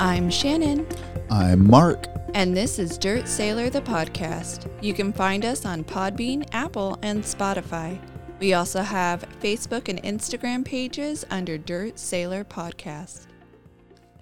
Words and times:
I'm 0.00 0.30
Shannon, 0.30 0.86
I'm 1.30 1.68
Mark. 1.68 2.06
and 2.34 2.56
this 2.56 2.78
is 2.78 2.96
Dirt 2.96 3.28
Sailor 3.28 3.68
the 3.70 3.82
podcast. 3.82 4.70
You 4.82 4.94
can 4.94 5.12
find 5.12 5.44
us 5.44 5.66
on 5.66 5.84
Podbean, 5.84 6.48
Apple, 6.52 6.98
and 7.02 7.22
Spotify. 7.22 8.00
We 8.38 8.54
also 8.54 8.80
have 8.80 9.26
Facebook 9.40 9.88
and 9.88 10.02
Instagram 10.02 10.64
pages 10.64 11.26
under 11.30 11.58
Dirt 11.58 11.98
Sailor 11.98 12.44
Podcast. 12.44 13.26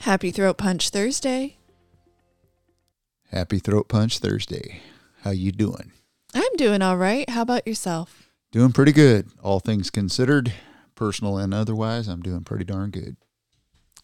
Happy 0.00 0.30
Throat 0.32 0.58
Punch 0.58 0.90
Thursday. 0.90 1.58
Happy 3.30 3.58
Throat 3.60 3.88
Punch 3.88 4.18
Thursday. 4.18 4.80
How 5.22 5.30
you 5.30 5.52
doing? 5.52 5.92
I'm 6.34 6.56
doing 6.56 6.82
all 6.82 6.96
right. 6.96 7.28
How 7.30 7.42
about 7.42 7.66
yourself? 7.68 8.30
Doing 8.50 8.72
pretty 8.72 8.92
good. 8.92 9.28
All 9.42 9.60
things 9.60 9.90
considered, 9.90 10.52
personal 10.96 11.38
and 11.38 11.54
otherwise, 11.54 12.08
I'm 12.08 12.22
doing 12.22 12.42
pretty 12.42 12.64
darn 12.64 12.90
good. 12.90 13.16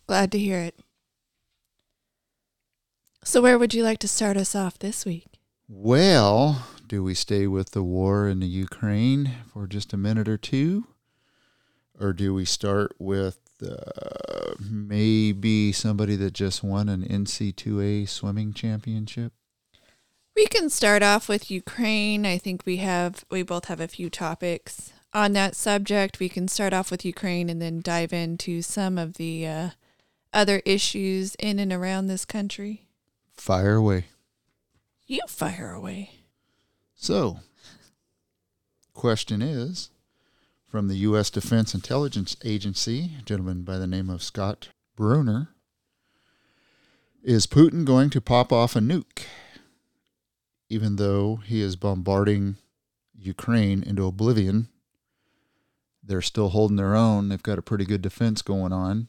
Glad 0.06 0.30
to 0.32 0.38
hear 0.38 0.58
it. 0.60 0.78
So, 3.26 3.40
where 3.40 3.58
would 3.58 3.72
you 3.72 3.82
like 3.82 3.98
to 4.00 4.08
start 4.08 4.36
us 4.36 4.54
off 4.54 4.78
this 4.78 5.06
week? 5.06 5.26
Well, 5.66 6.66
do 6.86 7.02
we 7.02 7.14
stay 7.14 7.46
with 7.46 7.70
the 7.70 7.82
war 7.82 8.28
in 8.28 8.40
the 8.40 8.46
Ukraine 8.46 9.30
for 9.50 9.66
just 9.66 9.94
a 9.94 9.96
minute 9.96 10.28
or 10.28 10.36
two? 10.36 10.86
Or 11.98 12.12
do 12.12 12.34
we 12.34 12.44
start 12.44 12.94
with 12.98 13.38
uh, 13.62 14.54
maybe 14.60 15.72
somebody 15.72 16.16
that 16.16 16.34
just 16.34 16.62
won 16.62 16.90
an 16.90 17.02
NCAA 17.02 18.06
swimming 18.06 18.52
championship? 18.52 19.32
We 20.36 20.46
can 20.46 20.68
start 20.68 21.02
off 21.02 21.26
with 21.26 21.50
Ukraine. 21.50 22.26
I 22.26 22.36
think 22.36 22.66
we 22.66 22.76
have 22.78 23.24
we 23.30 23.42
both 23.42 23.66
have 23.66 23.80
a 23.80 23.88
few 23.88 24.10
topics 24.10 24.92
on 25.14 25.32
that 25.32 25.56
subject. 25.56 26.20
We 26.20 26.28
can 26.28 26.46
start 26.46 26.74
off 26.74 26.90
with 26.90 27.06
Ukraine 27.06 27.48
and 27.48 27.62
then 27.62 27.80
dive 27.80 28.12
into 28.12 28.60
some 28.60 28.98
of 28.98 29.14
the 29.14 29.46
uh, 29.46 29.70
other 30.34 30.60
issues 30.66 31.36
in 31.36 31.58
and 31.58 31.72
around 31.72 32.08
this 32.08 32.26
country. 32.26 32.83
Fire 33.36 33.76
away. 33.76 34.06
You 35.06 35.20
fire 35.28 35.72
away. 35.72 36.10
So, 36.94 37.40
question 38.94 39.42
is 39.42 39.90
from 40.66 40.88
the 40.88 40.96
U.S. 40.96 41.30
Defense 41.30 41.74
Intelligence 41.74 42.36
Agency, 42.44 43.10
a 43.18 43.22
gentleman 43.22 43.62
by 43.62 43.78
the 43.78 43.86
name 43.86 44.08
of 44.08 44.22
Scott 44.22 44.68
Berrier 44.96 45.48
Is 47.22 47.46
Putin 47.46 47.84
going 47.84 48.10
to 48.10 48.20
pop 48.20 48.52
off 48.52 48.74
a 48.74 48.80
nuke? 48.80 49.24
Even 50.68 50.96
though 50.96 51.36
he 51.44 51.60
is 51.60 51.76
bombarding 51.76 52.56
Ukraine 53.14 53.82
into 53.82 54.06
oblivion, 54.06 54.68
they're 56.02 56.22
still 56.22 56.48
holding 56.48 56.76
their 56.76 56.94
own. 56.94 57.28
They've 57.28 57.42
got 57.42 57.58
a 57.58 57.62
pretty 57.62 57.84
good 57.84 58.02
defense 58.02 58.42
going 58.42 58.72
on. 58.72 59.08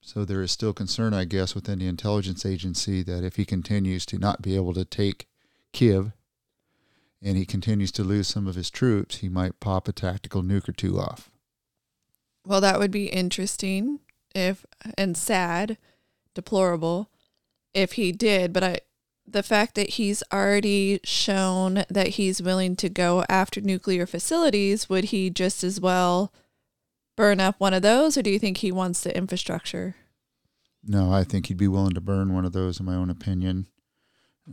So 0.00 0.24
there 0.24 0.42
is 0.42 0.50
still 0.50 0.72
concern, 0.72 1.12
I 1.12 1.24
guess, 1.24 1.54
within 1.54 1.80
the 1.80 1.86
intelligence 1.86 2.46
agency 2.46 3.02
that 3.02 3.24
if 3.24 3.36
he 3.36 3.44
continues 3.44 4.06
to 4.06 4.18
not 4.18 4.42
be 4.42 4.56
able 4.56 4.72
to 4.74 4.84
take 4.84 5.28
Kiev 5.72 6.12
and 7.20 7.36
he 7.36 7.44
continues 7.44 7.92
to 7.92 8.04
lose 8.04 8.28
some 8.28 8.46
of 8.46 8.54
his 8.54 8.70
troops, 8.70 9.18
he 9.18 9.28
might 9.28 9.60
pop 9.60 9.88
a 9.88 9.92
tactical 9.92 10.42
nuke 10.42 10.68
or 10.68 10.72
two 10.72 10.98
off. 10.98 11.30
Well, 12.46 12.60
that 12.60 12.78
would 12.78 12.90
be 12.90 13.08
interesting 13.08 14.00
if 14.34 14.64
and 14.96 15.16
sad, 15.16 15.76
deplorable 16.34 17.10
if 17.74 17.92
he 17.92 18.12
did, 18.12 18.52
but 18.52 18.64
I 18.64 18.80
the 19.30 19.42
fact 19.42 19.74
that 19.74 19.90
he's 19.90 20.22
already 20.32 21.00
shown 21.04 21.84
that 21.90 22.08
he's 22.08 22.40
willing 22.40 22.76
to 22.76 22.88
go 22.88 23.24
after 23.28 23.60
nuclear 23.60 24.06
facilities, 24.06 24.88
would 24.88 25.04
he 25.04 25.28
just 25.28 25.62
as 25.62 25.80
well 25.80 26.32
burn 27.18 27.40
up 27.40 27.56
one 27.58 27.74
of 27.74 27.82
those 27.82 28.16
or 28.16 28.22
do 28.22 28.30
you 28.30 28.38
think 28.38 28.58
he 28.58 28.70
wants 28.70 29.00
the 29.00 29.14
infrastructure? 29.16 29.96
No, 30.84 31.12
I 31.12 31.24
think 31.24 31.46
he'd 31.46 31.56
be 31.56 31.66
willing 31.66 31.94
to 31.94 32.00
burn 32.00 32.32
one 32.32 32.44
of 32.44 32.52
those, 32.52 32.78
in 32.78 32.86
my 32.86 32.94
own 32.94 33.10
opinion. 33.10 33.66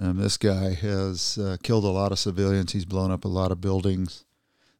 Um, 0.02 0.18
this 0.18 0.36
guy 0.36 0.74
has 0.74 1.38
uh, 1.38 1.58
killed 1.62 1.84
a 1.84 1.90
lot 1.90 2.12
of 2.12 2.18
civilians. 2.18 2.72
He's 2.72 2.84
blown 2.84 3.12
up 3.12 3.24
a 3.24 3.30
lot 3.30 3.52
of 3.52 3.62
buildings 3.62 4.26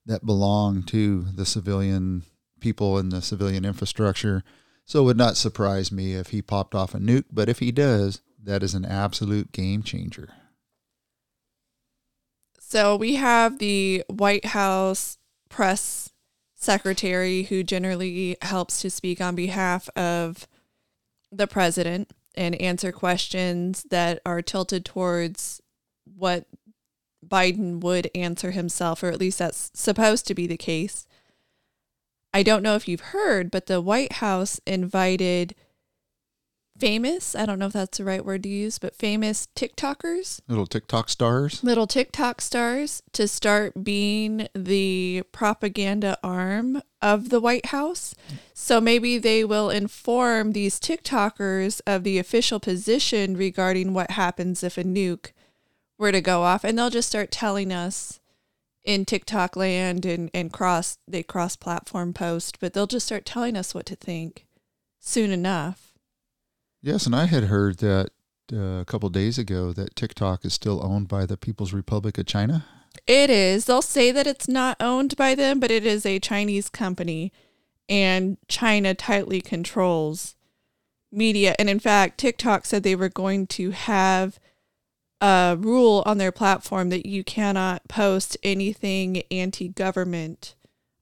that 0.04 0.26
belong 0.26 0.82
to 0.84 1.28
the 1.36 1.46
civilian 1.46 2.24
people 2.60 2.98
and 2.98 3.12
the 3.12 3.22
civilian 3.22 3.64
infrastructure. 3.64 4.44
So 4.86 5.02
it 5.02 5.06
would 5.06 5.18
not 5.18 5.38
surprise 5.38 5.92
me 5.92 6.14
if 6.14 6.30
he 6.30 6.42
popped 6.42 6.74
off 6.74 6.96
a 6.96 6.98
nuke, 6.98 7.26
but 7.32 7.50
if 7.50 7.60
he 7.60 7.72
does, 7.72 8.22
that 8.44 8.64
is 8.64 8.74
an 8.74 8.86
absolute 8.86 9.52
game 9.52 9.84
changer. 9.84 10.30
So 12.60 12.96
we 12.96 13.16
have 13.16 13.60
the 13.60 14.04
White 14.10 14.46
House 14.46 15.20
press 15.50 16.12
secretary 16.56 17.44
who 17.44 17.64
generally 17.64 18.38
helps 18.42 18.82
to 18.82 18.90
speak 18.90 19.22
on 19.22 19.36
behalf 19.36 19.90
of 19.96 20.48
the 21.32 21.48
president 21.48 22.12
and 22.36 22.60
answer 22.62 22.92
questions 22.92 23.86
that 23.90 24.20
are 24.26 24.42
tilted 24.42 24.86
towards 24.86 25.62
what 26.06 26.46
Biden 27.26 27.80
would 27.82 28.10
answer 28.16 28.52
himself, 28.52 29.04
or 29.04 29.10
at 29.10 29.20
least 29.20 29.40
that's 29.40 29.72
supposed 29.74 30.28
to 30.28 30.36
be 30.36 30.48
the 30.48 30.58
case. 30.58 31.08
I 32.34 32.44
don't 32.44 32.64
know 32.64 32.76
if 32.76 32.88
you've 32.88 33.00
heard, 33.00 33.50
but 33.50 33.68
the 33.68 33.82
White 33.82 34.14
House 34.14 34.60
invited 34.66 35.56
famous, 36.78 37.36
I 37.36 37.46
don't 37.46 37.60
know 37.60 37.68
if 37.68 37.74
that's 37.74 37.98
the 37.98 38.04
right 38.04 38.26
word 38.26 38.44
to 38.44 38.50
use, 38.50 38.80
but 38.80 38.96
famous 38.96 39.48
TikTokers, 39.56 40.42
Little 40.48 40.68
TikTok 40.68 41.10
stars. 41.10 41.64
little 41.64 41.88
TikTok 41.88 42.42
stars 42.42 43.02
to 43.14 43.28
start 43.28 43.84
being 43.84 44.48
the 44.54 45.24
propaganda 45.32 46.18
arm 46.24 46.82
of 47.02 47.30
the 47.30 47.40
White 47.40 47.68
House. 47.68 48.16
So 48.54 48.82
maybe 48.82 49.18
they 49.18 49.44
will 49.44 49.70
inform 49.70 50.52
these 50.52 50.80
TikTokers 50.80 51.82
of 51.88 52.04
the 52.04 52.18
official 52.18 52.60
position 52.60 53.38
regarding 53.38 53.94
what 53.94 54.12
happens 54.12 54.64
if 54.64 54.78
a 54.78 54.84
nuke 54.84 55.32
were 55.98 56.12
to 56.12 56.22
go 56.22 56.44
off. 56.44 56.64
And 56.64 56.78
they'll 56.78 56.90
just 56.90 57.10
start 57.10 57.32
telling 57.32 57.72
us 57.72 58.20
in 58.84 59.06
TikTok 59.06 59.56
land 59.56 60.06
and, 60.06 60.30
and 60.34 60.52
cross, 60.54 60.98
they 61.08 61.24
cross 61.24 61.56
platform 61.56 62.14
post, 62.14 62.60
but 62.60 62.74
they'll 62.74 62.86
just 62.88 63.06
start 63.06 63.26
telling 63.26 63.56
us 63.56 63.74
what 63.74 63.86
to 63.88 63.96
think 63.96 64.46
soon 65.00 65.32
enough. 65.32 65.95
Yes, 66.86 67.08
and 67.08 67.16
I 67.16 67.26
had 67.26 67.46
heard 67.46 67.80
that 67.80 68.12
uh, 68.54 68.80
a 68.82 68.86
couple 68.86 69.10
days 69.10 69.40
ago 69.40 69.74
that 69.74 69.96
TikTok 69.96 70.46
is 70.46 70.54
still 70.54 70.86
owned 70.86 71.08
by 71.08 71.26
the 71.26 71.36
People's 71.36 71.74
Republic 71.74 72.20
of 72.20 72.28
China. 72.28 72.64
It 73.08 73.32
is. 73.32 73.66
They'll 73.66 73.82
say 73.82 74.12
that 74.12 74.28
it's 74.28 74.48
not 74.48 74.78
owned 74.80 75.16
by 75.18 75.34
them, 75.34 75.60
but 75.60 75.72
it 75.72 75.84
is 75.84 76.06
a 76.06 76.20
Chinese 76.20 76.70
company 76.70 77.34
and 77.90 78.38
China 78.48 78.94
tightly 78.94 79.42
controls 79.42 80.36
media. 81.12 81.56
And 81.58 81.72
in 81.72 81.80
fact, 81.80 82.20
TikTok 82.20 82.68
said 82.68 82.84
they 82.84 82.96
were 82.96 83.10
going 83.10 83.48
to 83.48 83.72
have 83.72 84.40
a 85.20 85.58
rule 85.60 86.04
on 86.06 86.20
their 86.20 86.32
platform 86.32 86.90
that 86.90 87.08
you 87.08 87.24
cannot 87.24 87.88
post 87.88 88.38
anything 88.44 89.24
anti 89.32 89.70
government 89.70 90.54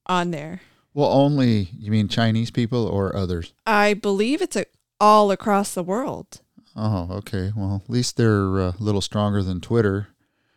on 0.05 0.31
there. 0.31 0.61
Well, 0.93 1.11
only 1.11 1.69
you 1.77 1.91
mean 1.91 2.07
Chinese 2.07 2.51
people 2.51 2.88
or 2.88 3.13
others? 3.16 3.53
I 3.66 3.95
believe 3.95 4.41
it's 4.41 4.55
a, 4.55 4.66
all 5.03 5.31
across 5.31 5.74
the 5.74 5.84
world. 5.84 6.40
Oh, 6.78 7.09
okay. 7.12 7.52
Well, 7.53 7.81
at 7.84 7.90
least 7.90 8.16
they're 8.16 8.62
uh, 8.62 8.72
a 8.72 8.75
little 8.80 9.02
stronger 9.02 9.44
than 9.44 9.59
Twitter 9.59 10.08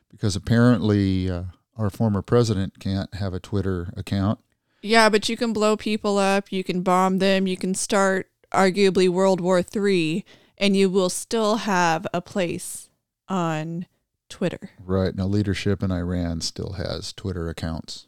because 0.09 0.37
apparently 0.37 1.29
uh, 1.29 1.43
our 1.77 1.91
former 1.91 2.23
president 2.23 2.79
can't 2.79 3.13
have 3.15 3.35
a 3.35 3.41
Twitter 3.41 3.93
account. 3.97 4.39
Yeah, 4.83 5.09
but 5.09 5.29
you 5.29 5.37
can 5.37 5.53
blow 5.53 5.77
people 5.77 6.17
up, 6.17 6.53
you 6.53 6.63
can 6.63 6.83
bomb 6.83 7.19
them, 7.19 7.49
you 7.49 7.57
can 7.57 7.75
start 7.75 8.31
arguably 8.53 9.09
World 9.09 9.41
War 9.41 9.63
Three, 9.63 10.25
and 10.57 10.77
you 10.77 10.89
will 10.89 11.11
still 11.11 11.57
have 11.57 12.07
a 12.15 12.21
place 12.21 12.89
on 13.29 13.87
Twitter. 14.29 14.71
Right. 14.79 15.13
Now, 15.13 15.27
leadership 15.27 15.83
in 15.83 15.91
Iran 15.91 16.41
still 16.41 16.75
has 16.75 17.13
Twitter 17.13 17.49
accounts. 17.49 18.06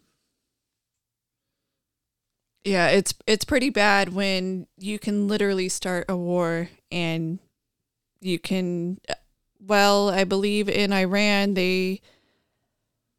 Yeah, 2.65 2.89
it's 2.89 3.15
it's 3.27 3.45
pretty 3.45 3.71
bad 3.71 4.13
when 4.13 4.67
you 4.77 4.99
can 4.99 5.27
literally 5.29 5.69
start 5.69 6.05
a 6.09 6.17
war 6.17 6.69
and 6.93 7.39
you 8.21 8.39
can 8.39 8.99
well, 9.61 10.11
I 10.11 10.25
believe 10.25 10.69
in 10.69 10.93
Iran 10.93 11.55
they 11.55 12.01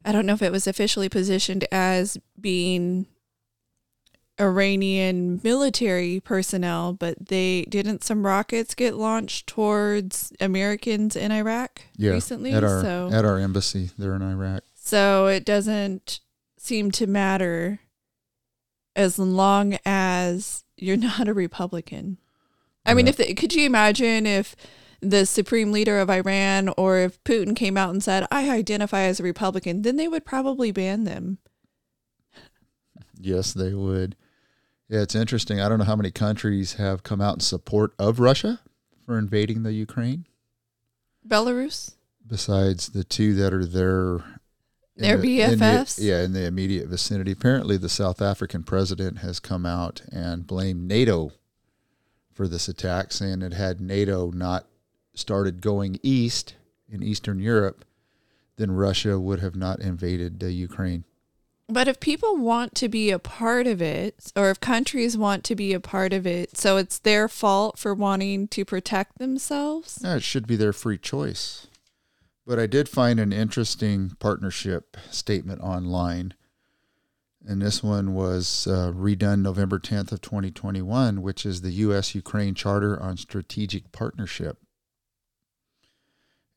I 0.04 0.12
don't 0.12 0.24
know 0.26 0.34
if 0.34 0.42
it 0.42 0.52
was 0.52 0.66
officially 0.66 1.08
positioned 1.08 1.66
as 1.72 2.16
being 2.40 3.06
Iranian 4.40 5.38
military 5.44 6.20
personnel, 6.20 6.94
but 6.94 7.26
they 7.28 7.62
didn't 7.68 8.02
some 8.04 8.24
rockets 8.24 8.74
get 8.74 8.94
launched 8.94 9.46
towards 9.46 10.32
Americans 10.40 11.14
in 11.16 11.30
Iraq 11.30 11.82
Yeah. 11.96 12.12
recently. 12.12 12.52
at 12.52 12.64
our 12.64 12.80
so 12.80 13.10
at 13.12 13.24
our 13.24 13.38
embassy 13.38 13.90
there 13.98 14.14
in 14.14 14.22
Iraq. 14.22 14.62
so 14.74 15.26
it 15.26 15.44
doesn't 15.44 16.20
seem 16.58 16.90
to 16.92 17.06
matter 17.06 17.80
as 18.96 19.18
long 19.18 19.78
as 19.84 20.64
you're 20.76 20.96
not 20.98 21.28
a 21.28 21.34
Republican. 21.34 22.18
I 22.86 22.94
mean, 22.94 23.06
if 23.06 23.16
the, 23.16 23.34
could 23.34 23.54
you 23.54 23.66
imagine 23.66 24.26
if 24.26 24.56
the 25.00 25.26
supreme 25.26 25.70
leader 25.70 25.98
of 25.98 26.10
Iran 26.10 26.70
or 26.76 26.98
if 26.98 27.22
Putin 27.24 27.54
came 27.54 27.76
out 27.76 27.90
and 27.90 28.02
said, 28.02 28.26
"I 28.30 28.50
identify 28.50 29.02
as 29.02 29.20
a 29.20 29.22
Republican," 29.22 29.82
then 29.82 29.96
they 29.96 30.08
would 30.08 30.24
probably 30.24 30.72
ban 30.72 31.04
them. 31.04 31.38
Yes, 33.18 33.52
they 33.52 33.74
would. 33.74 34.16
Yeah, 34.88 35.02
it's 35.02 35.14
interesting. 35.14 35.60
I 35.60 35.68
don't 35.68 35.78
know 35.78 35.84
how 35.84 35.96
many 35.96 36.10
countries 36.10 36.74
have 36.74 37.02
come 37.02 37.20
out 37.20 37.34
in 37.34 37.40
support 37.40 37.92
of 37.98 38.18
Russia 38.18 38.60
for 39.06 39.18
invading 39.18 39.62
the 39.62 39.72
Ukraine? 39.72 40.26
Belarus? 41.26 41.94
Besides 42.26 42.88
the 42.88 43.04
two 43.04 43.34
that 43.34 43.52
are 43.52 43.64
there. 43.64 44.39
Their 45.00 45.18
the- 45.18 45.40
in 45.42 45.50
the- 45.50 45.56
BFFs? 45.64 45.98
yeah, 45.98 46.22
in 46.22 46.32
the 46.32 46.44
immediate 46.44 46.88
vicinity. 46.88 47.32
Apparently, 47.32 47.76
the 47.76 47.88
South 47.88 48.20
African 48.22 48.62
president 48.62 49.18
has 49.18 49.40
come 49.40 49.66
out 49.66 50.02
and 50.12 50.46
blamed 50.46 50.86
NATO 50.86 51.32
for 52.32 52.46
this 52.48 52.68
attack, 52.68 53.12
saying 53.12 53.40
that 53.40 53.52
had 53.52 53.80
NATO 53.80 54.30
not 54.30 54.66
started 55.14 55.60
going 55.60 55.98
east 56.02 56.54
in 56.88 57.02
Eastern 57.02 57.38
Europe, 57.38 57.84
then 58.56 58.70
Russia 58.72 59.18
would 59.18 59.40
have 59.40 59.56
not 59.56 59.80
invaded 59.80 60.42
uh, 60.42 60.46
Ukraine. 60.46 61.04
But 61.68 61.86
if 61.86 62.00
people 62.00 62.36
want 62.36 62.74
to 62.76 62.88
be 62.88 63.10
a 63.10 63.18
part 63.18 63.68
of 63.68 63.80
it, 63.80 64.32
or 64.34 64.50
if 64.50 64.58
countries 64.58 65.16
want 65.16 65.44
to 65.44 65.54
be 65.54 65.72
a 65.72 65.78
part 65.78 66.12
of 66.12 66.26
it, 66.26 66.56
so 66.56 66.76
it's 66.78 66.98
their 66.98 67.28
fault 67.28 67.78
for 67.78 67.94
wanting 67.94 68.48
to 68.48 68.64
protect 68.64 69.18
themselves? 69.18 70.00
Yeah, 70.02 70.16
it 70.16 70.24
should 70.24 70.48
be 70.48 70.56
their 70.56 70.72
free 70.72 70.98
choice. 70.98 71.68
But 72.50 72.58
I 72.58 72.66
did 72.66 72.88
find 72.88 73.20
an 73.20 73.32
interesting 73.32 74.16
partnership 74.18 74.96
statement 75.12 75.60
online. 75.60 76.34
And 77.46 77.62
this 77.62 77.80
one 77.80 78.12
was 78.12 78.66
uh, 78.66 78.90
redone 78.92 79.42
November 79.42 79.78
10th 79.78 80.10
of 80.10 80.20
2021, 80.20 81.22
which 81.22 81.46
is 81.46 81.60
the 81.60 81.70
U.S. 81.70 82.12
Ukraine 82.12 82.56
Charter 82.56 83.00
on 83.00 83.16
Strategic 83.16 83.92
Partnership. 83.92 84.58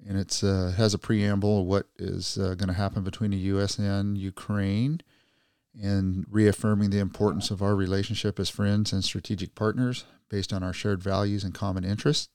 And 0.04 0.18
it 0.18 0.44
uh, 0.44 0.72
has 0.72 0.96
a 0.96 0.98
preamble 0.98 1.62
of 1.62 1.68
what 1.68 1.86
is 2.00 2.40
uh, 2.40 2.56
going 2.56 2.70
to 2.70 2.74
happen 2.74 3.04
between 3.04 3.30
the 3.30 3.38
U.S. 3.38 3.78
and 3.78 4.18
Ukraine, 4.18 5.00
and 5.80 6.26
reaffirming 6.28 6.90
the 6.90 6.98
importance 6.98 7.52
of 7.52 7.62
our 7.62 7.76
relationship 7.76 8.40
as 8.40 8.50
friends 8.50 8.94
and 8.94 9.04
strategic 9.04 9.54
partners 9.54 10.06
based 10.28 10.52
on 10.52 10.64
our 10.64 10.74
shared 10.74 11.04
values 11.04 11.44
and 11.44 11.54
common 11.54 11.84
interests 11.84 12.30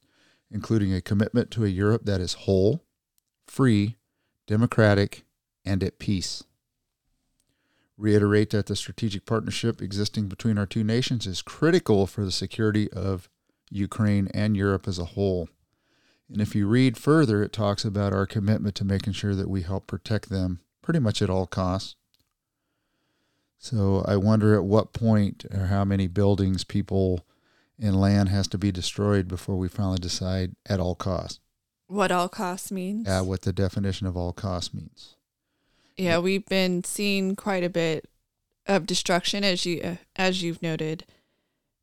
including 0.50 0.94
a 0.94 1.00
commitment 1.00 1.50
to 1.50 1.64
a 1.64 1.68
Europe 1.68 2.04
that 2.04 2.20
is 2.20 2.32
whole, 2.34 2.84
free, 3.50 3.96
democratic, 4.46 5.24
and 5.64 5.82
at 5.82 5.98
peace. 5.98 6.44
Reiterate 7.96 8.50
that 8.50 8.66
the 8.66 8.76
strategic 8.76 9.26
partnership 9.26 9.82
existing 9.82 10.28
between 10.28 10.56
our 10.56 10.66
two 10.66 10.84
nations 10.84 11.26
is 11.26 11.42
critical 11.42 12.06
for 12.06 12.24
the 12.24 12.30
security 12.30 12.90
of 12.92 13.28
Ukraine 13.70 14.28
and 14.32 14.56
Europe 14.56 14.86
as 14.86 14.98
a 14.98 15.04
whole. 15.04 15.48
And 16.30 16.40
if 16.40 16.54
you 16.54 16.66
read 16.66 16.96
further, 16.96 17.42
it 17.42 17.52
talks 17.52 17.84
about 17.84 18.12
our 18.12 18.26
commitment 18.26 18.74
to 18.76 18.84
making 18.84 19.14
sure 19.14 19.34
that 19.34 19.50
we 19.50 19.62
help 19.62 19.86
protect 19.86 20.28
them 20.28 20.60
pretty 20.82 21.00
much 21.00 21.22
at 21.22 21.30
all 21.30 21.46
costs. 21.46 21.96
So 23.58 24.04
I 24.06 24.16
wonder 24.16 24.54
at 24.54 24.64
what 24.64 24.92
point 24.92 25.44
or 25.52 25.66
how 25.66 25.84
many 25.84 26.06
buildings, 26.06 26.64
people, 26.64 27.26
and 27.80 28.00
land 28.00 28.28
has 28.28 28.46
to 28.48 28.58
be 28.58 28.70
destroyed 28.70 29.26
before 29.26 29.56
we 29.56 29.68
finally 29.68 29.98
decide 29.98 30.54
at 30.66 30.80
all 30.80 30.94
costs. 30.94 31.40
What 31.88 32.12
all 32.12 32.28
costs 32.28 32.70
means? 32.70 33.08
Uh, 33.08 33.22
what 33.22 33.42
the 33.42 33.52
definition 33.52 34.06
of 34.06 34.16
all 34.16 34.32
costs 34.32 34.72
means. 34.72 35.16
Yeah, 35.96 36.18
we've 36.18 36.46
been 36.46 36.84
seeing 36.84 37.34
quite 37.34 37.64
a 37.64 37.70
bit 37.70 38.08
of 38.66 38.86
destruction 38.86 39.42
as 39.42 39.66
you 39.66 39.80
uh, 39.82 39.96
as 40.14 40.42
you've 40.42 40.62
noted. 40.62 41.04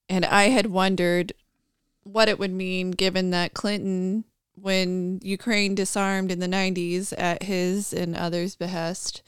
And 0.07 0.23
I 0.23 0.45
had 0.45 0.67
wondered 0.67 1.33
what 2.03 2.29
it 2.29 2.37
would 2.37 2.51
mean 2.51 2.91
given 2.91 3.31
that 3.31 3.53
Clinton 3.53 4.23
when 4.53 5.19
Ukraine 5.23 5.75
disarmed 5.75 6.31
in 6.31 6.39
the 6.39 6.47
90s 6.47 7.13
at 7.17 7.43
his 7.43 7.91
and 7.91 8.15
others 8.15 8.55
behest 8.55 9.21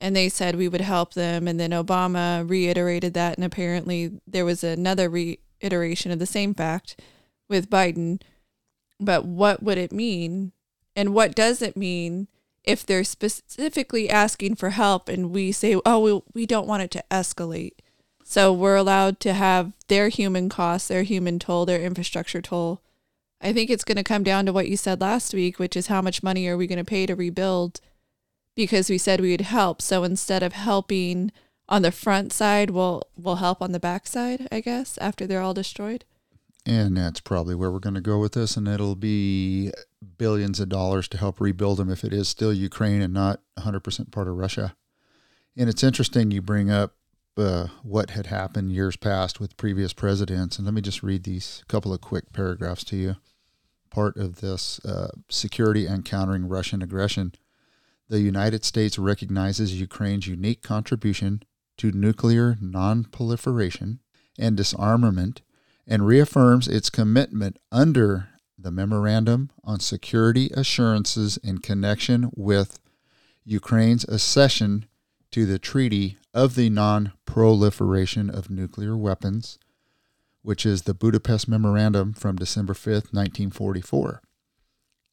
and 0.00 0.16
they 0.16 0.28
said 0.28 0.56
we 0.56 0.66
would 0.66 0.80
help 0.80 1.14
them 1.14 1.46
and 1.46 1.60
then 1.60 1.70
Obama 1.70 2.48
reiterated 2.48 3.14
that 3.14 3.36
and 3.36 3.44
apparently 3.44 4.10
there 4.26 4.44
was 4.44 4.64
another 4.64 5.08
reiteration 5.08 6.10
of 6.10 6.18
the 6.18 6.26
same 6.26 6.54
fact 6.54 6.98
with 7.48 7.70
Biden 7.70 8.20
but 9.04 9.24
what 9.24 9.62
would 9.62 9.78
it 9.78 9.92
mean 9.92 10.52
and 10.94 11.14
what 11.14 11.34
does 11.34 11.62
it 11.62 11.76
mean 11.76 12.28
if 12.64 12.86
they're 12.86 13.04
specifically 13.04 14.08
asking 14.08 14.54
for 14.54 14.70
help 14.70 15.08
and 15.08 15.30
we 15.30 15.52
say, 15.52 15.80
oh, 15.84 15.98
we, 15.98 16.22
we 16.34 16.46
don't 16.46 16.68
want 16.68 16.82
it 16.82 16.90
to 16.92 17.04
escalate. 17.10 17.72
So 18.24 18.52
we're 18.52 18.76
allowed 18.76 19.18
to 19.20 19.32
have 19.32 19.72
their 19.88 20.08
human 20.08 20.48
costs, 20.48 20.88
their 20.88 21.02
human 21.02 21.38
toll, 21.38 21.66
their 21.66 21.82
infrastructure 21.82 22.40
toll. 22.40 22.80
I 23.40 23.52
think 23.52 23.68
it's 23.68 23.84
going 23.84 23.96
to 23.96 24.04
come 24.04 24.22
down 24.22 24.46
to 24.46 24.52
what 24.52 24.68
you 24.68 24.76
said 24.76 25.00
last 25.00 25.34
week, 25.34 25.58
which 25.58 25.76
is 25.76 25.88
how 25.88 26.00
much 26.00 26.22
money 26.22 26.46
are 26.46 26.56
we 26.56 26.68
going 26.68 26.78
to 26.78 26.84
pay 26.84 27.06
to 27.06 27.16
rebuild 27.16 27.80
because 28.54 28.88
we 28.88 28.98
said 28.98 29.20
we 29.20 29.32
would 29.32 29.40
help. 29.40 29.82
So 29.82 30.04
instead 30.04 30.42
of 30.42 30.52
helping 30.52 31.32
on 31.68 31.82
the 31.82 31.90
front 31.90 32.32
side, 32.32 32.70
we'll, 32.70 33.02
we'll 33.16 33.36
help 33.36 33.60
on 33.60 33.72
the 33.72 33.80
back 33.80 34.06
side, 34.06 34.46
I 34.52 34.60
guess, 34.60 34.98
after 34.98 35.26
they're 35.26 35.40
all 35.40 35.54
destroyed. 35.54 36.04
And 36.64 36.96
that's 36.96 37.20
probably 37.20 37.54
where 37.54 37.70
we're 37.70 37.80
going 37.80 37.94
to 37.94 38.00
go 38.00 38.18
with 38.18 38.32
this. 38.32 38.56
And 38.56 38.68
it'll 38.68 38.94
be 38.94 39.72
billions 40.16 40.60
of 40.60 40.68
dollars 40.68 41.08
to 41.08 41.18
help 41.18 41.40
rebuild 41.40 41.78
them 41.78 41.90
if 41.90 42.04
it 42.04 42.12
is 42.12 42.28
still 42.28 42.52
Ukraine 42.52 43.02
and 43.02 43.12
not 43.12 43.40
100% 43.58 44.12
part 44.12 44.28
of 44.28 44.36
Russia. 44.36 44.76
And 45.56 45.68
it's 45.68 45.82
interesting 45.82 46.30
you 46.30 46.40
bring 46.40 46.70
up 46.70 46.94
uh, 47.36 47.66
what 47.82 48.10
had 48.10 48.26
happened 48.26 48.72
years 48.72 48.96
past 48.96 49.40
with 49.40 49.56
previous 49.56 49.92
presidents. 49.92 50.56
And 50.56 50.64
let 50.66 50.74
me 50.74 50.80
just 50.80 51.02
read 51.02 51.24
these 51.24 51.64
couple 51.68 51.92
of 51.92 52.00
quick 52.00 52.32
paragraphs 52.32 52.84
to 52.84 52.96
you. 52.96 53.16
Part 53.90 54.16
of 54.16 54.36
this 54.36 54.82
uh, 54.84 55.08
security 55.28 55.86
and 55.86 56.04
countering 56.04 56.48
Russian 56.48 56.80
aggression. 56.80 57.32
The 58.08 58.20
United 58.20 58.64
States 58.64 58.98
recognizes 58.98 59.80
Ukraine's 59.80 60.26
unique 60.26 60.62
contribution 60.62 61.42
to 61.78 61.90
nuclear 61.92 62.54
nonproliferation 62.62 63.98
and 64.38 64.56
disarmament 64.56 65.42
and 65.86 66.06
reaffirms 66.06 66.68
its 66.68 66.90
commitment 66.90 67.58
under 67.70 68.28
the 68.58 68.70
Memorandum 68.70 69.50
on 69.64 69.80
Security 69.80 70.50
Assurances 70.54 71.36
in 71.38 71.58
connection 71.58 72.30
with 72.34 72.78
Ukraine's 73.44 74.04
accession 74.04 74.86
to 75.32 75.46
the 75.46 75.58
Treaty 75.58 76.18
of 76.32 76.54
the 76.54 76.70
Non 76.70 77.12
Proliferation 77.26 78.30
of 78.30 78.50
Nuclear 78.50 78.96
Weapons, 78.96 79.58
which 80.42 80.64
is 80.64 80.82
the 80.82 80.94
Budapest 80.94 81.48
Memorandum 81.48 82.12
from 82.12 82.36
December 82.36 82.74
5th, 82.74 83.12
1944. 83.12 84.22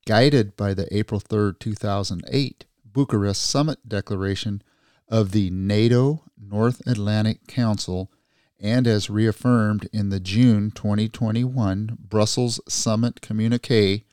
Guided 0.06 0.56
by 0.56 0.74
the 0.74 0.88
April 0.96 1.20
3, 1.20 1.54
2008 1.60 2.66
Bucharest 2.86 3.42
Summit 3.42 3.88
Declaration 3.88 4.62
of 5.08 5.32
the 5.32 5.50
NATO 5.50 6.24
North 6.38 6.86
Atlantic 6.88 7.48
Council 7.48 8.12
and 8.60 8.88
as 8.88 9.10
reaffirmed 9.10 9.88
in 9.94 10.10
the 10.10 10.20
June 10.20 10.72
2021 10.72 11.98
Brussels 12.10 12.60
Summit 12.68 13.22
communique 13.22 14.04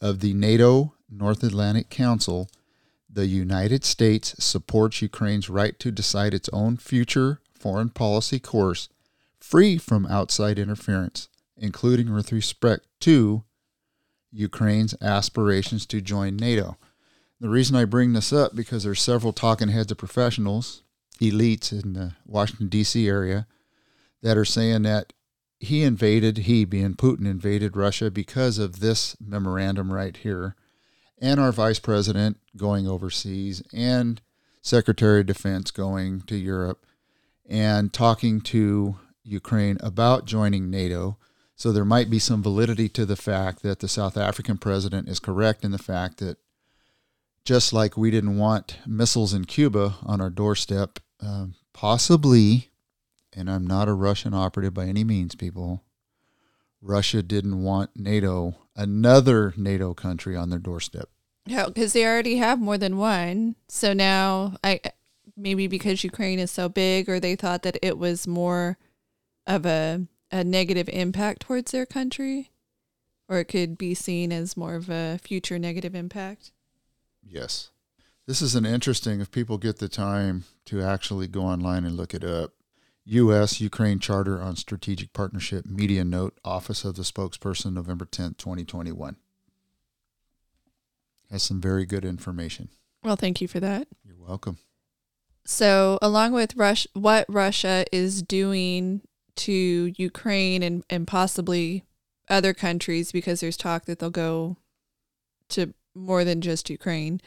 of 0.00 0.20
the 0.20 0.34
NATO 0.34 0.94
North 1.08 1.42
Atlantic 1.42 1.90
Council, 1.90 2.48
the 3.08 3.26
United 3.26 3.84
States 3.84 4.34
supports 4.38 5.00
Ukraine's 5.00 5.48
right 5.48 5.78
to 5.78 5.92
decide 5.92 6.34
its 6.34 6.48
own 6.52 6.76
future 6.76 7.40
foreign 7.54 7.88
policy 7.88 8.40
course 8.40 8.88
free 9.38 9.78
from 9.78 10.06
outside 10.06 10.58
interference, 10.58 11.28
including 11.56 12.12
with 12.12 12.32
respect 12.32 12.86
to 13.00 13.44
Ukraine's 14.32 14.94
aspirations 15.00 15.86
to 15.86 16.00
join 16.00 16.36
NATO. 16.36 16.76
The 17.40 17.48
reason 17.48 17.76
I 17.76 17.84
bring 17.84 18.14
this 18.14 18.32
up 18.32 18.56
because 18.56 18.82
there's 18.82 19.00
several 19.00 19.32
talking 19.32 19.68
heads 19.68 19.92
of 19.92 19.98
professionals, 19.98 20.82
elites 21.20 21.70
in 21.72 21.92
the 21.92 22.14
Washington 22.26 22.68
D.C. 22.68 23.06
area 23.06 23.46
that 24.24 24.38
are 24.38 24.44
saying 24.44 24.82
that 24.82 25.12
he 25.60 25.82
invaded, 25.82 26.38
he 26.38 26.64
being 26.64 26.94
Putin 26.94 27.26
invaded 27.26 27.76
Russia 27.76 28.10
because 28.10 28.58
of 28.58 28.80
this 28.80 29.16
memorandum 29.20 29.92
right 29.92 30.16
here, 30.16 30.56
and 31.20 31.38
our 31.38 31.52
vice 31.52 31.78
president 31.78 32.38
going 32.56 32.88
overseas, 32.88 33.62
and 33.72 34.22
Secretary 34.62 35.20
of 35.20 35.26
Defense 35.26 35.70
going 35.70 36.22
to 36.22 36.36
Europe 36.36 36.86
and 37.46 37.92
talking 37.92 38.40
to 38.40 38.96
Ukraine 39.22 39.76
about 39.80 40.24
joining 40.24 40.70
NATO. 40.70 41.18
So 41.54 41.70
there 41.70 41.84
might 41.84 42.08
be 42.08 42.18
some 42.18 42.42
validity 42.42 42.88
to 42.88 43.04
the 43.04 43.16
fact 43.16 43.62
that 43.62 43.80
the 43.80 43.88
South 43.88 44.16
African 44.16 44.56
president 44.56 45.08
is 45.10 45.20
correct 45.20 45.66
in 45.66 45.70
the 45.70 45.78
fact 45.78 46.16
that 46.18 46.38
just 47.44 47.74
like 47.74 47.98
we 47.98 48.10
didn't 48.10 48.38
want 48.38 48.78
missiles 48.86 49.34
in 49.34 49.44
Cuba 49.44 49.96
on 50.02 50.22
our 50.22 50.30
doorstep, 50.30 50.98
uh, 51.22 51.46
possibly 51.74 52.70
and 53.34 53.50
I'm 53.50 53.66
not 53.66 53.88
a 53.88 53.94
Russian 53.94 54.34
operative 54.34 54.74
by 54.74 54.86
any 54.86 55.04
means, 55.04 55.34
people. 55.34 55.82
Russia 56.80 57.22
didn't 57.22 57.62
want 57.62 57.90
NATO, 57.96 58.56
another 58.76 59.54
NATO 59.56 59.94
country, 59.94 60.36
on 60.36 60.50
their 60.50 60.58
doorstep. 60.58 61.08
Yeah, 61.46 61.66
because 61.66 61.92
they 61.92 62.06
already 62.06 62.36
have 62.36 62.60
more 62.60 62.78
than 62.78 62.98
one. 62.98 63.56
So 63.68 63.92
now, 63.92 64.56
I 64.62 64.80
maybe 65.36 65.66
because 65.66 66.04
Ukraine 66.04 66.38
is 66.38 66.50
so 66.50 66.68
big, 66.68 67.08
or 67.08 67.20
they 67.20 67.36
thought 67.36 67.62
that 67.62 67.78
it 67.82 67.98
was 67.98 68.26
more 68.26 68.78
of 69.46 69.66
a 69.66 70.06
a 70.30 70.42
negative 70.42 70.88
impact 70.88 71.42
towards 71.42 71.70
their 71.70 71.86
country, 71.86 72.50
or 73.28 73.38
it 73.38 73.46
could 73.46 73.78
be 73.78 73.94
seen 73.94 74.32
as 74.32 74.56
more 74.56 74.74
of 74.74 74.88
a 74.90 75.18
future 75.22 75.58
negative 75.58 75.94
impact. 75.94 76.52
Yes, 77.22 77.70
this 78.26 78.42
is 78.42 78.54
an 78.54 78.66
interesting. 78.66 79.20
If 79.20 79.30
people 79.30 79.58
get 79.58 79.78
the 79.78 79.88
time 79.88 80.44
to 80.66 80.82
actually 80.82 81.28
go 81.28 81.42
online 81.42 81.84
and 81.84 81.96
look 81.96 82.14
it 82.14 82.24
up, 82.24 82.52
U.S. 83.06 83.60
Ukraine 83.60 83.98
Charter 83.98 84.40
on 84.40 84.56
Strategic 84.56 85.12
Partnership 85.12 85.66
Media 85.66 86.04
Note, 86.04 86.38
Office 86.44 86.84
of 86.84 86.96
the 86.96 87.02
Spokesperson, 87.02 87.74
November 87.74 88.06
10th, 88.06 88.38
2021. 88.38 89.16
Has 91.30 91.42
some 91.42 91.60
very 91.60 91.84
good 91.84 92.04
information. 92.04 92.70
Well, 93.02 93.16
thank 93.16 93.40
you 93.40 93.48
for 93.48 93.60
that. 93.60 93.88
You're 94.04 94.16
welcome. 94.16 94.58
So, 95.44 95.98
along 96.00 96.32
with 96.32 96.56
Rush, 96.56 96.86
what 96.94 97.26
Russia 97.28 97.84
is 97.92 98.22
doing 98.22 99.02
to 99.36 99.92
Ukraine 99.96 100.62
and, 100.62 100.84
and 100.88 101.06
possibly 101.06 101.84
other 102.30 102.54
countries, 102.54 103.12
because 103.12 103.40
there's 103.40 103.58
talk 103.58 103.84
that 103.84 103.98
they'll 103.98 104.08
go 104.08 104.56
to 105.50 105.74
more 105.94 106.24
than 106.24 106.40
just 106.40 106.70
Ukraine. 106.70 107.20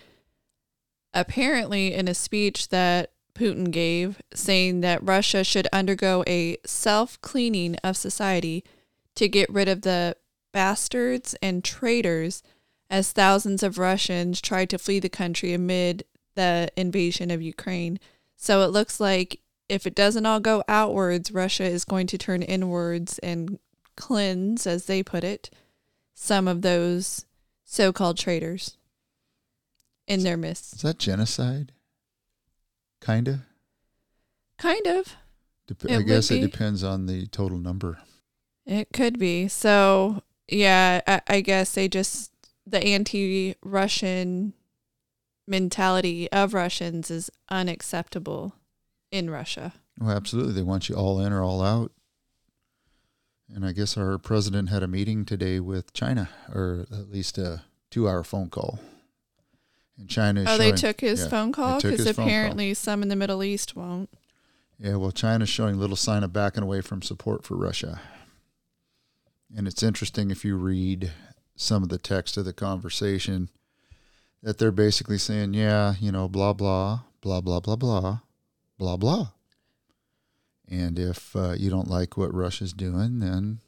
Apparently, 1.14 1.94
in 1.94 2.08
a 2.08 2.16
speech 2.16 2.70
that 2.70 3.12
Putin 3.38 3.72
gave, 3.72 4.22
saying 4.34 4.82
that 4.82 5.04
Russia 5.04 5.44
should 5.44 5.68
undergo 5.72 6.24
a 6.28 6.58
self 6.66 7.20
cleaning 7.22 7.76
of 7.84 7.96
society 7.96 8.64
to 9.16 9.28
get 9.28 9.50
rid 9.50 9.68
of 9.68 9.82
the 9.82 10.16
bastards 10.52 11.36
and 11.42 11.64
traitors 11.64 12.42
as 12.90 13.12
thousands 13.12 13.64
of 13.64 13.78
Russians 13.78 14.42
tried 14.42 14.70
to 14.70 14.78
flee 14.78 15.00
the 15.00 15.10
country 15.10 15.54
amid 15.54 16.04
the 16.36 16.70
invasion 16.76 17.32
of 17.32 17.42
Ukraine. 17.42 18.00
So 18.36 18.62
it 18.62 18.68
looks 18.68 19.00
like 19.00 19.42
if 19.70 19.86
it 19.86 19.96
doesn't 19.96 20.26
all 20.26 20.40
go 20.40 20.64
outwards, 20.68 21.32
Russia 21.32 21.66
is 21.66 21.84
going 21.86 22.08
to 22.08 22.18
turn 22.18 22.42
inwards 22.42 23.20
and 23.20 23.60
cleanse, 23.96 24.66
as 24.66 24.86
they 24.86 25.04
put 25.04 25.24
it, 25.24 25.50
some 26.14 26.48
of 26.48 26.62
those 26.62 27.26
so 27.66 27.92
called 27.92 28.18
traitors 28.18 28.78
in 30.08 30.24
their 30.24 30.38
midst. 30.38 30.76
Is 30.76 30.82
that 30.84 31.00
genocide? 31.00 31.74
Kind 33.08 33.30
of? 33.30 33.40
Kind 34.58 34.86
of. 34.86 35.16
Dep- 35.66 35.90
I 35.90 36.02
guess 36.02 36.30
it 36.30 36.42
depends 36.42 36.84
on 36.84 37.06
the 37.06 37.26
total 37.28 37.58
number. 37.58 38.00
It 38.66 38.90
could 38.92 39.18
be. 39.18 39.48
So, 39.48 40.24
yeah, 40.50 41.00
I, 41.08 41.22
I 41.26 41.40
guess 41.40 41.74
they 41.74 41.88
just, 41.88 42.34
the 42.66 42.84
anti 42.84 43.56
Russian 43.64 44.52
mentality 45.48 46.30
of 46.34 46.54
Russians 46.54 47.10
is 47.10 47.30
unacceptable 47.50 48.56
in 49.10 49.30
Russia. 49.30 49.72
Well, 49.98 50.12
absolutely. 50.14 50.52
They 50.52 50.62
want 50.62 50.90
you 50.90 50.96
all 50.96 51.22
in 51.22 51.32
or 51.32 51.42
all 51.42 51.62
out. 51.62 51.94
And 53.56 53.66
I 53.66 53.72
guess 53.72 53.96
our 53.96 54.18
president 54.18 54.68
had 54.68 54.84
a 54.84 54.88
meeting 54.88 55.24
today 55.24 55.62
with 55.62 55.94
China, 55.94 56.28
or 56.54 56.86
at 56.92 57.10
least 57.10 57.38
a 57.38 57.62
two 57.90 58.10
hour 58.10 58.26
phone 58.26 58.50
call. 58.50 58.82
And 59.98 60.10
China 60.10 60.42
is 60.42 60.48
Oh, 60.48 60.58
showing, 60.58 60.72
they 60.72 60.78
took 60.78 61.02
his 61.02 61.22
yeah, 61.22 61.28
phone 61.30 61.52
call? 61.52 61.82
Because 61.82 62.06
apparently 62.06 62.74
some 62.74 63.02
in 63.02 63.10
the 63.10 63.16
Middle 63.16 63.44
East 63.44 63.76
won't. 63.76 64.10
Yeah, 64.80 64.96
well, 64.96 65.12
China's 65.12 65.50
showing 65.50 65.80
little 65.80 65.96
sign 65.96 66.24
of 66.24 66.32
backing 66.32 66.64
away 66.64 66.82
from 66.82 67.02
support 67.02 67.44
for 67.44 67.56
Russia. 67.56 68.00
And 69.56 69.68
it's 69.68 69.82
interesting 69.82 70.30
if 70.30 70.46
you 70.46 70.56
read 70.56 71.12
some 71.56 71.82
of 71.82 71.90
the 71.90 71.98
text 71.98 72.38
of 72.38 72.46
the 72.46 72.54
conversation 72.54 73.50
that 74.44 74.60
they're 74.60 74.72
basically 74.72 75.18
saying, 75.18 75.56
yeah, 75.56 75.96
you 76.00 76.12
know, 76.12 76.28
blah, 76.28 76.54
blah, 76.54 77.00
blah, 77.22 77.42
blah, 77.42 77.60
blah, 77.60 77.76
blah, 77.76 78.20
blah, 78.78 78.98
blah. 78.98 79.28
And 80.70 81.00
if 81.00 81.36
uh, 81.36 81.54
you 81.58 81.70
don't 81.72 81.90
like 81.90 82.18
what 82.18 82.34
Russia's 82.34 82.74
doing, 82.74 83.20
then 83.20 83.60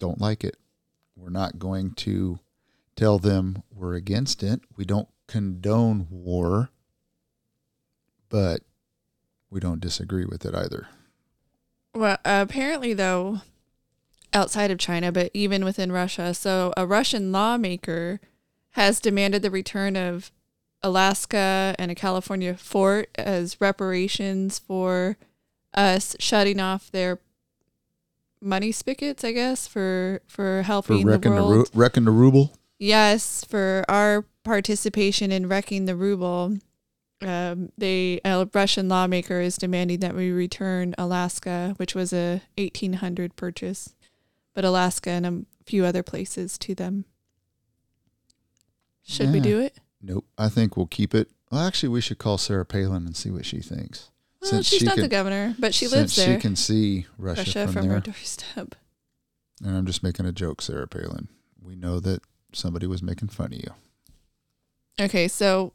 don't 0.00 0.20
like 0.20 0.42
it. 0.42 0.56
We're 1.14 1.30
not 1.30 1.58
going 1.58 1.92
to 1.92 2.40
tell 3.02 3.18
them 3.18 3.64
we're 3.74 3.94
against 3.94 4.44
it. 4.44 4.60
We 4.76 4.84
don't 4.84 5.08
condone 5.26 6.06
war, 6.08 6.70
but 8.28 8.60
we 9.50 9.58
don't 9.58 9.80
disagree 9.80 10.24
with 10.24 10.44
it 10.46 10.54
either. 10.54 10.86
Well, 11.94 12.18
apparently, 12.24 12.94
though, 12.94 13.40
outside 14.32 14.70
of 14.70 14.78
China, 14.78 15.10
but 15.10 15.32
even 15.34 15.64
within 15.64 15.90
Russia, 15.90 16.32
so 16.32 16.72
a 16.76 16.86
Russian 16.86 17.32
lawmaker 17.32 18.20
has 18.70 19.00
demanded 19.00 19.42
the 19.42 19.50
return 19.50 19.96
of 19.96 20.30
Alaska 20.80 21.74
and 21.80 21.90
a 21.90 21.96
California 21.96 22.54
fort 22.54 23.10
as 23.16 23.60
reparations 23.60 24.60
for 24.60 25.16
us 25.74 26.14
shutting 26.20 26.60
off 26.60 26.90
their 26.92 27.18
money 28.40 28.70
spigots, 28.70 29.24
I 29.24 29.32
guess, 29.32 29.66
for 29.66 30.22
for 30.28 30.60
For 30.60 30.62
helping 30.62 30.98
the 31.04 31.12
wrecking 31.12 31.34
the, 31.34 31.42
world. 31.44 31.68
ru- 31.74 31.80
wrecking 31.80 32.04
the 32.04 32.10
ruble. 32.12 32.52
Yes, 32.82 33.44
for 33.44 33.84
our 33.88 34.24
participation 34.42 35.30
in 35.30 35.46
wrecking 35.46 35.84
the 35.84 35.94
ruble, 35.94 36.58
um, 37.20 37.70
they 37.78 38.20
a 38.24 38.48
Russian 38.52 38.88
lawmaker 38.88 39.40
is 39.40 39.56
demanding 39.56 40.00
that 40.00 40.16
we 40.16 40.32
return 40.32 40.92
Alaska, 40.98 41.74
which 41.76 41.94
was 41.94 42.12
a 42.12 42.42
1800 42.58 43.36
purchase, 43.36 43.94
but 44.52 44.64
Alaska 44.64 45.10
and 45.10 45.26
a 45.26 45.44
few 45.64 45.84
other 45.84 46.02
places 46.02 46.58
to 46.58 46.74
them. 46.74 47.04
Should 49.04 49.30
we 49.30 49.38
do 49.38 49.60
it? 49.60 49.78
Nope. 50.02 50.24
I 50.36 50.48
think 50.48 50.76
we'll 50.76 50.86
keep 50.86 51.14
it. 51.14 51.30
Well, 51.52 51.64
actually, 51.64 51.90
we 51.90 52.00
should 52.00 52.18
call 52.18 52.36
Sarah 52.36 52.66
Palin 52.66 53.06
and 53.06 53.16
see 53.16 53.30
what 53.30 53.46
she 53.46 53.60
thinks. 53.60 54.10
Well, 54.40 54.50
Since 54.50 54.66
she's 54.66 54.80
she 54.80 54.86
not 54.86 54.96
the 54.96 55.06
governor, 55.06 55.54
but 55.56 55.72
she 55.72 55.86
lives 55.86 56.16
there. 56.16 56.34
She 56.34 56.40
can 56.40 56.56
see 56.56 57.06
Russia, 57.16 57.42
Russia 57.42 57.64
from, 57.66 57.74
from 57.74 57.88
her 57.90 58.00
doorstep. 58.00 58.74
And 59.64 59.76
I'm 59.76 59.86
just 59.86 60.02
making 60.02 60.26
a 60.26 60.32
joke, 60.32 60.60
Sarah 60.60 60.88
Palin. 60.88 61.28
We 61.62 61.76
know 61.76 62.00
that 62.00 62.22
somebody 62.52 62.86
was 62.86 63.02
making 63.02 63.28
fun 63.28 63.52
of 63.52 63.58
you. 63.58 63.74
Okay, 65.00 65.28
so 65.28 65.72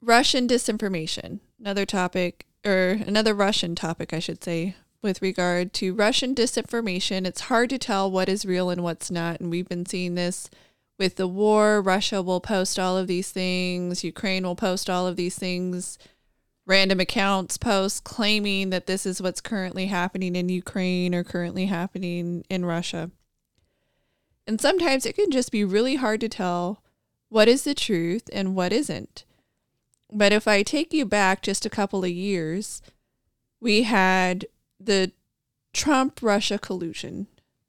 Russian 0.00 0.48
disinformation, 0.48 1.40
another 1.58 1.86
topic, 1.86 2.46
or 2.64 3.00
another 3.06 3.34
Russian 3.34 3.74
topic, 3.74 4.12
I 4.12 4.18
should 4.18 4.42
say, 4.42 4.76
with 5.02 5.22
regard 5.22 5.72
to 5.74 5.94
Russian 5.94 6.34
disinformation. 6.34 7.26
It's 7.26 7.42
hard 7.42 7.70
to 7.70 7.78
tell 7.78 8.10
what 8.10 8.28
is 8.28 8.44
real 8.44 8.70
and 8.70 8.82
what's 8.82 9.10
not. 9.10 9.40
And 9.40 9.50
we've 9.50 9.68
been 9.68 9.86
seeing 9.86 10.14
this 10.14 10.50
with 10.98 11.16
the 11.16 11.28
war. 11.28 11.80
Russia 11.80 12.20
will 12.22 12.40
post 12.40 12.78
all 12.78 12.96
of 12.96 13.06
these 13.06 13.30
things, 13.30 14.02
Ukraine 14.02 14.44
will 14.44 14.56
post 14.56 14.90
all 14.90 15.06
of 15.06 15.16
these 15.16 15.38
things. 15.38 15.98
Random 16.66 17.00
accounts 17.00 17.56
post 17.56 18.04
claiming 18.04 18.68
that 18.70 18.86
this 18.86 19.06
is 19.06 19.22
what's 19.22 19.40
currently 19.40 19.86
happening 19.86 20.36
in 20.36 20.50
Ukraine 20.50 21.14
or 21.14 21.24
currently 21.24 21.64
happening 21.64 22.44
in 22.50 22.66
Russia. 22.66 23.10
And 24.48 24.58
sometimes 24.62 25.04
it 25.04 25.14
can 25.14 25.30
just 25.30 25.52
be 25.52 25.62
really 25.62 25.96
hard 25.96 26.22
to 26.22 26.28
tell 26.28 26.82
what 27.28 27.48
is 27.48 27.64
the 27.64 27.74
truth 27.74 28.30
and 28.32 28.56
what 28.56 28.72
isn't. 28.72 29.26
But 30.10 30.32
if 30.32 30.48
I 30.48 30.62
take 30.62 30.94
you 30.94 31.04
back 31.04 31.42
just 31.42 31.66
a 31.66 31.70
couple 31.70 32.02
of 32.02 32.10
years, 32.10 32.80
we 33.60 33.82
had 33.82 34.46
the 34.80 35.12
Trump 35.74 36.20
Russia 36.22 36.58
collusion 36.58 37.26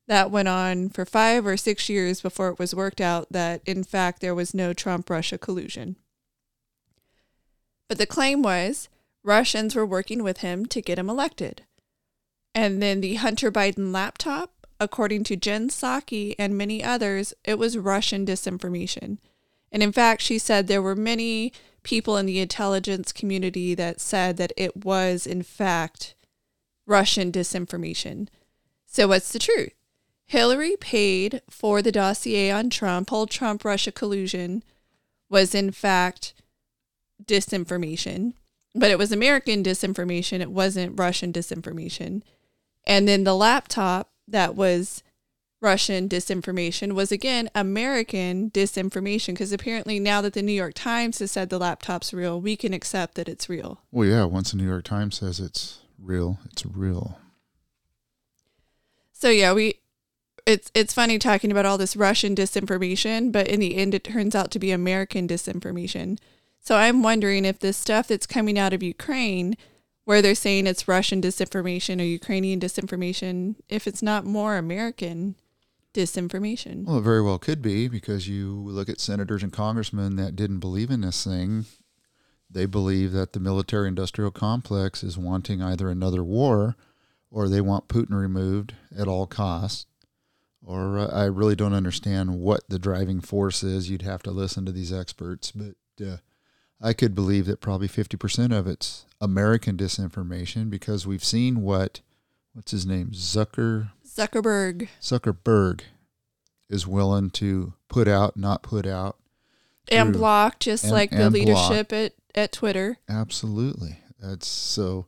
that 0.07 0.31
went 0.31 0.47
on 0.47 0.87
for 0.87 1.03
five 1.03 1.45
or 1.45 1.57
six 1.57 1.89
years 1.89 2.21
before 2.21 2.47
it 2.47 2.59
was 2.59 2.73
worked 2.73 3.01
out 3.01 3.27
that, 3.29 3.61
in 3.65 3.83
fact, 3.83 4.21
there 4.21 4.33
was 4.33 4.53
no 4.53 4.71
Trump 4.71 5.09
Russia 5.09 5.37
collusion. 5.37 5.97
But 7.89 7.97
the 7.97 8.05
claim 8.05 8.41
was 8.41 8.87
Russians 9.21 9.75
were 9.75 9.85
working 9.85 10.23
with 10.23 10.37
him 10.37 10.65
to 10.67 10.81
get 10.81 10.97
him 10.97 11.09
elected. 11.09 11.63
And 12.55 12.81
then 12.81 13.01
the 13.01 13.15
Hunter 13.15 13.51
Biden 13.51 13.91
laptop, 13.91 14.58
according 14.79 15.23
to 15.25 15.35
Jen 15.35 15.69
Psaki 15.69 16.35
and 16.39 16.57
many 16.57 16.83
others, 16.83 17.33
it 17.43 17.59
was 17.59 17.77
Russian 17.77 18.25
disinformation. 18.25 19.17
And 19.71 19.83
in 19.83 19.91
fact, 19.91 20.21
she 20.21 20.39
said 20.39 20.67
there 20.67 20.81
were 20.81 20.95
many 20.95 21.53
people 21.83 22.17
in 22.17 22.25
the 22.25 22.39
intelligence 22.39 23.11
community 23.11 23.75
that 23.75 24.01
said 24.01 24.37
that 24.37 24.53
it 24.57 24.83
was, 24.83 25.27
in 25.27 25.43
fact, 25.43 26.15
Russian 26.85 27.31
disinformation. 27.31 28.27
So, 28.85 29.07
what's 29.07 29.31
the 29.31 29.39
truth? 29.39 29.73
Hillary 30.25 30.75
paid 30.79 31.41
for 31.49 31.81
the 31.81 31.91
dossier 31.91 32.51
on 32.51 32.69
Trump, 32.69 33.09
whole 33.09 33.27
Trump 33.27 33.65
Russia 33.65 33.91
collusion 33.91 34.63
was, 35.29 35.53
in 35.53 35.71
fact, 35.71 36.33
disinformation, 37.23 38.33
but 38.75 38.91
it 38.91 38.97
was 38.97 39.11
American 39.11 39.63
disinformation. 39.63 40.39
It 40.39 40.51
wasn't 40.51 40.99
Russian 40.99 41.33
disinformation. 41.33 42.21
And 42.85 43.07
then 43.07 43.23
the 43.23 43.35
laptop 43.35 44.11
that 44.31 44.55
was 44.55 45.03
Russian 45.61 46.07
disinformation 46.07 46.93
was 46.93 47.11
again 47.11 47.49
American 47.53 48.49
disinformation 48.51 49.27
because 49.33 49.51
apparently 49.51 49.99
now 49.99 50.21
that 50.21 50.33
the 50.33 50.41
New 50.41 50.53
York 50.53 50.73
Times 50.73 51.19
has 51.19 51.31
said 51.31 51.49
the 51.49 51.59
laptop's 51.59 52.13
real, 52.13 52.39
we 52.39 52.55
can 52.55 52.73
accept 52.73 53.15
that 53.15 53.27
it's 53.27 53.49
real. 53.49 53.81
Well, 53.91 54.07
yeah, 54.07 54.23
once 54.23 54.51
the 54.51 54.57
New 54.57 54.67
York 54.67 54.85
Times 54.85 55.17
says 55.17 55.39
it's 55.39 55.79
real, 55.97 56.39
it's 56.51 56.65
real. 56.65 57.19
So 59.11 59.29
yeah, 59.29 59.51
we 59.51 59.79
it's 60.45 60.71
it's 60.73 60.93
funny 60.93 61.19
talking 61.19 61.51
about 61.51 61.65
all 61.65 61.77
this 61.77 61.97
Russian 61.97 62.35
disinformation, 62.35 63.31
but 63.31 63.47
in 63.47 63.59
the 63.59 63.75
end 63.75 63.93
it 63.93 64.05
turns 64.05 64.35
out 64.35 64.51
to 64.51 64.59
be 64.59 64.71
American 64.71 65.27
disinformation. 65.27 66.17
So 66.61 66.75
I'm 66.75 67.03
wondering 67.03 67.43
if 67.43 67.59
this 67.59 67.77
stuff 67.77 68.07
that's 68.07 68.25
coming 68.25 68.57
out 68.57 68.73
of 68.73 68.81
Ukraine 68.81 69.57
where 70.09 70.23
they're 70.23 70.33
saying 70.33 70.65
it's 70.65 70.87
Russian 70.87 71.21
disinformation 71.21 72.01
or 72.01 72.03
Ukrainian 72.03 72.59
disinformation, 72.59 73.53
if 73.69 73.85
it's 73.85 74.01
not 74.01 74.25
more 74.25 74.57
American 74.57 75.35
disinformation. 75.93 76.83
Well, 76.87 76.97
it 76.97 77.01
very 77.01 77.21
well 77.21 77.37
could 77.37 77.61
be 77.61 77.87
because 77.87 78.27
you 78.27 78.55
look 78.55 78.89
at 78.89 78.99
senators 78.99 79.43
and 79.43 79.53
congressmen 79.53 80.15
that 80.15 80.35
didn't 80.35 80.61
believe 80.61 80.89
in 80.89 81.01
this 81.01 81.23
thing. 81.23 81.65
They 82.49 82.65
believe 82.65 83.11
that 83.11 83.33
the 83.33 83.39
military 83.39 83.87
industrial 83.87 84.31
complex 84.31 85.03
is 85.03 85.15
wanting 85.15 85.61
either 85.61 85.89
another 85.89 86.23
war 86.23 86.75
or 87.29 87.47
they 87.47 87.61
want 87.61 87.87
Putin 87.87 88.19
removed 88.19 88.73
at 88.97 89.07
all 89.07 89.27
costs, 89.27 89.85
or 90.65 90.97
uh, 90.97 91.05
I 91.05 91.25
really 91.25 91.55
don't 91.55 91.75
understand 91.75 92.39
what 92.39 92.61
the 92.67 92.79
driving 92.79 93.21
force 93.21 93.61
is. 93.61 93.91
You'd 93.91 94.01
have 94.01 94.23
to 94.23 94.31
listen 94.31 94.65
to 94.65 94.71
these 94.71 94.91
experts, 94.91 95.51
but 95.51 95.75
uh, 96.03 96.17
I 96.81 96.93
could 96.93 97.13
believe 97.13 97.45
that 97.47 97.61
probably 97.61 97.87
50% 97.87 98.57
of 98.57 98.65
it's 98.67 99.05
American 99.19 99.75
disinformation 99.77 100.69
because 100.69 101.05
we've 101.05 101.23
seen 101.23 101.61
what, 101.61 101.99
what's 102.53 102.71
his 102.71 102.85
name? 102.85 103.11
Zucker, 103.11 103.91
Zuckerberg. 104.07 104.87
Zuckerberg 105.01 105.81
is 106.69 106.87
willing 106.87 107.29
to 107.31 107.73
put 107.89 108.07
out, 108.07 108.37
not 108.37 108.63
put 108.63 108.85
out. 108.85 109.17
And 109.91 110.09
through- 110.09 110.19
block, 110.19 110.59
just 110.59 110.85
and- 110.85 110.93
like 110.93 111.09
the 111.11 111.25
and 111.25 111.33
leadership 111.33 111.91
at, 111.91 112.13
at 112.35 112.51
Twitter. 112.51 112.97
Absolutely. 113.09 113.99
That's 114.19 114.47
so. 114.47 115.07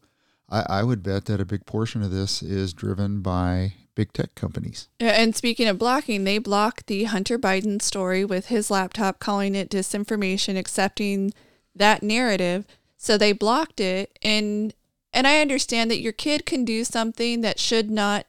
I, 0.50 0.66
I 0.68 0.84
would 0.84 1.04
bet 1.04 1.26
that 1.26 1.40
a 1.40 1.46
big 1.46 1.66
portion 1.66 2.02
of 2.02 2.12
this 2.12 2.42
is 2.44 2.74
driven 2.74 3.22
by 3.22 3.74
big 3.96 4.12
tech 4.12 4.36
companies. 4.36 4.88
And 5.00 5.36
speaking 5.36 5.68
of 5.68 5.78
blocking, 5.78 6.24
they 6.24 6.38
blocked 6.40 6.88
the 6.88 7.06
Hunter 7.06 7.38
Biden 7.38 7.82
story 7.82 8.26
with 8.26 8.48
his 8.48 8.72
laptop, 8.72 9.20
calling 9.20 9.56
it 9.56 9.70
disinformation, 9.70 10.58
accepting 10.58 11.34
that 11.76 12.04
narrative. 12.04 12.66
So 12.98 13.18
they 13.18 13.32
blocked 13.34 13.80
it, 13.80 14.18
and 14.22 14.74
and 15.14 15.28
I 15.28 15.42
understand 15.42 15.92
that 15.92 16.02
your 16.02 16.14
kid 16.14 16.46
can 16.46 16.64
do 16.64 16.84
something 16.84 17.42
that 17.42 17.60
should 17.60 17.90
not 17.92 18.26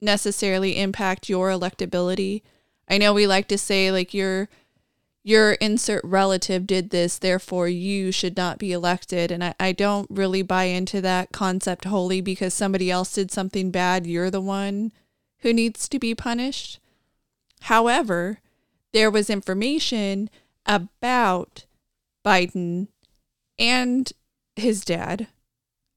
necessarily 0.00 0.78
impact 0.78 1.28
your 1.28 1.50
electability. 1.50 2.42
I 2.88 2.98
know 2.98 3.12
we 3.12 3.26
like 3.26 3.48
to 3.48 3.58
say 3.58 3.90
like 3.90 4.14
your 4.14 4.48
your 5.22 5.54
insert 5.54 6.04
relative 6.04 6.68
did 6.68 6.90
this, 6.90 7.18
therefore 7.18 7.68
you 7.68 8.12
should 8.12 8.36
not 8.36 8.58
be 8.58 8.70
elected. 8.70 9.32
And 9.32 9.42
I, 9.42 9.54
I 9.58 9.72
don't 9.72 10.08
really 10.08 10.42
buy 10.42 10.64
into 10.64 11.00
that 11.00 11.32
concept 11.32 11.84
wholly 11.84 12.20
because 12.20 12.54
somebody 12.54 12.92
else 12.92 13.12
did 13.12 13.32
something 13.32 13.72
bad, 13.72 14.06
you're 14.06 14.30
the 14.30 14.40
one 14.40 14.92
who 15.38 15.52
needs 15.52 15.88
to 15.88 15.98
be 15.98 16.14
punished. 16.14 16.78
However, 17.62 18.38
there 18.92 19.10
was 19.10 19.28
information 19.28 20.30
about 20.64 21.65
Biden 22.26 22.88
and 23.58 24.12
his 24.56 24.84
dad 24.84 25.28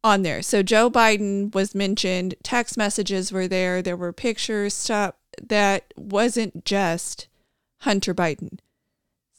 on 0.04 0.22
there. 0.22 0.42
So 0.42 0.64
Joe 0.64 0.90
Biden 0.90 1.54
was 1.54 1.76
mentioned, 1.76 2.36
text 2.44 2.78
messages 2.78 3.32
were 3.32 3.48
there, 3.48 3.82
there 3.82 3.98
were 3.98 4.14
pictures, 4.14 4.74
stuff 4.74 5.16
that 5.42 5.94
wasn't 5.98 6.64
just 6.64 7.28
Hunter 7.82 8.14
Biden. 8.14 8.60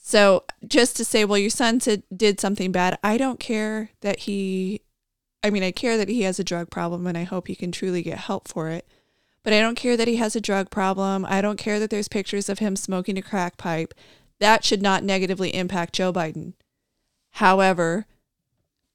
So 0.03 0.45
just 0.67 0.97
to 0.97 1.05
say, 1.05 1.25
well, 1.25 1.39
your 1.39 1.51
son 1.51 1.81
said, 1.81 2.03
did 2.15 2.41
something 2.41 2.73
bad, 2.73 2.99
I 3.03 3.17
don't 3.17 3.39
care 3.39 3.91
that 4.01 4.21
he, 4.21 4.81
I 5.45 5.51
mean, 5.51 5.63
I 5.63 5.71
care 5.71 5.97
that 5.97 6.09
he 6.09 6.23
has 6.23 6.39
a 6.39 6.45
drug 6.45 6.71
problem 6.71 7.07
and 7.07 7.17
I 7.17 7.23
hope 7.23 7.47
he 7.47 7.55
can 7.55 7.71
truly 7.71 8.03
get 8.03 8.19
help 8.19 8.49
for 8.49 8.69
it. 8.69 8.87
But 9.43 9.53
I 9.53 9.61
don't 9.61 9.77
care 9.77 9.97
that 9.97 10.09
he 10.09 10.17
has 10.17 10.37
a 10.37 10.41
drug 10.41 10.69
problem. 10.69 11.25
I 11.27 11.41
don't 11.41 11.59
care 11.59 11.79
that 11.81 11.89
there's 11.89 12.09
pictures 12.09 12.49
of 12.51 12.59
him 12.59 12.77
smoking 12.77 13.17
a 13.17 13.23
crack 13.23 13.57
pipe. 13.57 13.95
That 14.39 14.65
should 14.65 14.83
not 14.83 15.05
negatively 15.05 15.55
impact 15.55 15.95
Joe 15.95 16.13
Biden. 16.13 16.55
However, 17.33 18.07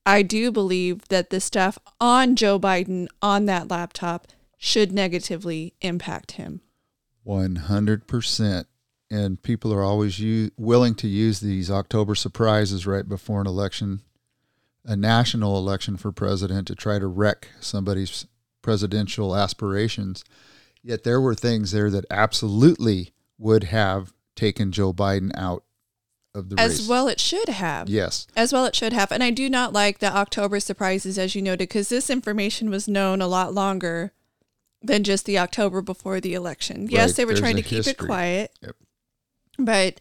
I 0.06 0.22
do 0.22 0.52
believe 0.52 1.08
that 1.08 1.30
the 1.30 1.40
stuff 1.40 1.80
on 2.00 2.36
Joe 2.36 2.60
Biden 2.60 3.08
on 3.22 3.46
that 3.46 3.70
laptop 3.70 4.28
should 4.58 4.92
negatively 4.92 5.74
impact 5.82 6.34
him. 6.34 6.62
100%. 7.26 8.66
And 9.12 9.42
people 9.42 9.74
are 9.74 9.84
always 9.84 10.20
u- 10.20 10.52
willing 10.58 10.96
to 10.96 11.08
use 11.08 11.40
these 11.40 11.70
October 11.70 12.16
surprises 12.16 12.88
right 12.88 13.08
before 13.08 13.42
an 13.42 13.48
election, 13.48 14.02
a 14.84 14.96
national 14.96 15.58
election 15.58 15.98
for 15.98 16.12
president, 16.12 16.68
to 16.68 16.76
try 16.76 17.00
to 17.00 17.08
wreck 17.08 17.50
somebody's 17.60 18.26
presidential 18.62 19.36
aspirations. 19.36 20.24
Yet 20.84 21.04
there 21.04 21.22
were 21.22 21.36
things 21.36 21.72
there 21.72 21.90
that 21.92 22.06
absolutely 22.10 23.14
would 23.38 23.66
have 23.66 24.14
taken 24.36 24.72
Joe 24.72 24.92
Biden 24.94 25.32
out 25.36 25.64
of 26.36 26.50
the 26.50 26.60
As 26.60 26.80
race. 26.82 26.88
well, 26.90 27.08
it 27.08 27.20
should 27.20 27.50
have. 27.50 27.90
Yes. 27.90 28.28
As 28.36 28.54
well, 28.54 28.66
it 28.66 28.76
should 28.76 28.94
have. 28.94 29.12
And 29.12 29.24
I 29.24 29.32
do 29.32 29.50
not 29.50 29.74
like 29.74 30.00
the 30.00 30.16
October 30.16 30.60
surprises, 30.60 31.18
as 31.18 31.34
you 31.36 31.42
noted, 31.42 31.60
because 31.70 31.90
this 31.90 32.10
information 32.10 32.70
was 32.70 32.88
known 32.88 33.22
a 33.22 33.28
lot 33.28 33.54
longer 33.54 34.12
than 34.84 35.04
just 35.04 35.26
the 35.26 35.40
October 35.40 35.82
before 35.82 36.20
the 36.20 36.34
election. 36.36 36.88
Yes, 36.92 37.14
they 37.14 37.26
were 37.26 37.30
there's 37.32 37.40
trying 37.40 37.56
to 37.56 37.62
keep 37.64 37.88
it 37.88 37.98
quiet. 37.98 38.52
Yep. 38.62 38.76
But 39.58 40.00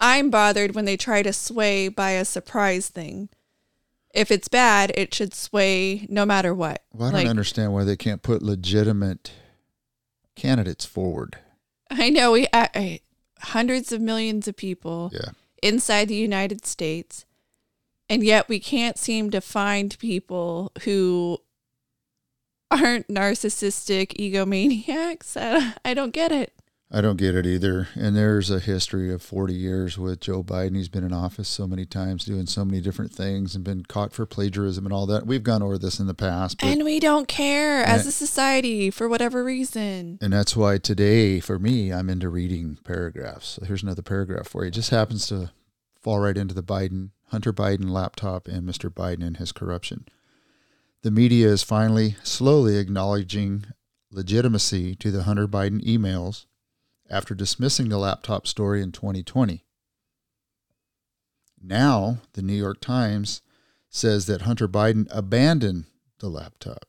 I'm 0.00 0.30
bothered 0.30 0.74
when 0.74 0.84
they 0.86 0.96
try 0.96 1.22
to 1.22 1.32
sway 1.32 1.88
by 1.88 2.12
a 2.12 2.24
surprise 2.24 2.88
thing. 2.88 3.28
If 4.14 4.30
it's 4.30 4.46
bad, 4.48 4.92
it 4.94 5.12
should 5.12 5.34
sway 5.34 6.06
no 6.08 6.24
matter 6.24 6.54
what. 6.54 6.84
Well, 6.92 7.08
I 7.08 7.10
don't 7.10 7.20
Like- 7.22 7.28
understand 7.28 7.72
why 7.72 7.82
they 7.84 7.96
can't 7.96 8.22
put 8.22 8.42
legitimate 8.42 9.32
candidates 10.36 10.84
forward. 10.84 11.38
I 11.90 12.10
know 12.10 12.32
we 12.32 12.46
I, 12.52 12.68
I, 12.74 13.00
hundreds 13.40 13.92
of 13.92 14.00
millions 14.00 14.48
of 14.48 14.56
people 14.56 15.10
Yeah. 15.12 15.30
Inside 15.64 16.08
the 16.08 16.14
United 16.14 16.66
States, 16.66 17.24
and 18.08 18.22
yet 18.22 18.48
we 18.48 18.60
can't 18.60 18.98
seem 18.98 19.30
to 19.30 19.40
find 19.40 19.98
people 19.98 20.70
who 20.82 21.38
aren't 22.70 23.08
narcissistic 23.08 24.12
egomaniacs. 24.18 25.36
I, 25.84 25.94
don't 25.94 26.12
get 26.12 26.32
it. 26.32 26.52
I 26.94 27.00
don't 27.00 27.16
get 27.16 27.34
it 27.34 27.44
either. 27.44 27.88
And 27.96 28.14
there's 28.14 28.50
a 28.50 28.60
history 28.60 29.12
of 29.12 29.20
40 29.20 29.52
years 29.52 29.98
with 29.98 30.20
Joe 30.20 30.44
Biden. 30.44 30.76
He's 30.76 30.88
been 30.88 31.02
in 31.02 31.12
office 31.12 31.48
so 31.48 31.66
many 31.66 31.84
times 31.84 32.24
doing 32.24 32.46
so 32.46 32.64
many 32.64 32.80
different 32.80 33.10
things 33.10 33.56
and 33.56 33.64
been 33.64 33.82
caught 33.82 34.12
for 34.12 34.24
plagiarism 34.26 34.86
and 34.86 34.92
all 34.92 35.04
that. 35.06 35.26
We've 35.26 35.42
gone 35.42 35.60
over 35.60 35.76
this 35.76 35.98
in 35.98 36.06
the 36.06 36.14
past. 36.14 36.58
But, 36.60 36.68
And 36.68 36.84
we 36.84 37.00
don't 37.00 37.26
care 37.26 37.82
as 37.82 38.06
a 38.06 38.12
society 38.12 38.90
for 38.90 39.08
whatever 39.08 39.42
reason. 39.42 40.20
and 40.22 40.32
that's 40.32 40.54
why 40.54 40.78
today, 40.78 41.40
for 41.40 41.58
me, 41.58 41.92
I'm 41.92 42.08
into 42.08 42.28
reading 42.28 42.78
paragraphs. 42.84 43.48
So 43.48 43.64
here's 43.64 43.82
another 43.82 44.02
paragraph 44.02 44.46
for 44.46 44.62
you. 44.62 44.68
It 44.68 44.74
just 44.74 44.90
happens 44.90 45.26
to 45.26 45.50
fall 46.00 46.20
right 46.20 46.36
into 46.36 46.54
the 46.54 46.62
Biden, 46.62 47.10
Hunter 47.30 47.52
Biden 47.52 47.90
laptop 47.90 48.46
and 48.46 48.68
Mr. 48.68 48.88
Biden 48.88 49.26
and 49.26 49.38
his 49.38 49.50
corruption. 49.50 50.06
The 51.02 51.10
media 51.10 51.48
is 51.48 51.64
finally 51.64 52.14
slowly 52.22 52.76
acknowledging 52.76 53.64
legitimacy 54.12 54.94
to 54.94 55.10
the 55.10 55.24
Hunter 55.24 55.48
Biden 55.48 55.84
emails 55.84 56.44
after 57.10 57.34
dismissing 57.34 57.88
the 57.88 57.98
laptop 57.98 58.46
story 58.46 58.82
in 58.82 58.92
2020. 58.92 59.64
Now, 61.62 62.18
the 62.34 62.42
New 62.42 62.54
York 62.54 62.80
Times 62.80 63.40
says 63.88 64.26
that 64.26 64.42
Hunter 64.42 64.68
Biden 64.68 65.06
abandoned 65.10 65.84
the 66.18 66.28
laptop, 66.28 66.86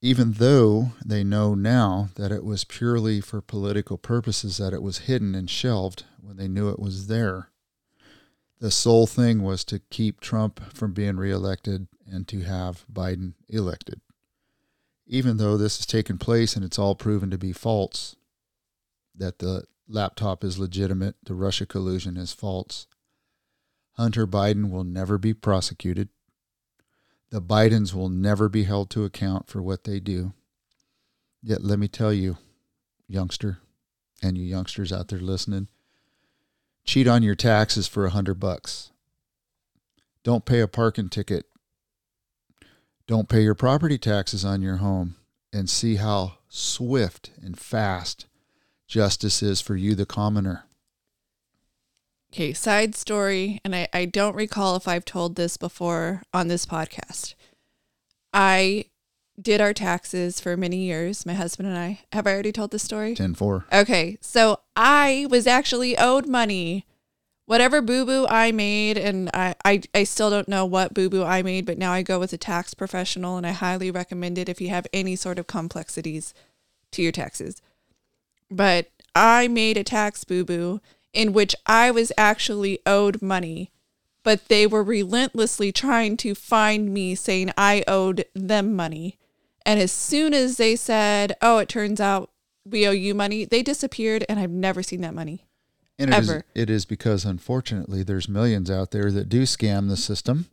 even 0.00 0.32
though 0.32 0.92
they 1.04 1.24
know 1.24 1.54
now 1.54 2.08
that 2.16 2.32
it 2.32 2.44
was 2.44 2.64
purely 2.64 3.20
for 3.20 3.40
political 3.40 3.98
purposes, 3.98 4.58
that 4.58 4.72
it 4.72 4.82
was 4.82 4.98
hidden 4.98 5.34
and 5.34 5.50
shelved 5.50 6.04
when 6.20 6.36
they 6.36 6.48
knew 6.48 6.68
it 6.68 6.78
was 6.78 7.08
there. 7.08 7.50
The 8.60 8.70
sole 8.70 9.06
thing 9.06 9.42
was 9.42 9.64
to 9.64 9.80
keep 9.90 10.20
Trump 10.20 10.72
from 10.72 10.92
being 10.92 11.16
reelected 11.16 11.88
and 12.06 12.26
to 12.28 12.40
have 12.42 12.86
Biden 12.90 13.34
elected. 13.48 14.00
Even 15.06 15.36
though 15.36 15.58
this 15.58 15.76
has 15.76 15.86
taken 15.86 16.16
place 16.16 16.56
and 16.56 16.64
it's 16.64 16.78
all 16.78 16.94
proven 16.94 17.30
to 17.30 17.36
be 17.36 17.52
false, 17.52 18.16
that 19.14 19.38
the 19.38 19.64
laptop 19.88 20.42
is 20.44 20.58
legitimate, 20.58 21.16
the 21.24 21.34
Russia 21.34 21.66
collusion 21.66 22.16
is 22.16 22.32
false. 22.32 22.86
Hunter 23.92 24.26
Biden 24.26 24.70
will 24.70 24.84
never 24.84 25.18
be 25.18 25.34
prosecuted. 25.34 26.08
The 27.30 27.40
Bidens 27.40 27.94
will 27.94 28.08
never 28.08 28.48
be 28.48 28.64
held 28.64 28.90
to 28.90 29.04
account 29.04 29.48
for 29.48 29.62
what 29.62 29.84
they 29.84 30.00
do. 30.00 30.32
Yet, 31.42 31.62
let 31.62 31.78
me 31.78 31.88
tell 31.88 32.12
you, 32.12 32.38
youngster, 33.08 33.58
and 34.22 34.38
you 34.38 34.44
youngsters 34.44 34.92
out 34.92 35.08
there 35.08 35.18
listening, 35.18 35.68
cheat 36.84 37.06
on 37.06 37.22
your 37.22 37.34
taxes 37.34 37.86
for 37.86 38.06
a 38.06 38.10
hundred 38.10 38.40
bucks. 38.40 38.90
Don't 40.22 40.44
pay 40.44 40.60
a 40.60 40.68
parking 40.68 41.08
ticket. 41.08 41.46
Don't 43.06 43.28
pay 43.28 43.42
your 43.42 43.54
property 43.54 43.98
taxes 43.98 44.44
on 44.44 44.62
your 44.62 44.76
home 44.76 45.16
and 45.52 45.68
see 45.68 45.96
how 45.96 46.38
swift 46.48 47.30
and 47.42 47.58
fast 47.58 48.26
justice 48.86 49.42
is 49.42 49.60
for 49.60 49.76
you, 49.76 49.94
the 49.94 50.06
commoner. 50.06 50.64
Okay, 52.32 52.52
side 52.52 52.96
story, 52.96 53.60
and 53.64 53.76
I, 53.76 53.88
I 53.92 54.06
don't 54.06 54.34
recall 54.34 54.74
if 54.74 54.88
I've 54.88 55.04
told 55.04 55.36
this 55.36 55.56
before 55.56 56.22
on 56.32 56.48
this 56.48 56.66
podcast. 56.66 57.34
I 58.32 58.86
did 59.40 59.60
our 59.60 59.72
taxes 59.72 60.40
for 60.40 60.56
many 60.56 60.78
years, 60.78 61.24
my 61.24 61.34
husband 61.34 61.68
and 61.68 61.78
I. 61.78 62.00
Have 62.12 62.26
I 62.26 62.32
already 62.32 62.50
told 62.50 62.72
this 62.72 62.82
story? 62.82 63.14
10 63.14 63.34
4. 63.34 63.66
Okay, 63.72 64.18
so 64.20 64.60
I 64.74 65.26
was 65.30 65.46
actually 65.46 65.96
owed 65.96 66.26
money. 66.26 66.86
Whatever 67.46 67.82
boo 67.82 68.04
boo 68.04 68.26
I 68.28 68.52
made, 68.52 68.96
and 68.96 69.30
I, 69.34 69.54
I, 69.64 69.82
I 69.94 70.04
still 70.04 70.30
don't 70.30 70.48
know 70.48 70.64
what 70.64 70.94
boo 70.94 71.10
boo 71.10 71.22
I 71.22 71.42
made, 71.42 71.66
but 71.66 71.78
now 71.78 71.92
I 71.92 72.02
go 72.02 72.18
with 72.18 72.32
a 72.32 72.38
tax 72.38 72.74
professional, 72.74 73.36
and 73.36 73.46
I 73.46 73.52
highly 73.52 73.90
recommend 73.90 74.38
it 74.38 74.48
if 74.48 74.60
you 74.60 74.70
have 74.70 74.86
any 74.92 75.14
sort 75.14 75.38
of 75.38 75.46
complexities 75.46 76.32
to 76.92 77.02
your 77.02 77.12
taxes. 77.12 77.60
But 78.50 78.90
I 79.14 79.48
made 79.48 79.76
a 79.76 79.84
tax 79.84 80.24
boo 80.24 80.44
boo 80.44 80.80
in 81.12 81.32
which 81.32 81.54
I 81.66 81.90
was 81.90 82.12
actually 82.16 82.80
owed 82.84 83.22
money, 83.22 83.70
but 84.22 84.48
they 84.48 84.66
were 84.66 84.82
relentlessly 84.82 85.70
trying 85.70 86.16
to 86.18 86.34
find 86.34 86.92
me 86.92 87.14
saying 87.14 87.52
I 87.56 87.84
owed 87.86 88.24
them 88.34 88.74
money. 88.74 89.18
And 89.64 89.80
as 89.80 89.92
soon 89.92 90.34
as 90.34 90.56
they 90.56 90.76
said, 90.76 91.36
"Oh, 91.40 91.58
it 91.58 91.68
turns 91.68 92.00
out 92.00 92.30
we 92.64 92.86
owe 92.86 92.92
you 92.92 93.14
money," 93.14 93.44
they 93.44 93.62
disappeared, 93.62 94.24
and 94.28 94.38
I've 94.38 94.50
never 94.50 94.82
seen 94.82 95.00
that 95.02 95.14
money. 95.14 95.46
And 95.98 96.12
it 96.12 96.18
is, 96.18 96.28
Ever. 96.28 96.44
it 96.54 96.68
is 96.70 96.84
because, 96.84 97.24
unfortunately, 97.24 98.02
there's 98.02 98.28
millions 98.28 98.70
out 98.70 98.90
there 98.90 99.12
that 99.12 99.28
do 99.28 99.42
scam 99.42 99.88
the 99.88 99.96
system. 99.96 100.46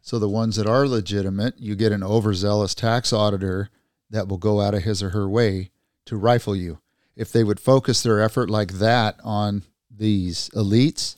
So 0.00 0.20
the 0.20 0.28
ones 0.28 0.54
that 0.56 0.68
are 0.68 0.86
legitimate, 0.86 1.58
you 1.58 1.74
get 1.74 1.90
an 1.90 2.04
overzealous 2.04 2.74
tax 2.74 3.12
auditor 3.12 3.70
that 4.08 4.28
will 4.28 4.38
go 4.38 4.60
out 4.60 4.74
of 4.74 4.84
his 4.84 5.02
or 5.02 5.10
her 5.10 5.28
way 5.28 5.72
to 6.04 6.16
rifle 6.16 6.54
you. 6.54 6.78
If 7.16 7.32
they 7.32 7.42
would 7.42 7.60
focus 7.60 8.02
their 8.02 8.20
effort 8.20 8.50
like 8.50 8.74
that 8.74 9.18
on 9.24 9.62
these 9.90 10.50
elites, 10.50 11.16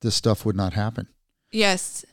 this 0.00 0.14
stuff 0.14 0.44
would 0.44 0.56
not 0.56 0.72
happen. 0.72 1.08
Yes. 1.52 2.04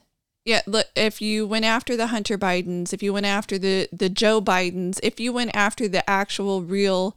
Yeah, 0.46 0.62
look, 0.66 0.88
if 0.96 1.22
you 1.22 1.46
went 1.46 1.66
after 1.66 1.96
the 1.96 2.08
Hunter 2.08 2.38
Bidens, 2.38 2.94
if 2.94 3.04
you 3.04 3.14
went 3.14 3.26
after 3.28 3.60
the 3.60 3.88
the 3.92 4.10
Joe 4.10 4.42
Bidens, 4.42 5.00
if 5.04 5.20
you 5.20 5.34
went 5.34 5.52
after 5.54 5.88
the 5.88 6.08
actual 6.10 6.64
real 6.64 7.16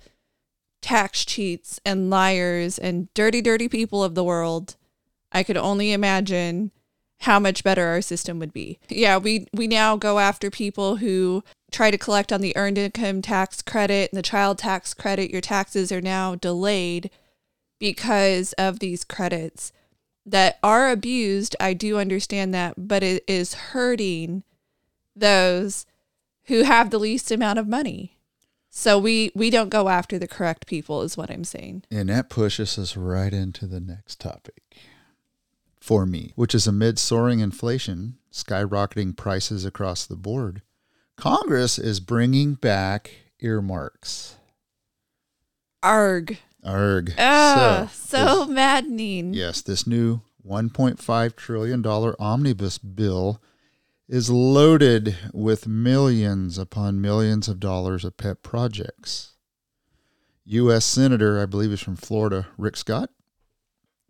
tax 0.82 1.24
cheats 1.24 1.80
and 1.86 2.10
liars 2.10 2.78
and 2.78 3.12
dirty 3.14 3.40
dirty 3.40 3.68
people 3.68 4.04
of 4.04 4.14
the 4.14 4.24
world, 4.24 4.76
I 5.32 5.42
could 5.42 5.56
only 5.56 5.92
imagine 5.92 6.70
how 7.20 7.38
much 7.38 7.64
better 7.64 7.86
our 7.86 8.02
system 8.02 8.38
would 8.38 8.52
be. 8.52 8.78
Yeah, 8.88 9.16
we 9.18 9.46
we 9.52 9.66
now 9.66 9.96
go 9.96 10.18
after 10.18 10.50
people 10.50 10.96
who 10.96 11.42
try 11.70 11.90
to 11.90 11.98
collect 11.98 12.32
on 12.32 12.40
the 12.40 12.56
earned 12.56 12.78
income 12.78 13.22
tax 13.22 13.62
credit 13.62 14.10
and 14.12 14.18
the 14.18 14.22
child 14.22 14.58
tax 14.58 14.94
credit. 14.94 15.30
Your 15.30 15.40
taxes 15.40 15.90
are 15.90 16.00
now 16.00 16.34
delayed 16.34 17.10
because 17.78 18.52
of 18.54 18.78
these 18.78 19.04
credits 19.04 19.72
that 20.26 20.58
are 20.62 20.90
abused. 20.90 21.56
I 21.60 21.74
do 21.74 21.98
understand 21.98 22.54
that, 22.54 22.74
but 22.76 23.02
it 23.02 23.24
is 23.26 23.54
hurting 23.54 24.44
those 25.16 25.86
who 26.44 26.62
have 26.62 26.90
the 26.90 26.98
least 26.98 27.30
amount 27.30 27.58
of 27.58 27.66
money. 27.66 28.18
So 28.70 28.98
we 28.98 29.30
we 29.34 29.50
don't 29.50 29.68
go 29.68 29.88
after 29.88 30.18
the 30.18 30.28
correct 30.28 30.66
people 30.66 31.02
is 31.02 31.16
what 31.16 31.30
I'm 31.30 31.44
saying. 31.44 31.84
And 31.90 32.08
that 32.08 32.28
pushes 32.28 32.76
us 32.76 32.96
right 32.96 33.32
into 33.32 33.66
the 33.66 33.80
next 33.80 34.20
topic 34.20 34.62
for 35.84 36.06
me, 36.06 36.32
which 36.34 36.54
is 36.54 36.66
amid 36.66 36.98
soaring 36.98 37.40
inflation, 37.40 38.16
skyrocketing 38.32 39.14
prices 39.14 39.66
across 39.66 40.06
the 40.06 40.16
board. 40.16 40.62
Congress 41.14 41.78
is 41.78 42.00
bringing 42.00 42.54
back 42.54 43.10
earmarks. 43.40 44.36
Arg. 45.82 46.38
Arg. 46.64 47.12
Ah, 47.18 47.90
So, 47.92 48.16
so, 48.16 48.46
maddening. 48.46 49.34
Yes, 49.34 49.60
this 49.60 49.86
new 49.86 50.22
$1.5 50.48 51.36
trillion 51.36 51.84
omnibus 51.86 52.78
bill 52.78 53.42
is 54.08 54.30
loaded 54.30 55.18
with 55.34 55.68
millions 55.68 56.56
upon 56.56 57.02
millions 57.02 57.46
of 57.46 57.60
dollars 57.60 58.06
of 58.06 58.16
pet 58.16 58.42
projects. 58.42 59.34
U.S. 60.46 60.86
Senator, 60.86 61.42
I 61.42 61.44
believe 61.44 61.72
is 61.72 61.80
from 61.82 61.96
Florida, 61.96 62.46
Rick 62.56 62.78
Scott, 62.78 63.10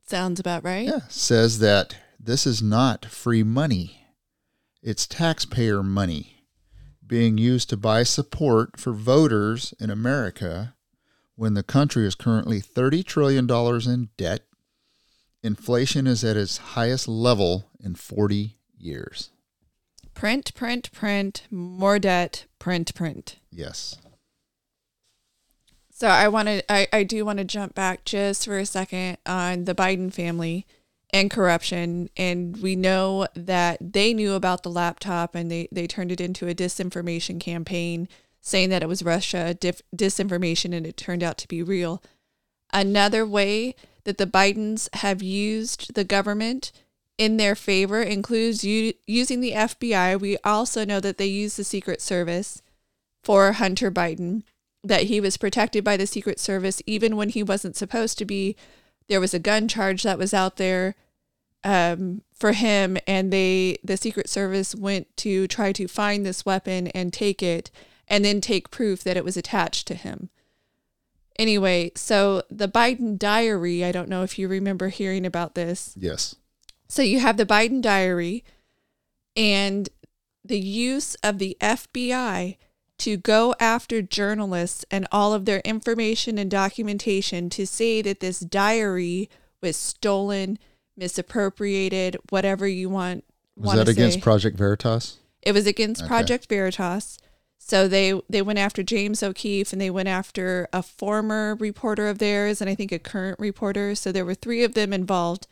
Sounds 0.06 0.38
about 0.38 0.64
right. 0.64 0.86
yeah, 0.86 1.00
says 1.08 1.58
that 1.60 1.96
this 2.20 2.46
is 2.46 2.62
not 2.62 3.04
free 3.06 3.42
money. 3.42 4.06
It's 4.82 5.06
taxpayer 5.06 5.82
money 5.82 6.44
being 7.06 7.38
used 7.38 7.70
to 7.70 7.76
buy 7.76 8.02
support 8.02 8.78
for 8.78 8.92
voters 8.92 9.74
in 9.78 9.90
America 9.90 10.74
when 11.36 11.54
the 11.54 11.62
country 11.62 12.06
is 12.06 12.14
currently 12.14 12.60
$30 12.60 13.04
trillion 13.04 13.50
in 13.50 14.08
debt. 14.16 14.42
Inflation 15.42 16.06
is 16.06 16.24
at 16.24 16.36
its 16.36 16.58
highest 16.58 17.06
level 17.08 17.70
in 17.80 17.94
40 17.94 18.56
years. 18.78 19.30
Print, 20.14 20.54
print, 20.54 20.92
print, 20.92 21.46
more 21.50 21.98
debt, 21.98 22.46
print, 22.58 22.94
print. 22.94 23.36
Yes. 23.50 23.98
So 25.96 26.08
I 26.08 26.26
want 26.26 26.48
to, 26.48 26.72
I, 26.72 26.88
I 26.92 27.02
do 27.04 27.24
want 27.24 27.38
to 27.38 27.44
jump 27.44 27.72
back 27.72 28.04
just 28.04 28.46
for 28.46 28.58
a 28.58 28.66
second 28.66 29.16
on 29.24 29.64
the 29.64 29.76
Biden 29.76 30.12
family 30.12 30.66
and 31.12 31.30
corruption. 31.30 32.10
And 32.16 32.56
we 32.56 32.74
know 32.74 33.28
that 33.36 33.78
they 33.80 34.12
knew 34.12 34.32
about 34.32 34.64
the 34.64 34.70
laptop 34.70 35.36
and 35.36 35.52
they, 35.52 35.68
they 35.70 35.86
turned 35.86 36.10
it 36.10 36.20
into 36.20 36.48
a 36.48 36.54
disinformation 36.54 37.38
campaign 37.38 38.08
saying 38.40 38.70
that 38.70 38.82
it 38.82 38.88
was 38.88 39.04
Russia 39.04 39.54
dif- 39.54 39.82
disinformation 39.94 40.74
and 40.74 40.84
it 40.84 40.96
turned 40.96 41.22
out 41.22 41.38
to 41.38 41.48
be 41.48 41.62
real. 41.62 42.02
Another 42.72 43.24
way 43.24 43.76
that 44.02 44.18
the 44.18 44.26
Bidens 44.26 44.92
have 44.96 45.22
used 45.22 45.94
the 45.94 46.02
government 46.02 46.72
in 47.18 47.36
their 47.36 47.54
favor 47.54 48.02
includes 48.02 48.64
u- 48.64 48.94
using 49.06 49.40
the 49.40 49.52
FBI. 49.52 50.20
We 50.20 50.38
also 50.42 50.84
know 50.84 50.98
that 50.98 51.18
they 51.18 51.26
use 51.26 51.54
the 51.54 51.62
Secret 51.62 52.02
Service 52.02 52.62
for 53.22 53.52
Hunter 53.52 53.92
Biden, 53.92 54.42
that 54.84 55.04
he 55.04 55.20
was 55.20 55.36
protected 55.36 55.82
by 55.82 55.96
the 55.96 56.06
Secret 56.06 56.38
Service 56.38 56.82
even 56.86 57.16
when 57.16 57.30
he 57.30 57.42
wasn't 57.42 57.76
supposed 57.76 58.18
to 58.18 58.24
be. 58.24 58.54
There 59.08 59.20
was 59.20 59.34
a 59.34 59.38
gun 59.38 59.66
charge 59.66 60.02
that 60.02 60.18
was 60.18 60.32
out 60.32 60.56
there 60.56 60.94
um, 61.64 62.22
for 62.34 62.52
him, 62.52 62.98
and 63.06 63.32
they 63.32 63.78
the 63.82 63.96
Secret 63.96 64.28
Service 64.28 64.74
went 64.74 65.14
to 65.18 65.48
try 65.48 65.72
to 65.72 65.88
find 65.88 66.24
this 66.24 66.44
weapon 66.44 66.88
and 66.88 67.12
take 67.12 67.42
it, 67.42 67.70
and 68.06 68.24
then 68.24 68.40
take 68.40 68.70
proof 68.70 69.02
that 69.02 69.16
it 69.16 69.24
was 69.24 69.36
attached 69.36 69.86
to 69.88 69.94
him. 69.94 70.28
Anyway, 71.38 71.90
so 71.96 72.42
the 72.48 72.68
Biden 72.68 73.18
diary, 73.18 73.84
I 73.84 73.90
don't 73.90 74.08
know 74.08 74.22
if 74.22 74.38
you 74.38 74.46
remember 74.46 74.88
hearing 74.88 75.26
about 75.26 75.54
this. 75.54 75.94
Yes. 75.96 76.36
So 76.86 77.02
you 77.02 77.18
have 77.18 77.38
the 77.38 77.46
Biden 77.46 77.82
diary 77.82 78.44
and 79.34 79.88
the 80.44 80.60
use 80.60 81.16
of 81.16 81.38
the 81.38 81.56
FBI 81.60 82.56
to 82.98 83.16
go 83.16 83.54
after 83.58 84.02
journalists 84.02 84.84
and 84.90 85.06
all 85.10 85.32
of 85.32 85.44
their 85.44 85.60
information 85.60 86.38
and 86.38 86.50
documentation 86.50 87.50
to 87.50 87.66
say 87.66 88.02
that 88.02 88.20
this 88.20 88.40
diary 88.40 89.28
was 89.60 89.76
stolen, 89.76 90.58
misappropriated, 90.96 92.16
whatever 92.30 92.66
you 92.68 92.88
want. 92.88 93.24
Was 93.56 93.76
that 93.76 93.88
against 93.88 94.18
say. 94.18 94.22
Project 94.22 94.56
Veritas? 94.56 95.18
It 95.42 95.52
was 95.52 95.66
against 95.66 96.02
Okay. 96.02 96.08
Project 96.08 96.48
Veritas. 96.48 97.18
So 97.58 97.88
they 97.88 98.20
they 98.28 98.42
went 98.42 98.58
after 98.58 98.82
James 98.82 99.22
O'Keefe 99.22 99.72
and 99.72 99.80
they 99.80 99.90
went 99.90 100.08
after 100.08 100.68
a 100.72 100.82
former 100.82 101.54
reporter 101.54 102.08
of 102.08 102.18
theirs 102.18 102.60
and 102.60 102.68
I 102.68 102.74
think 102.74 102.92
a 102.92 102.98
current 102.98 103.38
reporter. 103.38 103.94
So 103.94 104.12
there 104.12 104.24
were 104.24 104.34
three 104.34 104.62
of 104.64 104.74
them 104.74 104.92
involved, 104.92 105.46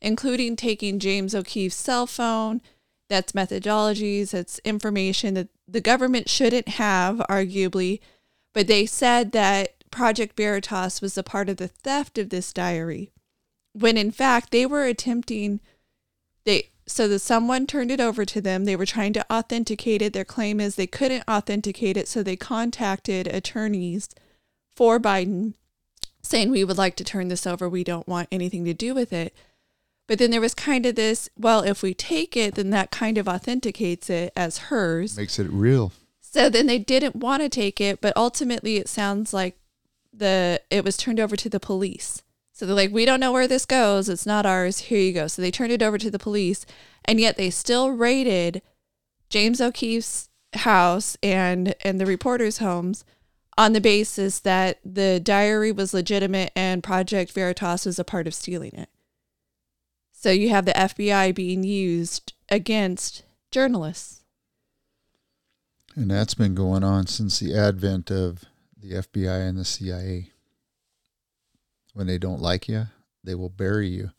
including 0.00 0.56
taking 0.56 0.98
James 0.98 1.34
O'Keefe's 1.34 1.76
cell 1.76 2.06
phone. 2.06 2.62
That's 3.08 3.32
methodologies. 3.32 4.30
That's 4.30 4.58
information 4.60 5.34
that 5.34 5.48
the 5.66 5.80
government 5.80 6.28
shouldn't 6.28 6.68
have, 6.68 7.16
arguably. 7.30 8.00
But 8.52 8.66
they 8.66 8.86
said 8.86 9.32
that 9.32 9.78
Project 9.90 10.36
Veritas 10.36 11.00
was 11.00 11.16
a 11.16 11.22
part 11.22 11.48
of 11.48 11.56
the 11.56 11.68
theft 11.68 12.18
of 12.18 12.30
this 12.30 12.52
diary, 12.52 13.10
when 13.72 13.96
in 13.96 14.10
fact 14.10 14.50
they 14.50 14.66
were 14.66 14.84
attempting 14.84 15.60
they 16.44 16.70
so 16.86 17.06
that 17.06 17.18
someone 17.18 17.66
turned 17.66 17.90
it 17.90 18.00
over 18.00 18.24
to 18.24 18.40
them 18.40 18.64
they 18.64 18.76
were 18.76 18.86
trying 18.86 19.12
to 19.12 19.32
authenticate 19.32 20.02
it 20.02 20.12
their 20.12 20.24
claim 20.24 20.60
is 20.60 20.74
they 20.74 20.86
couldn't 20.86 21.24
authenticate 21.28 21.96
it 21.96 22.08
so 22.08 22.22
they 22.22 22.36
contacted 22.36 23.26
attorneys 23.26 24.08
for 24.74 24.98
biden 24.98 25.54
saying 26.22 26.50
we 26.50 26.64
would 26.64 26.78
like 26.78 26.96
to 26.96 27.04
turn 27.04 27.28
this 27.28 27.46
over 27.46 27.68
we 27.68 27.84
don't 27.84 28.08
want 28.08 28.28
anything 28.32 28.64
to 28.64 28.74
do 28.74 28.94
with 28.94 29.12
it 29.12 29.34
but 30.08 30.18
then 30.18 30.32
there 30.32 30.40
was 30.40 30.54
kind 30.54 30.84
of 30.84 30.96
this 30.96 31.28
well 31.38 31.62
if 31.62 31.82
we 31.82 31.94
take 31.94 32.36
it 32.36 32.56
then 32.56 32.70
that 32.70 32.90
kind 32.90 33.16
of 33.16 33.28
authenticates 33.28 34.10
it 34.10 34.32
as 34.34 34.58
hers 34.58 35.16
Makes 35.16 35.38
it 35.38 35.48
real. 35.50 35.92
so 36.20 36.50
then 36.50 36.66
they 36.66 36.78
didn't 36.78 37.14
want 37.16 37.42
to 37.42 37.48
take 37.48 37.80
it, 37.80 38.00
but 38.00 38.12
ultimately 38.16 38.76
it 38.76 38.88
sounds 38.88 39.32
like 39.32 39.56
the 40.12 40.60
it 40.70 40.84
was 40.84 40.96
turned 40.96 41.20
over 41.20 41.36
to 41.36 41.48
the 41.48 41.60
police. 41.60 42.22
So 42.52 42.66
they're 42.66 42.74
like, 42.74 42.90
we 42.90 43.04
don't 43.04 43.20
know 43.20 43.30
where 43.30 43.46
this 43.46 43.64
goes. 43.64 44.08
It's 44.08 44.26
not 44.26 44.44
ours. 44.44 44.78
Here 44.80 44.98
you 44.98 45.12
go. 45.12 45.28
So 45.28 45.40
they 45.40 45.52
turned 45.52 45.70
it 45.70 45.80
over 45.82 45.96
to 45.96 46.10
the 46.10 46.18
police, 46.18 46.66
and 47.04 47.20
yet 47.20 47.36
they 47.36 47.50
still 47.50 47.92
raided 47.92 48.62
James 49.30 49.60
O'Keefe's 49.60 50.28
house 50.54 51.16
and 51.22 51.74
and 51.82 52.00
the 52.00 52.06
reporters' 52.06 52.58
homes 52.58 53.04
on 53.56 53.74
the 53.74 53.80
basis 53.80 54.40
that 54.40 54.78
the 54.84 55.20
diary 55.20 55.70
was 55.70 55.94
legitimate 55.94 56.50
and 56.56 56.82
Project 56.82 57.30
Veritas 57.32 57.86
was 57.86 57.98
a 58.00 58.04
part 58.04 58.26
of 58.26 58.34
stealing 58.34 58.72
it. 58.74 58.88
So 60.20 60.32
you 60.32 60.48
have 60.48 60.64
the 60.64 60.72
FBI 60.72 61.32
being 61.32 61.62
used 61.62 62.32
against 62.48 63.22
journalists. 63.52 64.24
And 65.94 66.10
that's 66.10 66.34
been 66.34 66.56
going 66.56 66.82
on 66.82 67.06
since 67.06 67.38
the 67.38 67.56
advent 67.56 68.10
of 68.10 68.44
the 68.76 68.94
FBI 68.94 69.48
and 69.48 69.56
the 69.56 69.64
CIA. 69.64 70.32
When 71.94 72.08
they 72.08 72.18
don't 72.18 72.42
like 72.42 72.66
you, 72.68 72.88
they 73.22 73.36
will 73.36 73.48
bury 73.48 73.86
you. 73.86 74.10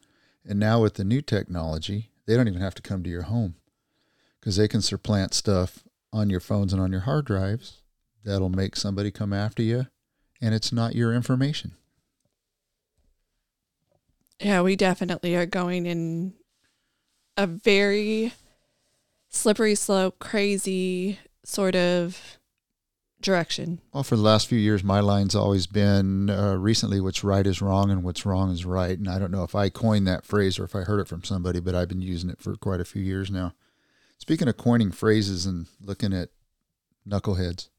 And 0.46 0.58
now 0.58 0.82
with 0.82 0.94
the 0.94 1.04
new 1.04 1.22
technology, 1.22 2.12
they 2.26 2.38
don't 2.38 2.48
even 2.48 2.62
have 2.62 2.76
to 2.76 2.82
come 2.82 3.04
to 3.04 3.10
your 3.10 3.24
home 3.24 3.56
because 4.40 4.56
they 4.56 4.70
can 4.70 4.82
supplant 4.82 5.34
stuff 5.34 5.84
on 6.14 6.30
your 6.30 6.40
phones 6.40 6.72
and 6.72 6.82
on 6.82 6.94
your 6.94 7.02
hard 7.02 7.26
drives 7.26 7.82
that'll 8.24 8.48
make 8.48 8.78
somebody 8.78 9.12
come 9.12 9.34
after 9.34 9.62
you, 9.62 9.88
and 10.40 10.56
it's 10.56 10.72
not 10.72 10.96
your 10.96 11.14
information. 11.14 11.74
Yeah, 14.40 14.62
we 14.62 14.76
definitely 14.76 15.36
are 15.36 15.46
going 15.46 15.86
in 15.86 16.34
a 17.36 17.46
very 17.48 18.34
slippery 19.30 19.76
slope, 19.76 20.20
crazy 20.20 21.20
sort 21.44 21.76
of 21.76 22.38
direction. 23.22 23.80
Well, 23.94 24.04
for 24.04 24.16
the 24.16 24.22
last 24.22 24.48
few 24.48 24.58
years, 24.58 24.84
my 24.84 25.02
line's 25.02 25.36
always 25.36 25.68
been 25.68 26.30
uh, 26.30 26.56
recently 26.56 27.02
what's 27.02 27.24
right 27.24 27.46
is 27.46 27.62
wrong 27.62 27.92
and 27.92 28.04
what's 28.04 28.26
wrong 28.26 28.52
is 28.52 28.66
right. 28.66 28.98
And 28.98 29.10
I 29.10 29.20
don't 29.20 29.32
know 29.32 29.44
if 29.44 29.56
I 29.56 29.70
coined 29.70 30.08
that 30.08 30.26
phrase 30.26 30.58
or 30.58 30.64
if 30.64 30.76
I 30.76 30.82
heard 30.82 31.00
it 31.00 31.08
from 31.08 31.24
somebody, 31.24 31.60
but 31.60 31.76
I've 31.76 31.90
been 31.90 32.02
using 32.02 32.30
it 32.30 32.42
for 32.42 32.56
quite 32.56 32.80
a 32.80 32.86
few 32.86 33.02
years 33.02 33.30
now. 33.30 33.54
Speaking 34.18 34.48
of 34.48 34.58
coining 34.58 34.92
phrases 34.92 35.46
and 35.46 35.68
looking 35.82 36.14
at 36.14 36.30
knuckleheads, 37.08 37.70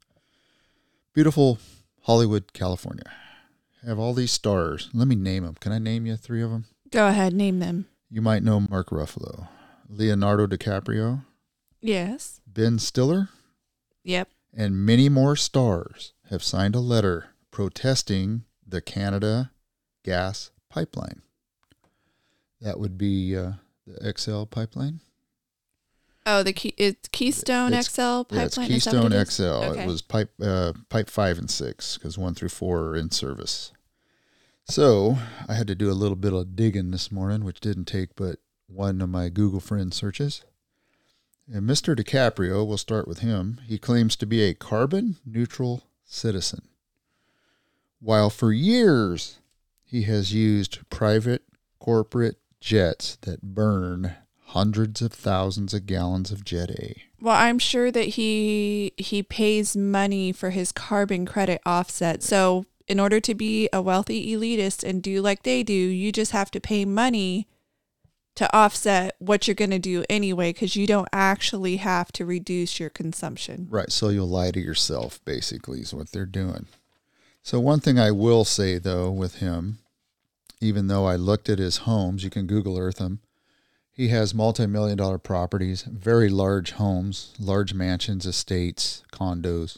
beautiful 1.14 1.58
Hollywood, 2.02 2.52
California. 2.52 3.04
Have 3.86 3.98
all 3.98 4.12
these 4.14 4.32
stars. 4.32 4.90
Let 4.92 5.08
me 5.08 5.16
name 5.16 5.44
them. 5.44 5.54
Can 5.58 5.72
I 5.72 5.78
name 5.78 6.06
you 6.06 6.16
three 6.16 6.42
of 6.42 6.50
them? 6.50 6.66
Go 6.90 7.08
ahead, 7.08 7.32
name 7.32 7.58
them. 7.60 7.86
You 8.10 8.20
might 8.20 8.42
know 8.42 8.60
Mark 8.60 8.90
Ruffalo, 8.90 9.48
Leonardo 9.88 10.46
DiCaprio, 10.46 11.24
Yes. 11.80 12.40
Ben 12.46 12.78
Stiller, 12.78 13.28
Yep. 14.04 14.28
and 14.52 14.84
many 14.84 15.08
more 15.08 15.36
stars 15.36 16.12
have 16.28 16.42
signed 16.42 16.74
a 16.74 16.80
letter 16.80 17.30
protesting 17.50 18.44
the 18.66 18.80
Canada 18.82 19.52
gas 20.04 20.50
pipeline. 20.68 21.22
That 22.60 22.78
would 22.78 22.98
be 22.98 23.34
uh, 23.36 23.52
the 23.86 24.12
XL 24.18 24.44
pipeline. 24.44 25.00
Oh, 26.26 26.42
the 26.42 26.52
key 26.52 26.74
it's 26.76 27.08
Keystone 27.08 27.72
It's- 27.72 27.88
XL 27.92 28.22
pipeline. 28.24 28.28
Yeah, 28.32 28.44
it's 28.44 28.56
Keystone 28.56 29.02
what 29.04 29.12
it 29.12 29.28
is? 29.28 29.34
XL. 29.34 29.42
Okay. 29.42 29.82
It 29.82 29.86
was 29.86 30.02
pipe 30.02 30.30
uh, 30.42 30.72
pipe 30.88 31.08
five 31.08 31.38
and 31.38 31.50
six 31.50 31.96
because 31.96 32.18
one 32.18 32.34
through 32.34 32.50
four 32.50 32.88
are 32.88 32.96
in 32.96 33.10
service. 33.10 33.72
So 34.66 35.18
I 35.48 35.54
had 35.54 35.66
to 35.66 35.74
do 35.74 35.90
a 35.90 35.94
little 35.94 36.16
bit 36.16 36.32
of 36.32 36.54
digging 36.54 36.90
this 36.90 37.10
morning, 37.10 37.42
which 37.44 37.60
didn't 37.60 37.86
take 37.86 38.14
but 38.14 38.38
one 38.68 39.00
of 39.00 39.08
my 39.08 39.28
Google 39.28 39.60
friend 39.60 39.92
searches. 39.92 40.44
And 41.52 41.68
Mr. 41.68 41.96
DiCaprio, 41.96 42.64
we'll 42.64 42.78
start 42.78 43.08
with 43.08 43.18
him. 43.18 43.60
He 43.66 43.78
claims 43.78 44.14
to 44.16 44.26
be 44.26 44.42
a 44.42 44.54
carbon 44.54 45.16
neutral 45.26 45.82
citizen. 46.04 46.62
While 47.98 48.30
for 48.30 48.52
years 48.52 49.40
he 49.82 50.02
has 50.02 50.32
used 50.32 50.88
private 50.90 51.42
corporate 51.80 52.36
jets 52.60 53.16
that 53.22 53.42
burn 53.42 54.14
hundreds 54.50 55.00
of 55.00 55.12
thousands 55.12 55.72
of 55.72 55.86
gallons 55.86 56.30
of 56.30 56.44
Jet 56.44 56.70
A. 56.70 57.02
Well, 57.20 57.36
I'm 57.36 57.58
sure 57.58 57.90
that 57.90 58.10
he 58.10 58.92
he 58.96 59.22
pays 59.22 59.76
money 59.76 60.32
for 60.32 60.50
his 60.50 60.72
carbon 60.72 61.26
credit 61.26 61.60
offset. 61.64 62.22
So, 62.22 62.66
in 62.88 62.98
order 62.98 63.20
to 63.20 63.34
be 63.34 63.68
a 63.72 63.80
wealthy 63.80 64.34
elitist 64.34 64.82
and 64.88 65.02
do 65.02 65.22
like 65.22 65.42
they 65.42 65.62
do, 65.62 65.72
you 65.72 66.10
just 66.12 66.32
have 66.32 66.50
to 66.52 66.60
pay 66.60 66.84
money 66.84 67.46
to 68.34 68.56
offset 68.56 69.14
what 69.18 69.46
you're 69.46 69.54
going 69.54 69.70
to 69.70 69.78
do 69.78 70.04
anyway 70.08 70.52
cuz 70.52 70.76
you 70.76 70.86
don't 70.86 71.08
actually 71.12 71.76
have 71.76 72.10
to 72.12 72.24
reduce 72.24 72.80
your 72.80 72.90
consumption. 72.90 73.66
Right. 73.70 73.92
So 73.92 74.08
you'll 74.08 74.28
lie 74.28 74.50
to 74.52 74.60
yourself, 74.60 75.20
basically, 75.24 75.80
is 75.80 75.94
what 75.94 76.10
they're 76.12 76.26
doing. 76.26 76.66
So, 77.42 77.60
one 77.60 77.80
thing 77.80 77.98
I 77.98 78.10
will 78.10 78.44
say, 78.44 78.78
though, 78.78 79.10
with 79.10 79.36
him, 79.36 79.78
even 80.60 80.88
though 80.88 81.06
I 81.06 81.16
looked 81.16 81.48
at 81.48 81.58
his 81.58 81.78
homes, 81.78 82.22
you 82.22 82.30
can 82.30 82.46
Google 82.46 82.78
Earth 82.78 82.98
him, 82.98 83.20
he 84.00 84.08
has 84.08 84.32
multi 84.34 84.66
million 84.66 84.96
dollar 84.96 85.18
properties, 85.18 85.82
very 85.82 86.30
large 86.30 86.70
homes, 86.72 87.34
large 87.38 87.74
mansions, 87.74 88.24
estates, 88.24 89.02
condos. 89.12 89.76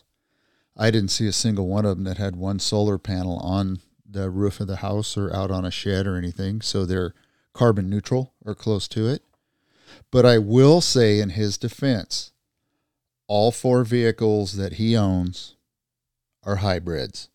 I 0.76 0.92
didn't 0.92 1.10
see 1.10 1.26
a 1.26 1.32
single 1.32 1.66
one 1.66 1.84
of 1.84 1.96
them 1.96 2.04
that 2.04 2.18
had 2.18 2.36
one 2.36 2.60
solar 2.60 2.98
panel 2.98 3.38
on 3.38 3.80
the 4.08 4.30
roof 4.30 4.60
of 4.60 4.68
the 4.68 4.76
house 4.76 5.16
or 5.16 5.34
out 5.34 5.50
on 5.50 5.64
a 5.64 5.72
shed 5.72 6.06
or 6.06 6.16
anything. 6.16 6.60
So 6.60 6.86
they're 6.86 7.14
carbon 7.52 7.90
neutral 7.90 8.32
or 8.44 8.54
close 8.54 8.86
to 8.88 9.08
it. 9.08 9.24
But 10.12 10.24
I 10.24 10.38
will 10.38 10.80
say, 10.80 11.18
in 11.18 11.30
his 11.30 11.58
defense, 11.58 12.30
all 13.26 13.50
four 13.50 13.82
vehicles 13.82 14.52
that 14.52 14.74
he 14.74 14.96
owns 14.96 15.56
are 16.44 16.56
hybrids. 16.56 17.28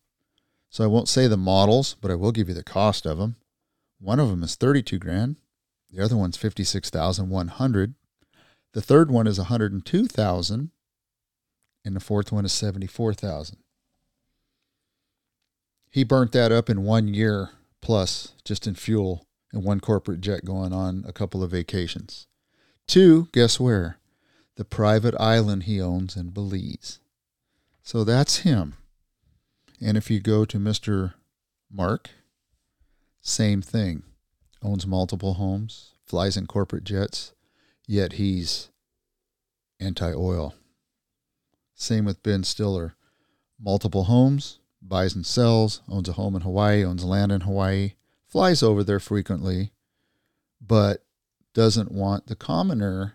So 0.70 0.84
I 0.84 0.86
won't 0.86 1.08
say 1.08 1.26
the 1.26 1.36
models, 1.36 1.96
but 2.00 2.10
I 2.10 2.14
will 2.14 2.32
give 2.32 2.48
you 2.48 2.54
the 2.54 2.64
cost 2.64 3.04
of 3.04 3.18
them. 3.18 3.36
One 4.00 4.18
of 4.18 4.30
them 4.30 4.42
is 4.42 4.54
32 4.54 4.98
grand. 4.98 5.36
The 5.90 6.02
other 6.04 6.16
one's 6.16 6.36
56,100. 6.36 7.94
The 8.72 8.82
third 8.82 9.10
one 9.10 9.26
is 9.26 9.38
102,000 9.38 10.70
and 11.84 11.96
the 11.96 12.00
fourth 12.00 12.30
one 12.30 12.44
is 12.44 12.52
74,000. 12.52 13.56
He 15.90 16.04
burnt 16.04 16.32
that 16.32 16.52
up 16.52 16.68
in 16.68 16.84
1 16.84 17.08
year 17.08 17.50
plus 17.80 18.34
just 18.44 18.66
in 18.66 18.74
fuel 18.74 19.26
and 19.52 19.64
one 19.64 19.80
corporate 19.80 20.20
jet 20.20 20.44
going 20.44 20.72
on 20.72 21.04
a 21.06 21.12
couple 21.12 21.42
of 21.42 21.52
vacations. 21.52 22.26
Two, 22.86 23.28
guess 23.32 23.58
where? 23.58 23.98
The 24.56 24.64
private 24.64 25.14
island 25.18 25.64
he 25.64 25.80
owns 25.80 26.16
in 26.16 26.30
Belize. 26.30 27.00
So 27.82 28.04
that's 28.04 28.38
him. 28.38 28.74
And 29.80 29.96
if 29.96 30.10
you 30.10 30.20
go 30.20 30.44
to 30.44 30.58
Mr. 30.58 31.14
Mark, 31.70 32.10
same 33.22 33.62
thing. 33.62 34.02
Owns 34.62 34.86
multiple 34.86 35.34
homes, 35.34 35.92
flies 36.04 36.36
in 36.36 36.46
corporate 36.46 36.84
jets, 36.84 37.32
yet 37.86 38.14
he's 38.14 38.70
anti 39.80 40.12
oil. 40.12 40.54
Same 41.74 42.04
with 42.04 42.22
Ben 42.22 42.42
Stiller. 42.42 42.94
Multiple 43.60 44.04
homes, 44.04 44.60
buys 44.82 45.14
and 45.14 45.26
sells, 45.26 45.80
owns 45.88 46.08
a 46.08 46.12
home 46.12 46.36
in 46.36 46.42
Hawaii, 46.42 46.84
owns 46.84 47.04
land 47.04 47.32
in 47.32 47.42
Hawaii, 47.42 47.94
flies 48.26 48.62
over 48.62 48.84
there 48.84 49.00
frequently, 49.00 49.72
but 50.60 51.04
doesn't 51.54 51.90
want 51.90 52.26
the 52.26 52.36
commoner 52.36 53.14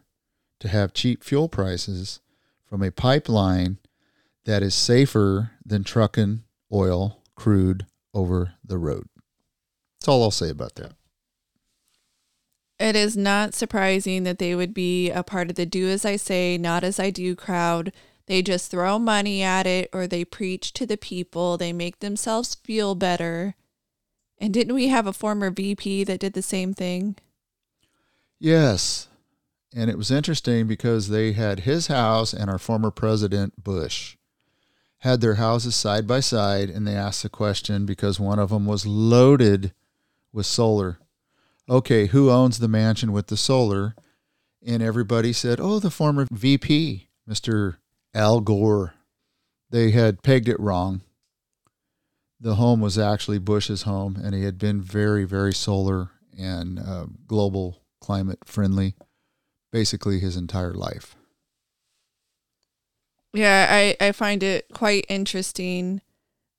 to 0.59 0.67
have 0.67 0.93
cheap 0.93 1.23
fuel 1.23 1.47
prices 1.47 2.19
from 2.65 2.81
a 2.81 2.91
pipeline 2.91 3.77
that 4.45 4.63
is 4.63 4.73
safer 4.73 5.51
than 5.65 5.83
trucking 5.83 6.43
oil, 6.71 7.21
crude 7.35 7.85
over 8.13 8.53
the 8.63 8.77
road. 8.77 9.07
That's 9.99 10.07
all 10.07 10.23
I'll 10.23 10.31
say 10.31 10.49
about 10.49 10.75
that. 10.75 10.93
It 12.79 12.95
is 12.95 13.15
not 13.15 13.53
surprising 13.53 14.23
that 14.23 14.39
they 14.39 14.55
would 14.55 14.73
be 14.73 15.09
a 15.09 15.23
part 15.23 15.49
of 15.49 15.55
the 15.55 15.65
do 15.65 15.87
as 15.87 16.05
I 16.05 16.15
say, 16.15 16.57
not 16.57 16.83
as 16.83 16.99
I 16.99 17.09
do 17.11 17.35
crowd. 17.35 17.93
They 18.25 18.41
just 18.41 18.71
throw 18.71 18.99
money 18.99 19.41
at 19.41 19.67
it 19.67 19.89
or 19.93 20.07
they 20.07 20.25
preach 20.25 20.73
to 20.73 20.85
the 20.85 20.97
people. 20.97 21.57
They 21.57 21.73
make 21.73 21.99
themselves 21.99 22.55
feel 22.55 22.95
better. 22.95 23.55
And 24.39 24.53
didn't 24.53 24.73
we 24.73 24.87
have 24.87 25.07
a 25.07 25.13
former 25.13 25.51
VP 25.51 26.05
that 26.05 26.19
did 26.19 26.33
the 26.33 26.41
same 26.41 26.73
thing? 26.73 27.15
Yes. 28.39 29.07
And 29.75 29.89
it 29.89 29.97
was 29.97 30.11
interesting 30.11 30.67
because 30.67 31.09
they 31.09 31.33
had 31.33 31.61
his 31.61 31.87
house 31.87 32.33
and 32.33 32.49
our 32.49 32.59
former 32.59 32.91
president, 32.91 33.63
Bush, 33.63 34.17
had 34.99 35.21
their 35.21 35.35
houses 35.35 35.75
side 35.75 36.07
by 36.07 36.19
side. 36.19 36.69
And 36.69 36.87
they 36.87 36.95
asked 36.95 37.23
the 37.23 37.29
question 37.29 37.85
because 37.85 38.19
one 38.19 38.39
of 38.39 38.49
them 38.49 38.65
was 38.65 38.85
loaded 38.85 39.73
with 40.31 40.45
solar. 40.45 40.99
Okay, 41.69 42.07
who 42.07 42.29
owns 42.29 42.59
the 42.59 42.67
mansion 42.67 43.11
with 43.11 43.27
the 43.27 43.37
solar? 43.37 43.95
And 44.65 44.81
everybody 44.81 45.33
said, 45.33 45.59
oh, 45.59 45.79
the 45.79 45.91
former 45.91 46.25
VP, 46.31 47.09
Mr. 47.29 47.77
Al 48.13 48.39
Gore. 48.39 48.93
They 49.69 49.91
had 49.91 50.23
pegged 50.23 50.47
it 50.47 50.59
wrong. 50.59 51.01
The 52.39 52.55
home 52.55 52.81
was 52.81 52.97
actually 52.97 53.39
Bush's 53.39 53.83
home, 53.83 54.19
and 54.21 54.35
he 54.35 54.43
had 54.43 54.57
been 54.57 54.81
very, 54.81 55.23
very 55.23 55.53
solar 55.53 56.11
and 56.37 56.79
uh, 56.79 57.05
global 57.27 57.81
climate 58.01 58.39
friendly 58.45 58.95
basically 59.73 60.19
his 60.19 60.37
entire 60.37 60.73
life. 60.73 61.15
Yeah, 63.33 63.67
I, 63.69 63.97
I 63.99 64.11
find 64.11 64.43
it 64.43 64.67
quite 64.71 65.05
interesting 65.09 66.01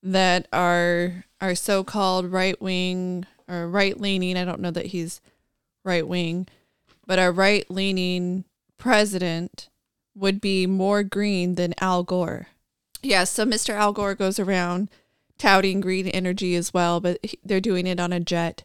that 0.03 0.49
our 0.53 1.25
our 1.41 1.55
so 1.55 1.85
called 1.85 2.27
right 2.27 2.61
wing 2.61 3.25
or 3.49 3.69
right 3.69 4.01
leaning, 4.01 4.37
I 4.37 4.45
don't 4.45 4.61
know 4.61 4.71
that 4.71 4.87
he's 4.87 5.21
right 5.85 6.07
wing, 6.07 6.49
but 7.07 7.19
a 7.19 7.31
right 7.31 7.69
leaning 7.71 8.45
president 8.79 9.69
would 10.15 10.41
be 10.41 10.67
more 10.67 11.03
green 11.03 11.57
than 11.57 11.75
Al 11.81 12.03
Gore. 12.03 12.49
Yeah, 13.03 13.25
so 13.25 13.45
Mr. 13.45 13.75
Al 13.75 13.93
Gore 13.93 14.15
goes 14.15 14.39
around 14.39 14.89
touting 15.39 15.81
green 15.81 16.09
energy 16.09 16.55
as 16.55 16.73
well, 16.73 17.01
but 17.01 17.19
he- 17.23 17.39
they're 17.45 17.61
doing 17.61 17.87
it 17.87 18.01
on 18.01 18.13
a 18.13 18.21
jet. 18.21 18.65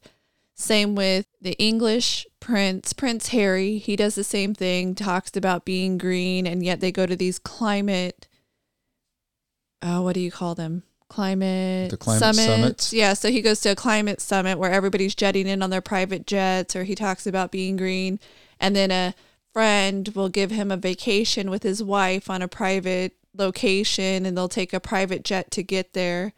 Same 0.55 0.93
with 0.93 1.25
the 1.41 1.57
English 1.57 2.27
prince, 2.39 2.93
Prince 2.93 3.29
Harry. 3.29 3.77
He 3.77 3.95
does 3.95 4.15
the 4.15 4.23
same 4.23 4.53
thing, 4.53 4.93
talks 4.93 5.35
about 5.35 5.65
being 5.65 5.97
green, 5.97 6.45
and 6.45 6.63
yet 6.63 6.79
they 6.79 6.91
go 6.91 7.05
to 7.05 7.15
these 7.15 7.39
climate, 7.39 8.27
oh, 9.81 10.01
what 10.01 10.15
do 10.15 10.19
you 10.19 10.31
call 10.31 10.55
them? 10.55 10.83
Climate, 11.09 11.89
The 11.89 11.97
climate 11.97 12.35
summits? 12.35 12.93
Yeah, 12.93 13.13
so 13.13 13.29
he 13.29 13.41
goes 13.41 13.59
to 13.61 13.69
a 13.69 13.75
climate 13.75 14.21
summit 14.21 14.59
where 14.59 14.71
everybody's 14.71 15.15
jetting 15.15 15.47
in 15.47 15.61
on 15.61 15.71
their 15.71 15.81
private 15.81 16.27
jets, 16.27 16.75
or 16.75 16.83
he 16.83 16.95
talks 16.95 17.27
about 17.27 17.51
being 17.51 17.75
green. 17.77 18.19
And 18.59 18.75
then 18.75 18.91
a 18.91 19.15
friend 19.51 20.07
will 20.09 20.29
give 20.29 20.51
him 20.51 20.71
a 20.71 20.77
vacation 20.77 21.49
with 21.49 21.63
his 21.63 21.83
wife 21.83 22.29
on 22.29 22.41
a 22.41 22.47
private 22.47 23.15
location, 23.35 24.25
and 24.25 24.37
they'll 24.37 24.47
take 24.47 24.71
a 24.71 24.79
private 24.79 25.23
jet 25.23 25.49
to 25.51 25.63
get 25.63 25.93
there 25.93 26.33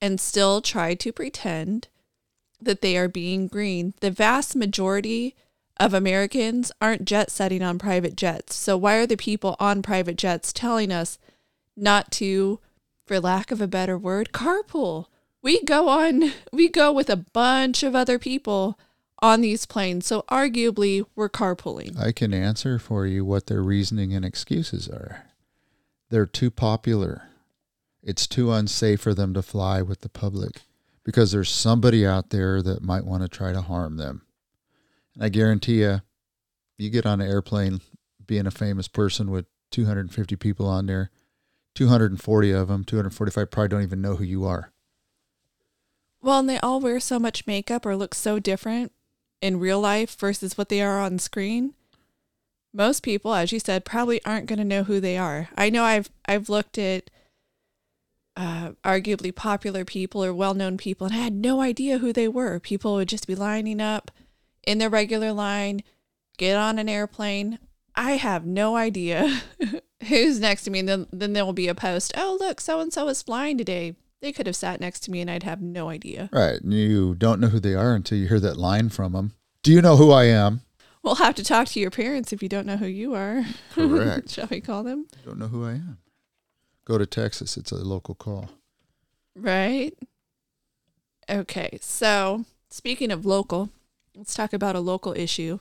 and 0.00 0.20
still 0.20 0.60
try 0.60 0.94
to 0.94 1.12
pretend 1.12 1.88
that 2.60 2.82
they 2.82 2.96
are 2.96 3.08
being 3.08 3.46
green. 3.46 3.94
The 4.00 4.10
vast 4.10 4.56
majority 4.56 5.36
of 5.78 5.94
Americans 5.94 6.72
aren't 6.80 7.04
jet 7.04 7.30
setting 7.30 7.62
on 7.62 7.78
private 7.78 8.16
jets. 8.16 8.56
So 8.56 8.76
why 8.76 8.96
are 8.96 9.06
the 9.06 9.16
people 9.16 9.56
on 9.60 9.80
private 9.80 10.16
jets 10.16 10.52
telling 10.52 10.90
us, 10.90 11.18
not 11.76 12.10
to, 12.12 12.60
for 13.10 13.18
lack 13.18 13.50
of 13.50 13.60
a 13.60 13.66
better 13.66 13.98
word, 13.98 14.30
carpool. 14.30 15.06
We 15.42 15.64
go 15.64 15.88
on, 15.88 16.30
we 16.52 16.68
go 16.68 16.92
with 16.92 17.10
a 17.10 17.16
bunch 17.16 17.82
of 17.82 17.96
other 17.96 18.20
people 18.20 18.78
on 19.20 19.40
these 19.40 19.66
planes. 19.66 20.06
So 20.06 20.22
arguably, 20.30 21.04
we're 21.16 21.28
carpooling. 21.28 21.98
I 21.98 22.12
can 22.12 22.32
answer 22.32 22.78
for 22.78 23.08
you 23.08 23.24
what 23.24 23.46
their 23.46 23.64
reasoning 23.64 24.14
and 24.14 24.24
excuses 24.24 24.88
are. 24.88 25.24
They're 26.10 26.24
too 26.24 26.52
popular. 26.52 27.22
It's 28.00 28.28
too 28.28 28.52
unsafe 28.52 29.00
for 29.00 29.12
them 29.12 29.34
to 29.34 29.42
fly 29.42 29.82
with 29.82 30.02
the 30.02 30.08
public 30.08 30.62
because 31.02 31.32
there's 31.32 31.50
somebody 31.50 32.06
out 32.06 32.30
there 32.30 32.62
that 32.62 32.80
might 32.80 33.04
want 33.04 33.24
to 33.24 33.28
try 33.28 33.52
to 33.52 33.60
harm 33.60 33.96
them. 33.96 34.22
And 35.16 35.24
I 35.24 35.30
guarantee 35.30 35.80
you, 35.80 36.02
you 36.78 36.90
get 36.90 37.06
on 37.06 37.20
an 37.20 37.28
airplane 37.28 37.80
being 38.24 38.46
a 38.46 38.52
famous 38.52 38.86
person 38.86 39.32
with 39.32 39.46
250 39.72 40.36
people 40.36 40.68
on 40.68 40.86
there, 40.86 41.10
240 41.80 42.50
of 42.50 42.68
them, 42.68 42.84
245 42.84 43.50
probably 43.50 43.68
don't 43.68 43.80
even 43.80 44.02
know 44.02 44.16
who 44.16 44.24
you 44.24 44.44
are. 44.44 44.70
Well, 46.20 46.40
and 46.40 46.46
they 46.46 46.58
all 46.58 46.78
wear 46.78 47.00
so 47.00 47.18
much 47.18 47.46
makeup 47.46 47.86
or 47.86 47.96
look 47.96 48.14
so 48.14 48.38
different 48.38 48.92
in 49.40 49.58
real 49.58 49.80
life 49.80 50.14
versus 50.20 50.58
what 50.58 50.68
they 50.68 50.82
are 50.82 51.00
on 51.00 51.18
screen. 51.18 51.72
Most 52.74 53.02
people, 53.02 53.32
as 53.32 53.50
you 53.50 53.58
said, 53.58 53.86
probably 53.86 54.22
aren't 54.26 54.44
going 54.44 54.58
to 54.58 54.64
know 54.64 54.82
who 54.82 55.00
they 55.00 55.16
are. 55.16 55.48
I 55.56 55.70
know 55.70 55.84
I've 55.84 56.10
I've 56.26 56.50
looked 56.50 56.76
at 56.76 57.08
uh, 58.36 58.72
arguably 58.84 59.34
popular 59.34 59.86
people 59.86 60.22
or 60.22 60.34
well-known 60.34 60.76
people, 60.76 61.06
and 61.06 61.16
I 61.16 61.20
had 61.20 61.32
no 61.32 61.62
idea 61.62 61.96
who 61.96 62.12
they 62.12 62.28
were. 62.28 62.60
People 62.60 62.96
would 62.96 63.08
just 63.08 63.26
be 63.26 63.34
lining 63.34 63.80
up 63.80 64.10
in 64.66 64.76
their 64.76 64.90
regular 64.90 65.32
line, 65.32 65.82
get 66.36 66.58
on 66.58 66.78
an 66.78 66.90
airplane. 66.90 67.58
I 67.96 68.18
have 68.18 68.44
no 68.44 68.76
idea 68.76 69.40
who's 70.08 70.40
next 70.40 70.64
to 70.64 70.70
me. 70.70 70.80
And 70.80 70.88
then, 70.88 71.06
then 71.12 71.32
there 71.32 71.44
will 71.44 71.52
be 71.52 71.68
a 71.68 71.74
post. 71.74 72.12
Oh, 72.16 72.36
look, 72.40 72.60
so 72.60 72.80
and 72.80 72.92
so 72.92 73.08
is 73.08 73.22
flying 73.22 73.58
today. 73.58 73.94
They 74.20 74.32
could 74.32 74.46
have 74.46 74.56
sat 74.56 74.80
next 74.80 75.00
to 75.00 75.10
me 75.10 75.20
and 75.20 75.30
I'd 75.30 75.44
have 75.44 75.62
no 75.62 75.88
idea. 75.88 76.28
Right. 76.32 76.60
And 76.60 76.74
you 76.74 77.14
don't 77.14 77.40
know 77.40 77.48
who 77.48 77.60
they 77.60 77.74
are 77.74 77.94
until 77.94 78.18
you 78.18 78.28
hear 78.28 78.40
that 78.40 78.56
line 78.56 78.90
from 78.90 79.12
them. 79.12 79.32
Do 79.62 79.72
you 79.72 79.80
know 79.80 79.96
who 79.96 80.10
I 80.10 80.24
am? 80.24 80.62
We'll 81.02 81.14
have 81.16 81.34
to 81.36 81.44
talk 81.44 81.68
to 81.68 81.80
your 81.80 81.90
parents 81.90 82.32
if 82.32 82.42
you 82.42 82.48
don't 82.48 82.66
know 82.66 82.76
who 82.76 82.86
you 82.86 83.14
are. 83.14 83.44
Correct. 83.72 84.30
Shall 84.32 84.48
we 84.50 84.60
call 84.60 84.82
them? 84.82 85.06
Don't 85.24 85.38
know 85.38 85.48
who 85.48 85.64
I 85.64 85.72
am. 85.72 85.98
Go 86.84 86.98
to 86.98 87.06
Texas. 87.06 87.56
It's 87.56 87.72
a 87.72 87.76
local 87.76 88.14
call. 88.14 88.50
Right. 89.34 89.94
Okay. 91.28 91.78
So, 91.80 92.44
speaking 92.68 93.10
of 93.10 93.24
local, 93.24 93.70
let's 94.14 94.34
talk 94.34 94.52
about 94.52 94.76
a 94.76 94.80
local 94.80 95.14
issue. 95.14 95.60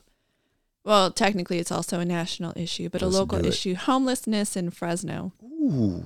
Well, 0.83 1.11
technically, 1.11 1.59
it's 1.59 1.71
also 1.71 1.99
a 1.99 2.05
national 2.05 2.53
issue, 2.55 2.89
but 2.89 3.01
Let's 3.01 3.13
a 3.13 3.19
local 3.19 3.45
issue 3.45 3.75
homelessness 3.75 4.55
in 4.55 4.71
Fresno. 4.71 5.33
Ooh. 5.43 6.05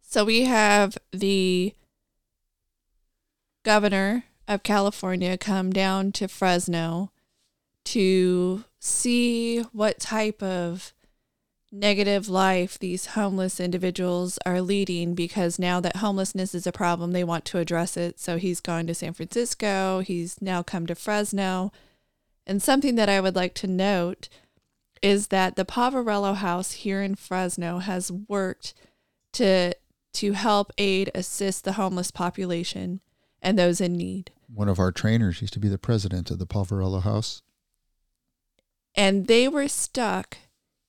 So 0.00 0.24
we 0.24 0.44
have 0.44 0.96
the 1.12 1.74
governor 3.64 4.24
of 4.46 4.62
California 4.62 5.36
come 5.36 5.72
down 5.72 6.12
to 6.12 6.28
Fresno 6.28 7.10
to 7.86 8.64
see 8.78 9.60
what 9.72 9.98
type 9.98 10.42
of 10.42 10.92
negative 11.72 12.28
life 12.28 12.78
these 12.78 13.06
homeless 13.06 13.58
individuals 13.58 14.38
are 14.46 14.60
leading 14.60 15.14
because 15.14 15.58
now 15.58 15.80
that 15.80 15.96
homelessness 15.96 16.54
is 16.54 16.66
a 16.66 16.72
problem, 16.72 17.10
they 17.10 17.24
want 17.24 17.44
to 17.46 17.58
address 17.58 17.96
it. 17.96 18.20
So 18.20 18.36
he's 18.36 18.60
gone 18.60 18.86
to 18.86 18.94
San 18.94 19.12
Francisco, 19.12 20.00
he's 20.00 20.40
now 20.40 20.62
come 20.62 20.86
to 20.86 20.94
Fresno. 20.94 21.72
And 22.46 22.62
something 22.62 22.94
that 22.96 23.08
I 23.08 23.20
would 23.20 23.34
like 23.34 23.54
to 23.54 23.66
note 23.66 24.28
is 25.02 25.28
that 25.28 25.56
the 25.56 25.64
Poverello 25.64 26.34
House 26.34 26.72
here 26.72 27.02
in 27.02 27.14
Fresno 27.14 27.78
has 27.78 28.10
worked 28.10 28.74
to 29.32 29.74
to 30.14 30.32
help 30.32 30.72
aid 30.78 31.10
assist 31.14 31.64
the 31.64 31.72
homeless 31.72 32.10
population 32.12 33.00
and 33.42 33.58
those 33.58 33.80
in 33.80 33.94
need. 33.94 34.30
One 34.52 34.68
of 34.68 34.78
our 34.78 34.92
trainers 34.92 35.40
used 35.40 35.52
to 35.54 35.58
be 35.58 35.68
the 35.68 35.76
president 35.76 36.30
of 36.30 36.38
the 36.38 36.46
Poverello 36.46 37.02
House. 37.02 37.42
And 38.94 39.26
they 39.26 39.48
were 39.48 39.66
stuck 39.66 40.38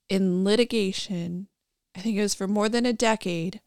in 0.10 0.44
litigation. 0.44 1.48
I 1.96 2.02
think 2.02 2.18
it 2.18 2.22
was 2.22 2.36
for 2.36 2.48
more 2.48 2.70
than 2.70 2.86
a 2.86 2.94
decade 2.94 3.62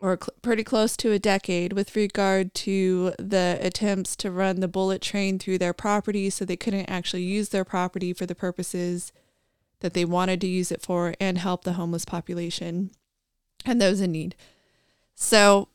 or 0.00 0.18
cl- 0.20 0.36
pretty 0.42 0.64
close 0.64 0.96
to 0.96 1.12
a 1.12 1.18
decade 1.18 1.72
with 1.72 1.94
regard 1.94 2.54
to 2.54 3.12
the 3.18 3.58
attempts 3.60 4.16
to 4.16 4.30
run 4.30 4.60
the 4.60 4.68
bullet 4.68 5.02
train 5.02 5.38
through 5.38 5.58
their 5.58 5.74
property 5.74 6.30
so 6.30 6.44
they 6.44 6.56
couldn't 6.56 6.88
actually 6.90 7.22
use 7.22 7.50
their 7.50 7.64
property 7.64 8.12
for 8.12 8.26
the 8.26 8.34
purposes 8.34 9.12
that 9.80 9.94
they 9.94 10.04
wanted 10.04 10.40
to 10.40 10.46
use 10.46 10.72
it 10.72 10.82
for 10.82 11.14
and 11.20 11.38
help 11.38 11.64
the 11.64 11.74
homeless 11.74 12.04
population 12.04 12.90
and 13.64 13.80
those 13.80 14.00
in 14.00 14.12
need. 14.12 14.34
So 15.14 15.68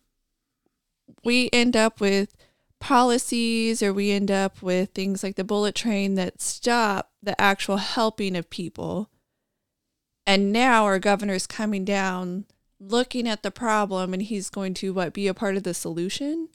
we 1.24 1.50
end 1.54 1.76
up 1.76 2.00
with 2.00 2.36
policies 2.80 3.82
or 3.82 3.94
we 3.94 4.12
end 4.12 4.30
up 4.32 4.62
with 4.62 4.92
things 4.92 5.24
like 5.24 5.36
the 5.36 5.44
bullet 5.44 5.76
train 5.76 6.16
that 6.16 6.42
stop 6.42 7.12
the 7.22 7.40
actual 7.40 7.78
helping 7.78 8.36
of 8.36 8.50
people. 8.50 9.10
And 10.28 10.52
now 10.52 10.86
our 10.86 11.00
governor's 11.00 11.48
coming 11.48 11.86
down 11.86 12.46
looking 12.80 13.28
at 13.28 13.44
the 13.44 13.52
problem 13.52 14.14
and 14.14 14.22
he's 14.22 14.50
going 14.50 14.74
to 14.76 14.94
what 14.94 15.14
be 15.14 15.28
a 15.28 15.34
part 15.34 15.56
of 15.56 15.64
the 15.64 15.74
solution? 15.74 16.50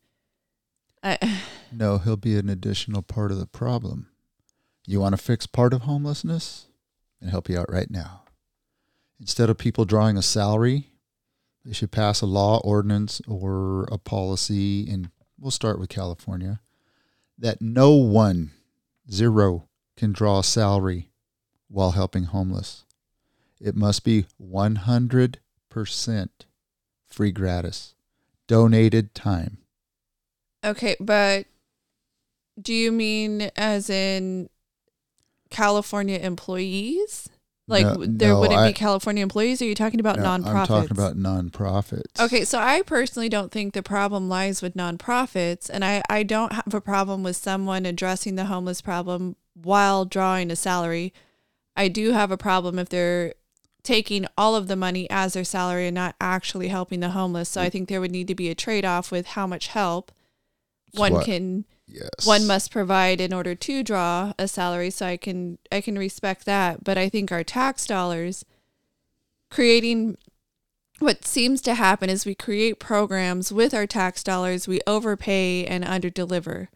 I, 1.03 1.19
No, 1.73 1.99
he'll 1.99 2.17
be 2.17 2.37
an 2.37 2.49
additional 2.49 3.03
part 3.03 3.31
of 3.31 3.39
the 3.39 3.47
problem. 3.47 4.09
You 4.87 5.01
want 5.01 5.17
to 5.17 5.23
fix 5.23 5.47
part 5.47 5.73
of 5.73 5.83
homelessness? 5.83 6.67
And 7.21 7.31
help 7.31 7.51
you 7.51 7.59
out 7.59 7.71
right 7.71 7.91
now. 7.91 8.23
Instead 9.21 9.51
of 9.51 9.59
people 9.59 9.85
drawing 9.85 10.17
a 10.17 10.23
salary, 10.23 10.91
they 11.65 11.75
should 11.75 11.93
pass 11.93 12.23
a 12.23 12.27
law, 12.27 12.61
ordinance, 12.65 13.21
or 13.29 13.85
a 13.93 13.99
policy, 13.99 14.91
and 14.91 15.11
we'll 15.39 15.51
start 15.51 15.79
with 15.79 15.91
California, 15.91 16.61
that 17.39 17.61
no 17.61 17.91
one, 17.93 18.53
zero, 19.11 19.69
can 19.99 20.13
draw 20.13 20.39
a 20.39 20.45
salary 20.45 21.11
while 21.69 21.91
helping 21.91 22.25
homeless. 22.25 22.85
It 23.61 23.77
must 23.77 24.03
be 24.03 24.25
100% 24.43 25.37
free 27.09 27.33
gratis, 27.33 27.95
donated 28.47 29.15
time. 29.15 29.59
okay, 30.65 30.97
but 31.01 31.47
do 32.61 32.75
you 32.75 32.93
mean 32.93 33.51
as 33.57 33.89
in 33.89 34.49
California 35.51 36.19
employees? 36.19 37.29
Like 37.67 37.85
No- 37.85 38.05
there 38.07 38.31
no, 38.31 38.41
wouldn't 38.41 38.59
I- 38.61 38.69
be 38.69 38.73
California 38.73 39.23
employees? 39.23 39.63
Are 39.63 39.65
you 39.65 39.75
talking 39.77 40.01
about 40.01 40.19
No, 40.19 40.25
nonprofits? 40.25 40.61
I'm 40.61 40.67
talking 40.67 40.91
about 40.91 41.17
nonprofits. 41.17 42.19
Okay, 42.21 42.45
so 42.45 42.59
I 42.59 42.83
personally 42.83 43.29
don't 43.29 43.53
think 43.53 43.75
the 43.75 43.83
problem 43.83 44.29
lies 44.29 44.61
with 44.61 44.75
nonprofits, 44.75 45.71
and 45.73 45.85
I, 45.85 46.03
I 46.11 46.25
don't 46.25 46.53
have 46.53 46.75
a 46.75 46.81
problem 46.81 47.23
with 47.23 47.37
someone 47.37 47.87
addressing 47.87 48.35
the 48.35 48.47
homeless 48.47 48.81
problem 48.81 49.37
while 49.55 50.05
drawing 50.05 50.51
a 50.51 50.57
salary. 50.57 51.13
I 51.77 51.87
do 51.89 52.11
have 52.13 52.33
a 52.33 52.37
problem 52.37 52.79
if 52.79 52.89
they're 52.89 53.35
taking 53.83 54.27
all 54.37 54.55
of 54.55 54.69
the 54.69 54.77
money 54.77 55.09
as 55.11 55.33
their 55.33 55.45
salary 55.45 55.87
and 55.87 55.95
not 55.95 56.15
actually 56.21 56.69
helping 56.69 57.01
the 57.01 57.11
homeless. 57.11 57.49
So 57.49 57.61
I 57.61 57.69
mm. 57.69 57.73
think 57.73 57.89
there 57.89 58.01
would 58.01 58.11
need 58.11 58.29
to 58.29 58.35
be 58.35 58.51
a 58.51 58.55
trade 58.55 58.85
off 58.85 59.11
with 59.11 59.29
how 59.29 59.47
much 59.47 59.69
help 59.69 60.13
one 60.93 61.15
what- 61.15 61.25
can 61.25 61.65
Yes. 61.93 62.25
one 62.25 62.47
must 62.47 62.71
provide 62.71 63.21
in 63.21 63.33
order 63.33 63.57
to 63.57 63.83
draw 63.83 64.33
a 64.39 64.47
salary. 64.47 64.91
So 64.91 65.07
i 65.07 65.17
can 65.17 65.59
i 65.73 65.81
can 65.81 65.99
respect 65.99 66.45
that. 66.45 66.85
But 66.85 66.97
i 66.97 67.09
think 67.09 67.33
our 67.33 67.43
tax 67.43 67.85
dollars 67.85 68.45
creating 69.51 70.17
what 71.01 71.25
seems 71.25 71.61
to 71.63 71.75
happen 71.75 72.09
is 72.09 72.25
we 72.25 72.35
create 72.35 72.79
programs 72.79 73.51
with 73.51 73.75
our 73.75 73.87
tax 73.87 74.23
dollars 74.23 74.69
we 74.69 74.81
overpay 74.87 75.65
and 75.65 75.83
underdeliver 75.83 76.69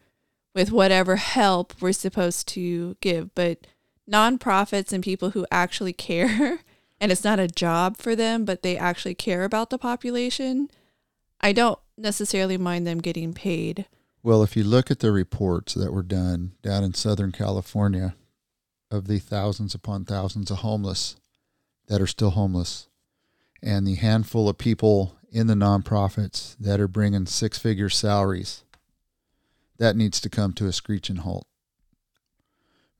with 0.53 0.71
whatever 0.71 1.17
help 1.17 1.73
we're 1.79 1.93
supposed 1.93 2.47
to 2.49 2.97
give. 3.01 3.33
But 3.35 3.67
nonprofits 4.09 4.91
and 4.91 5.03
people 5.03 5.31
who 5.31 5.45
actually 5.51 5.93
care 6.09 6.59
and 7.05 7.11
it's 7.11 7.23
not 7.23 7.39
a 7.39 7.47
job 7.47 7.97
for 7.97 8.15
them 8.15 8.45
but 8.45 8.63
they 8.63 8.75
actually 8.75 9.13
care 9.13 9.43
about 9.43 9.69
the 9.69 9.77
population 9.77 10.67
i 11.39 11.53
don't 11.53 11.77
necessarily 11.97 12.57
mind 12.57 12.87
them 12.87 12.97
getting 12.97 13.31
paid 13.31 13.85
Well, 14.23 14.41
if 14.41 14.57
you 14.57 14.63
look 14.63 14.89
at 14.89 15.01
the 15.01 15.11
reports 15.11 15.75
that 15.75 15.93
were 15.93 16.01
done 16.01 16.53
down 16.63 16.83
in 16.83 16.95
Southern 16.95 17.31
California 17.31 18.15
of 18.89 19.05
the 19.05 19.19
thousands 19.19 19.75
upon 19.75 20.03
thousands 20.03 20.49
of 20.49 20.57
homeless 20.57 21.15
that 21.87 22.01
are 22.01 22.07
still 22.07 22.31
homeless, 22.31 22.87
and 23.61 23.85
the 23.85 23.93
handful 23.93 24.49
of 24.49 24.57
people 24.57 25.15
in 25.31 25.45
the 25.45 25.53
nonprofits 25.53 26.55
that 26.59 26.79
are 26.79 26.87
bringing 26.87 27.27
six 27.27 27.59
figure 27.59 27.87
salaries, 27.89 28.63
that 29.77 29.95
needs 29.95 30.19
to 30.21 30.29
come 30.29 30.53
to 30.53 30.65
a 30.65 30.73
screeching 30.73 31.17
halt. 31.17 31.45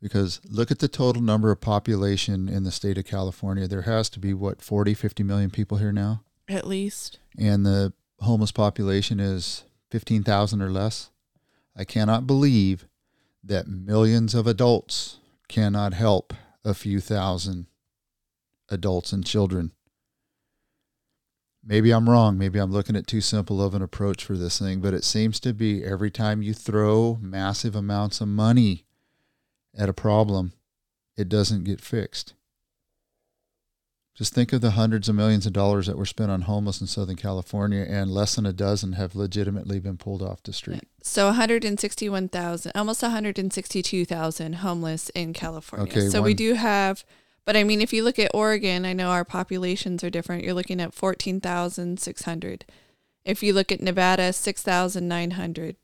Because 0.02 0.42
look 0.46 0.72
at 0.72 0.80
the 0.80 0.88
total 0.88 1.22
number 1.22 1.52
of 1.52 1.62
population 1.62 2.48
in 2.48 2.64
the 2.64 2.72
state 2.72 2.98
of 2.98 3.06
California. 3.06 3.68
There 3.68 3.84
has 3.84 4.10
to 4.12 4.20
be, 4.20 4.34
what, 4.34 4.62
40, 4.62 4.94
50 4.94 5.24
million 5.24 5.50
people 5.50 5.78
here 5.78 5.92
now? 5.92 6.22
at 6.48 6.68
least 6.68 7.20
and 7.38 7.66
the 7.66 7.94
homeless 8.20 8.52
population 8.52 9.20
is 9.20 9.64
15,000 9.92 10.62
or 10.62 10.70
less, 10.70 11.10
I 11.76 11.84
cannot 11.84 12.28
believe 12.28 12.88
that 13.44 13.68
millions 13.68 14.34
of 14.34 14.48
adults 14.48 15.18
cannot 15.48 15.94
help 15.94 16.34
a 16.64 16.74
few 16.74 17.00
thousand 17.00 17.68
adults 18.70 19.12
and 19.12 19.26
children. 19.26 19.72
maybe 21.64 21.92
I'm 21.92 22.10
wrong. 22.10 22.38
Maybe 22.38 22.60
I'm 22.60 22.72
looking 22.72 22.96
at 22.96 23.08
too 23.08 23.22
simple 23.22 23.62
of 23.62 23.74
an 23.74 23.82
approach 23.82 24.24
for 24.24 24.36
this 24.38 24.60
thing, 24.60 24.82
but 24.82 24.94
it 24.94 25.04
seems 25.04 25.40
to 25.42 25.54
be 25.54 25.84
every 25.84 26.12
time 26.12 26.42
you 26.42 26.54
throw 26.54 27.18
massive 27.22 27.76
amounts 27.76 28.22
of 28.22 28.28
money 28.28 28.86
at 29.78 29.90
a 29.90 29.94
problem, 29.94 30.54
it 31.18 31.30
doesn't 31.30 31.64
get 31.64 31.82
fixed. 31.82 32.34
Just 34.16 34.34
think 34.34 34.54
of 34.54 34.62
the 34.62 34.72
hundreds 34.72 35.10
of 35.10 35.16
millions 35.16 35.46
of 35.46 35.52
dollars 35.52 35.88
that 35.88 35.98
were 35.98 36.06
spent 36.06 36.32
on 36.32 36.44
homeless 36.44 36.80
in 36.80 36.88
Southern 36.88 37.18
California, 37.18 37.86
and 37.88 38.10
less 38.10 38.36
than 38.36 38.46
a 38.46 38.54
dozen 38.54 38.94
have 38.94 39.14
legitimately 39.14 39.78
been 39.80 39.98
pulled 39.98 40.22
off 40.22 40.42
the 40.42 40.54
street. 40.54 40.88
So 41.04 41.26
161,000, 41.26 42.72
almost 42.74 43.02
162,000 43.02 44.54
homeless 44.54 45.10
in 45.10 45.34
California. 45.34 45.92
Okay, 45.92 46.08
so 46.08 46.22
we 46.22 46.34
do 46.34 46.54
have, 46.54 47.04
but 47.44 47.58
I 47.58 47.66
mean, 47.66 47.82
if 47.82 47.92
you 47.92 48.06
look 48.06 48.18
at 48.18 48.32
Oregon, 48.34 48.86
I 48.86 48.94
know 48.94 49.10
our 49.10 49.26
populations 49.26 50.02
are 50.02 50.10
different. 50.10 50.46
You're 50.46 50.54
looking 50.54 50.80
at 50.80 50.94
14,600. 50.94 52.66
If 53.26 53.44
you 53.44 53.52
look 53.52 53.70
at 53.70 53.82
Nevada, 53.82 54.32
6,900. 54.32 55.76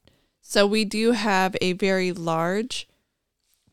So 0.42 0.66
we 0.66 0.86
do 0.86 1.12
have 1.12 1.58
a 1.60 1.74
very 1.74 2.14
large 2.14 2.88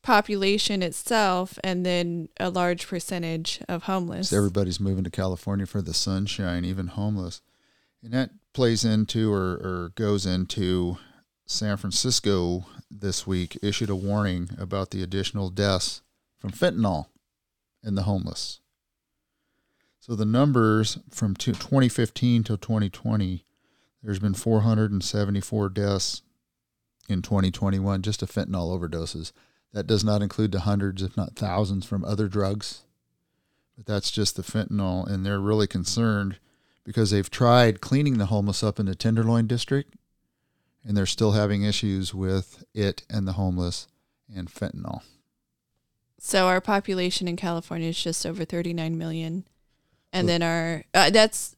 population 0.09 0.83
itself 0.83 1.59
and 1.63 1.85
then 1.85 2.31
a 2.41 2.49
large 2.49 2.89
percentage 2.89 3.61
of 3.69 3.83
homeless. 3.83 4.31
So 4.31 4.39
everybody's 4.39 4.81
moving 4.81 5.05
to 5.05 5.11
California 5.11 5.67
for 5.67 5.83
the 5.83 5.93
sunshine, 5.93 6.65
even 6.65 6.87
homeless. 6.87 7.43
And 8.03 8.15
that 8.15 8.31
plays 8.55 8.87
into 8.87 9.31
or, 9.31 9.61
or 9.63 9.93
goes 9.97 10.25
into 10.25 10.97
San 11.45 11.77
Francisco 11.77 12.65
this 12.91 13.27
week 13.27 13.59
issued 13.63 13.91
a 13.91 13.95
warning 13.95 14.49
about 14.59 14.93
the 14.93 15.03
additional 15.03 15.51
deaths 15.51 16.01
from 16.39 16.53
fentanyl 16.53 17.09
in 17.85 17.95
the 17.95 18.05
homeless. 18.05 18.61
So 20.01 20.15
the 20.15 20.25
numbers 20.25 20.97
from 21.11 21.35
2015 21.35 22.45
to 22.45 22.57
2020, 22.57 23.45
there's 24.03 24.19
been 24.19 24.33
474 24.33 25.69
deaths 25.69 26.23
in 27.11 27.21
2021 27.21 28.01
just 28.01 28.23
of 28.23 28.31
fentanyl 28.31 28.75
overdoses. 28.75 29.33
That 29.73 29.87
does 29.87 30.03
not 30.03 30.23
include 30.23 30.53
the 30.53 30.61
hundreds, 30.61 31.03
if 31.03 31.16
not 31.16 31.37
thousands, 31.37 31.85
from 31.85 32.05
other 32.05 32.29
drugs. 32.29 32.83
But 33.77 33.87
that's 33.87 34.11
just 34.11 34.37
the 34.37 34.43
fentanyl, 34.43 35.07
and 35.07 35.25
they're 35.25 35.41
really 35.41 35.66
concerned 35.66 36.39
because 36.85 37.11
they've 37.11 37.31
tried 37.31 37.81
cleaning 37.81 38.19
the 38.19 38.27
homeless 38.27 38.62
up 38.62 38.81
in 38.81 38.87
the 38.87 38.95
Tenderloin 38.95 39.47
district, 39.47 39.95
and 40.85 40.97
they're 40.97 41.07
still 41.07 41.33
having 41.33 41.62
issues 41.62 42.14
with 42.14 42.64
it 42.75 43.05
and 43.11 43.29
the 43.29 43.35
homeless 43.35 43.87
and 44.35 44.49
fentanyl. 44.51 45.03
So 46.19 46.49
our 46.49 46.61
population 46.61 47.29
in 47.29 47.37
California 47.37 47.89
is 47.89 48.03
just 48.03 48.27
over 48.27 48.45
39 48.45 48.99
million. 48.99 49.45
And 50.12 50.29
then 50.29 50.43
our 50.43 50.85
uh, 50.95 51.11
that's 51.11 51.55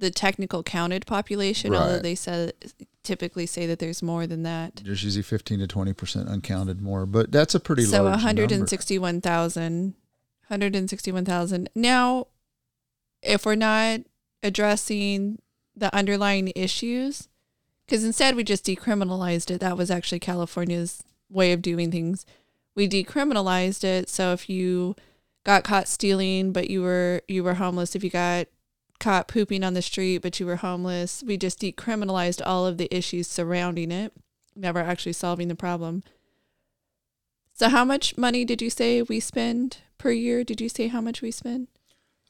the 0.00 0.10
technical 0.10 0.62
counted 0.62 1.06
population, 1.06 1.74
although 1.74 2.00
they 2.00 2.14
said 2.14 2.54
typically 3.02 3.46
say 3.46 3.66
that 3.66 3.78
there's 3.78 4.02
more 4.02 4.26
than 4.26 4.42
that. 4.42 4.76
There's 4.84 5.04
usually 5.04 5.22
15 5.22 5.60
to 5.60 5.66
20 5.66 5.92
percent 5.92 6.28
uncounted 6.28 6.80
more, 6.80 7.06
but 7.06 7.30
that's 7.30 7.54
a 7.54 7.60
pretty 7.60 7.84
so 7.84 8.02
large 8.02 8.12
161,000 8.16 9.94
161,000. 10.48 11.68
Now 11.74 12.26
if 13.22 13.44
we're 13.46 13.54
not 13.54 14.00
addressing 14.42 15.38
the 15.76 15.94
underlying 15.94 16.52
issues 16.56 17.28
cuz 17.86 18.02
instead 18.02 18.34
we 18.34 18.42
just 18.42 18.64
decriminalized 18.64 19.50
it. 19.50 19.60
That 19.60 19.76
was 19.76 19.90
actually 19.90 20.20
California's 20.20 21.02
way 21.28 21.52
of 21.52 21.62
doing 21.62 21.90
things. 21.90 22.24
We 22.74 22.88
decriminalized 22.88 23.84
it, 23.84 24.08
so 24.08 24.32
if 24.32 24.48
you 24.48 24.96
got 25.44 25.64
caught 25.64 25.88
stealing 25.88 26.52
but 26.52 26.70
you 26.70 26.82
were 26.82 27.20
you 27.28 27.44
were 27.44 27.54
homeless, 27.54 27.94
if 27.94 28.02
you 28.02 28.10
got 28.10 28.46
caught 29.00 29.26
pooping 29.28 29.64
on 29.64 29.74
the 29.74 29.82
street 29.82 30.18
but 30.18 30.38
you 30.38 30.46
were 30.46 30.56
homeless, 30.56 31.22
we 31.26 31.36
just 31.36 31.60
decriminalized 31.60 32.40
all 32.44 32.66
of 32.66 32.76
the 32.78 32.94
issues 32.94 33.26
surrounding 33.26 33.90
it, 33.90 34.12
never 34.54 34.78
actually 34.78 35.12
solving 35.14 35.48
the 35.48 35.54
problem. 35.56 36.02
So 37.54 37.68
how 37.68 37.84
much 37.84 38.16
money 38.16 38.44
did 38.44 38.62
you 38.62 38.70
say 38.70 39.02
we 39.02 39.20
spend 39.20 39.78
per 39.98 40.10
year? 40.10 40.44
Did 40.44 40.60
you 40.60 40.68
say 40.68 40.88
how 40.88 41.00
much 41.00 41.20
we 41.20 41.30
spend? 41.30 41.68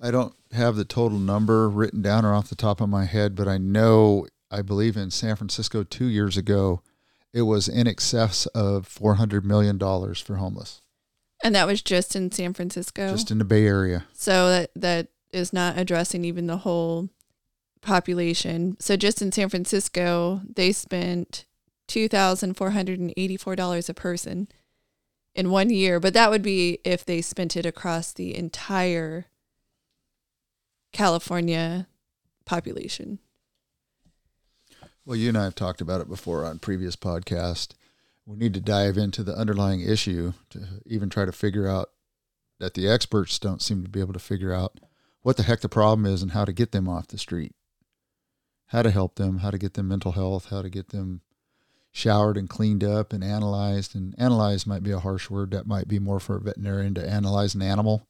I 0.02 0.10
don't 0.10 0.34
have 0.52 0.76
the 0.76 0.84
total 0.84 1.18
number 1.18 1.68
written 1.68 2.02
down 2.02 2.24
or 2.24 2.34
off 2.34 2.48
the 2.48 2.56
top 2.56 2.80
of 2.80 2.88
my 2.88 3.04
head, 3.04 3.34
but 3.36 3.46
I 3.46 3.58
know 3.58 4.26
I 4.50 4.62
believe 4.62 4.96
in 4.96 5.10
San 5.10 5.36
Francisco 5.36 5.84
two 5.84 6.06
years 6.06 6.36
ago, 6.36 6.82
it 7.32 7.42
was 7.42 7.68
in 7.68 7.86
excess 7.86 8.46
of 8.46 8.86
four 8.88 9.14
hundred 9.16 9.44
million 9.44 9.78
dollars 9.78 10.20
for 10.20 10.36
homeless, 10.36 10.80
And 11.44 11.54
that 11.54 11.66
was 11.68 11.80
just 11.82 12.16
in 12.16 12.32
San 12.32 12.54
Francisco. 12.54 13.10
just 13.10 13.30
in 13.30 13.38
the 13.38 13.44
Bay 13.44 13.66
Area. 13.66 14.06
so 14.12 14.48
that 14.48 14.70
that 14.74 15.08
is 15.32 15.52
not 15.52 15.78
addressing 15.78 16.24
even 16.24 16.46
the 16.46 16.58
whole 16.58 17.08
population. 17.80 18.76
So 18.78 18.96
just 18.96 19.22
in 19.22 19.32
San 19.32 19.48
Francisco, 19.48 20.42
they 20.44 20.72
spent 20.72 21.44
two 21.88 22.08
thousand 22.08 22.54
four 22.54 22.70
hundred 22.70 22.98
and 23.00 23.12
eighty-four 23.16 23.56
dollars 23.56 23.88
a 23.88 23.94
person 23.94 24.48
in 25.34 25.50
one 25.50 25.70
year. 25.70 26.00
But 26.00 26.14
that 26.14 26.30
would 26.30 26.42
be 26.42 26.78
if 26.84 27.04
they 27.04 27.22
spent 27.22 27.56
it 27.56 27.64
across 27.66 28.12
the 28.12 28.36
entire 28.36 29.26
California 30.92 31.86
population. 32.44 33.18
Well, 35.04 35.16
you 35.16 35.28
and 35.28 35.38
I 35.38 35.44
have 35.44 35.54
talked 35.54 35.80
about 35.80 36.00
it 36.00 36.08
before 36.08 36.44
on 36.44 36.58
previous 36.58 36.96
podcast. 36.96 37.74
We 38.26 38.36
need 38.36 38.54
to 38.54 38.60
dive 38.60 38.98
into 38.98 39.22
the 39.22 39.34
underlying 39.34 39.80
issue 39.80 40.34
to 40.50 40.60
even 40.86 41.08
try 41.08 41.24
to 41.24 41.32
figure 41.32 41.66
out 41.66 41.90
that 42.60 42.74
the 42.74 42.88
experts 42.88 43.38
don't 43.38 43.62
seem 43.62 43.82
to 43.82 43.88
be 43.88 44.00
able 44.00 44.12
to 44.12 44.18
figure 44.18 44.52
out 44.52 44.78
what 45.22 45.36
the 45.36 45.42
heck 45.42 45.60
the 45.60 45.68
problem 45.68 46.06
is 46.06 46.22
and 46.22 46.32
how 46.32 46.44
to 46.44 46.52
get 46.52 46.72
them 46.72 46.88
off 46.88 47.08
the 47.08 47.18
street. 47.18 47.52
How 48.66 48.82
to 48.82 48.90
help 48.90 49.16
them, 49.16 49.38
how 49.38 49.50
to 49.50 49.58
get 49.58 49.74
them 49.74 49.88
mental 49.88 50.12
health, 50.12 50.46
how 50.50 50.62
to 50.62 50.70
get 50.70 50.88
them 50.88 51.22
showered 51.92 52.36
and 52.36 52.48
cleaned 52.48 52.84
up 52.84 53.12
and 53.12 53.22
analyzed. 53.22 53.94
And 53.94 54.14
analyzed 54.18 54.66
might 54.66 54.82
be 54.82 54.92
a 54.92 55.00
harsh 55.00 55.28
word. 55.28 55.50
That 55.50 55.66
might 55.66 55.88
be 55.88 55.98
more 55.98 56.20
for 56.20 56.36
a 56.36 56.40
veterinarian 56.40 56.94
to 56.94 57.08
analyze 57.08 57.54
an 57.54 57.62
animal, 57.62 58.06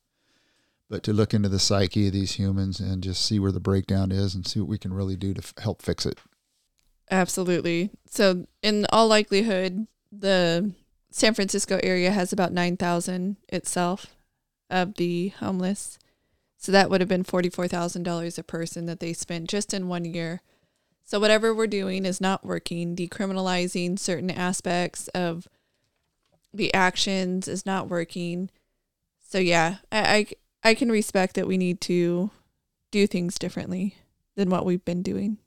but 0.88 1.02
to 1.04 1.12
look 1.12 1.32
into 1.32 1.48
the 1.48 1.58
psyche 1.58 2.08
of 2.08 2.12
these 2.12 2.32
humans 2.32 2.78
and 2.78 3.02
just 3.02 3.24
see 3.24 3.38
where 3.38 3.52
the 3.52 3.60
breakdown 3.60 4.12
is 4.12 4.34
and 4.34 4.46
see 4.46 4.60
what 4.60 4.68
we 4.68 4.78
can 4.78 4.92
really 4.92 5.16
do 5.16 5.32
to 5.34 5.40
f- 5.42 5.54
help 5.58 5.82
fix 5.82 6.04
it. 6.04 6.18
Absolutely. 7.10 7.90
So, 8.06 8.46
in 8.62 8.86
all 8.92 9.08
likelihood, 9.08 9.86
the 10.12 10.72
San 11.10 11.34
Francisco 11.34 11.80
area 11.82 12.12
has 12.12 12.32
about 12.32 12.52
9,000 12.52 13.36
itself 13.48 14.06
of 14.68 14.94
the 14.94 15.28
homeless. 15.40 15.98
So, 16.62 16.70
that 16.72 16.90
would 16.90 17.00
have 17.00 17.08
been 17.08 17.24
$44,000 17.24 18.38
a 18.38 18.42
person 18.42 18.84
that 18.84 19.00
they 19.00 19.14
spent 19.14 19.48
just 19.48 19.72
in 19.72 19.88
one 19.88 20.04
year. 20.04 20.42
So, 21.04 21.18
whatever 21.18 21.54
we're 21.54 21.66
doing 21.66 22.04
is 22.04 22.20
not 22.20 22.44
working. 22.44 22.94
Decriminalizing 22.94 23.98
certain 23.98 24.30
aspects 24.30 25.08
of 25.08 25.48
the 26.52 26.72
actions 26.74 27.48
is 27.48 27.64
not 27.64 27.88
working. 27.88 28.50
So, 29.26 29.38
yeah, 29.38 29.76
I, 29.90 30.26
I, 30.62 30.70
I 30.70 30.74
can 30.74 30.92
respect 30.92 31.34
that 31.36 31.46
we 31.46 31.56
need 31.56 31.80
to 31.82 32.30
do 32.90 33.06
things 33.06 33.38
differently 33.38 33.96
than 34.36 34.50
what 34.50 34.66
we've 34.66 34.84
been 34.84 35.02
doing. 35.02 35.38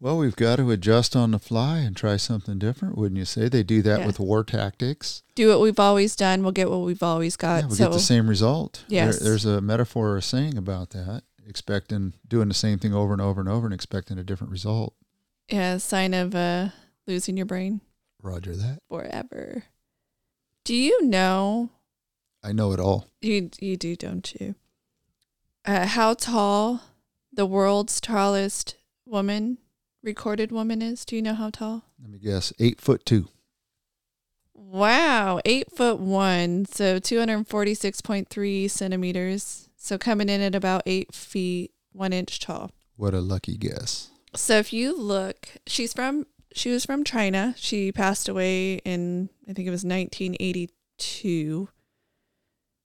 Well, 0.00 0.16
we've 0.18 0.36
got 0.36 0.56
to 0.56 0.70
adjust 0.70 1.16
on 1.16 1.32
the 1.32 1.40
fly 1.40 1.78
and 1.78 1.96
try 1.96 2.16
something 2.18 2.58
different, 2.58 2.96
wouldn't 2.96 3.18
you 3.18 3.24
say? 3.24 3.48
They 3.48 3.64
do 3.64 3.82
that 3.82 4.00
Yeah. 4.00 4.06
with 4.06 4.20
war 4.20 4.44
tactics. 4.44 5.22
do 5.34 5.48
what 5.48 5.60
we've 5.60 5.78
always 5.80 6.14
done, 6.16 6.42
we'll 6.42 6.52
get 6.52 6.68
what 6.70 6.80
we've 6.82 7.02
always 7.02 7.36
got. 7.36 7.62
yeah, 7.64 7.68
we 7.68 7.76
so 7.76 7.84
get 7.86 7.92
the 7.92 8.00
same 8.00 8.28
result. 8.28 8.84
There- 8.88 9.06
Yes. 9.06 9.18
there's 9.20 9.44
a 9.44 9.60
metaphor 9.60 10.10
or 10.10 10.16
a 10.18 10.22
saying 10.22 10.56
about 10.58 10.90
that, 10.90 11.22
expecting 11.46 12.14
doing 12.26 12.48
the 12.48 12.54
same 12.54 12.78
thing 12.78 12.92
over 12.94 13.12
and 13.12 13.22
over 13.22 13.40
and 13.40 13.48
over 13.48 13.66
and 13.66 13.74
expecting 13.74 14.18
a 14.18 14.24
different 14.24 14.50
result. 14.52 14.94
yeah, 15.48 15.78
sign 15.78 16.12
of 16.14 16.34
uh, 16.34 16.68
losing 17.06 17.36
your 17.36 17.46
brain 17.46 17.80
Roger 18.22 18.54
that. 18.56 18.80
forever. 18.88 19.64
Do 20.64 20.74
you 20.74 21.04
know 21.06 21.70
I 22.42 22.52
know 22.52 22.72
it 22.72 22.78
all. 22.80 23.06
you 23.22 23.50
you 23.60 23.76
do, 23.76 23.96
don't 23.96 24.32
you? 24.40 24.54
Uh, 25.64 25.86
how 25.86 26.14
tall 26.14 26.82
the 27.32 27.46
world's 27.46 28.00
tallest 28.00 28.74
woman, 29.06 29.58
recorded 30.02 30.52
woman 30.52 30.82
is? 30.82 31.04
Do 31.04 31.16
you 31.16 31.22
know 31.22 31.34
how 31.34 31.50
tall? 31.50 31.84
Let 32.00 32.10
me 32.10 32.18
guess. 32.18 32.52
Eight 32.58 32.80
foot 32.80 33.04
two. 33.04 33.28
Wow, 34.54 35.40
eight 35.44 35.70
foot 35.70 35.98
one, 35.98 36.66
so 36.66 36.98
two 36.98 37.18
hundred 37.18 37.46
forty 37.46 37.74
six 37.74 38.00
point 38.00 38.28
three 38.28 38.68
centimeters. 38.68 39.68
So 39.76 39.96
coming 39.96 40.28
in 40.28 40.40
at 40.40 40.54
about 40.54 40.82
eight 40.86 41.14
feet 41.14 41.72
one 41.92 42.12
inch 42.12 42.40
tall. 42.40 42.70
What 42.96 43.14
a 43.14 43.20
lucky 43.20 43.56
guess. 43.56 44.10
So 44.34 44.58
if 44.58 44.72
you 44.72 44.96
look, 44.96 45.48
she's 45.66 45.92
from 45.92 46.26
she 46.52 46.70
was 46.70 46.84
from 46.84 47.04
China. 47.04 47.54
She 47.56 47.92
passed 47.92 48.28
away 48.28 48.74
in 48.84 49.30
I 49.48 49.52
think 49.52 49.68
it 49.68 49.70
was 49.70 49.84
1982. 49.84 51.68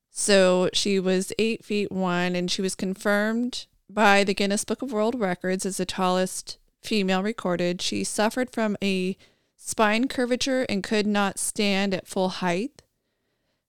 So 0.10 0.70
she 0.74 1.00
was 1.00 1.34
eight 1.40 1.66
feet 1.66 1.92
one, 1.92 2.36
and 2.36 2.50
she 2.50 2.62
was 2.62 2.76
confirmed 2.76 3.66
by 3.90 4.24
the 4.24 4.36
Guinness 4.36 4.64
Book 4.64 4.82
of 4.82 4.94
World 4.94 5.20
Records 5.20 5.66
as 5.66 5.78
the 5.78 5.86
tallest 5.86 6.58
female 6.84 7.24
recorded. 7.24 7.82
She 7.82 8.04
suffered 8.04 8.52
from 8.52 8.78
a 8.84 9.18
spine 9.56 10.08
curvature 10.08 10.64
and 10.64 10.84
could 10.84 11.08
not 11.08 11.40
stand 11.40 11.94
at 11.94 12.08
full 12.08 12.30
height. 12.30 12.82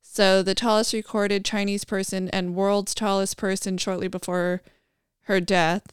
So 0.03 0.43
the 0.43 0.55
tallest 0.55 0.93
recorded 0.93 1.45
Chinese 1.45 1.85
person 1.85 2.29
and 2.29 2.55
world's 2.55 2.95
tallest 2.95 3.37
person 3.37 3.79
shortly 3.79 4.09
before 4.09 4.63
her 5.23 5.41
death 5.41 5.93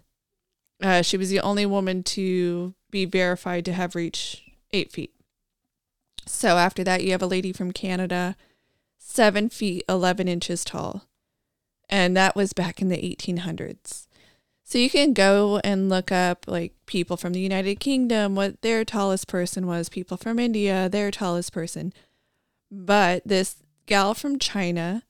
Uh, 0.81 1.01
she 1.03 1.15
was 1.15 1.29
the 1.29 1.39
only 1.39 1.65
woman 1.65 2.01
to 2.03 2.73
be 2.89 3.05
verified 3.05 3.65
to 3.65 3.73
have 3.73 3.95
reached 3.95 4.41
eight 4.73 4.91
feet. 4.91 5.13
So 6.25 6.57
after 6.57 6.83
that, 6.83 7.03
you 7.03 7.11
have 7.11 7.21
a 7.21 7.27
lady 7.27 7.53
from 7.53 7.71
Canada, 7.71 8.35
seven 8.97 9.49
feet, 9.49 9.83
11 9.87 10.27
inches 10.27 10.63
tall. 10.63 11.07
And 11.89 12.17
that 12.17 12.35
was 12.35 12.53
back 12.53 12.81
in 12.81 12.89
the 12.89 12.97
1800s. 12.97 14.07
So 14.63 14.77
you 14.77 14.89
can 14.89 15.13
go 15.13 15.59
and 15.63 15.89
look 15.89 16.11
up 16.11 16.45
like 16.47 16.73
people 16.85 17.17
from 17.17 17.33
the 17.33 17.41
United 17.41 17.79
Kingdom, 17.79 18.35
what 18.35 18.61
their 18.61 18.85
tallest 18.85 19.27
person 19.27 19.67
was, 19.67 19.89
people 19.89 20.17
from 20.17 20.39
India, 20.39 20.87
their 20.87 21.11
tallest 21.11 21.51
person. 21.51 21.93
But 22.71 23.23
this 23.25 23.57
gal 23.85 24.13
from 24.13 24.39
China, 24.39 25.03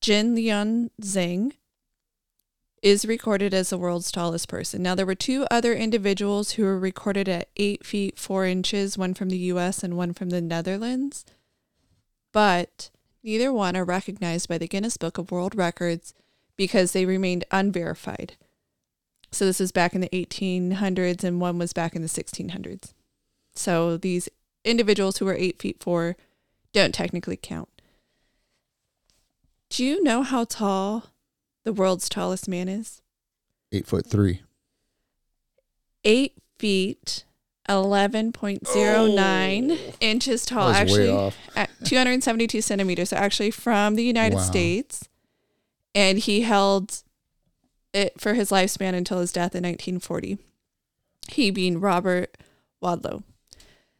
Jin 0.00 0.36
Lian 0.36 0.90
Zheng, 1.02 1.54
is 2.82 3.04
recorded 3.04 3.52
as 3.52 3.70
the 3.70 3.78
world's 3.78 4.12
tallest 4.12 4.48
person. 4.48 4.82
Now, 4.82 4.94
there 4.94 5.06
were 5.06 5.16
two 5.16 5.46
other 5.50 5.74
individuals 5.74 6.52
who 6.52 6.62
were 6.62 6.78
recorded 6.78 7.28
at 7.28 7.48
eight 7.56 7.84
feet 7.84 8.18
four 8.18 8.44
inches, 8.44 8.96
one 8.96 9.14
from 9.14 9.30
the 9.30 9.38
US 9.38 9.82
and 9.82 9.96
one 9.96 10.14
from 10.14 10.30
the 10.30 10.40
Netherlands, 10.40 11.24
but 12.32 12.90
neither 13.22 13.52
one 13.52 13.76
are 13.76 13.84
recognized 13.84 14.48
by 14.48 14.58
the 14.58 14.68
Guinness 14.68 14.96
Book 14.96 15.18
of 15.18 15.32
World 15.32 15.56
Records 15.56 16.14
because 16.58 16.92
they 16.92 17.06
remained 17.06 17.46
unverified. 17.50 18.36
So, 19.30 19.46
this 19.46 19.60
is 19.60 19.72
back 19.72 19.94
in 19.94 20.02
the 20.02 20.08
1800s, 20.10 21.24
and 21.24 21.40
one 21.40 21.58
was 21.58 21.72
back 21.72 21.96
in 21.96 22.02
the 22.02 22.08
1600s. 22.08 22.92
So, 23.54 23.96
these 23.96 24.28
individuals 24.64 25.16
who 25.16 25.24
were 25.24 25.34
eight 25.34 25.60
feet 25.60 25.82
four 25.82 26.16
don't 26.72 26.94
technically 26.94 27.36
count. 27.36 27.68
Do 29.70 29.84
you 29.84 30.02
know 30.02 30.22
how 30.22 30.44
tall 30.44 31.06
the 31.64 31.72
world's 31.72 32.08
tallest 32.08 32.48
man 32.48 32.68
is? 32.68 33.02
Eight 33.72 33.86
foot 33.86 34.06
three. 34.06 34.42
Eight 36.04 36.34
feet, 36.58 37.24
eleven 37.68 38.32
point 38.32 38.66
zero 38.66 39.06
nine 39.06 39.72
oh. 39.72 39.94
inches 40.00 40.46
tall. 40.46 40.70
Actually, 40.70 41.32
at 41.54 41.70
two 41.84 41.96
hundred 41.96 42.12
and 42.12 42.24
seventy 42.24 42.46
two 42.46 42.62
centimeters. 42.62 43.10
So 43.10 43.16
actually, 43.16 43.50
from 43.50 43.96
the 43.96 44.04
United 44.04 44.36
Wow. 44.36 44.42
States, 44.42 45.08
and 45.98 46.20
he 46.20 46.42
held 46.42 47.02
it 47.92 48.20
for 48.20 48.34
his 48.34 48.50
lifespan 48.50 48.94
until 48.94 49.18
his 49.18 49.32
death 49.32 49.56
in 49.56 49.62
nineteen 49.64 49.98
forty. 49.98 50.38
He 51.28 51.50
being 51.50 51.80
Robert 51.80 52.38
Wadlow. 52.80 53.24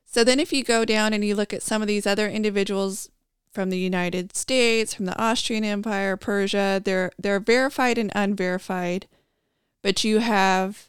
So 0.06 0.22
then, 0.22 0.38
if 0.38 0.52
you 0.52 0.62
go 0.62 0.84
down 0.84 1.12
and 1.12 1.24
you 1.24 1.34
look 1.34 1.52
at 1.52 1.62
some 1.62 1.82
of 1.82 1.88
these 1.88 2.06
other 2.06 2.28
individuals 2.28 3.10
from 3.50 3.70
the 3.70 3.78
United 3.78 4.36
States, 4.36 4.94
from 4.94 5.06
the 5.06 5.20
Austrian 5.20 5.64
Empire, 5.64 6.16
Persia, 6.16 6.80
they're 6.84 7.10
they're 7.18 7.40
verified 7.40 7.98
and 7.98 8.12
unverified, 8.14 9.08
but 9.82 10.04
you 10.04 10.20
have 10.20 10.88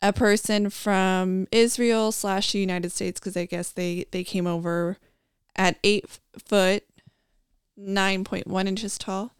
a 0.00 0.14
person 0.14 0.70
from 0.70 1.46
Israel 1.52 2.12
slash 2.12 2.52
the 2.52 2.60
United 2.60 2.92
States 2.92 3.20
because 3.20 3.36
I 3.36 3.44
guess 3.44 3.70
they 3.70 4.06
they 4.10 4.24
came 4.24 4.46
over 4.46 4.96
at 5.54 5.76
eight 5.84 6.06
foot, 6.46 6.84
nine 7.76 8.24
point 8.24 8.46
one 8.46 8.66
inches 8.66 8.96
tall. 8.96 9.32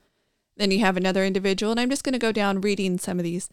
Then 0.59 0.71
you 0.71 0.81
have 0.81 0.97
another 0.97 1.25
individual, 1.25 1.71
and 1.71 1.81
I'm 1.81 1.89
just 1.89 2.05
going 2.05 2.13
to 2.13 2.19
go 2.19 2.33
down 2.33 2.61
reading 2.61 2.99
some 2.99 3.19
of 3.19 3.25
these. 3.25 3.49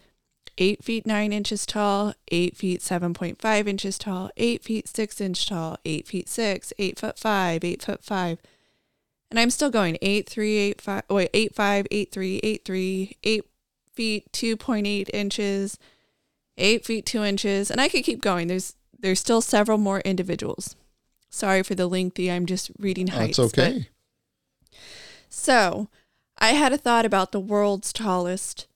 Eight 0.58 0.84
feet 0.84 1.06
nine 1.06 1.34
inches 1.34 1.66
tall, 1.66 2.14
eight 2.30 2.56
feet 2.56 2.82
seven 2.82 3.14
point 3.14 3.42
five 3.42 3.68
inches 3.68 3.98
tall, 3.98 4.30
eight 4.38 4.64
feet 4.64 4.88
six 4.88 5.20
inch 5.20 5.48
tall, 5.48 5.78
eight 5.86 6.08
feet 6.08 6.30
six, 6.30 6.72
eight 6.78 6.98
foot 7.00 7.18
five, 7.20 7.64
eight 7.64 7.82
foot 7.82 8.04
five, 8.04 8.40
and 9.30 9.40
I'm 9.40 9.50
still 9.50 9.70
going 9.70 9.98
eight 10.02 10.30
three 10.30 10.58
eight 10.58 10.80
five 10.82 11.04
oh, 11.10 11.16
wait 11.16 11.30
eight 11.34 11.54
five 11.54 11.88
eight 11.92 12.12
three 12.12 12.40
eight 12.42 12.64
three 12.64 13.18
eight 13.24 13.44
feet 13.94 14.32
two 14.32 14.56
point 14.56 14.88
eight 14.88 15.10
inches, 15.14 15.78
eight 16.58 16.86
feet 16.86 17.06
two 17.06 17.24
inches, 17.24 17.70
and 17.70 17.82
I 17.82 17.90
could 17.90 18.06
keep 18.06 18.22
going. 18.22 18.48
There's 18.48 18.76
there's 18.98 19.20
still 19.20 19.42
several 19.42 19.78
more 19.78 20.00
individuals. 20.02 20.76
Sorry 21.30 21.64
for 21.64 21.76
the 21.76 21.88
lengthy. 21.88 22.32
I'm 22.32 22.46
just 22.46 22.72
reading 22.80 23.08
heights. 23.08 23.38
That's 23.38 23.52
but- 23.52 23.68
okay. 23.72 23.90
so, 25.28 25.90
I 26.38 26.50
had 26.50 26.74
a 26.74 26.78
thought 26.78 27.06
about 27.06 27.32
the 27.32 27.40
world's 27.40 27.94
tallest 27.94 28.68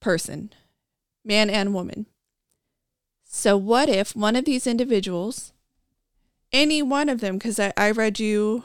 person, 0.00 0.52
man 1.24 1.50
and 1.50 1.74
woman. 1.74 2.06
So, 3.24 3.56
what 3.56 3.88
if 3.88 4.14
one 4.14 4.36
of 4.36 4.44
these 4.44 4.66
individuals, 4.66 5.52
any 6.52 6.82
one 6.82 7.08
of 7.08 7.20
them, 7.20 7.38
because 7.38 7.58
I, 7.58 7.72
I 7.76 7.90
read 7.90 8.20
you 8.20 8.64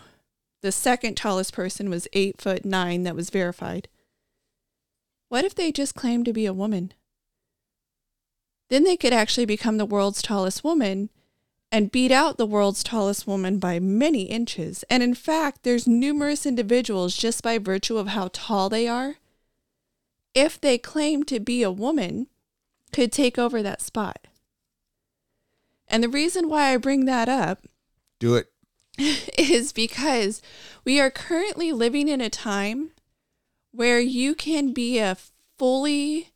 the 0.61 0.71
second 0.71 1.15
tallest 1.15 1.53
person 1.53 1.89
was 1.89 2.07
eight 2.13 2.41
foot 2.41 2.65
nine 2.65 3.03
that 3.03 3.15
was 3.15 3.29
verified. 3.29 3.87
What 5.29 5.45
if 5.45 5.55
they 5.55 5.71
just 5.71 5.95
claimed 5.95 6.25
to 6.25 6.33
be 6.33 6.45
a 6.45 6.53
woman? 6.53 6.93
Then 8.69 8.83
they 8.83 8.97
could 8.97 9.13
actually 9.13 9.45
become 9.45 9.77
the 9.77 9.85
world's 9.85 10.21
tallest 10.21 10.63
woman 10.63 11.09
and 11.71 11.91
beat 11.91 12.11
out 12.11 12.37
the 12.37 12.45
world's 12.45 12.83
tallest 12.83 13.27
woman 13.27 13.59
by 13.59 13.79
many 13.79 14.23
inches. 14.23 14.83
And 14.89 15.03
in 15.03 15.13
fact, 15.13 15.63
there's 15.63 15.87
numerous 15.87 16.45
individuals 16.45 17.15
just 17.15 17.43
by 17.43 17.57
virtue 17.57 17.97
of 17.97 18.07
how 18.07 18.29
tall 18.31 18.69
they 18.69 18.87
are, 18.87 19.15
if 20.33 20.59
they 20.59 20.77
claim 20.77 21.23
to 21.25 21.39
be 21.39 21.63
a 21.63 21.71
woman, 21.71 22.27
could 22.91 23.11
take 23.11 23.37
over 23.37 23.61
that 23.61 23.81
spot. 23.81 24.27
And 25.87 26.03
the 26.03 26.09
reason 26.09 26.49
why 26.49 26.73
I 26.73 26.77
bring 26.77 27.05
that 27.05 27.29
up 27.29 27.65
Do 28.19 28.35
it. 28.35 28.47
is 28.97 29.73
because 29.73 30.41
we 30.83 30.99
are 30.99 31.11
currently 31.11 31.71
living 31.71 32.07
in 32.07 32.21
a 32.21 32.29
time 32.29 32.91
where 33.71 33.99
you 33.99 34.35
can 34.35 34.73
be 34.73 34.97
a 34.99 35.17
fully 35.57 36.31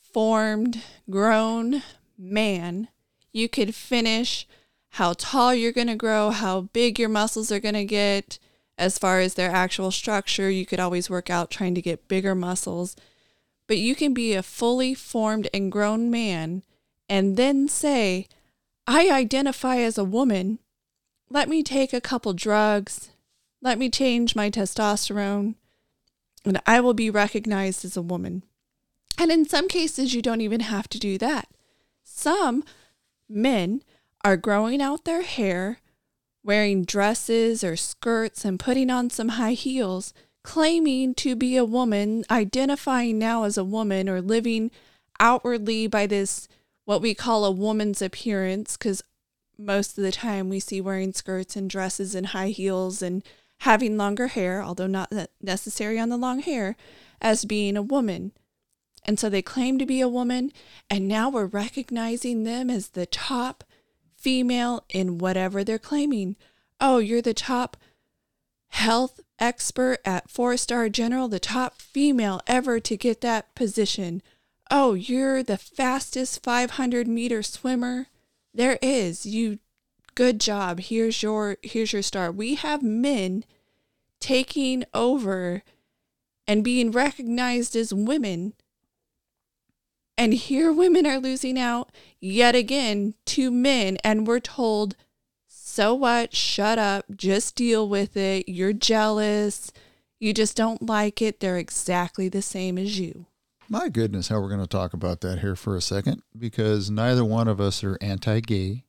formed, 0.00 0.82
grown 1.08 1.82
man. 2.18 2.88
You 3.32 3.48
could 3.48 3.74
finish 3.74 4.46
how 4.94 5.12
tall 5.12 5.54
you're 5.54 5.72
going 5.72 5.86
to 5.86 5.96
grow, 5.96 6.30
how 6.30 6.62
big 6.62 6.98
your 6.98 7.08
muscles 7.08 7.52
are 7.52 7.60
going 7.60 7.74
to 7.74 7.84
get. 7.84 8.38
As 8.76 8.98
far 8.98 9.20
as 9.20 9.34
their 9.34 9.50
actual 9.50 9.90
structure, 9.90 10.50
you 10.50 10.64
could 10.64 10.80
always 10.80 11.10
work 11.10 11.28
out 11.28 11.50
trying 11.50 11.74
to 11.74 11.82
get 11.82 12.08
bigger 12.08 12.34
muscles. 12.34 12.96
But 13.66 13.78
you 13.78 13.94
can 13.94 14.14
be 14.14 14.34
a 14.34 14.42
fully 14.42 14.94
formed 14.94 15.48
and 15.52 15.70
grown 15.70 16.10
man 16.10 16.62
and 17.08 17.36
then 17.36 17.68
say, 17.68 18.26
I 18.86 19.10
identify 19.10 19.76
as 19.76 19.98
a 19.98 20.04
woman 20.04 20.58
let 21.32 21.48
me 21.48 21.62
take 21.62 21.92
a 21.92 22.00
couple 22.00 22.32
drugs, 22.32 23.10
let 23.62 23.78
me 23.78 23.88
change 23.88 24.34
my 24.34 24.50
testosterone, 24.50 25.54
and 26.44 26.60
I 26.66 26.80
will 26.80 26.94
be 26.94 27.08
recognized 27.08 27.84
as 27.84 27.96
a 27.96 28.02
woman. 28.02 28.42
And 29.16 29.30
in 29.30 29.48
some 29.48 29.68
cases, 29.68 30.12
you 30.12 30.22
don't 30.22 30.40
even 30.40 30.60
have 30.60 30.88
to 30.88 30.98
do 30.98 31.18
that. 31.18 31.48
Some 32.02 32.64
men 33.30 33.82
are 34.24 34.36
growing 34.36 34.82
out 34.82 35.04
their 35.04 35.22
hair, 35.22 35.78
wearing 36.44 36.84
dresses 36.84 37.62
or 37.62 37.76
skirts, 37.76 38.44
and 38.44 38.58
putting 38.58 38.90
on 38.90 39.10
some 39.10 39.30
high 39.30 39.52
heels, 39.52 40.12
claiming 40.42 41.14
to 41.14 41.36
be 41.36 41.56
a 41.56 41.64
woman, 41.64 42.24
identifying 42.30 43.18
now 43.18 43.44
as 43.44 43.56
a 43.56 43.64
woman, 43.64 44.08
or 44.08 44.20
living 44.20 44.70
outwardly 45.18 45.86
by 45.86 46.06
this, 46.06 46.48
what 46.84 47.02
we 47.02 47.14
call 47.14 47.44
a 47.44 47.50
woman's 47.50 48.02
appearance, 48.02 48.76
because 48.76 49.02
most 49.58 49.98
of 49.98 50.04
the 50.04 50.12
time 50.12 50.48
we 50.48 50.58
see 50.58 50.80
wearing 50.80 51.12
skirts 51.12 51.56
and 51.56 51.68
dresses 51.68 52.14
and 52.14 52.28
high 52.28 52.48
heels 52.48 53.02
and 53.02 53.22
having 53.60 53.96
longer 53.96 54.28
hair, 54.28 54.62
although 54.62 54.86
not 54.86 55.12
ne- 55.12 55.26
necessary 55.42 55.98
on 55.98 56.08
the 56.08 56.16
long 56.16 56.40
hair, 56.40 56.76
as 57.20 57.44
being 57.44 57.76
a 57.76 57.82
woman. 57.82 58.32
And 59.04 59.18
so 59.18 59.28
they 59.28 59.42
claim 59.42 59.78
to 59.78 59.86
be 59.86 60.00
a 60.00 60.08
woman, 60.08 60.52
and 60.88 61.08
now 61.08 61.30
we're 61.30 61.46
recognizing 61.46 62.44
them 62.44 62.68
as 62.70 62.88
the 62.88 63.06
top 63.06 63.64
female 64.16 64.84
in 64.90 65.18
whatever 65.18 65.64
they're 65.64 65.78
claiming. 65.78 66.36
Oh, 66.80 66.98
you're 66.98 67.22
the 67.22 67.34
top 67.34 67.76
health 68.68 69.20
expert 69.38 69.98
at 70.04 70.30
Four 70.30 70.56
Star 70.56 70.88
General, 70.88 71.28
the 71.28 71.40
top 71.40 71.80
female 71.80 72.40
ever 72.46 72.78
to 72.80 72.96
get 72.96 73.20
that 73.22 73.54
position. 73.54 74.22
Oh, 74.70 74.94
you're 74.94 75.42
the 75.42 75.58
fastest 75.58 76.42
500 76.42 77.08
meter 77.08 77.42
swimmer 77.42 78.06
there 78.52 78.78
is 78.82 79.26
you 79.26 79.58
good 80.14 80.40
job 80.40 80.80
here's 80.80 81.22
your 81.22 81.56
here's 81.62 81.92
your 81.92 82.02
star 82.02 82.30
we 82.30 82.56
have 82.56 82.82
men 82.82 83.44
taking 84.18 84.84
over 84.92 85.62
and 86.46 86.64
being 86.64 86.90
recognized 86.90 87.76
as 87.76 87.94
women 87.94 88.52
and 90.20 90.34
here 90.34 90.70
women 90.70 91.06
are 91.06 91.18
losing 91.18 91.58
out 91.58 91.90
yet 92.20 92.54
again 92.54 93.14
to 93.24 93.50
men. 93.50 93.96
And 94.04 94.26
we're 94.26 94.38
told 94.38 94.94
so 95.48 95.94
what? 95.94 96.36
Shut 96.36 96.78
up. 96.78 97.06
Just 97.16 97.56
deal 97.56 97.88
with 97.88 98.18
it. 98.18 98.46
You're 98.46 98.74
jealous. 98.74 99.72
You 100.18 100.34
just 100.34 100.58
don't 100.58 100.82
like 100.82 101.22
it. 101.22 101.40
They're 101.40 101.56
exactly 101.56 102.28
the 102.28 102.42
same 102.42 102.76
as 102.76 103.00
you. 103.00 103.24
My 103.66 103.88
goodness, 103.88 104.28
how 104.28 104.40
we're 104.40 104.50
going 104.50 104.60
to 104.60 104.66
talk 104.66 104.92
about 104.92 105.22
that 105.22 105.38
here 105.38 105.56
for 105.56 105.74
a 105.74 105.80
second 105.80 106.22
because 106.38 106.90
neither 106.90 107.24
one 107.24 107.48
of 107.48 107.58
us 107.58 107.82
are 107.82 107.96
anti 108.02 108.40
gay 108.40 108.84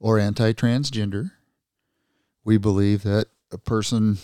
or 0.00 0.18
anti 0.18 0.54
transgender. 0.54 1.32
We 2.42 2.56
believe 2.56 3.02
that 3.02 3.26
a 3.50 3.58
person 3.58 4.16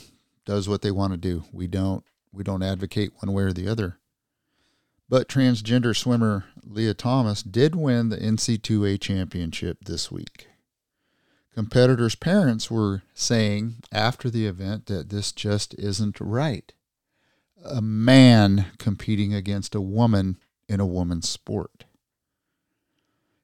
does 0.46 0.70
what 0.70 0.80
they 0.80 0.90
want 0.90 1.12
to 1.12 1.18
do. 1.18 1.44
We 1.52 1.66
don't 1.66 2.02
we 2.32 2.44
don't 2.44 2.62
advocate 2.62 3.12
one 3.20 3.34
way 3.34 3.42
or 3.42 3.52
the 3.52 3.68
other. 3.68 3.98
But 5.08 5.28
transgender 5.28 5.96
swimmer 5.96 6.44
Lia 6.62 6.94
Thomas 6.94 7.42
did 7.42 7.74
win 7.74 8.10
the 8.10 8.18
NCAA 8.18 9.00
championship 9.00 9.84
this 9.84 10.10
week. 10.10 10.48
Competitors' 11.54 12.14
parents 12.14 12.70
were 12.70 13.02
saying 13.14 13.76
after 13.90 14.30
the 14.30 14.46
event 14.46 14.86
that 14.86 15.08
this 15.08 15.32
just 15.32 15.74
isn't 15.74 16.20
right. 16.20 16.72
A 17.64 17.80
man 17.80 18.66
competing 18.78 19.34
against 19.34 19.74
a 19.74 19.80
woman 19.80 20.36
in 20.68 20.78
a 20.78 20.86
woman's 20.86 21.28
sport. 21.28 21.84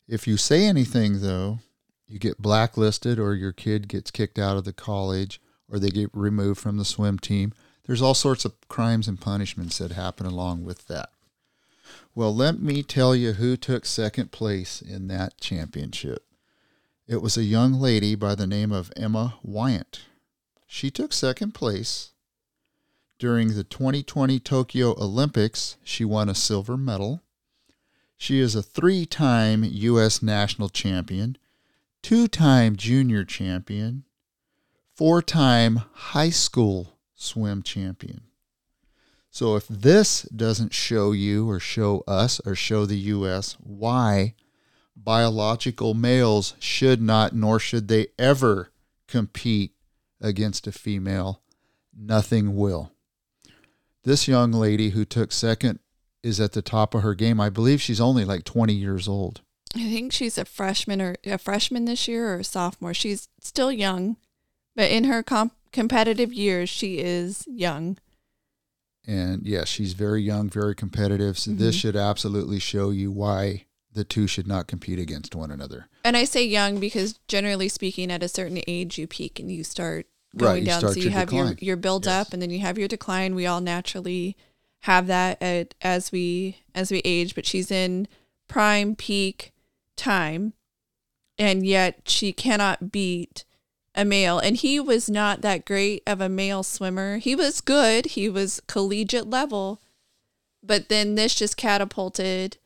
If 0.06 0.28
you 0.28 0.36
say 0.36 0.66
anything, 0.66 1.22
though, 1.22 1.60
you 2.06 2.18
get 2.18 2.42
blacklisted 2.42 3.18
or 3.18 3.34
your 3.34 3.52
kid 3.52 3.88
gets 3.88 4.10
kicked 4.10 4.38
out 4.38 4.58
of 4.58 4.64
the 4.64 4.72
college 4.72 5.40
or 5.68 5.78
they 5.78 5.88
get 5.88 6.10
removed 6.12 6.60
from 6.60 6.76
the 6.76 6.84
swim 6.84 7.18
team. 7.18 7.52
There's 7.86 8.02
all 8.02 8.14
sorts 8.14 8.44
of 8.44 8.54
crimes 8.68 9.08
and 9.08 9.20
punishments 9.20 9.78
that 9.78 9.92
happen 9.92 10.26
along 10.26 10.64
with 10.64 10.86
that. 10.88 11.13
Well, 12.16 12.34
let 12.34 12.60
me 12.60 12.84
tell 12.84 13.16
you 13.16 13.32
who 13.32 13.56
took 13.56 13.84
second 13.84 14.30
place 14.30 14.80
in 14.80 15.08
that 15.08 15.40
championship. 15.40 16.24
It 17.08 17.20
was 17.20 17.36
a 17.36 17.42
young 17.42 17.72
lady 17.72 18.14
by 18.14 18.36
the 18.36 18.46
name 18.46 18.70
of 18.70 18.92
Emma 18.96 19.34
Weyant. 19.44 20.02
She 20.66 20.90
took 20.90 21.12
second 21.12 21.54
place. 21.54 22.12
During 23.18 23.54
the 23.54 23.64
2020 23.64 24.38
Tokyo 24.38 24.90
Olympics, 24.92 25.76
she 25.82 26.04
won 26.04 26.28
a 26.28 26.36
silver 26.36 26.76
medal. 26.76 27.20
She 28.16 28.38
is 28.38 28.54
a 28.54 28.62
three 28.62 29.06
time 29.06 29.64
U.S. 29.64 30.22
national 30.22 30.68
champion, 30.68 31.36
two 32.00 32.28
time 32.28 32.76
junior 32.76 33.24
champion, 33.24 34.04
four 34.94 35.20
time 35.20 35.82
high 35.92 36.30
school 36.30 36.96
swim 37.16 37.62
champion. 37.62 38.22
So 39.34 39.56
if 39.56 39.66
this 39.66 40.22
doesn't 40.22 40.72
show 40.72 41.10
you 41.10 41.50
or 41.50 41.58
show 41.58 42.04
us 42.06 42.40
or 42.46 42.54
show 42.54 42.86
the 42.86 42.96
U.S. 42.96 43.56
why 43.58 44.36
biological 44.94 45.92
males 45.92 46.54
should 46.60 47.02
not 47.02 47.34
nor 47.34 47.58
should 47.58 47.88
they 47.88 48.06
ever 48.16 48.70
compete 49.08 49.72
against 50.20 50.68
a 50.68 50.72
female, 50.72 51.42
nothing 51.92 52.54
will. 52.54 52.92
This 54.04 54.28
young 54.28 54.52
lady 54.52 54.90
who 54.90 55.04
took 55.04 55.32
second 55.32 55.80
is 56.22 56.38
at 56.38 56.52
the 56.52 56.62
top 56.62 56.94
of 56.94 57.02
her 57.02 57.16
game. 57.16 57.40
I 57.40 57.50
believe 57.50 57.82
she's 57.82 58.00
only 58.00 58.24
like 58.24 58.44
20 58.44 58.72
years 58.72 59.08
old. 59.08 59.40
I 59.74 59.80
think 59.80 60.12
she's 60.12 60.38
a 60.38 60.44
freshman 60.44 61.02
or 61.02 61.16
a 61.24 61.38
freshman 61.38 61.86
this 61.86 62.06
year 62.06 62.32
or 62.32 62.38
a 62.38 62.44
sophomore. 62.44 62.94
She's 62.94 63.28
still 63.40 63.72
young, 63.72 64.16
but 64.76 64.92
in 64.92 65.02
her 65.04 65.24
comp- 65.24 65.56
competitive 65.72 66.32
years, 66.32 66.68
she 66.70 67.00
is 67.00 67.44
young. 67.48 67.98
And 69.06 69.46
yes, 69.46 69.68
she's 69.68 69.92
very 69.92 70.22
young, 70.22 70.48
very 70.48 70.74
competitive. 70.74 71.38
So 71.38 71.50
mm-hmm. 71.50 71.60
this 71.60 71.74
should 71.74 71.96
absolutely 71.96 72.58
show 72.58 72.90
you 72.90 73.10
why 73.10 73.66
the 73.92 74.04
two 74.04 74.26
should 74.26 74.46
not 74.46 74.66
compete 74.66 74.98
against 74.98 75.34
one 75.34 75.50
another. 75.50 75.88
And 76.04 76.16
I 76.16 76.24
say 76.24 76.44
young 76.44 76.80
because 76.80 77.18
generally 77.28 77.68
speaking, 77.68 78.10
at 78.10 78.22
a 78.22 78.28
certain 78.28 78.60
age, 78.66 78.98
you 78.98 79.06
peak 79.06 79.38
and 79.38 79.50
you 79.50 79.64
start 79.64 80.06
going 80.36 80.64
right, 80.64 80.64
down. 80.64 80.80
so 80.80 81.00
you 81.00 81.10
have 81.10 81.28
decline. 81.28 81.46
your 81.46 81.56
your 81.60 81.76
build 81.76 82.06
yes. 82.06 82.26
up, 82.26 82.32
and 82.32 82.42
then 82.42 82.50
you 82.50 82.60
have 82.60 82.78
your 82.78 82.88
decline. 82.88 83.34
We 83.34 83.46
all 83.46 83.60
naturally 83.60 84.36
have 84.80 85.06
that 85.06 85.40
at, 85.40 85.74
as 85.80 86.12
we 86.12 86.58
as 86.74 86.90
we 86.90 87.00
age. 87.04 87.34
But 87.34 87.46
she's 87.46 87.70
in 87.70 88.08
prime 88.48 88.96
peak 88.96 89.52
time, 89.96 90.54
and 91.38 91.64
yet 91.64 92.00
she 92.06 92.32
cannot 92.32 92.90
beat 92.90 93.44
a 93.94 94.04
male, 94.04 94.38
and 94.38 94.56
he 94.56 94.80
was 94.80 95.08
not 95.08 95.40
that 95.42 95.64
great 95.64 96.02
of 96.06 96.20
a 96.20 96.28
male 96.28 96.62
swimmer. 96.62 97.18
He 97.18 97.34
was 97.34 97.60
good, 97.60 98.06
he 98.06 98.28
was 98.28 98.60
collegiate 98.66 99.30
level, 99.30 99.80
but 100.62 100.88
then 100.88 101.14
this 101.14 101.34
just 101.34 101.56
catapulted 101.56 102.56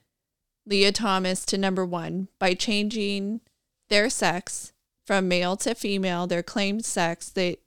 Lia 0.64 0.92
Thomas 0.92 1.44
to 1.46 1.58
number 1.58 1.84
one 1.84 2.28
by 2.38 2.54
changing 2.54 3.40
their 3.88 4.08
sex 4.08 4.72
from 5.04 5.28
male 5.28 5.56
to 5.56 5.74
female, 5.74 6.26
their 6.26 6.42
claimed 6.42 6.84
sex. 6.84 7.28
They, 7.30 7.58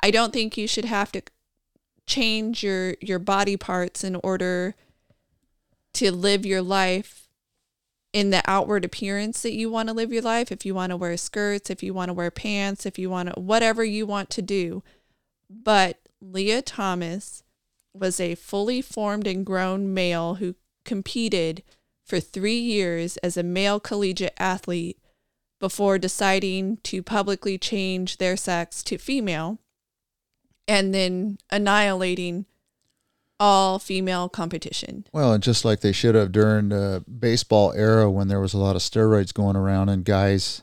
I 0.00 0.10
don't 0.10 0.32
think 0.32 0.56
you 0.56 0.66
should 0.66 0.84
have 0.84 1.12
to 1.12 1.22
change 2.06 2.62
your 2.62 2.94
your 3.00 3.18
body 3.18 3.56
parts 3.56 4.02
in 4.02 4.16
order 4.24 4.74
to 5.92 6.10
live 6.10 6.46
your 6.46 6.62
life 6.62 7.27
in 8.12 8.30
the 8.30 8.42
outward 8.46 8.84
appearance 8.84 9.42
that 9.42 9.52
you 9.52 9.70
want 9.70 9.88
to 9.88 9.94
live 9.94 10.12
your 10.12 10.22
life, 10.22 10.50
if 10.50 10.64
you 10.64 10.74
want 10.74 10.90
to 10.90 10.96
wear 10.96 11.16
skirts, 11.16 11.70
if 11.70 11.82
you 11.82 11.92
want 11.92 12.08
to 12.08 12.14
wear 12.14 12.30
pants, 12.30 12.86
if 12.86 12.98
you 12.98 13.10
want 13.10 13.34
to, 13.34 13.40
whatever 13.40 13.84
you 13.84 14.06
want 14.06 14.30
to 14.30 14.42
do. 14.42 14.82
But 15.50 15.98
Lia 16.20 16.62
Thomas 16.62 17.42
was 17.94 18.18
a 18.20 18.34
fully 18.34 18.80
formed 18.80 19.26
and 19.26 19.44
grown 19.44 19.92
male 19.92 20.36
who 20.36 20.54
competed 20.84 21.62
for 22.04 22.20
three 22.20 22.58
years 22.58 23.18
as 23.18 23.36
a 23.36 23.42
male 23.42 23.78
collegiate 23.78 24.34
athlete 24.38 24.98
before 25.60 25.98
deciding 25.98 26.78
to 26.78 27.02
publicly 27.02 27.58
change 27.58 28.16
their 28.16 28.36
sex 28.36 28.82
to 28.84 28.96
female 28.96 29.58
and 30.66 30.94
then 30.94 31.38
annihilating 31.50 32.46
all 33.40 33.78
female 33.78 34.28
competition. 34.28 35.06
Well, 35.12 35.32
and 35.32 35.42
just 35.42 35.64
like 35.64 35.80
they 35.80 35.92
should 35.92 36.14
have 36.14 36.32
during 36.32 36.70
the 36.70 37.04
baseball 37.06 37.72
era 37.72 38.10
when 38.10 38.28
there 38.28 38.40
was 38.40 38.54
a 38.54 38.58
lot 38.58 38.76
of 38.76 38.82
steroids 38.82 39.32
going 39.32 39.56
around 39.56 39.88
and 39.88 40.04
guys 40.04 40.62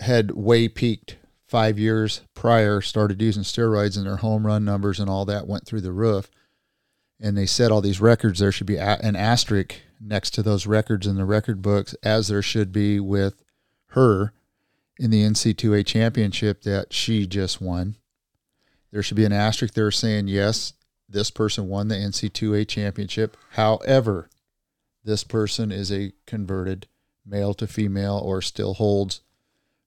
had 0.00 0.32
way 0.32 0.68
peaked 0.68 1.16
five 1.46 1.78
years 1.78 2.22
prior, 2.34 2.80
started 2.80 3.20
using 3.20 3.42
steroids 3.42 3.96
and 3.96 4.06
their 4.06 4.16
home 4.16 4.46
run 4.46 4.64
numbers 4.64 4.98
and 4.98 5.10
all 5.10 5.24
that 5.24 5.46
went 5.46 5.66
through 5.66 5.80
the 5.80 5.92
roof. 5.92 6.30
And 7.20 7.36
they 7.36 7.46
set 7.46 7.70
all 7.70 7.82
these 7.82 8.00
records. 8.00 8.38
There 8.38 8.52
should 8.52 8.66
be 8.66 8.78
an 8.78 9.14
asterisk 9.14 9.74
next 10.00 10.30
to 10.30 10.42
those 10.42 10.66
records 10.66 11.06
in 11.06 11.16
the 11.16 11.26
record 11.26 11.60
books, 11.60 11.94
as 12.02 12.28
there 12.28 12.40
should 12.40 12.72
be 12.72 12.98
with 12.98 13.42
her 13.88 14.32
in 14.98 15.10
the 15.10 15.22
NCAA 15.22 15.84
championship 15.84 16.62
that 16.62 16.92
she 16.92 17.26
just 17.26 17.60
won. 17.60 17.96
There 18.90 19.02
should 19.02 19.16
be 19.16 19.26
an 19.26 19.32
asterisk 19.32 19.74
there 19.74 19.90
saying, 19.90 20.28
yes, 20.28 20.72
this 21.10 21.30
person 21.30 21.68
won 21.68 21.88
the 21.88 21.96
NCAA 21.96 22.66
championship. 22.68 23.36
However, 23.50 24.30
this 25.04 25.24
person 25.24 25.72
is 25.72 25.90
a 25.90 26.12
converted 26.26 26.86
male 27.26 27.54
to 27.54 27.66
female 27.66 28.20
or 28.22 28.40
still 28.40 28.74
holds 28.74 29.20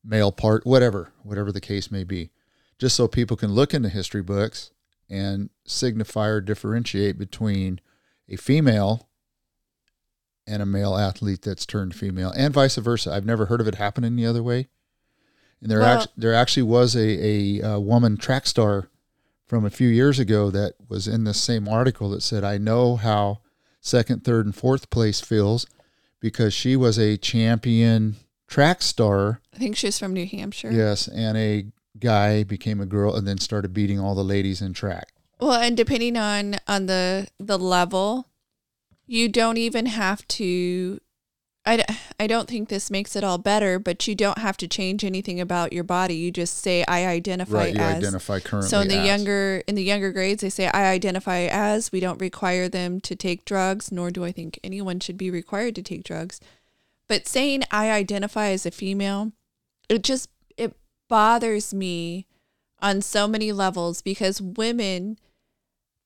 male 0.03 0.31
part, 0.31 0.65
whatever, 0.65 1.11
whatever 1.23 1.51
the 1.51 1.61
case 1.61 1.89
may 1.89 2.03
be. 2.03 2.31
Just 2.77 2.95
so 2.95 3.07
people 3.07 3.37
can 3.37 3.53
look 3.53 3.73
in 3.73 3.83
the 3.83 3.89
history 3.89 4.21
books 4.21 4.71
and 5.09 5.49
signify 5.65 6.27
or 6.27 6.41
differentiate 6.41 7.17
between 7.17 7.79
a 8.27 8.35
female 8.35 9.07
and 10.45 10.61
a 10.61 10.65
male 10.65 10.97
athlete 10.97 11.41
that's 11.43 11.65
turned 11.65 11.95
female 11.95 12.33
and 12.35 12.53
vice 12.53 12.75
versa. 12.75 13.11
I've 13.11 13.25
never 13.25 13.45
heard 13.45 13.61
of 13.61 13.67
it 13.67 13.75
happening 13.75 14.15
the 14.15 14.25
other 14.25 14.43
way. 14.43 14.67
And 15.61 15.71
there, 15.71 15.79
well, 15.79 16.01
act- 16.01 16.11
there 16.17 16.33
actually 16.33 16.63
was 16.63 16.95
a, 16.95 17.25
a, 17.25 17.61
a 17.61 17.79
woman 17.79 18.17
track 18.17 18.45
star 18.45 18.89
from 19.53 19.65
a 19.65 19.69
few 19.69 19.87
years 19.87 20.17
ago 20.17 20.49
that 20.49 20.73
was 20.89 21.07
in 21.07 21.25
the 21.25 21.33
same 21.33 21.67
article 21.67 22.09
that 22.09 22.23
said, 22.23 22.43
I 22.43 22.57
know 22.57 22.95
how 22.95 23.41
second, 23.81 24.23
third, 24.23 24.47
and 24.47 24.55
fourth 24.55 24.89
place 24.89 25.21
feels 25.21 25.67
because 26.19 26.55
she 26.55 26.75
was 26.75 26.97
a 26.97 27.17
champion 27.17 28.15
track 28.47 28.81
star. 28.81 29.41
I 29.53 29.59
think 29.59 29.75
she's 29.75 29.99
from 29.99 30.13
New 30.13 30.25
Hampshire. 30.25 30.71
Yes, 30.71 31.07
and 31.07 31.37
a 31.37 31.67
guy 31.99 32.41
became 32.41 32.81
a 32.81 32.87
girl 32.87 33.15
and 33.15 33.27
then 33.27 33.37
started 33.37 33.75
beating 33.75 33.99
all 33.99 34.15
the 34.15 34.23
ladies 34.23 34.59
in 34.59 34.73
track. 34.73 35.13
Well, 35.39 35.61
and 35.61 35.77
depending 35.77 36.17
on 36.17 36.55
on 36.67 36.87
the 36.87 37.27
the 37.37 37.59
level, 37.59 38.29
you 39.05 39.29
don't 39.29 39.57
even 39.57 39.85
have 39.85 40.27
to 40.29 40.99
I, 41.65 41.85
I 42.19 42.27
don't 42.27 42.49
think 42.49 42.67
this 42.67 42.91
makes 42.91 43.15
it 43.15 43.23
all 43.23 43.37
better, 43.37 43.79
but 43.79 44.05
you 44.05 44.15
don't 44.15 44.37
have 44.37 44.57
to 44.57 44.67
change 44.67 45.03
anything 45.03 45.39
about 45.39 45.71
your 45.71 45.85
body. 45.85 46.15
You 46.15 46.29
just 46.29 46.57
say 46.57 46.83
I 46.87 47.07
identify 47.07 47.57
right, 47.57 47.73
you 47.73 47.79
as. 47.79 47.97
identify 47.97 48.39
currently. 48.39 48.69
So 48.69 48.81
in 48.81 48.89
the 48.89 48.97
as. 48.97 49.07
younger 49.07 49.63
in 49.65 49.75
the 49.75 49.83
younger 49.83 50.11
grades, 50.11 50.41
they 50.41 50.49
say 50.49 50.67
I 50.67 50.87
identify 50.87 51.47
as. 51.49 51.91
We 51.91 52.01
don't 52.01 52.19
require 52.19 52.67
them 52.67 52.99
to 53.01 53.15
take 53.15 53.45
drugs, 53.45 53.91
nor 53.91 54.11
do 54.11 54.25
I 54.25 54.33
think 54.33 54.59
anyone 54.63 54.99
should 54.99 55.17
be 55.17 55.31
required 55.31 55.75
to 55.75 55.81
take 55.81 56.03
drugs. 56.03 56.41
But 57.07 57.27
saying 57.27 57.63
I 57.71 57.91
identify 57.91 58.49
as 58.49 58.65
a 58.65 58.71
female, 58.71 59.31
it 59.87 60.03
just 60.03 60.29
it 60.57 60.75
bothers 61.07 61.73
me 61.73 62.27
on 62.81 63.01
so 63.01 63.25
many 63.25 63.53
levels 63.53 64.01
because 64.01 64.41
women 64.41 65.17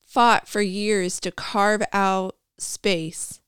fought 0.06 0.48
for 0.48 0.62
years 0.62 1.20
to 1.22 1.32
carve 1.32 1.82
out 1.92 2.36
space 2.60 3.42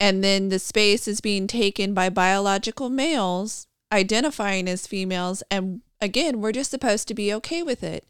and 0.00 0.22
then 0.22 0.48
the 0.48 0.58
space 0.58 1.08
is 1.08 1.20
being 1.20 1.46
taken 1.46 1.94
by 1.94 2.08
biological 2.08 2.88
males 2.88 3.66
identifying 3.92 4.68
as 4.68 4.86
females. 4.86 5.42
And 5.50 5.82
again 6.00 6.40
we're 6.40 6.52
just 6.52 6.70
supposed 6.70 7.08
to 7.08 7.14
be 7.14 7.32
okay 7.34 7.62
with 7.62 7.82
it. 7.82 8.06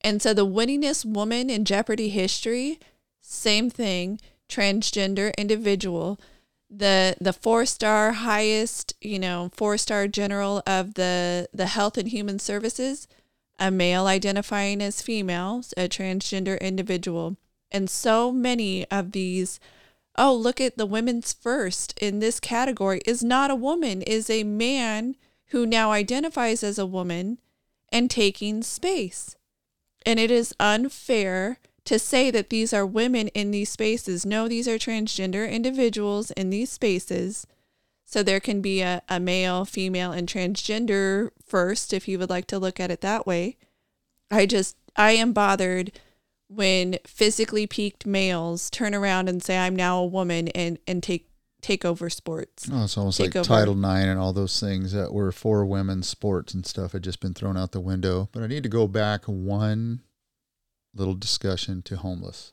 And 0.00 0.20
so 0.20 0.34
the 0.34 0.46
winningest 0.46 1.04
woman 1.04 1.50
in 1.50 1.64
jeopardy 1.64 2.08
history 2.08 2.78
same 3.20 3.70
thing 3.70 4.20
transgender 4.48 5.34
individual. 5.36 6.20
The 6.68 7.16
the 7.20 7.32
four 7.32 7.66
star 7.66 8.12
highest 8.12 8.94
you 9.00 9.18
know 9.18 9.50
four 9.54 9.78
star 9.78 10.08
general 10.08 10.62
of 10.66 10.94
the 10.94 11.48
the 11.52 11.66
health 11.66 11.96
and 11.96 12.08
human 12.08 12.38
services 12.38 13.08
a 13.58 13.70
male 13.70 14.06
identifying 14.06 14.80
as 14.82 15.02
female 15.02 15.62
a 15.76 15.88
transgender 15.88 16.60
individual. 16.60 17.36
And 17.70 17.88
so 17.88 18.32
many 18.32 18.86
of 18.90 19.12
these 19.12 19.60
oh, 20.16 20.34
look 20.34 20.60
at 20.60 20.76
the 20.76 20.86
women's 20.86 21.32
first 21.32 21.96
in 22.00 22.18
this 22.18 22.40
category 22.40 23.00
is 23.06 23.22
not 23.22 23.50
a 23.50 23.56
woman, 23.56 24.02
is 24.02 24.28
a 24.28 24.44
man 24.44 25.16
who 25.46 25.66
now 25.66 25.90
identifies 25.90 26.62
as 26.62 26.78
a 26.78 26.86
woman 26.86 27.38
and 27.90 28.10
taking 28.10 28.62
space. 28.62 29.36
And 30.04 30.18
it 30.18 30.30
is 30.30 30.54
unfair 30.58 31.58
to 31.84 31.98
say 31.98 32.30
that 32.30 32.50
these 32.50 32.72
are 32.72 32.86
women 32.86 33.28
in 33.28 33.50
these 33.50 33.70
spaces. 33.70 34.24
No, 34.24 34.48
these 34.48 34.68
are 34.68 34.78
transgender 34.78 35.50
individuals 35.50 36.30
in 36.32 36.50
these 36.50 36.70
spaces. 36.70 37.46
So 38.04 38.22
there 38.22 38.40
can 38.40 38.60
be 38.60 38.82
a, 38.82 39.02
a 39.08 39.18
male, 39.18 39.64
female, 39.64 40.12
and 40.12 40.28
transgender 40.28 41.30
first, 41.44 41.92
if 41.92 42.06
you 42.06 42.18
would 42.18 42.30
like 42.30 42.46
to 42.48 42.58
look 42.58 42.78
at 42.78 42.90
it 42.90 43.00
that 43.00 43.26
way. 43.26 43.56
I 44.30 44.46
just, 44.46 44.76
I 44.96 45.12
am 45.12 45.32
bothered 45.32 45.92
when 46.54 46.98
physically 47.06 47.66
peaked 47.66 48.06
males 48.06 48.70
turn 48.70 48.94
around 48.94 49.28
and 49.28 49.42
say, 49.42 49.58
I'm 49.58 49.76
now 49.76 49.98
a 49.98 50.06
woman 50.06 50.48
and, 50.48 50.78
and 50.86 51.02
take 51.02 51.28
take 51.62 51.84
over 51.84 52.10
sports. 52.10 52.68
Oh, 52.70 52.84
it's 52.84 52.98
almost 52.98 53.18
Take 53.18 53.36
like 53.36 53.36
over. 53.36 53.46
Title 53.46 53.78
IX 53.78 54.06
and 54.06 54.18
all 54.18 54.32
those 54.32 54.58
things 54.58 54.92
that 54.92 55.12
were 55.12 55.30
for 55.30 55.64
women's 55.64 56.08
sports 56.08 56.52
and 56.52 56.66
stuff 56.66 56.90
had 56.90 57.04
just 57.04 57.20
been 57.20 57.34
thrown 57.34 57.56
out 57.56 57.70
the 57.70 57.80
window. 57.80 58.28
But 58.32 58.42
I 58.42 58.48
need 58.48 58.64
to 58.64 58.68
go 58.68 58.88
back 58.88 59.26
one 59.26 60.00
little 60.92 61.14
discussion 61.14 61.80
to 61.82 61.96
homeless 61.96 62.52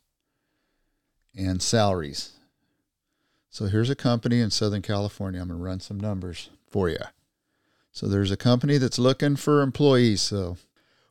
and 1.36 1.62
salaries. 1.62 2.34
So 3.50 3.66
here's 3.66 3.90
a 3.90 3.96
company 3.96 4.40
in 4.40 4.52
Southern 4.52 4.84
California. 4.84 5.42
I'm 5.42 5.48
going 5.48 5.60
to 5.60 5.66
run 5.66 5.80
some 5.80 6.00
numbers 6.00 6.52
for 6.68 6.88
you. 6.88 7.00
So 7.92 8.08
there's 8.08 8.32
a 8.32 8.38
company 8.38 8.78
that's 8.78 9.00
looking 9.00 9.36
for 9.36 9.62
employees. 9.62 10.22
So 10.22 10.58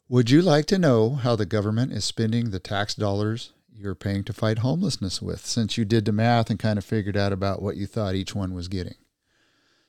would 0.08 0.30
you 0.30 0.40
like 0.40 0.66
to 0.66 0.78
know 0.78 1.10
how 1.10 1.36
the 1.36 1.46
government 1.46 1.92
is 1.92 2.04
spending 2.04 2.50
the 2.50 2.58
tax 2.58 2.94
dollars 2.94 3.52
you're 3.72 3.94
paying 3.94 4.24
to 4.24 4.32
fight 4.32 4.58
homelessness 4.58 5.20
with 5.20 5.44
since 5.44 5.76
you 5.76 5.84
did 5.84 6.04
the 6.04 6.12
math 6.12 6.50
and 6.50 6.58
kind 6.58 6.78
of 6.78 6.84
figured 6.84 7.16
out 7.16 7.32
about 7.32 7.62
what 7.62 7.76
you 7.76 7.86
thought 7.86 8.14
each 8.14 8.34
one 8.34 8.54
was 8.54 8.68
getting? 8.68 8.94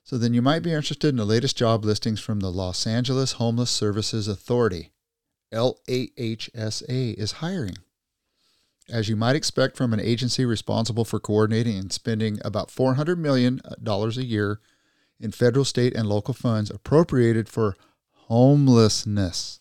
So 0.03 0.17
then 0.17 0.34
you 0.34 0.41
might 0.41 0.63
be 0.63 0.74
interested 0.74 1.09
in 1.09 1.17
the 1.17 1.26
latest 1.26 1.57
job 1.57 1.86
listings 1.86 2.20
from 2.20 2.39
the 2.39 2.51
Los 2.51 2.86
Angeles 2.86 3.34
Homeless 3.34 3.70
Services 3.70 4.28
Authority. 4.28 4.91
LAHSA 5.53 7.13
is 7.13 7.32
hiring. 7.34 7.78
As 8.89 9.07
you 9.07 9.15
might 9.15 9.36
expect 9.36 9.78
from 9.78 9.93
an 9.93 9.99
agency 9.99 10.45
responsible 10.45 11.05
for 11.05 11.20
coordinating 11.20 11.78
and 11.78 11.93
spending 11.93 12.39
about 12.43 12.70
$400 12.70 13.17
million 13.17 13.61
uh, 13.63 13.76
a 13.88 14.09
year 14.22 14.59
in 15.20 15.32
federal, 15.32 15.65
state, 15.65 15.95
and 15.95 16.07
local 16.07 16.34
funds 16.34 16.72
appropriated 16.72 17.47
for 17.47 17.76
homelessness. 18.13 19.59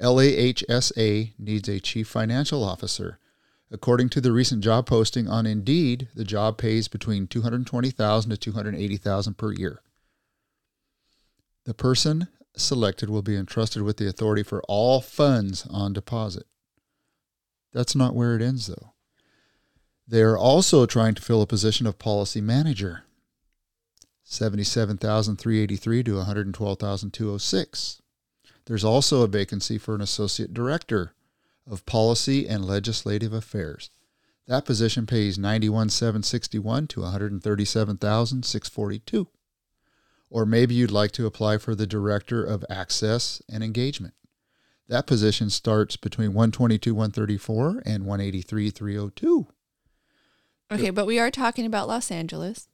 LAHSA 0.00 1.32
needs 1.38 1.68
a 1.68 1.80
chief 1.80 2.08
financial 2.08 2.62
officer. 2.62 3.18
According 3.70 4.10
to 4.10 4.20
the 4.20 4.32
recent 4.32 4.62
job 4.62 4.86
posting 4.86 5.28
on 5.28 5.46
Indeed, 5.46 6.08
the 6.14 6.24
job 6.24 6.58
pays 6.58 6.86
between 6.86 7.26
220,000 7.26 8.30
to 8.30 8.36
280,000 8.36 9.34
per 9.34 9.52
year. 9.52 9.82
The 11.64 11.74
person 11.74 12.28
selected 12.56 13.10
will 13.10 13.22
be 13.22 13.36
entrusted 13.36 13.82
with 13.82 13.96
the 13.96 14.08
authority 14.08 14.42
for 14.42 14.62
all 14.68 15.00
funds 15.00 15.66
on 15.68 15.92
deposit. 15.92 16.46
That's 17.72 17.96
not 17.96 18.14
where 18.14 18.36
it 18.36 18.42
ends 18.42 18.66
though. 18.66 18.92
They 20.06 20.22
are 20.22 20.38
also 20.38 20.86
trying 20.86 21.14
to 21.16 21.22
fill 21.22 21.42
a 21.42 21.46
position 21.46 21.86
of 21.86 21.98
policy 21.98 22.40
manager. 22.40 23.02
77,383 24.22 26.02
to 26.04 26.16
112,206. 26.16 28.02
There's 28.66 28.84
also 28.84 29.22
a 29.22 29.28
vacancy 29.28 29.78
for 29.78 29.94
an 29.94 30.00
associate 30.00 30.52
director 30.52 31.12
of 31.68 31.86
policy 31.86 32.48
and 32.48 32.64
legislative 32.64 33.32
affairs. 33.32 33.90
That 34.46 34.64
position 34.64 35.06
pays 35.06 35.38
91,761 35.38 36.86
to 36.88 37.00
137,642. 37.00 39.28
Or 40.28 40.44
maybe 40.44 40.74
you'd 40.74 40.90
like 40.90 41.12
to 41.12 41.26
apply 41.26 41.58
for 41.58 41.74
the 41.74 41.86
director 41.86 42.44
of 42.44 42.62
access 42.68 43.40
and 43.48 43.64
engagement. 43.64 44.14
That 44.88 45.06
position 45.06 45.50
starts 45.50 45.96
between 45.96 46.34
122 46.34 46.94
134 46.94 47.82
and 47.84 48.06
183 48.06 48.70
302. 48.70 49.46
Okay, 50.72 50.90
but 50.90 51.06
we 51.06 51.18
are 51.18 51.30
talking 51.30 51.66
about 51.66 51.88
Los 51.88 52.10
Angeles. 52.10 52.68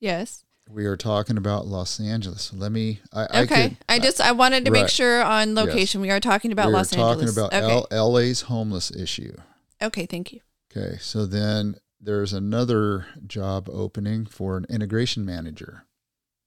Yes. 0.00 0.43
We 0.68 0.86
are 0.86 0.96
talking 0.96 1.36
about 1.36 1.66
Los 1.66 2.00
Angeles. 2.00 2.52
Let 2.52 2.72
me. 2.72 3.00
I, 3.12 3.42
Okay. 3.42 3.76
I, 3.88 3.96
I, 3.96 3.98
just 3.98 4.20
I 4.20 4.32
wanted 4.32 4.64
to 4.64 4.70
make 4.70 4.88
sure 4.88 5.22
on 5.22 5.54
location. 5.54 6.00
We 6.00 6.10
are 6.10 6.20
talking 6.20 6.52
about 6.52 6.70
Los 6.70 6.92
Angeles. 6.92 7.16
we 7.16 7.22
are 7.22 7.26
Los 7.26 7.34
talking 7.36 7.56
Angeles. 7.58 7.70
about 7.70 7.86
okay. 7.90 7.96
L- 7.96 8.12
LA's 8.12 8.40
homeless 8.42 8.90
issue. 8.90 9.34
okay, 9.82 10.06
thank 10.06 10.32
you. 10.32 10.40
Okay, 10.74 10.96
so 11.00 11.26
then 11.26 11.76
there's 12.00 12.32
another 12.32 13.06
job 13.26 13.68
opening 13.70 14.24
for 14.26 14.56
an 14.56 14.66
integration 14.68 15.24
manager. 15.24 15.84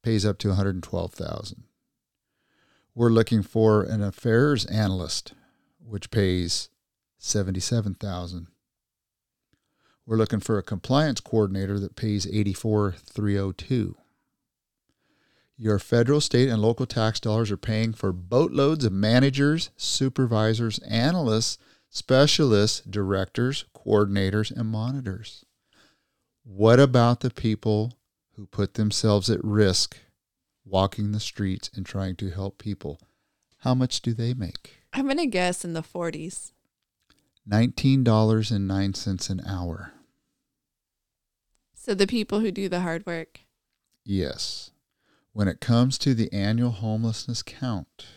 Pays 0.04 0.26
up 0.26 0.38
to 0.40 0.50
112,000. 0.50 1.64
We're 2.96 3.10
looking 3.10 3.44
for 3.44 3.84
an 3.84 4.02
affairs 4.02 4.66
analyst 4.66 5.34
which 5.80 6.12
pays 6.12 6.70
77,000. 7.20 8.48
We're 10.06 10.18
looking 10.18 10.40
for 10.40 10.58
a 10.58 10.64
compliance 10.64 11.20
coordinator 11.22 11.80
that 11.80 11.96
pays 11.96 12.26
84,302. 12.28 13.96
Your 15.60 15.80
federal, 15.80 16.22
state, 16.22 16.50
and 16.50 16.62
local 16.62 16.86
tax 16.86 17.20
dollars 17.20 17.50
are 17.50 17.58
paying 17.58 17.94
for 17.94 18.12
boatloads 18.12 18.86
of 18.86 18.94
managers, 18.94 19.72
supervisors, 19.76 20.78
analysts, 20.80 21.58
specialists, 21.90 22.82
directors, 22.82 23.66
coordinators, 23.76 24.56
and 24.56 24.70
monitors. 24.70 25.46
What 26.44 26.80
about 26.80 27.22
the 27.22 27.32
people 27.32 27.94
who 28.36 28.46
put 28.46 28.76
themselves 28.76 29.32
at 29.32 29.44
risk 29.44 29.98
walking 30.64 31.12
the 31.12 31.20
streets 31.20 31.72
and 31.76 31.86
trying 31.86 32.16
to 32.18 32.30
help 32.30 32.60
people? 32.60 33.00
How 33.62 33.74
much 33.74 34.02
do 34.02 34.14
they 34.14 34.36
make? 34.36 34.78
I'm 34.94 35.06
going 35.06 35.18
to 35.18 35.26
guess 35.26 35.66
in 35.66 35.74
the 35.74 35.82
40s. 35.82 36.52
$19.09 37.50 39.30
an 39.30 39.42
hour. 39.48 39.94
So 41.74 41.96
the 41.96 42.06
people 42.06 42.42
who 42.42 42.52
do 42.52 42.70
the 42.70 42.82
hard 42.82 43.06
work. 43.08 43.40
Yes. 44.04 44.72
When 45.38 45.48
it 45.48 45.62
comes 45.62 46.00
to 46.00 46.16
the 46.16 46.34
annual 46.34 46.72
homelessness 46.72 47.44
count, 47.44 48.08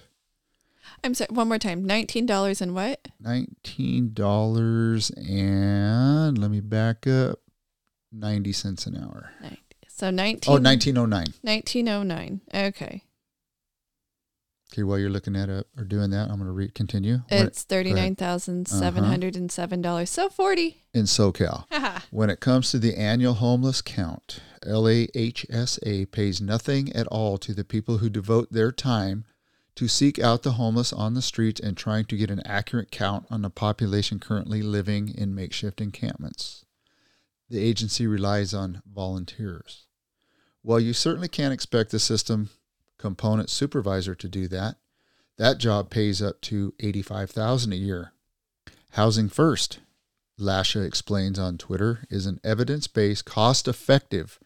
I'm 1.05 1.12
sorry, 1.12 1.29
one 1.31 1.49
more 1.49 1.59
time. 1.59 1.87
$19 1.87 2.62
and 2.62 2.75
what? 2.75 3.09
$19 3.23 5.11
and 5.29 6.39
let 6.39 6.51
me 6.51 6.61
back 6.61 7.07
up 7.07 7.41
90 8.11 8.53
cents 8.53 8.87
an 8.87 8.97
hour. 8.97 9.33
Nine- 9.43 9.59
So 9.87 10.09
19, 10.09 10.51
Oh, 10.51 10.57
1909. 10.57 11.35
1909. 11.43 12.41
Okay. 12.55 13.05
Okay, 14.73 14.85
while 14.85 14.99
you're 14.99 15.11
looking 15.11 15.35
at 15.35 15.49
it 15.49 15.66
or 15.77 15.85
doing 15.85 16.11
that, 16.11 16.31
I'm 16.31 16.37
going 16.37 16.47
to 16.47 16.53
re- 16.53 16.71
continue. 16.71 17.21
It's 17.29 17.64
$39,707. 17.64 19.85
Uh-huh. 19.85 20.05
So 20.07 20.29
40. 20.29 20.77
in 20.95 21.05
SoCal. 21.05 21.64
When 22.11 22.31
it 22.31 22.41
comes 22.41 22.71
to 22.71 22.79
the 22.79 22.97
annual 22.97 23.35
homeless 23.35 23.83
count, 23.83 24.41
LAHSA 24.66 26.11
pays 26.11 26.41
nothing 26.41 26.93
at 26.93 27.07
all 27.07 27.39
to 27.39 27.55
the 27.55 27.64
people 27.64 27.99
who 27.99 28.11
devote 28.11 28.53
their 28.53 28.73
time 28.73 29.25
to 29.77 29.89
seek 29.89 30.18
out 30.18 30.43
the 30.43 30.53
homeless 30.53 30.93
on 30.93 31.14
the 31.14 31.23
streets 31.23 31.61
and 31.61 31.77
trying 31.77 32.05
to 32.07 32.16
get 32.16 32.31
an 32.31 32.43
accurate 32.45 32.91
count 32.91 33.27
on 33.31 33.43
the 33.43 33.51
population 33.51 34.18
currently 34.18 34.62
living 34.62 35.09
in 35.09 35.35
makeshift 35.35 35.81
encampments. 35.81 36.64
The 37.49 37.61
agency 37.61 38.07
relies 38.07 38.53
on 38.53 38.83
volunteers. 38.93 39.87
While 40.62 40.81
you 40.81 40.93
certainly 40.93 41.29
can't 41.29 41.55
expect 41.55 41.91
the 41.91 41.99
system 42.01 42.51
component 43.01 43.51
supervisor 43.51 44.14
to 44.14 44.28
do 44.28 44.46
that, 44.48 44.76
that 45.36 45.59
job 45.59 45.90
pays 45.90 46.22
up 46.22 46.40
to 46.42 46.74
85,000 46.78 47.72
a 47.72 47.76
year. 47.76 48.12
Housing 48.92 49.28
First 49.28 49.80
LAHSA 50.40 50.86
explains 50.86 51.38
on 51.38 51.59
Twitter, 51.59 52.05
is 52.09 52.26
an 52.26 52.40
evidence 52.42 52.86
based, 52.86 53.24
cost 53.24 53.68
effective, 53.68 54.40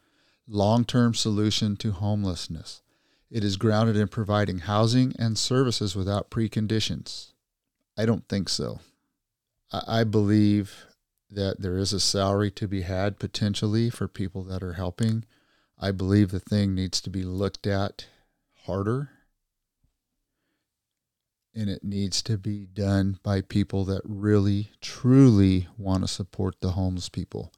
long 0.48 0.84
term 0.84 1.14
solution 1.14 1.76
to 1.76 1.92
homelessness. 1.92 2.82
It 3.30 3.44
is 3.44 3.56
grounded 3.56 3.96
in 3.96 4.08
providing 4.08 4.58
housing 4.60 5.14
and 5.18 5.38
services 5.38 5.96
without 5.96 6.30
preconditions. 6.30 7.32
I 7.96 8.06
don't 8.06 8.28
think 8.28 8.48
so. 8.48 8.80
I 9.72 10.04
believe 10.04 10.84
that 11.30 11.60
there 11.60 11.78
is 11.78 11.92
a 11.92 12.00
salary 12.00 12.50
to 12.52 12.68
be 12.68 12.82
had 12.82 13.18
potentially 13.18 13.90
for 13.90 14.06
people 14.06 14.44
that 14.44 14.62
are 14.62 14.74
helping. 14.74 15.24
I 15.78 15.90
believe 15.90 16.30
the 16.30 16.40
thing 16.40 16.74
needs 16.74 17.00
to 17.00 17.10
be 17.10 17.24
looked 17.24 17.66
at 17.66 18.06
harder. 18.64 19.10
And 21.54 21.70
it 21.70 21.84
needs 21.84 22.20
to 22.22 22.36
be 22.36 22.66
done 22.66 23.20
by 23.22 23.40
people 23.40 23.84
that 23.84 24.02
really 24.04 24.72
truly 24.80 25.68
want 25.78 26.02
to 26.02 26.08
support 26.08 26.56
the 26.60 26.72
homeless 26.72 27.08
people. 27.08 27.52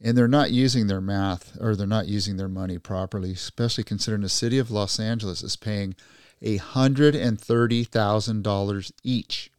And 0.00 0.16
they're 0.16 0.26
not 0.26 0.50
using 0.50 0.88
their 0.88 1.00
math 1.00 1.56
or 1.60 1.76
they're 1.76 1.86
not 1.86 2.08
using 2.08 2.36
their 2.36 2.48
money 2.48 2.78
properly 2.78 3.30
especially 3.32 3.84
considering 3.84 4.22
the 4.22 4.28
city 4.28 4.58
of 4.58 4.70
los 4.70 5.00
angeles 5.00 5.42
is 5.42 5.56
paying 5.56 5.96
$130000 6.42 8.92
each 9.02 9.50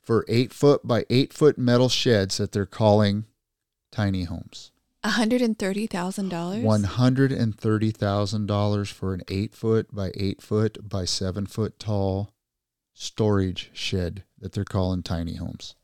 for 0.00 0.24
eight 0.28 0.52
foot 0.52 0.86
by 0.86 1.04
eight 1.10 1.32
foot 1.32 1.58
metal 1.58 1.88
sheds 1.88 2.36
that 2.36 2.52
they're 2.52 2.64
calling 2.64 3.24
tiny 3.90 4.22
homes 4.24 4.70
$130,000? 5.04 6.62
One 6.62 6.84
hundred 6.84 7.32
and 7.32 7.58
thirty 7.58 7.90
thousand 7.90 8.46
dollars 8.46 8.90
for 8.90 9.14
an 9.14 9.22
eight 9.28 9.54
foot 9.54 9.92
by 9.94 10.12
eight 10.14 10.40
foot 10.40 10.88
by 10.88 11.04
seven 11.04 11.46
foot 11.46 11.78
tall 11.78 12.32
storage 12.94 13.70
shed 13.72 14.24
that 14.38 14.52
they're 14.52 14.64
calling 14.64 15.02
tiny 15.02 15.36
homes. 15.36 15.74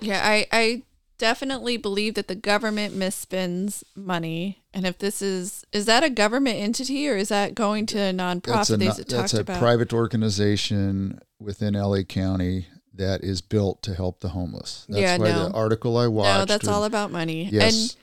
Yeah, 0.00 0.20
I, 0.24 0.46
I 0.52 0.82
definitely 1.18 1.76
believe 1.76 2.14
that 2.14 2.28
the 2.28 2.34
government 2.34 2.94
misspends 2.94 3.82
money. 3.94 4.62
And 4.72 4.86
if 4.86 4.98
this 4.98 5.20
is, 5.20 5.64
is 5.72 5.86
that 5.86 6.04
a 6.04 6.10
government 6.10 6.56
entity 6.58 7.08
or 7.08 7.16
is 7.16 7.28
that 7.28 7.54
going 7.54 7.86
to 7.86 7.98
a 7.98 8.12
nonprofit 8.12 8.42
That's 8.42 8.70
a, 8.70 8.76
they 8.76 8.86
no- 8.86 8.92
talked 8.92 9.08
that's 9.08 9.34
a 9.34 9.44
private 9.44 9.92
organization 9.92 11.20
within 11.40 11.74
LA 11.74 12.02
County 12.02 12.68
that 12.98 13.24
is 13.24 13.40
built 13.40 13.82
to 13.82 13.94
help 13.94 14.20
the 14.20 14.28
homeless. 14.30 14.84
That's 14.88 15.00
Yeah, 15.00 15.16
why 15.18 15.30
no. 15.30 15.48
the 15.48 15.54
article 15.54 15.96
I 15.96 16.06
watched. 16.08 16.38
no, 16.38 16.44
that's 16.44 16.64
and- 16.66 16.74
all 16.74 16.84
about 16.84 17.10
money. 17.10 17.48
Yes. 17.50 17.74
And 17.74 17.96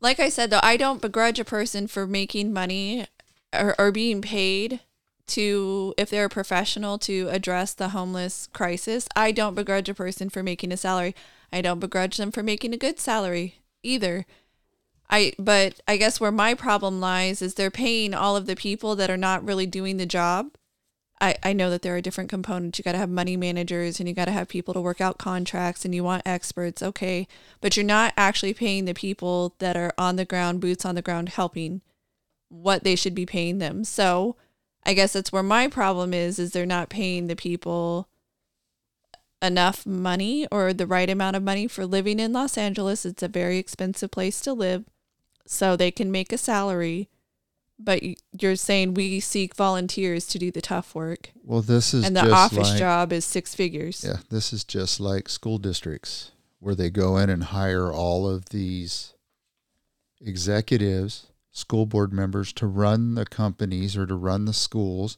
like 0.00 0.18
I 0.20 0.28
said, 0.28 0.50
though, 0.50 0.60
I 0.62 0.76
don't 0.76 1.02
begrudge 1.02 1.38
a 1.38 1.44
person 1.44 1.86
for 1.86 2.06
making 2.06 2.52
money 2.52 3.06
or, 3.52 3.74
or 3.78 3.92
being 3.92 4.22
paid 4.22 4.80
to, 5.28 5.92
if 5.98 6.08
they're 6.08 6.24
a 6.26 6.30
professional, 6.30 6.98
to 7.00 7.28
address 7.30 7.74
the 7.74 7.90
homeless 7.90 8.48
crisis. 8.52 9.06
I 9.14 9.32
don't 9.32 9.54
begrudge 9.54 9.88
a 9.88 9.94
person 9.94 10.30
for 10.30 10.42
making 10.42 10.72
a 10.72 10.76
salary. 10.76 11.14
I 11.52 11.60
don't 11.60 11.80
begrudge 11.80 12.16
them 12.16 12.30
for 12.32 12.42
making 12.42 12.72
a 12.74 12.78
good 12.78 12.98
salary 13.00 13.56
either. 13.82 14.24
I, 15.10 15.32
but 15.38 15.80
I 15.88 15.96
guess 15.96 16.20
where 16.20 16.30
my 16.32 16.54
problem 16.54 17.00
lies 17.00 17.40
is 17.42 17.54
they're 17.54 17.70
paying 17.70 18.12
all 18.14 18.36
of 18.36 18.46
the 18.46 18.54
people 18.56 18.94
that 18.96 19.10
are 19.10 19.16
not 19.16 19.44
really 19.44 19.66
doing 19.66 19.96
the 19.96 20.06
job. 20.06 20.52
I, 21.20 21.36
I 21.42 21.52
know 21.52 21.70
that 21.70 21.82
there 21.82 21.96
are 21.96 22.00
different 22.00 22.30
components. 22.30 22.78
You 22.78 22.84
got 22.84 22.92
to 22.92 22.98
have 22.98 23.10
money 23.10 23.36
managers 23.36 23.98
and 23.98 24.08
you 24.08 24.14
got 24.14 24.26
to 24.26 24.32
have 24.32 24.48
people 24.48 24.74
to 24.74 24.80
work 24.80 25.00
out 25.00 25.18
contracts 25.18 25.84
and 25.84 25.94
you 25.94 26.04
want 26.04 26.22
experts. 26.24 26.82
Okay. 26.82 27.26
But 27.60 27.76
you're 27.76 27.84
not 27.84 28.14
actually 28.16 28.54
paying 28.54 28.84
the 28.84 28.94
people 28.94 29.54
that 29.58 29.76
are 29.76 29.92
on 29.98 30.16
the 30.16 30.24
ground, 30.24 30.60
boots 30.60 30.84
on 30.84 30.94
the 30.94 31.02
ground, 31.02 31.30
helping 31.30 31.82
what 32.48 32.84
they 32.84 32.96
should 32.96 33.14
be 33.14 33.26
paying 33.26 33.58
them. 33.58 33.84
So 33.84 34.36
I 34.86 34.94
guess 34.94 35.12
that's 35.12 35.32
where 35.32 35.42
my 35.42 35.68
problem 35.68 36.14
is, 36.14 36.38
is 36.38 36.52
they're 36.52 36.64
not 36.64 36.88
paying 36.88 37.26
the 37.26 37.36
people 37.36 38.08
enough 39.42 39.86
money 39.86 40.46
or 40.50 40.72
the 40.72 40.86
right 40.86 41.10
amount 41.10 41.36
of 41.36 41.42
money 41.42 41.68
for 41.68 41.84
living 41.84 42.18
in 42.18 42.32
Los 42.32 42.56
Angeles. 42.56 43.04
It's 43.04 43.22
a 43.22 43.28
very 43.28 43.58
expensive 43.58 44.10
place 44.10 44.40
to 44.40 44.52
live. 44.52 44.84
So 45.46 45.76
they 45.76 45.90
can 45.90 46.10
make 46.10 46.32
a 46.32 46.38
salary. 46.38 47.08
But 47.78 48.02
you're 48.38 48.56
saying 48.56 48.94
we 48.94 49.20
seek 49.20 49.54
volunteers 49.54 50.26
to 50.28 50.38
do 50.38 50.50
the 50.50 50.60
tough 50.60 50.94
work. 50.94 51.30
Well, 51.44 51.62
this 51.62 51.94
is 51.94 52.04
And 52.04 52.16
the 52.16 52.30
office 52.30 52.70
like, 52.70 52.78
job 52.78 53.12
is 53.12 53.24
six 53.24 53.54
figures. 53.54 54.04
Yeah, 54.06 54.18
this 54.30 54.52
is 54.52 54.64
just 54.64 54.98
like 54.98 55.28
school 55.28 55.58
districts 55.58 56.32
where 56.58 56.74
they 56.74 56.90
go 56.90 57.16
in 57.16 57.30
and 57.30 57.44
hire 57.44 57.92
all 57.92 58.28
of 58.28 58.46
these 58.46 59.14
executives, 60.20 61.28
school 61.52 61.86
board 61.86 62.12
members 62.12 62.52
to 62.54 62.66
run 62.66 63.14
the 63.14 63.24
companies 63.24 63.96
or 63.96 64.06
to 64.06 64.16
run 64.16 64.44
the 64.44 64.52
schools. 64.52 65.16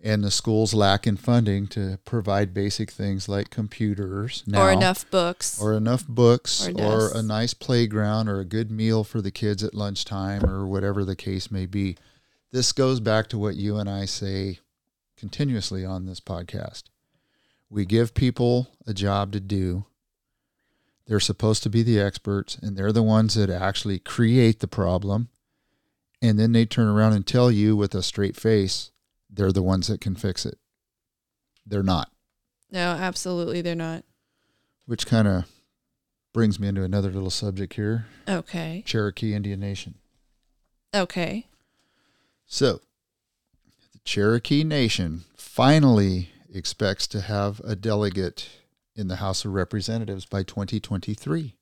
And 0.00 0.22
the 0.22 0.30
schools 0.30 0.74
lack 0.74 1.08
in 1.08 1.16
funding 1.16 1.66
to 1.68 1.98
provide 2.04 2.54
basic 2.54 2.88
things 2.90 3.28
like 3.28 3.50
computers 3.50 4.44
now, 4.46 4.62
or 4.62 4.70
enough 4.70 5.10
books. 5.10 5.60
or 5.60 5.72
enough 5.72 6.06
books, 6.06 6.68
Or 6.68 7.08
or, 7.08 7.16
a 7.16 7.22
nice 7.22 7.52
playground, 7.52 8.28
or 8.28 8.38
a 8.38 8.44
good 8.44 8.70
meal 8.70 9.02
for 9.02 9.20
the 9.20 9.32
kids 9.32 9.64
at 9.64 9.74
lunchtime, 9.74 10.44
or 10.44 10.66
whatever 10.66 11.04
the 11.04 11.16
case 11.16 11.50
may 11.50 11.66
be. 11.66 11.96
This 12.52 12.70
goes 12.70 13.00
back 13.00 13.26
to 13.30 13.38
what 13.38 13.56
you 13.56 13.76
and 13.76 13.90
I 13.90 14.04
say 14.04 14.60
continuously 15.16 15.84
on 15.84 16.06
this 16.06 16.20
podcast. 16.20 16.84
We 17.68 17.84
give 17.84 18.14
people 18.14 18.68
a 18.86 18.94
job 18.94 19.32
to 19.32 19.40
do. 19.40 19.84
They're 21.06 21.18
supposed 21.20 21.62
to 21.64 21.70
be 21.70 21.82
the 21.82 21.98
experts, 22.00 22.56
and 22.56 22.76
they're 22.76 22.92
the 22.92 23.02
ones 23.02 23.34
that 23.34 23.50
actually 23.50 23.98
create 23.98 24.60
the 24.60 24.68
problem. 24.68 25.28
And 26.22 26.38
then 26.38 26.52
they 26.52 26.66
turn 26.66 26.86
around 26.86 27.14
and 27.14 27.26
tell 27.26 27.50
you 27.50 27.74
with 27.76 27.94
a 27.94 28.02
straight 28.02 28.36
face, 28.36 28.90
they're 29.30 29.52
the 29.52 29.62
ones 29.62 29.86
that 29.88 30.00
can 30.00 30.14
fix 30.14 30.44
it. 30.46 30.58
They're 31.66 31.82
not, 31.82 32.10
no, 32.70 32.80
absolutely 32.80 33.60
they're 33.62 33.74
not. 33.74 34.04
which 34.86 35.06
kind 35.06 35.28
of 35.28 35.44
brings 36.32 36.58
me 36.60 36.68
into 36.68 36.82
another 36.82 37.10
little 37.10 37.30
subject 37.30 37.74
here 37.74 38.06
Okay. 38.28 38.82
Cherokee 38.86 39.34
Indian 39.34 39.60
Nation. 39.60 39.94
Okay. 40.94 41.46
So, 42.46 42.80
the 43.92 43.98
Cherokee 44.04 44.64
Nation 44.64 45.24
finally 45.36 46.30
expects 46.52 47.06
to 47.08 47.20
have 47.22 47.60
a 47.60 47.74
delegate 47.76 48.48
in 48.94 49.08
the 49.08 49.16
House 49.16 49.44
of 49.44 49.52
Representatives 49.52 50.24
by 50.26 50.42
2023. 50.42 51.54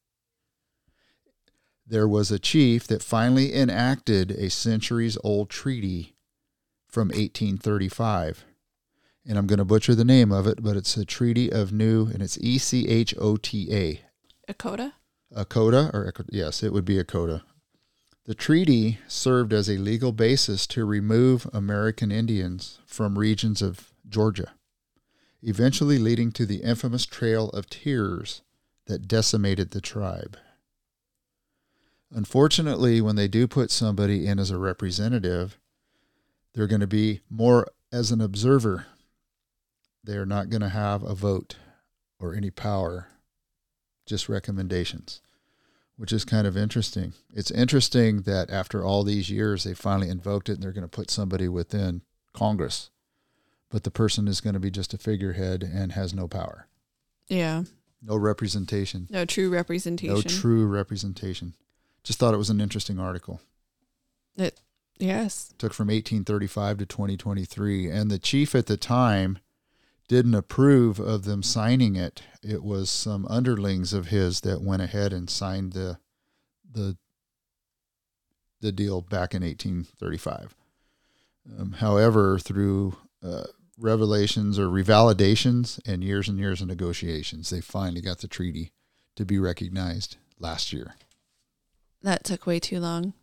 There 1.87 2.09
was 2.09 2.31
a 2.31 2.39
chief 2.39 2.87
that 2.89 3.03
finally 3.03 3.55
enacted 3.55 4.33
a 4.33 4.51
centuries 4.51 5.17
old 5.23 5.51
treaty 5.51 6.16
from 6.89 7.09
1835. 7.09 8.45
And 9.29 9.37
I'm 9.37 9.47
going 9.47 9.59
to 9.59 9.65
butcher 9.65 9.95
the 9.95 10.05
name 10.05 10.31
of 10.31 10.47
it, 10.47 10.63
but 10.63 10.77
it's 10.77 10.97
a 10.97 11.05
Treaty 11.05 11.51
of 11.51 11.73
New, 11.73 12.07
and 12.07 12.23
it's 12.23 12.39
E 12.39 12.59
C 12.59 12.89
H 12.89 13.15
O 13.19 13.37
T 13.37 13.75
A. 13.75 14.01
Akota? 14.53 14.93
A 15.35 15.45
coda, 15.45 15.91
or 15.93 16.13
yes, 16.31 16.63
it 16.63 16.73
would 16.73 16.85
be 16.85 16.99
a 16.99 17.05
coda. 17.05 17.43
The 18.27 18.35
treaty 18.35 18.99
served 19.07 19.53
as 19.53 19.69
a 19.69 19.79
legal 19.79 20.13
basis 20.13 20.67
to 20.69 20.85
remove 20.85 21.49
American 21.53 22.11
Indians 22.11 22.81
from 22.87 23.19
regions 23.19 23.63
of 23.63 23.93
Georgia, 24.09 24.53
eventually 25.43 25.99
leading 25.99 26.33
to 26.33 26.47
the 26.47 26.63
infamous 26.63 27.07
Trail 27.07 27.51
of 27.51 27.71
Tears 27.71 28.43
that 28.87 29.07
decimated 29.07 29.71
the 29.71 29.81
tribe. 29.81 30.37
Unfortunately, 32.11 33.01
when 33.01 33.17
they 33.17 33.29
do 33.29 33.47
put 33.47 33.71
somebody 33.71 34.27
in 34.27 34.39
as 34.39 34.51
a 34.51 34.59
representative, 34.59 35.59
they're 36.57 36.67
going 36.67 36.81
to 36.81 36.87
be 36.89 37.21
more 37.31 37.69
as 37.93 38.11
an 38.11 38.21
observer. 38.21 38.87
They're 40.03 40.27
not 40.27 40.51
going 40.51 40.63
to 40.63 40.69
have 40.71 41.03
a 41.05 41.15
vote 41.15 41.57
or 42.19 42.35
any 42.35 42.51
power, 42.51 43.07
just 44.07 44.29
recommendations 44.29 45.21
which 45.99 46.13
is 46.13 46.27
kind 46.27 46.47
of 46.47 46.59
interesting. 46.59 47.15
It's 47.33 47.51
interesting 47.51 48.21
that 48.25 48.51
after 48.51 48.85
all 48.85 49.03
these 49.03 49.31
years, 49.31 49.65
they 49.65 49.73
finally 49.73 50.11
invoked 50.11 50.51
it 50.51 50.53
and 50.57 50.63
they're 50.63 50.71
going 50.73 50.83
to 50.83 50.89
put 50.89 51.11
somebody 51.11 51.49
within 51.49 52.03
Congress, 52.35 52.91
but 53.71 53.83
the 53.83 53.91
person 53.91 54.29
is 54.29 54.43
going 54.43 54.53
to 54.53 54.61
be 54.61 54.71
just 54.71 54.93
a 54.93 54.99
figurehead 54.99 55.63
and 55.63 55.93
has 55.93 56.13
no 56.13 56.29
power, 56.29 56.69
Yeah. 57.29 57.63
no 58.03 58.15
representation, 58.15 59.07
No 59.09 59.25
true 59.25 59.49
representation. 59.49 60.15
no 60.15 60.21
true 60.21 60.67
representation. 60.67 61.55
Just 62.05 62.19
thought 62.19 62.35
it 62.35 62.37
was 62.37 62.51
an 62.51 62.61
interesting 62.61 62.99
article. 63.01 63.41
Yes. 64.99 65.53
Took 65.59 65.75
from 65.75 65.89
1835 65.89 66.79
to 66.79 66.87
2023, 66.87 67.91
and 67.91 68.11
the 68.11 68.19
chief 68.19 68.55
at 68.55 68.67
the 68.67 68.77
time 68.77 69.39
didn't 70.09 70.35
approve 70.35 70.99
of 70.99 71.25
them 71.25 71.43
signing 71.43 71.97
it. 71.97 72.23
It 72.43 72.63
was 72.63 72.91
some 72.91 73.27
underlings 73.29 73.93
of 73.93 74.09
his 74.09 74.41
that 74.43 74.63
went 74.63 74.83
ahead 74.83 75.13
and 75.13 75.29
signed 75.29 75.73
the 75.73 75.99
the 76.71 76.97
the 78.61 78.73
deal 78.73 79.03
back 79.03 79.35
in 79.35 79.43
1835. 79.43 80.55
Um, 81.59 81.73
however, 81.73 82.39
through 82.39 82.97
uh, 83.23 83.45
revelations 83.79 84.59
or 84.59 84.69
revalidations 84.69 85.79
and 85.87 86.03
years 86.03 86.29
and 86.29 86.39
years 86.39 86.61
of 86.61 86.69
negotiations, 86.69 87.51
they 87.51 87.61
finally 87.61 88.01
got 88.01 88.19
the 88.19 88.29
treaty 88.29 88.73
to 89.15 89.25
be 89.25 89.39
recognized 89.39 90.17
last 90.39 90.73
year. 90.73 90.95
That 92.03 92.25
took 92.25 92.47
way 92.47 92.59
too 92.61 92.81
long. 92.81 93.15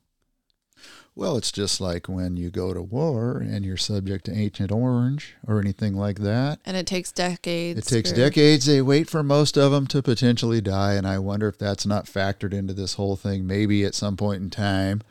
Well, 1.15 1.37
it's 1.37 1.51
just 1.51 1.79
like 1.79 2.09
when 2.09 2.37
you 2.37 2.49
go 2.49 2.73
to 2.73 2.81
war 2.81 3.37
and 3.37 3.63
you're 3.63 3.77
subject 3.77 4.25
to 4.25 4.35
Agent 4.35 4.71
Orange 4.71 5.35
or 5.47 5.59
anything 5.59 5.95
like 5.95 6.19
that. 6.19 6.59
And 6.65 6.75
it 6.75 6.87
takes 6.87 7.11
decades. 7.11 7.79
It 7.79 7.85
takes 7.85 8.09
for- 8.09 8.15
decades. 8.15 8.65
They 8.65 8.81
wait 8.81 9.09
for 9.09 9.21
most 9.21 9.55
of 9.55 9.71
them 9.71 9.85
to 9.87 10.01
potentially 10.01 10.59
die, 10.59 10.93
and 10.93 11.05
I 11.07 11.19
wonder 11.19 11.47
if 11.47 11.57
that's 11.59 11.85
not 11.85 12.05
factored 12.05 12.53
into 12.53 12.73
this 12.73 12.95
whole 12.95 13.15
thing. 13.15 13.45
Maybe 13.45 13.85
at 13.85 13.93
some 13.93 14.17
point 14.17 14.41
in 14.41 14.49
time, 14.49 15.01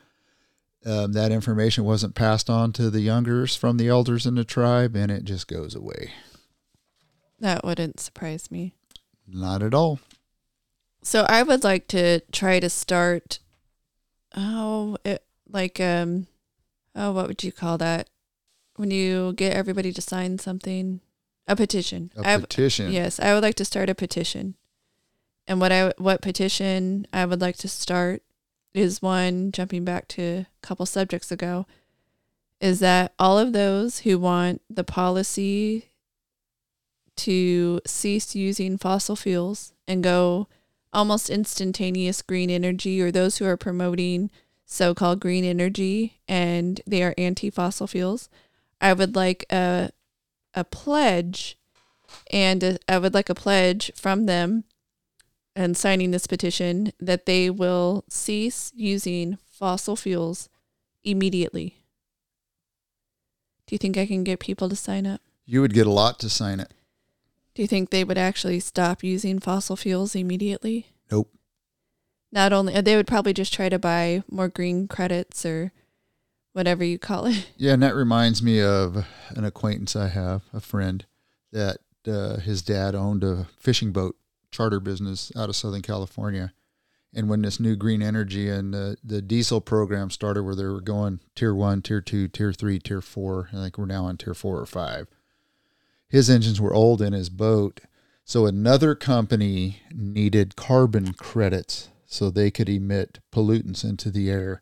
um, 0.85 1.13
that 1.13 1.31
information 1.31 1.85
wasn't 1.85 2.17
passed 2.17 2.51
on 2.51 2.73
to 2.73 2.91
the 2.91 3.01
youngers 3.01 3.55
from 3.55 3.77
the 3.77 3.89
elders 3.89 4.27
in 4.27 4.35
the 4.35 4.45
tribe, 4.45 4.97
and 4.97 5.13
it 5.13 5.23
just 5.23 5.47
goes 5.47 5.77
away. 5.77 6.13
That 7.39 7.65
wouldn't 7.65 8.01
surprise 8.01 8.51
me. 8.51 8.75
Not 9.29 9.63
at 9.63 9.73
all. 9.75 10.01
So 11.03 11.25
I 11.29 11.45
would 11.45 11.63
like 11.63 11.87
to 11.89 12.21
try 12.33 12.59
to 12.59 12.69
start. 12.69 13.39
Oh, 14.37 14.97
it, 15.05 15.25
like 15.53 15.81
um, 15.81 16.27
oh, 16.95 17.13
what 17.13 17.29
would 17.29 17.45
you 17.45 17.53
call 17.53 17.79
that? 17.79 18.09
When 18.77 18.91
you 18.91 19.35
get 19.35 19.55
everybody 19.55 19.93
to 19.93 20.01
sign 20.03 20.39
something, 20.39 21.01
a 21.47 21.57
petition. 21.57 22.11
A 22.17 22.35
I- 22.35 22.39
petition. 22.39 22.91
Yes, 22.93 23.21
I 23.21 23.35
would 23.35 23.43
like 23.43 23.57
to 23.57 23.65
start 23.65 23.91
a 23.91 23.95
petition. 23.95 24.55
And 25.47 25.61
what 25.61 25.73
I 25.73 25.93
what 25.99 26.23
petition 26.23 27.07
I 27.13 27.25
would 27.25 27.41
like 27.41 27.57
to 27.59 27.69
start 27.69 28.23
is 28.75 29.03
one 29.03 29.53
jumping 29.53 29.85
back 29.85 30.09
to 30.09 30.23
a 30.23 30.47
couple 30.63 30.87
subjects 30.87 31.31
ago 31.31 31.67
is 32.61 32.79
that 32.79 33.13
all 33.19 33.39
of 33.39 33.53
those 33.53 34.01
who 34.01 34.19
want 34.19 34.63
the 34.71 34.85
policy 34.85 35.91
to 37.17 37.81
cease 37.85 38.35
using 38.35 38.79
fossil 38.79 39.17
fuels 39.17 39.73
and 39.87 40.03
go 40.03 40.49
almost 40.93 41.29
instantaneous 41.29 42.23
green 42.23 42.49
energy 42.51 43.03
or 43.03 43.11
those 43.11 43.39
who 43.39 43.45
are 43.45 43.57
promoting 43.57 44.31
so-called 44.73 45.21
green 45.21 45.45
energy 45.45 46.21
and 46.27 46.81
they 46.87 47.03
are 47.03 47.15
anti-fossil 47.19 47.87
fuels. 47.87 48.29
I 48.81 48.93
would 48.93 49.15
like 49.15 49.45
a 49.51 49.91
a 50.55 50.65
pledge 50.65 51.57
and 52.31 52.63
a, 52.63 52.79
I 52.89 52.99
would 52.99 53.15
like 53.15 53.31
a 53.31 53.35
pledge 53.35 53.93
from 53.95 54.27
them 54.27 54.65
and 55.55 55.77
signing 55.77 56.11
this 56.11 56.27
petition 56.27 56.93
that 57.01 57.27
they 57.27 57.51
will 57.51 58.05
cease 58.09 58.73
using 58.75 59.39
fossil 59.49 59.97
fuels 59.97 60.49
immediately. 61.05 61.77
Do 63.67 63.75
you 63.75 63.79
think 63.79 63.97
I 63.97 64.07
can 64.07 64.25
get 64.25 64.41
people 64.41 64.69
to 64.69 64.77
sign 64.77 65.07
up? 65.07 65.21
You 65.47 65.61
would 65.61 65.75
get 65.75 65.87
a 65.87 65.91
lot 65.91 66.19
to 66.21 66.31
sign 66.31 66.61
it. 66.61 66.73
Do 67.55 67.63
you 67.63 67.69
think 67.69 67.91
they 67.91 68.05
would 68.05 68.19
actually 68.19 68.61
stop 68.61 69.03
using 69.05 69.39
fossil 69.39 69.77
fuels 69.77 70.15
immediately? 70.15 70.87
Nope. 71.11 71.31
Not 72.33 72.53
only 72.53 72.81
they 72.81 72.97
would 72.97 73.07
probably 73.07 73.35
just 73.35 73.53
try 73.53 73.69
to 73.69 73.79
buy 73.79 74.23
more 74.31 74.49
green 74.49 74.89
credits 74.89 75.45
or 75.45 75.71
whatever 76.53 76.83
you 76.83 76.99
call 76.99 77.27
it. 77.27 77.51
Yeah, 77.57 77.75
and 77.75 77.83
that 77.83 77.95
reminds 77.95 78.43
me 78.43 78.61
of 78.61 79.05
an 79.31 79.45
acquaintance 79.45 79.95
I 79.95 80.09
have, 80.09 80.43
a 80.53 80.61
friend 80.61 81.05
that 81.53 81.79
uh, 82.09 82.39
his 82.39 82.63
dad 82.63 82.95
owned 82.95 83.23
a 83.23 83.47
fishing 83.59 83.93
boat 83.93 84.17
charter 84.51 84.81
business 84.81 85.31
out 85.37 85.49
of 85.49 85.57
Southern 85.57 85.83
California. 85.83 86.53
And 87.15 87.29
when 87.29 87.43
this 87.43 87.61
new 87.61 87.77
green 87.77 88.03
energy 88.03 88.49
and 88.49 88.73
the 88.73 89.21
diesel 89.21 89.61
program 89.61 90.09
started, 90.11 90.45
where 90.45 90.55
they 90.55 90.65
were 90.65 90.81
going 90.81 91.21
tier 91.35 91.55
one, 91.55 91.83
tier 91.83 92.01
two, 92.01 92.27
tier 92.27 92.53
three, 92.55 92.79
tier 92.79 93.03
four, 93.03 93.51
I 93.53 93.57
think 93.57 93.77
we're 93.77 93.85
now 93.85 94.07
on 94.07 94.17
tier 94.17 94.35
four 94.35 94.59
or 94.59 94.67
five. 94.67 95.09
His 96.09 96.31
engines 96.31 96.61
were 96.61 96.73
old 96.73 97.03
in 97.03 97.13
his 97.13 97.29
boat, 97.29 97.81
so 98.25 98.47
another 98.47 98.95
company 98.95 99.83
needed 99.95 100.57
carbon 100.57 101.13
credits 101.13 101.89
so 102.13 102.29
they 102.29 102.51
could 102.51 102.69
emit 102.69 103.21
pollutants 103.33 103.85
into 103.85 104.11
the 104.11 104.31
air. 104.31 104.61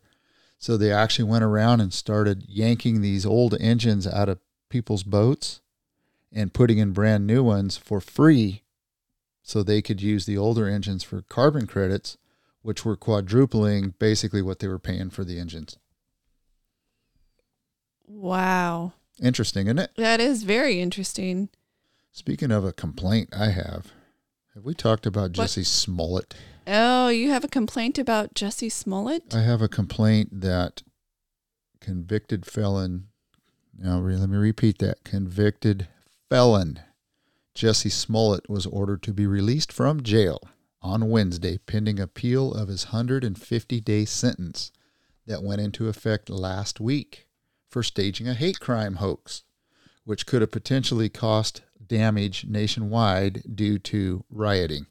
So 0.57 0.77
they 0.77 0.89
actually 0.89 1.25
went 1.25 1.43
around 1.43 1.81
and 1.81 1.93
started 1.93 2.45
yanking 2.47 3.01
these 3.01 3.25
old 3.25 3.55
engines 3.59 4.07
out 4.07 4.29
of 4.29 4.39
people's 4.69 5.03
boats 5.03 5.59
and 6.31 6.53
putting 6.53 6.77
in 6.77 6.93
brand 6.93 7.27
new 7.27 7.43
ones 7.43 7.75
for 7.75 7.99
free 7.99 8.63
so 9.43 9.63
they 9.63 9.81
could 9.81 10.01
use 10.01 10.25
the 10.25 10.37
older 10.37 10.65
engines 10.69 11.03
for 11.03 11.23
carbon 11.23 11.67
credits, 11.67 12.17
which 12.61 12.85
were 12.85 12.95
quadrupling 12.95 13.95
basically 13.99 14.41
what 14.41 14.59
they 14.59 14.69
were 14.69 14.79
paying 14.79 15.09
for 15.09 15.25
the 15.25 15.37
engines. 15.37 15.77
Wow. 18.07 18.93
Interesting, 19.21 19.67
isn't 19.67 19.79
it? 19.79 19.91
That 19.97 20.21
is 20.21 20.43
very 20.43 20.79
interesting. 20.79 21.49
Speaking 22.13 22.51
of 22.51 22.63
a 22.63 22.71
complaint 22.71 23.29
I 23.37 23.49
have, 23.49 23.91
have 24.53 24.63
we 24.63 24.73
talked 24.73 25.05
about 25.05 25.33
Jussie 25.33 25.65
Smollett? 25.65 26.33
Oh, 26.67 27.09
you 27.09 27.31
have 27.31 27.43
a 27.43 27.47
complaint 27.47 27.97
about 27.97 28.35
Jussie 28.35 28.71
Smollett? 28.71 29.33
I 29.33 29.41
have 29.41 29.61
a 29.61 29.67
complaint 29.67 30.41
that 30.41 30.83
convicted 31.79 32.45
felon. 32.45 33.07
Now, 33.77 33.99
let 33.99 34.29
me 34.29 34.37
repeat 34.37 34.77
that. 34.79 35.03
Convicted 35.03 35.87
felon 36.29 36.79
Jussie 37.55 37.91
Smollett 37.91 38.49
was 38.49 38.65
ordered 38.65 39.01
to 39.03 39.13
be 39.13 39.25
released 39.25 39.73
from 39.73 40.03
jail 40.03 40.39
on 40.81 41.09
Wednesday 41.09 41.57
pending 41.57 41.99
appeal 41.99 42.53
of 42.53 42.67
his 42.69 42.87
150 42.87 43.81
day 43.81 44.05
sentence 44.05 44.71
that 45.25 45.43
went 45.43 45.61
into 45.61 45.87
effect 45.87 46.29
last 46.29 46.79
week 46.79 47.27
for 47.69 47.83
staging 47.83 48.27
a 48.27 48.33
hate 48.33 48.59
crime 48.59 48.95
hoax, 48.95 49.43
which 50.05 50.25
could 50.25 50.41
have 50.41 50.51
potentially 50.51 51.09
cost 51.09 51.61
damage 51.85 52.45
nationwide 52.45 53.43
due 53.55 53.79
to 53.79 54.23
rioting. 54.29 54.85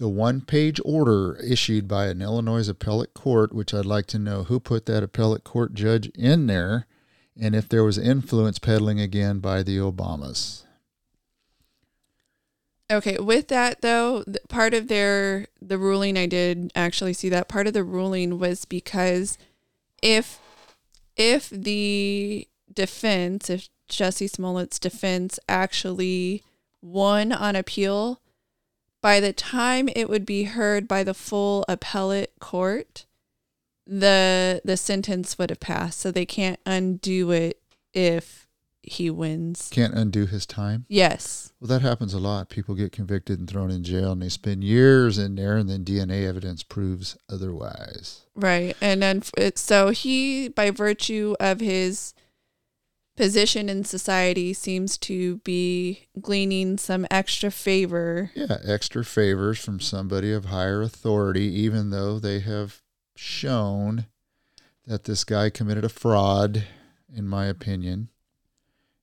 The 0.00 0.08
one 0.08 0.40
page 0.40 0.80
order 0.82 1.36
issued 1.36 1.86
by 1.86 2.06
an 2.06 2.22
Illinois 2.22 2.66
appellate 2.70 3.12
court, 3.12 3.52
which 3.52 3.74
I'd 3.74 3.84
like 3.84 4.06
to 4.06 4.18
know 4.18 4.44
who 4.44 4.58
put 4.58 4.86
that 4.86 5.02
appellate 5.02 5.44
court 5.44 5.74
judge 5.74 6.06
in 6.14 6.46
there 6.46 6.86
and 7.38 7.54
if 7.54 7.68
there 7.68 7.84
was 7.84 7.98
influence 7.98 8.58
peddling 8.58 8.98
again 8.98 9.40
by 9.40 9.62
the 9.62 9.76
Obamas. 9.76 10.62
Okay, 12.90 13.18
with 13.18 13.48
that 13.48 13.82
though, 13.82 14.24
part 14.48 14.72
of 14.72 14.88
their 14.88 15.48
the 15.60 15.76
ruling 15.76 16.16
I 16.16 16.24
did 16.24 16.72
actually 16.74 17.12
see 17.12 17.28
that 17.28 17.46
part 17.46 17.66
of 17.66 17.74
the 17.74 17.84
ruling 17.84 18.38
was 18.38 18.64
because 18.64 19.36
if 20.02 20.40
if 21.14 21.50
the 21.50 22.48
defense, 22.72 23.50
if 23.50 23.68
Jussie 23.90 24.30
Smollett's 24.30 24.78
defense 24.78 25.38
actually 25.46 26.42
won 26.80 27.32
on 27.32 27.54
appeal, 27.54 28.22
by 29.02 29.20
the 29.20 29.32
time 29.32 29.88
it 29.94 30.08
would 30.08 30.26
be 30.26 30.44
heard 30.44 30.86
by 30.86 31.02
the 31.02 31.14
full 31.14 31.64
appellate 31.68 32.32
court, 32.40 33.06
the 33.86 34.60
the 34.64 34.76
sentence 34.76 35.38
would 35.38 35.50
have 35.50 35.60
passed. 35.60 36.00
So 36.00 36.10
they 36.10 36.26
can't 36.26 36.60
undo 36.66 37.30
it 37.30 37.60
if 37.92 38.46
he 38.82 39.10
wins. 39.10 39.68
Can't 39.72 39.94
undo 39.94 40.26
his 40.26 40.46
time. 40.46 40.86
Yes. 40.88 41.52
Well, 41.60 41.68
that 41.68 41.82
happens 41.82 42.14
a 42.14 42.18
lot. 42.18 42.48
People 42.48 42.74
get 42.74 42.92
convicted 42.92 43.38
and 43.38 43.48
thrown 43.48 43.70
in 43.70 43.84
jail, 43.84 44.12
and 44.12 44.22
they 44.22 44.28
spend 44.28 44.64
years 44.64 45.18
in 45.18 45.34
there, 45.34 45.56
and 45.56 45.68
then 45.68 45.84
DNA 45.84 46.26
evidence 46.26 46.62
proves 46.62 47.16
otherwise. 47.28 48.22
Right. 48.34 48.76
And 48.80 49.02
then 49.02 49.22
so 49.54 49.90
he, 49.90 50.48
by 50.48 50.70
virtue 50.70 51.34
of 51.40 51.60
his 51.60 52.14
position 53.20 53.68
in 53.68 53.84
society, 53.84 54.54
seems 54.54 54.96
to 54.96 55.36
be 55.38 56.08
gleaning 56.22 56.78
some 56.78 57.06
extra 57.10 57.50
favor. 57.50 58.30
Yeah, 58.34 58.56
extra 58.64 59.04
favors 59.04 59.58
from 59.62 59.78
somebody 59.78 60.32
of 60.32 60.46
higher 60.46 60.80
authority, 60.80 61.44
even 61.60 61.90
though 61.90 62.18
they 62.18 62.40
have 62.40 62.80
shown 63.14 64.06
that 64.86 65.04
this 65.04 65.24
guy 65.24 65.50
committed 65.50 65.84
a 65.84 65.90
fraud, 65.90 66.64
in 67.14 67.28
my 67.28 67.44
opinion, 67.44 68.08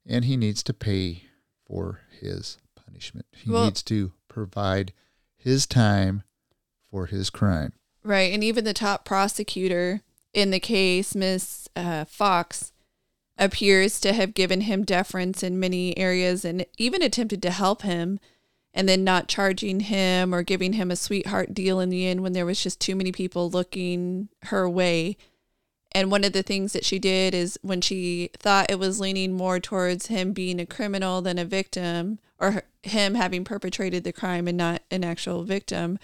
and 0.04 0.26
he 0.26 0.36
needs 0.36 0.64
to 0.64 0.74
pay 0.74 1.26
for 1.68 2.00
his 2.20 2.58
punishment. 2.74 3.28
He 3.34 3.52
Well- 3.52 3.66
needs 3.66 3.84
to 3.84 4.14
provide 4.28 4.94
his 5.36 5.68
time 5.68 6.24
for 6.90 7.06
his 7.06 7.30
crime. 7.30 7.74
Right. 8.02 8.34
And 8.34 8.44
even 8.44 8.64
the 8.64 8.74
top 8.74 9.06
prosecutor 9.06 10.02
in 10.34 10.50
the 10.50 10.60
case, 10.60 11.14
Miss 11.14 11.68
uh, 11.76 12.06
Foxx, 12.06 12.72
appears 13.38 14.00
to 14.00 14.14
have 14.14 14.34
given 14.34 14.62
him 14.62 14.84
deference 14.84 15.44
in 15.44 15.60
many 15.60 15.98
areas 15.98 16.44
and 16.44 16.66
even 16.78 17.02
attempted 17.02 17.42
to 17.42 17.52
help 17.52 17.84
him 17.84 18.20
and 18.74 18.88
then 18.88 19.04
not 19.04 19.28
charging 19.28 19.82
him 19.82 20.34
or 20.34 20.44
giving 20.44 20.74
him 20.74 20.92
a 20.92 20.96
sweetheart 20.96 21.54
deal 21.54 21.80
in 21.80 21.90
the 21.90 22.06
end 22.06 22.22
when 22.22 22.34
there 22.34 22.46
was 22.46 22.62
just 22.62 22.80
too 22.80 22.96
many 22.96 23.12
people 23.12 23.50
looking 23.50 24.30
her 24.44 24.70
way. 24.70 25.18
And 25.94 26.12
one 26.12 26.24
of 26.24 26.34
the 26.34 26.44
things 26.44 26.74
that 26.74 26.86
she 26.86 27.00
did 27.00 27.34
is 27.34 27.58
when 27.62 27.82
she 27.82 28.30
thought 28.38 28.70
it 28.70 28.78
was 28.78 29.00
leaning 29.00 29.34
more 29.34 29.60
towards 29.60 30.08
him 30.08 30.32
being 30.32 30.60
a 30.60 30.66
criminal 30.66 31.22
than 31.22 31.40
a 31.40 31.46
victim 31.46 32.20
or 32.40 32.64
him 32.84 33.16
having 33.16 33.44
perpetrated 33.44 34.04
the 34.04 34.14
crime 34.14 34.48
and 34.48 34.58
not 34.58 34.84
an 34.92 35.04
actual 35.04 35.44
victim, 35.44 35.98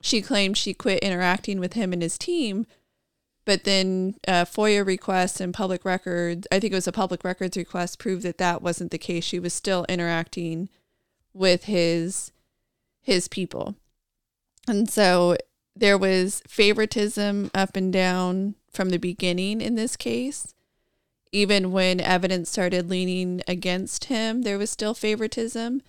she 0.00 0.22
claimed 0.22 0.56
she 0.56 0.74
quit 0.74 1.02
interacting 1.02 1.58
with 1.58 1.72
him 1.72 1.92
and 1.92 2.02
his 2.02 2.18
team. 2.18 2.66
But 3.44 3.64
then 3.64 4.16
uh, 4.26 4.44
FOIA 4.44 4.86
requests 4.86 5.40
and 5.40 5.52
public 5.52 5.84
records, 5.84 6.46
I 6.50 6.60
think 6.60 6.72
it 6.72 6.76
was 6.76 6.88
a 6.88 6.92
public 6.92 7.24
records 7.24 7.56
request, 7.56 7.98
proved 7.98 8.22
that 8.22 8.38
that 8.38 8.62
wasn't 8.62 8.90
the 8.90 8.98
case. 8.98 9.24
She 9.24 9.38
was 9.38 9.52
still 9.52 9.84
interacting 9.88 10.68
with 11.32 11.64
his 11.64 12.32
his 13.02 13.28
people. 13.28 13.74
And 14.66 14.88
so 14.88 15.36
there 15.76 15.98
was 15.98 16.42
favoritism 16.48 17.50
up 17.52 17.76
and 17.76 17.92
down 17.92 18.54
from 18.70 18.88
the 18.88 18.98
beginning 18.98 19.60
in 19.60 19.74
this 19.74 19.96
case. 19.96 20.54
Even 21.32 21.72
when 21.72 22.00
evidence 22.00 22.50
started 22.50 22.88
leaning 22.88 23.42
against 23.46 24.04
him, 24.04 24.42
there 24.42 24.56
was 24.56 24.70
still 24.70 24.94
favoritism. 24.94 25.82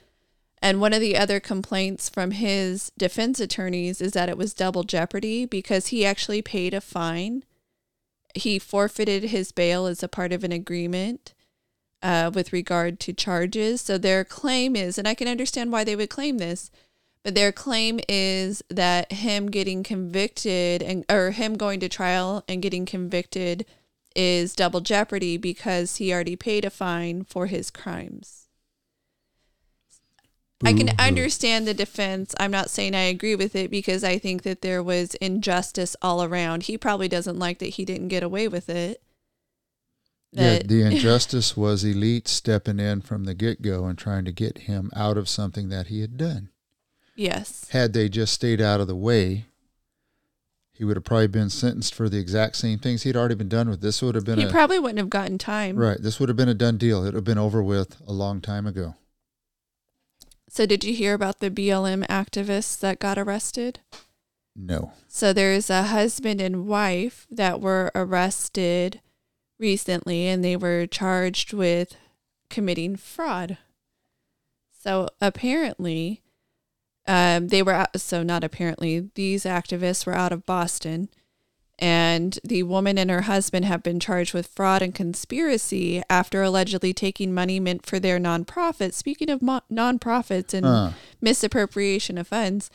And 0.66 0.82
one 0.82 0.93
of 0.93 0.99
the 0.99 1.16
other 1.16 1.39
complaints 1.39 2.09
from 2.09 2.32
his 2.32 2.91
defense 2.97 3.39
attorneys 3.39 4.01
is 4.01 4.13
that 4.13 4.30
it 4.30 4.38
was 4.38 4.55
double 4.55 4.84
jeopardy 4.84 5.45
because 5.45 5.89
he 5.89 6.03
actually 6.03 6.41
paid 6.41 6.74
a 6.74 6.82
fine. 6.82 7.43
He 8.34 8.57
forfeited 8.57 9.26
his 9.26 9.51
bail 9.51 9.86
as 9.86 10.01
a 10.01 10.07
part 10.07 10.34
of 10.34 10.43
an 10.43 10.51
agreement 10.51 11.36
uh, 12.01 12.32
with 12.34 12.51
regard 12.51 12.99
to 13.01 13.13
charges. 13.13 13.80
So 13.82 13.99
their 13.99 14.24
claim 14.26 14.76
is, 14.76 14.97
and 14.97 15.07
I 15.07 15.13
can 15.13 15.28
understand 15.28 15.72
why 15.72 15.84
they 15.84 15.95
would 15.95 16.09
claim 16.09 16.39
this, 16.39 16.72
but 17.22 17.36
their 17.36 17.51
claim 17.51 17.99
is 18.09 18.63
that 18.68 19.11
him 19.11 19.51
getting 19.51 19.84
convicted 19.84 20.82
and 20.82 21.05
or 21.11 21.30
him 21.30 21.57
going 21.57 21.80
to 21.82 21.89
trial 21.89 22.43
and 22.49 22.63
getting 22.63 22.88
convicted 22.88 23.68
is 24.16 24.55
double 24.55 24.82
jeopardy 24.82 25.38
because 25.38 25.97
he 25.97 26.11
already 26.11 26.36
paid 26.36 26.66
a 26.66 26.72
fine 26.72 27.24
for 27.24 27.45
his 27.45 27.70
crimes. 27.70 28.44
I 30.63 30.73
can 30.73 30.87
mm-hmm. 30.87 30.99
understand 30.99 31.67
the 31.67 31.73
defense. 31.73 32.33
I'm 32.39 32.51
not 32.51 32.69
saying 32.69 32.95
I 32.95 33.01
agree 33.01 33.35
with 33.35 33.55
it 33.55 33.69
because 33.69 34.03
I 34.03 34.17
think 34.17 34.43
that 34.43 34.61
there 34.61 34.81
was 34.81 35.15
injustice 35.15 35.95
all 36.01 36.23
around. 36.23 36.63
He 36.63 36.77
probably 36.77 37.09
doesn't 37.09 37.37
like 37.37 37.59
that 37.59 37.65
he 37.65 37.83
didn't 37.83 38.07
get 38.07 38.23
away 38.23 38.47
with 38.47 38.69
it. 38.69 39.01
Yeah, 40.31 40.59
the 40.63 40.81
injustice 40.85 41.57
was 41.57 41.83
elite 41.83 42.27
stepping 42.27 42.79
in 42.79 43.01
from 43.01 43.25
the 43.25 43.33
get 43.33 43.61
go 43.61 43.85
and 43.85 43.97
trying 43.97 44.23
to 44.25 44.31
get 44.31 44.59
him 44.59 44.91
out 44.95 45.17
of 45.17 45.27
something 45.27 45.69
that 45.69 45.87
he 45.87 46.01
had 46.01 46.15
done. 46.15 46.49
Yes. 47.15 47.67
Had 47.69 47.93
they 47.93 48.09
just 48.09 48.33
stayed 48.33 48.61
out 48.61 48.81
of 48.81 48.87
the 48.87 48.95
way, 48.95 49.45
he 50.71 50.83
would 50.83 50.97
have 50.97 51.05
probably 51.05 51.27
been 51.27 51.49
sentenced 51.49 51.93
for 51.93 52.09
the 52.09 52.19
exact 52.19 52.57
same 52.57 52.79
things 52.79 53.03
he'd 53.03 53.15
already 53.15 53.35
been 53.35 53.49
done 53.49 53.69
with. 53.69 53.81
This 53.81 54.01
would 54.01 54.15
have 54.15 54.25
been 54.25 54.39
He 54.39 54.45
a 54.45 54.49
probably 54.49 54.79
wouldn't 54.79 54.99
have 54.99 55.09
gotten 55.09 55.37
time. 55.37 55.77
right. 55.77 56.01
This 56.01 56.19
would 56.19 56.29
have 56.29 56.37
been 56.37 56.49
a 56.49 56.53
done 56.53 56.77
deal. 56.77 57.01
It 57.03 57.07
would 57.07 57.15
have 57.15 57.23
been 57.23 57.37
over 57.37 57.63
with 57.63 57.97
a 58.07 58.13
long 58.13 58.41
time 58.41 58.67
ago. 58.67 58.95
So, 60.49 60.65
did 60.65 60.83
you 60.83 60.93
hear 60.93 61.13
about 61.13 61.39
the 61.39 61.49
BLM 61.49 62.05
activists 62.07 62.79
that 62.79 62.99
got 62.99 63.17
arrested? 63.17 63.79
No. 64.55 64.93
So, 65.07 65.33
there's 65.33 65.69
a 65.69 65.83
husband 65.83 66.39
and 66.39 66.67
wife 66.67 67.27
that 67.29 67.59
were 67.59 67.91
arrested 67.95 69.01
recently 69.59 70.27
and 70.27 70.43
they 70.43 70.55
were 70.55 70.85
charged 70.85 71.53
with 71.53 71.95
committing 72.49 72.95
fraud. 72.95 73.57
So, 74.71 75.09
apparently, 75.19 76.21
um, 77.07 77.47
they 77.49 77.61
were 77.61 77.73
out, 77.73 77.99
so 77.99 78.23
not 78.23 78.43
apparently, 78.43 79.09
these 79.15 79.43
activists 79.43 80.05
were 80.05 80.15
out 80.15 80.31
of 80.31 80.45
Boston. 80.45 81.09
And 81.78 82.39
the 82.43 82.63
woman 82.63 82.97
and 82.97 83.09
her 83.11 83.23
husband 83.23 83.65
have 83.65 83.84
been 83.84 83.99
charged 83.99 84.34
with 84.34 84.47
fraud 84.47 84.82
and 84.82 84.95
conspiracy 84.95 86.01
after 86.09 86.41
allegedly 86.41 86.93
taking 86.93 87.34
money 87.34 87.59
meant 87.59 87.86
for 87.86 87.99
their 87.99 88.17
nonprofit. 88.17 88.93
Speaking 88.93 89.30
of 89.30 89.41
mo- 89.41 89.61
nonprofits 89.71 90.53
and 90.53 90.65
Huh. 90.65 90.91
misappropriation 91.19 92.17
of 92.17 92.28
funds, 92.28 92.69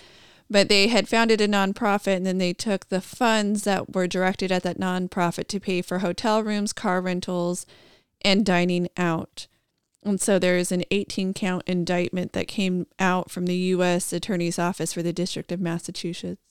but 0.50 0.68
they 0.68 0.88
had 0.88 1.08
founded 1.08 1.40
a 1.40 1.48
nonprofit 1.48 2.16
and 2.16 2.26
then 2.26 2.38
they 2.38 2.52
took 2.52 2.88
the 2.88 3.00
funds 3.00 3.62
that 3.64 3.94
were 3.94 4.06
directed 4.06 4.52
at 4.52 4.64
that 4.64 4.78
nonprofit 4.78 5.46
to 5.48 5.60
pay 5.60 5.80
for 5.80 6.00
hotel 6.00 6.42
rooms, 6.42 6.72
car 6.74 7.00
rentals, 7.00 7.64
and 8.22 8.44
dining 8.44 8.88
out. 8.98 9.46
And 10.02 10.20
so 10.20 10.38
there 10.38 10.56
is 10.58 10.72
an 10.72 10.84
18 10.90 11.32
count 11.34 11.62
indictment 11.66 12.32
that 12.32 12.48
came 12.48 12.86
out 12.98 13.30
from 13.30 13.46
the 13.46 13.56
U.S. 13.56 14.12
Attorney's 14.12 14.58
Office 14.58 14.92
for 14.92 15.02
the 15.02 15.12
District 15.12 15.52
of 15.52 15.60
Massachusetts. 15.60 16.42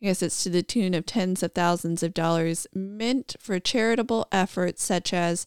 I 0.00 0.06
guess 0.06 0.22
it's 0.22 0.42
to 0.44 0.50
the 0.50 0.62
tune 0.62 0.94
of 0.94 1.04
tens 1.04 1.42
of 1.42 1.52
thousands 1.52 2.02
of 2.02 2.14
dollars 2.14 2.66
meant 2.74 3.36
for 3.38 3.60
charitable 3.60 4.26
efforts 4.32 4.82
such 4.82 5.12
as 5.12 5.46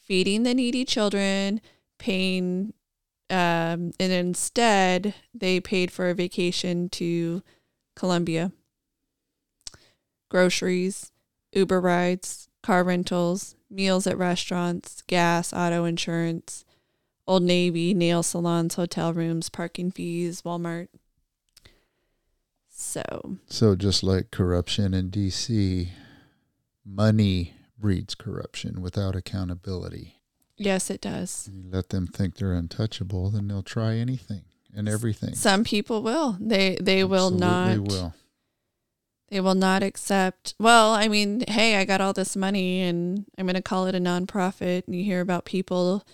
feeding 0.00 0.44
the 0.44 0.54
needy 0.54 0.84
children, 0.84 1.60
paying, 1.98 2.72
um, 3.28 3.92
and 4.00 4.12
instead 4.12 5.14
they 5.34 5.60
paid 5.60 5.90
for 5.90 6.08
a 6.08 6.14
vacation 6.14 6.88
to 6.90 7.42
Colombia, 7.94 8.50
groceries, 10.30 11.12
Uber 11.52 11.80
rides, 11.80 12.48
car 12.62 12.84
rentals, 12.84 13.56
meals 13.68 14.06
at 14.06 14.16
restaurants, 14.16 15.02
gas, 15.06 15.52
auto 15.52 15.84
insurance, 15.84 16.64
Old 17.26 17.42
Navy, 17.42 17.92
nail 17.92 18.22
salons, 18.22 18.74
hotel 18.74 19.12
rooms, 19.12 19.48
parking 19.50 19.90
fees, 19.90 20.42
Walmart. 20.42 20.88
So, 22.82 23.36
So 23.46 23.76
just 23.76 24.02
like 24.02 24.30
corruption 24.30 24.92
in 24.92 25.08
D.C., 25.10 25.90
money 26.84 27.54
breeds 27.78 28.14
corruption 28.14 28.80
without 28.82 29.14
accountability. 29.16 30.16
yes, 30.56 30.90
it 30.90 31.00
does. 31.00 31.46
And 31.48 31.64
you 31.64 31.70
let 31.70 31.88
them 31.90 32.06
think 32.06 32.36
they're 32.36 32.52
untouchable, 32.52 33.30
then 33.30 33.48
they'll 33.48 33.62
try 33.62 33.94
anything 33.96 34.42
and 34.74 34.88
everything. 34.88 35.34
Some 35.34 35.64
people 35.64 36.02
will. 36.02 36.36
They 36.40 36.76
they 36.80 37.04
will 37.04 37.30
not 37.30 37.78
will. 37.78 38.14
they 39.28 39.40
will 39.40 39.54
not 39.54 39.82
accept. 39.82 40.54
Well, 40.58 40.92
I 40.92 41.08
mean, 41.08 41.44
hey, 41.48 41.76
I 41.76 41.84
got 41.84 42.00
all 42.00 42.12
this 42.12 42.36
money 42.36 42.80
and 42.80 43.24
I'm 43.38 43.46
going 43.46 43.54
to 43.54 43.62
call 43.62 43.86
it 43.86 43.94
a 43.94 43.98
nonprofit 44.00 44.86
and 44.86 44.94
you 44.96 45.04
hear 45.04 45.20
about 45.20 45.44
people 45.44 46.04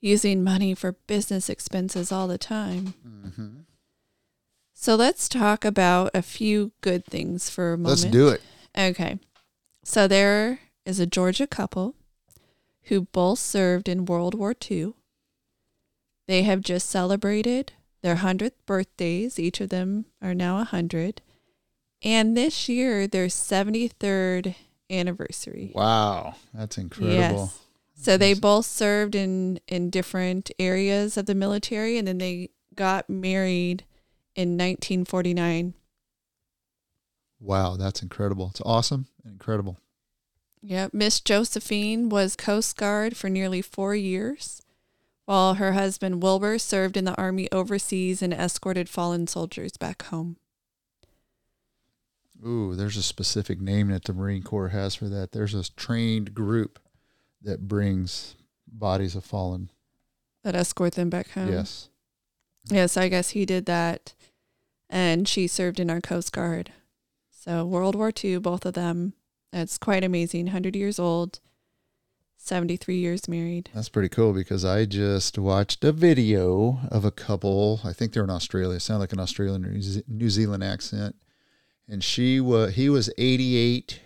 using 0.00 0.44
money 0.44 0.74
for 0.74 0.92
business 1.06 1.48
expenses 1.48 2.10
all 2.12 2.28
the 2.28 2.38
time. 2.38 2.94
hmm 3.02 3.60
So 4.78 4.94
let's 4.94 5.26
talk 5.26 5.64
about 5.64 6.10
a 6.12 6.20
few 6.20 6.70
good 6.82 7.06
things 7.06 7.48
for 7.48 7.72
a 7.72 7.78
moment. 7.78 8.02
Let's 8.02 8.04
do 8.04 8.28
it. 8.28 8.42
Okay. 8.76 9.18
So 9.82 10.06
there 10.06 10.60
is 10.84 11.00
a 11.00 11.06
Georgia 11.06 11.46
couple 11.46 11.94
who 12.84 13.00
both 13.00 13.38
served 13.38 13.88
in 13.88 14.04
World 14.04 14.34
War 14.34 14.54
II. 14.70 14.92
They 16.28 16.42
have 16.42 16.60
just 16.60 16.90
celebrated 16.90 17.72
their 18.02 18.16
100th 18.16 18.52
birthdays. 18.66 19.38
Each 19.38 19.62
of 19.62 19.70
them 19.70 20.04
are 20.20 20.34
now 20.34 20.56
100. 20.56 21.22
And 22.02 22.36
this 22.36 22.68
year, 22.68 23.06
their 23.08 23.28
73rd 23.28 24.56
anniversary. 24.90 25.72
Wow, 25.74 26.34
that's 26.52 26.76
incredible. 26.76 27.14
Yes. 27.14 27.58
So 27.94 28.18
they 28.18 28.34
both 28.34 28.66
served 28.66 29.14
in, 29.14 29.58
in 29.66 29.88
different 29.88 30.50
areas 30.58 31.16
of 31.16 31.24
the 31.24 31.34
military 31.34 31.96
and 31.96 32.06
then 32.06 32.18
they 32.18 32.50
got 32.74 33.08
married 33.08 33.84
in 34.36 34.50
1949. 34.50 35.74
Wow, 37.40 37.76
that's 37.76 38.02
incredible. 38.02 38.48
It's 38.50 38.62
awesome 38.64 39.06
and 39.24 39.32
incredible. 39.32 39.78
Yep. 40.62 40.94
Miss 40.94 41.20
Josephine 41.20 42.08
was 42.08 42.36
Coast 42.36 42.76
Guard 42.76 43.16
for 43.16 43.28
nearly 43.28 43.62
four 43.62 43.94
years, 43.94 44.62
while 45.24 45.54
her 45.54 45.72
husband 45.72 46.22
Wilbur 46.22 46.58
served 46.58 46.96
in 46.96 47.04
the 47.04 47.16
Army 47.16 47.48
overseas 47.52 48.22
and 48.22 48.32
escorted 48.32 48.88
fallen 48.88 49.26
soldiers 49.26 49.76
back 49.76 50.02
home. 50.04 50.36
Ooh, 52.44 52.74
there's 52.74 52.96
a 52.96 53.02
specific 53.02 53.60
name 53.60 53.88
that 53.88 54.04
the 54.04 54.12
Marine 54.12 54.42
Corps 54.42 54.68
has 54.68 54.94
for 54.94 55.08
that. 55.08 55.32
There's 55.32 55.54
a 55.54 55.70
trained 55.74 56.34
group 56.34 56.78
that 57.42 57.66
brings 57.68 58.36
bodies 58.66 59.14
of 59.14 59.24
fallen. 59.24 59.70
That 60.42 60.54
escort 60.54 60.94
them 60.94 61.10
back 61.10 61.30
home. 61.30 61.52
Yes. 61.52 61.88
Yes, 62.68 62.96
I 62.96 63.08
guess 63.08 63.30
he 63.30 63.46
did 63.46 63.66
that. 63.66 64.14
And 64.88 65.28
she 65.28 65.46
served 65.46 65.80
in 65.80 65.90
our 65.90 66.00
Coast 66.00 66.32
Guard. 66.32 66.72
So 67.30 67.64
World 67.64 67.94
War 67.94 68.12
II, 68.24 68.38
both 68.38 68.64
of 68.66 68.74
them. 68.74 69.14
That's 69.52 69.78
quite 69.78 70.04
amazing. 70.04 70.46
100 70.46 70.76
years 70.76 70.98
old, 70.98 71.40
73 72.36 72.96
years 72.96 73.28
married. 73.28 73.70
That's 73.74 73.88
pretty 73.88 74.08
cool 74.08 74.32
because 74.32 74.64
I 74.64 74.84
just 74.84 75.38
watched 75.38 75.82
a 75.84 75.92
video 75.92 76.80
of 76.90 77.04
a 77.04 77.10
couple. 77.10 77.80
I 77.84 77.92
think 77.92 78.12
they're 78.12 78.24
in 78.24 78.30
Australia. 78.30 78.80
Sound 78.80 79.00
like 79.00 79.12
an 79.12 79.20
Australian 79.20 79.64
or 79.64 79.76
New 80.08 80.30
Zealand 80.30 80.62
accent. 80.62 81.16
And 81.88 82.02
she 82.02 82.40
was 82.40 82.74
he 82.74 82.88
was 82.88 83.10
88 83.16 84.00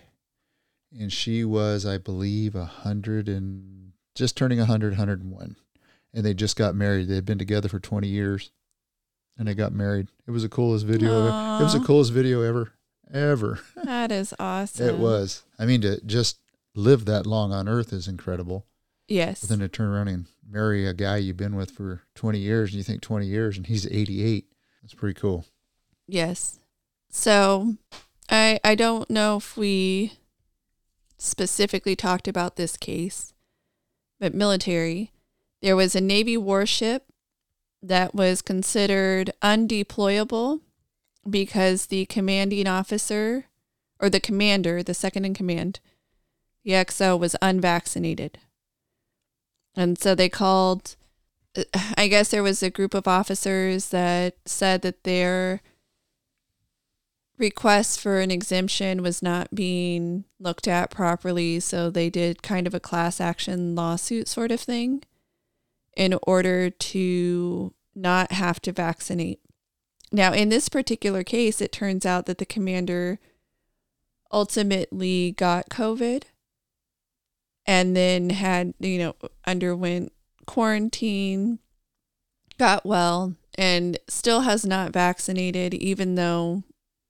and 0.99 1.11
she 1.11 1.43
was 1.43 1.85
I 1.85 1.97
believe 1.97 2.55
100 2.55 3.27
and 3.27 3.93
just 4.15 4.37
turning 4.37 4.59
100 4.59 4.91
101. 4.91 5.55
And 6.13 6.25
they 6.25 6.33
just 6.33 6.55
got 6.57 6.75
married. 6.75 7.07
They 7.07 7.15
had 7.15 7.25
been 7.25 7.37
together 7.37 7.69
for 7.69 7.79
20 7.79 8.07
years. 8.07 8.51
And 9.37 9.47
they 9.47 9.53
got 9.53 9.73
married. 9.73 10.09
It 10.27 10.31
was 10.31 10.43
the 10.43 10.49
coolest 10.49 10.85
video 10.85 11.11
ever. 11.19 11.61
It 11.61 11.63
was 11.63 11.73
the 11.73 11.79
coolest 11.79 12.13
video 12.13 12.41
ever 12.41 12.73
ever. 13.13 13.59
That 13.83 14.11
is 14.11 14.33
awesome. 14.39 14.87
It 14.87 14.97
was. 14.97 15.43
I 15.59 15.65
mean 15.65 15.81
to 15.81 16.01
just 16.05 16.39
live 16.75 17.05
that 17.05 17.25
long 17.25 17.51
on 17.51 17.67
earth 17.67 17.93
is 17.93 18.07
incredible. 18.07 18.65
Yes. 19.07 19.41
But 19.41 19.49
then 19.49 19.59
to 19.59 19.67
turn 19.67 19.89
around 19.89 20.07
and 20.07 20.25
marry 20.49 20.87
a 20.87 20.93
guy 20.93 21.17
you've 21.17 21.37
been 21.37 21.55
with 21.55 21.71
for 21.71 22.01
20 22.15 22.39
years 22.39 22.69
and 22.69 22.77
you 22.77 22.83
think 22.83 23.01
20 23.01 23.25
years 23.25 23.57
and 23.57 23.67
he's 23.67 23.85
88. 23.85 24.45
That's 24.81 24.93
pretty 24.93 25.19
cool. 25.19 25.45
Yes. 26.07 26.59
So 27.09 27.75
I 28.29 28.59
I 28.63 28.75
don't 28.75 29.09
know 29.09 29.37
if 29.37 29.57
we 29.57 30.13
specifically 31.17 31.95
talked 31.95 32.27
about 32.27 32.55
this 32.55 32.77
case, 32.77 33.33
but 34.19 34.33
military. 34.33 35.11
There 35.61 35.75
was 35.75 35.95
a 35.95 36.01
Navy 36.01 36.37
warship 36.37 37.05
that 37.81 38.13
was 38.13 38.41
considered 38.41 39.31
undeployable 39.41 40.61
because 41.29 41.87
the 41.87 42.05
commanding 42.05 42.67
officer 42.67 43.45
or 43.99 44.09
the 44.09 44.19
commander, 44.19 44.81
the 44.81 44.93
second 44.93 45.25
in 45.25 45.33
command, 45.33 45.79
the 46.63 46.71
XO 46.71 47.19
was 47.19 47.35
unvaccinated. 47.41 48.39
And 49.75 49.97
so 49.97 50.15
they 50.15 50.29
called 50.29 50.95
I 51.97 52.07
guess 52.07 52.29
there 52.29 52.43
was 52.43 52.63
a 52.63 52.69
group 52.69 52.93
of 52.93 53.07
officers 53.07 53.89
that 53.89 54.35
said 54.45 54.81
that 54.83 55.03
their 55.03 55.61
request 57.37 57.99
for 57.99 58.19
an 58.19 58.31
exemption 58.31 59.01
was 59.01 59.21
not 59.21 59.53
being 59.53 60.25
looked 60.39 60.67
at 60.67 60.91
properly. 60.91 61.59
So 61.59 61.89
they 61.89 62.09
did 62.09 62.43
kind 62.43 62.67
of 62.67 62.73
a 62.73 62.79
class 62.79 63.19
action 63.19 63.75
lawsuit 63.75 64.27
sort 64.27 64.51
of 64.51 64.61
thing 64.61 65.03
in 65.95 66.17
order 66.23 66.69
to 66.69 67.73
not 67.95 68.31
have 68.31 68.61
to 68.61 68.71
vaccinate. 68.71 69.39
Now, 70.11 70.33
in 70.33 70.49
this 70.49 70.69
particular 70.69 71.23
case, 71.23 71.61
it 71.61 71.71
turns 71.71 72.05
out 72.05 72.25
that 72.25 72.37
the 72.37 72.45
commander 72.45 73.19
ultimately 74.31 75.31
got 75.31 75.69
COVID 75.69 76.23
and 77.65 77.95
then 77.95 78.31
had, 78.31 78.73
you 78.79 78.97
know, 78.97 79.15
underwent 79.45 80.11
quarantine, 80.45 81.59
got 82.57 82.85
well, 82.85 83.35
and 83.55 83.97
still 84.07 84.41
has 84.41 84.65
not 84.65 84.91
vaccinated, 84.91 85.73
even 85.73 86.15
though, 86.15 86.63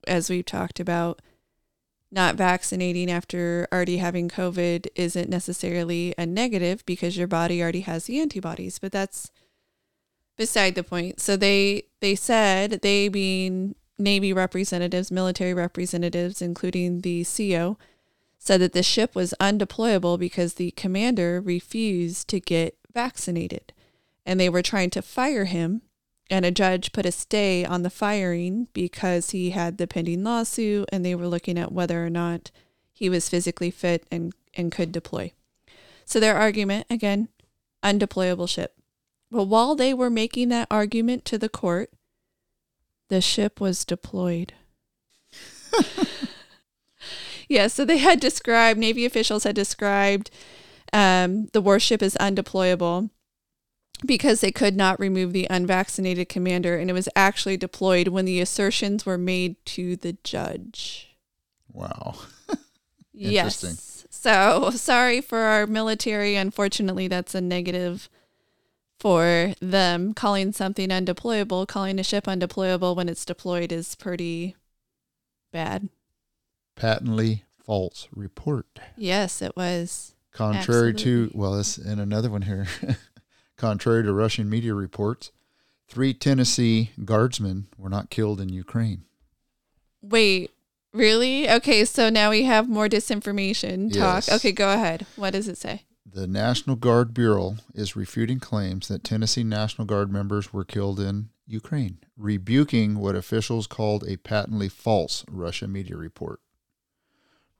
as 0.06 0.28
we've 0.28 0.44
talked 0.44 0.78
about, 0.78 1.20
not 2.12 2.36
vaccinating 2.36 3.10
after 3.10 3.66
already 3.72 3.96
having 3.96 4.28
COVID 4.28 4.86
isn't 4.94 5.30
necessarily 5.30 6.14
a 6.18 6.26
negative 6.26 6.84
because 6.84 7.16
your 7.16 7.26
body 7.26 7.62
already 7.62 7.80
has 7.80 8.04
the 8.04 8.20
antibodies. 8.20 8.78
But 8.78 8.92
that's 8.92 9.30
beside 10.36 10.74
the 10.74 10.84
point. 10.84 11.20
So 11.20 11.36
they 11.36 11.84
they 12.00 12.14
said 12.14 12.80
they 12.82 13.08
being 13.08 13.74
Navy 13.98 14.32
representatives, 14.32 15.10
military 15.10 15.54
representatives, 15.54 16.42
including 16.42 17.00
the 17.00 17.24
CO, 17.24 17.78
said 18.38 18.60
that 18.60 18.72
the 18.72 18.82
ship 18.82 19.14
was 19.14 19.34
undeployable 19.40 20.18
because 20.18 20.54
the 20.54 20.72
commander 20.72 21.40
refused 21.40 22.28
to 22.28 22.40
get 22.40 22.76
vaccinated, 22.92 23.72
and 24.26 24.38
they 24.38 24.48
were 24.48 24.62
trying 24.62 24.90
to 24.90 25.02
fire 25.02 25.44
him. 25.44 25.82
And 26.32 26.46
a 26.46 26.50
judge 26.50 26.92
put 26.92 27.04
a 27.04 27.12
stay 27.12 27.62
on 27.62 27.82
the 27.82 27.90
firing 27.90 28.68
because 28.72 29.32
he 29.32 29.50
had 29.50 29.76
the 29.76 29.86
pending 29.86 30.24
lawsuit, 30.24 30.88
and 30.90 31.04
they 31.04 31.14
were 31.14 31.28
looking 31.28 31.58
at 31.58 31.72
whether 31.72 32.02
or 32.02 32.08
not 32.08 32.50
he 32.90 33.10
was 33.10 33.28
physically 33.28 33.70
fit 33.70 34.06
and, 34.10 34.32
and 34.54 34.72
could 34.72 34.92
deploy. 34.92 35.32
So 36.06 36.20
their 36.20 36.38
argument 36.38 36.86
again, 36.88 37.28
undeployable 37.84 38.48
ship. 38.48 38.74
But 39.30 39.44
while 39.44 39.74
they 39.74 39.92
were 39.92 40.08
making 40.08 40.48
that 40.48 40.68
argument 40.70 41.26
to 41.26 41.36
the 41.36 41.50
court, 41.50 41.90
the 43.10 43.20
ship 43.20 43.60
was 43.60 43.84
deployed. 43.84 44.54
yeah, 47.46 47.66
so 47.66 47.84
they 47.84 47.98
had 47.98 48.20
described, 48.20 48.80
Navy 48.80 49.04
officials 49.04 49.44
had 49.44 49.54
described 49.54 50.30
um, 50.94 51.48
the 51.52 51.60
warship 51.60 52.00
as 52.00 52.14
undeployable 52.14 53.10
because 54.04 54.40
they 54.40 54.50
could 54.50 54.76
not 54.76 54.98
remove 55.00 55.32
the 55.32 55.46
unvaccinated 55.50 56.28
commander, 56.28 56.76
and 56.76 56.90
it 56.90 56.94
was 56.94 57.08
actually 57.14 57.56
deployed 57.56 58.08
when 58.08 58.24
the 58.24 58.40
assertions 58.40 59.06
were 59.06 59.18
made 59.18 59.64
to 59.66 59.96
the 59.96 60.16
judge. 60.24 61.16
Wow. 61.72 62.16
yes. 63.12 64.06
So 64.10 64.70
sorry 64.70 65.20
for 65.20 65.38
our 65.38 65.66
military. 65.66 66.36
Unfortunately, 66.36 67.08
that's 67.08 67.34
a 67.34 67.40
negative 67.40 68.08
for 68.98 69.54
them. 69.60 70.14
Calling 70.14 70.52
something 70.52 70.90
undeployable, 70.90 71.66
calling 71.66 71.98
a 71.98 72.04
ship 72.04 72.24
undeployable 72.24 72.94
when 72.94 73.08
it's 73.08 73.24
deployed 73.24 73.72
is 73.72 73.94
pretty 73.94 74.56
bad. 75.52 75.88
Patently 76.76 77.44
false 77.64 78.08
report. 78.12 78.66
Yes, 78.96 79.42
it 79.42 79.56
was. 79.56 80.14
Contrary 80.32 80.90
Absolutely. 80.90 81.28
to, 81.28 81.30
well, 81.34 81.56
this 81.56 81.76
and 81.78 82.00
another 82.00 82.30
one 82.30 82.42
here. 82.42 82.66
Contrary 83.56 84.02
to 84.02 84.12
Russian 84.12 84.48
media 84.48 84.74
reports, 84.74 85.30
three 85.88 86.14
Tennessee 86.14 86.90
guardsmen 87.04 87.68
were 87.76 87.90
not 87.90 88.10
killed 88.10 88.40
in 88.40 88.48
Ukraine. 88.48 89.04
Wait, 90.00 90.50
really? 90.92 91.48
Okay, 91.48 91.84
so 91.84 92.10
now 92.10 92.30
we 92.30 92.42
have 92.44 92.68
more 92.68 92.88
disinformation 92.88 93.88
talk. 93.92 94.26
Yes. 94.26 94.32
Okay, 94.32 94.52
go 94.52 94.72
ahead. 94.72 95.06
What 95.16 95.32
does 95.32 95.48
it 95.48 95.58
say? 95.58 95.82
The 96.04 96.26
National 96.26 96.76
Guard 96.76 97.14
Bureau 97.14 97.56
is 97.74 97.96
refuting 97.96 98.40
claims 98.40 98.88
that 98.88 99.04
Tennessee 99.04 99.44
National 99.44 99.86
Guard 99.86 100.12
members 100.12 100.52
were 100.52 100.64
killed 100.64 101.00
in 101.00 101.30
Ukraine, 101.46 101.98
rebuking 102.16 102.98
what 102.98 103.16
officials 103.16 103.66
called 103.66 104.04
a 104.06 104.16
patently 104.18 104.68
false 104.68 105.24
Russian 105.30 105.72
media 105.72 105.96
report. 105.96 106.40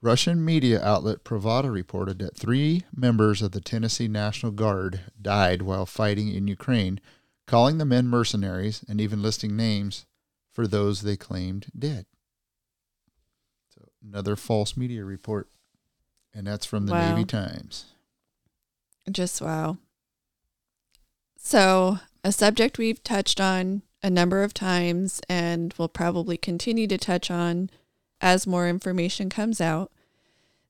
Russian 0.03 0.45
media 0.45 0.83
outlet 0.83 1.23
Pravda 1.23 1.73
reported 1.73 2.19
that 2.19 2.37
three 2.37 2.83
members 2.95 3.41
of 3.41 3.53
the 3.53 3.61
Tennessee 3.61 4.09
National 4.09 4.51
Guard 4.51 5.01
died 5.21 5.63
while 5.63 5.87
fighting 5.87 6.35
in 6.35 6.49
Ukraine, 6.49 7.01
calling 7.47 7.79
the 7.79 7.85
men 7.85 8.09
mercenaries 8.09 8.85
and 8.89 9.01
even 9.01 9.23
listing 9.23 9.57
names 9.57 10.05
for 10.51 10.67
those 10.67 11.03
they 11.03 11.17
claimed 11.17 11.67
dead. 11.79 12.07
So 13.69 13.91
another 14.05 14.35
false 14.35 14.77
media 14.77 15.05
report, 15.05 15.49
and 16.35 16.49
that's 16.49 16.67
from 16.67 16.87
the 16.87 16.93
wow. 16.93 17.15
Navy 17.15 17.25
Times. 17.25 17.87
Just 19.09 19.41
wow. 19.41 19.79
So, 21.37 21.99
a 22.25 22.33
subject 22.33 22.77
we've 22.77 23.03
touched 23.03 23.41
on 23.41 23.83
a 24.03 24.11
number 24.11 24.43
of 24.43 24.53
times 24.53 25.21
and 25.29 25.73
will 25.75 25.89
probably 25.89 26.37
continue 26.37 26.89
to 26.89 26.99
touch 26.99 27.31
on 27.31 27.71
as 28.23 28.47
more 28.47 28.69
information 28.69 29.29
comes 29.29 29.61
out. 29.61 29.91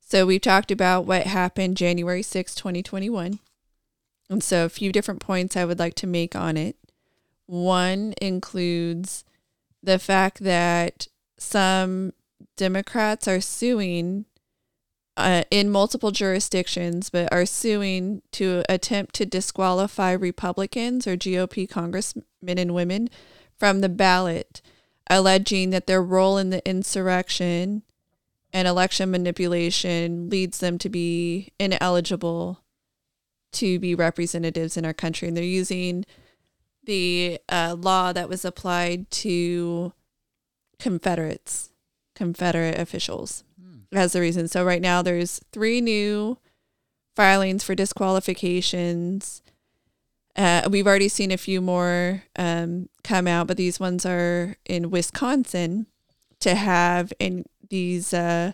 So 0.00 0.26
we've 0.26 0.40
talked 0.40 0.70
about 0.70 1.06
what 1.06 1.26
happened 1.26 1.76
January 1.76 2.22
6, 2.22 2.54
2021. 2.54 3.38
And 4.28 4.42
so 4.42 4.64
a 4.64 4.70
few 4.70 4.90
different 4.90 5.20
points 5.20 5.56
I 5.56 5.64
would 5.64 5.78
like 5.78 5.94
to 5.96 6.06
make 6.06 6.34
on 6.34 6.56
it. 6.56 6.76
One 7.46 8.14
includes 8.20 9.24
the 9.82 9.98
fact 9.98 10.40
that 10.40 11.06
some 11.38 12.12
Democrats 12.56 13.28
are 13.28 13.40
suing 13.40 14.24
uh, 15.16 15.44
in 15.50 15.70
multiple 15.70 16.10
jurisdictions, 16.10 17.10
but 17.10 17.30
are 17.32 17.44
suing 17.44 18.22
to 18.32 18.62
attempt 18.68 19.14
to 19.16 19.26
disqualify 19.26 20.12
Republicans 20.12 21.06
or 21.06 21.16
GOP 21.16 21.68
congressmen 21.68 22.24
and 22.42 22.74
women 22.74 23.10
from 23.58 23.80
the 23.80 23.88
ballot 23.88 24.62
alleging 25.12 25.70
that 25.70 25.86
their 25.86 26.02
role 26.02 26.39
in 26.39 26.51
the 26.51 26.66
insurrection 26.68 27.82
and 28.52 28.66
election 28.66 29.10
manipulation 29.10 30.30
leads 30.30 30.59
them 30.59 30.78
to 30.78 30.89
be 30.89 31.52
ineligible 31.59 32.62
to 33.52 33.78
be 33.78 33.94
representatives 33.94 34.76
in 34.76 34.84
our 34.84 34.94
country. 34.94 35.28
And 35.28 35.36
they're 35.36 35.44
using 35.44 36.06
the 36.84 37.39
uh, 37.51 37.76
law 37.78 38.12
that 38.12 38.28
was 38.28 38.44
applied 38.44 39.10
to 39.10 39.93
Confederates, 40.78 41.70
Confederate 42.14 42.78
officials 42.78 43.44
hmm. 43.62 43.97
as 43.97 44.12
the 44.14 44.20
reason. 44.20 44.48
So 44.48 44.64
right 44.64 44.82
now 44.82 45.02
there's 45.02 45.40
three 45.52 45.80
new 45.80 46.39
filings 47.14 47.62
for 47.62 47.74
disqualifications 47.74 49.43
uh, 50.36 50.68
we've 50.70 50.86
already 50.86 51.09
seen 51.09 51.30
a 51.30 51.36
few 51.36 51.60
more 51.60 52.22
um, 52.36 52.88
come 53.04 53.26
out, 53.26 53.46
but 53.46 53.56
these 53.56 53.78
ones 53.78 54.06
are 54.06 54.56
in 54.64 54.90
Wisconsin 54.90 55.86
to 56.40 56.54
have 56.54 57.12
in 57.18 57.44
these 57.68 58.14
uh, 58.14 58.52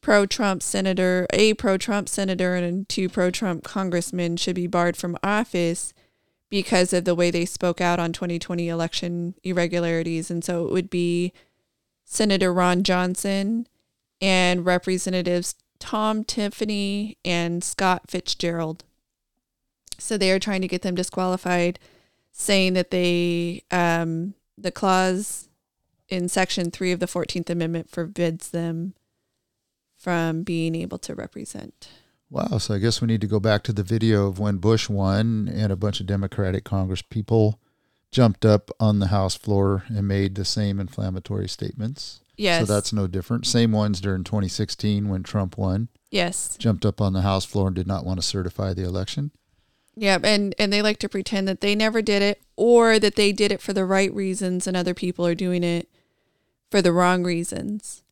pro-Trump 0.00 0.62
senator, 0.62 1.26
a 1.32 1.54
pro-Trump 1.54 2.08
senator, 2.08 2.54
and 2.54 2.88
two 2.88 3.08
pro-Trump 3.08 3.64
congressmen 3.64 4.36
should 4.36 4.56
be 4.56 4.66
barred 4.66 4.96
from 4.96 5.16
office 5.22 5.94
because 6.50 6.92
of 6.92 7.06
the 7.06 7.14
way 7.14 7.30
they 7.30 7.46
spoke 7.46 7.80
out 7.80 7.98
on 7.98 8.12
2020 8.12 8.68
election 8.68 9.34
irregularities, 9.42 10.30
and 10.30 10.44
so 10.44 10.66
it 10.66 10.72
would 10.72 10.90
be 10.90 11.32
Senator 12.04 12.52
Ron 12.52 12.82
Johnson 12.82 13.66
and 14.20 14.66
Representatives 14.66 15.54
Tom 15.78 16.24
Tiffany 16.24 17.16
and 17.24 17.64
Scott 17.64 18.02
Fitzgerald. 18.08 18.84
So 20.02 20.18
they 20.18 20.32
are 20.32 20.40
trying 20.40 20.62
to 20.62 20.68
get 20.68 20.82
them 20.82 20.96
disqualified, 20.96 21.78
saying 22.32 22.72
that 22.72 22.90
they 22.90 23.62
um, 23.70 24.34
the 24.58 24.72
clause 24.72 25.48
in 26.08 26.28
Section 26.28 26.72
Three 26.72 26.90
of 26.90 26.98
the 26.98 27.06
Fourteenth 27.06 27.48
Amendment 27.48 27.88
forbids 27.88 28.50
them 28.50 28.94
from 29.96 30.42
being 30.42 30.74
able 30.74 30.98
to 30.98 31.14
represent. 31.14 31.88
Wow. 32.28 32.58
So 32.58 32.74
I 32.74 32.78
guess 32.78 33.00
we 33.00 33.06
need 33.06 33.20
to 33.20 33.28
go 33.28 33.38
back 33.38 33.62
to 33.64 33.72
the 33.72 33.84
video 33.84 34.26
of 34.26 34.40
when 34.40 34.56
Bush 34.56 34.88
won 34.88 35.48
and 35.54 35.70
a 35.70 35.76
bunch 35.76 36.00
of 36.00 36.06
Democratic 36.06 36.64
Congress 36.64 37.02
people 37.02 37.60
jumped 38.10 38.44
up 38.44 38.72
on 38.80 38.98
the 38.98 39.06
House 39.06 39.36
floor 39.36 39.84
and 39.88 40.08
made 40.08 40.34
the 40.34 40.44
same 40.44 40.80
inflammatory 40.80 41.48
statements. 41.48 42.20
Yes. 42.36 42.66
So 42.66 42.74
that's 42.74 42.92
no 42.92 43.06
different. 43.06 43.46
Same 43.46 43.70
ones 43.70 44.00
during 44.00 44.24
2016 44.24 45.08
when 45.08 45.22
Trump 45.22 45.56
won. 45.56 45.88
Yes. 46.10 46.56
Jumped 46.58 46.84
up 46.84 47.00
on 47.00 47.12
the 47.12 47.22
House 47.22 47.44
floor 47.44 47.68
and 47.68 47.76
did 47.76 47.86
not 47.86 48.04
want 48.04 48.18
to 48.18 48.26
certify 48.26 48.74
the 48.74 48.82
election. 48.82 49.30
Yeah, 49.94 50.18
and 50.22 50.54
and 50.58 50.72
they 50.72 50.82
like 50.82 50.98
to 50.98 51.08
pretend 51.08 51.46
that 51.48 51.60
they 51.60 51.74
never 51.74 52.00
did 52.00 52.22
it 52.22 52.40
or 52.56 52.98
that 52.98 53.16
they 53.16 53.32
did 53.32 53.52
it 53.52 53.60
for 53.60 53.72
the 53.72 53.84
right 53.84 54.12
reasons 54.14 54.66
and 54.66 54.76
other 54.76 54.94
people 54.94 55.26
are 55.26 55.34
doing 55.34 55.62
it 55.62 55.88
for 56.70 56.80
the 56.80 56.92
wrong 56.92 57.22
reasons. 57.24 58.02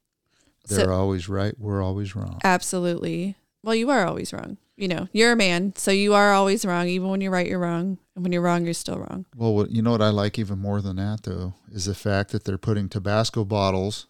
They're 0.68 0.84
so, 0.84 0.92
always 0.92 1.28
right, 1.28 1.54
we're 1.58 1.82
always 1.82 2.14
wrong. 2.14 2.38
Absolutely. 2.44 3.36
Well, 3.62 3.74
you 3.74 3.90
are 3.90 4.06
always 4.06 4.32
wrong. 4.32 4.58
You 4.76 4.88
know, 4.88 5.08
you're 5.12 5.32
a 5.32 5.36
man, 5.36 5.74
so 5.76 5.90
you 5.90 6.14
are 6.14 6.32
always 6.32 6.64
wrong. 6.64 6.88
Even 6.88 7.08
when 7.08 7.20
you're 7.20 7.32
right, 7.32 7.46
you're 7.46 7.58
wrong. 7.58 7.98
And 8.14 8.24
when 8.24 8.32
you're 8.32 8.40
wrong, 8.40 8.64
you're 8.64 8.72
still 8.72 8.98
wrong. 8.98 9.26
Well, 9.36 9.54
what, 9.54 9.70
you 9.70 9.82
know 9.82 9.90
what 9.90 10.00
I 10.00 10.08
like 10.08 10.38
even 10.38 10.58
more 10.58 10.80
than 10.80 10.96
that, 10.96 11.24
though, 11.24 11.54
is 11.70 11.84
the 11.84 11.94
fact 11.94 12.32
that 12.32 12.44
they're 12.44 12.56
putting 12.56 12.88
Tabasco 12.88 13.44
bottles 13.44 14.06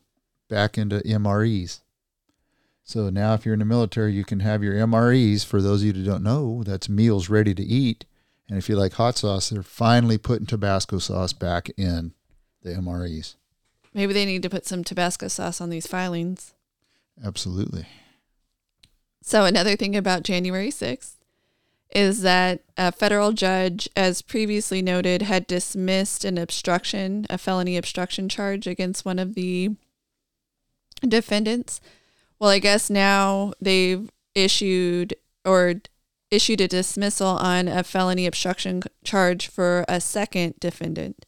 back 0.49 0.79
into 0.79 1.01
MREs. 1.01 1.81
So 2.91 3.09
now, 3.09 3.35
if 3.35 3.45
you're 3.47 3.53
in 3.53 3.61
the 3.61 3.65
military, 3.65 4.13
you 4.13 4.25
can 4.25 4.41
have 4.41 4.65
your 4.65 4.75
MREs. 4.75 5.47
For 5.47 5.63
those 5.63 5.83
of 5.83 5.87
you 5.87 5.93
who 5.93 6.05
don't 6.05 6.25
know, 6.25 6.65
that's 6.65 6.89
meals 6.89 7.29
ready 7.29 7.55
to 7.55 7.63
eat. 7.63 8.05
And 8.49 8.59
if 8.59 8.69
you 8.69 8.75
like 8.75 8.95
hot 8.95 9.17
sauce, 9.17 9.51
they're 9.51 9.63
finally 9.63 10.19
putting 10.19 10.45
Tabasco 10.45 10.99
sauce 10.99 11.33
back 11.33 11.71
in 11.77 12.15
the 12.65 12.71
MREs. 12.71 13.37
Maybe 13.95 14.13
they 14.13 14.25
need 14.25 14.43
to 14.43 14.51
put 14.51 14.67
some 14.67 14.83
Tabasco 14.83 15.29
sauce 15.29 15.61
on 15.61 15.71
these 15.71 15.87
filings. 15.87 16.53
Absolutely. 17.25 17.87
So, 19.23 19.45
another 19.45 19.77
thing 19.77 19.95
about 19.95 20.25
January 20.25 20.71
6th 20.71 21.15
is 21.95 22.23
that 22.23 22.65
a 22.77 22.91
federal 22.91 23.31
judge, 23.31 23.89
as 23.95 24.21
previously 24.21 24.83
noted, 24.83 25.23
had 25.23 25.47
dismissed 25.47 26.25
an 26.25 26.39
obstruction, 26.39 27.25
a 27.31 27.39
felony 27.39 27.77
obstruction 27.77 28.29
charge 28.29 28.67
against 28.67 29.05
one 29.05 29.21
of 29.21 29.37
the 29.37 29.77
defendants 31.07 31.81
well, 32.41 32.51
I 32.51 32.59
guess 32.59 32.89
now 32.89 33.53
they've 33.61 34.11
issued 34.35 35.15
or 35.45 35.75
issued 36.31 36.61
a 36.61 36.69
dismissal 36.69 37.29
on 37.29 37.69
a 37.69 37.85
felony 37.85 38.27
obstruction 38.27 38.83
charge 39.05 39.49
for 39.49 39.85
a 39.89 40.01
second 40.01 40.55
defendant. 40.59 41.27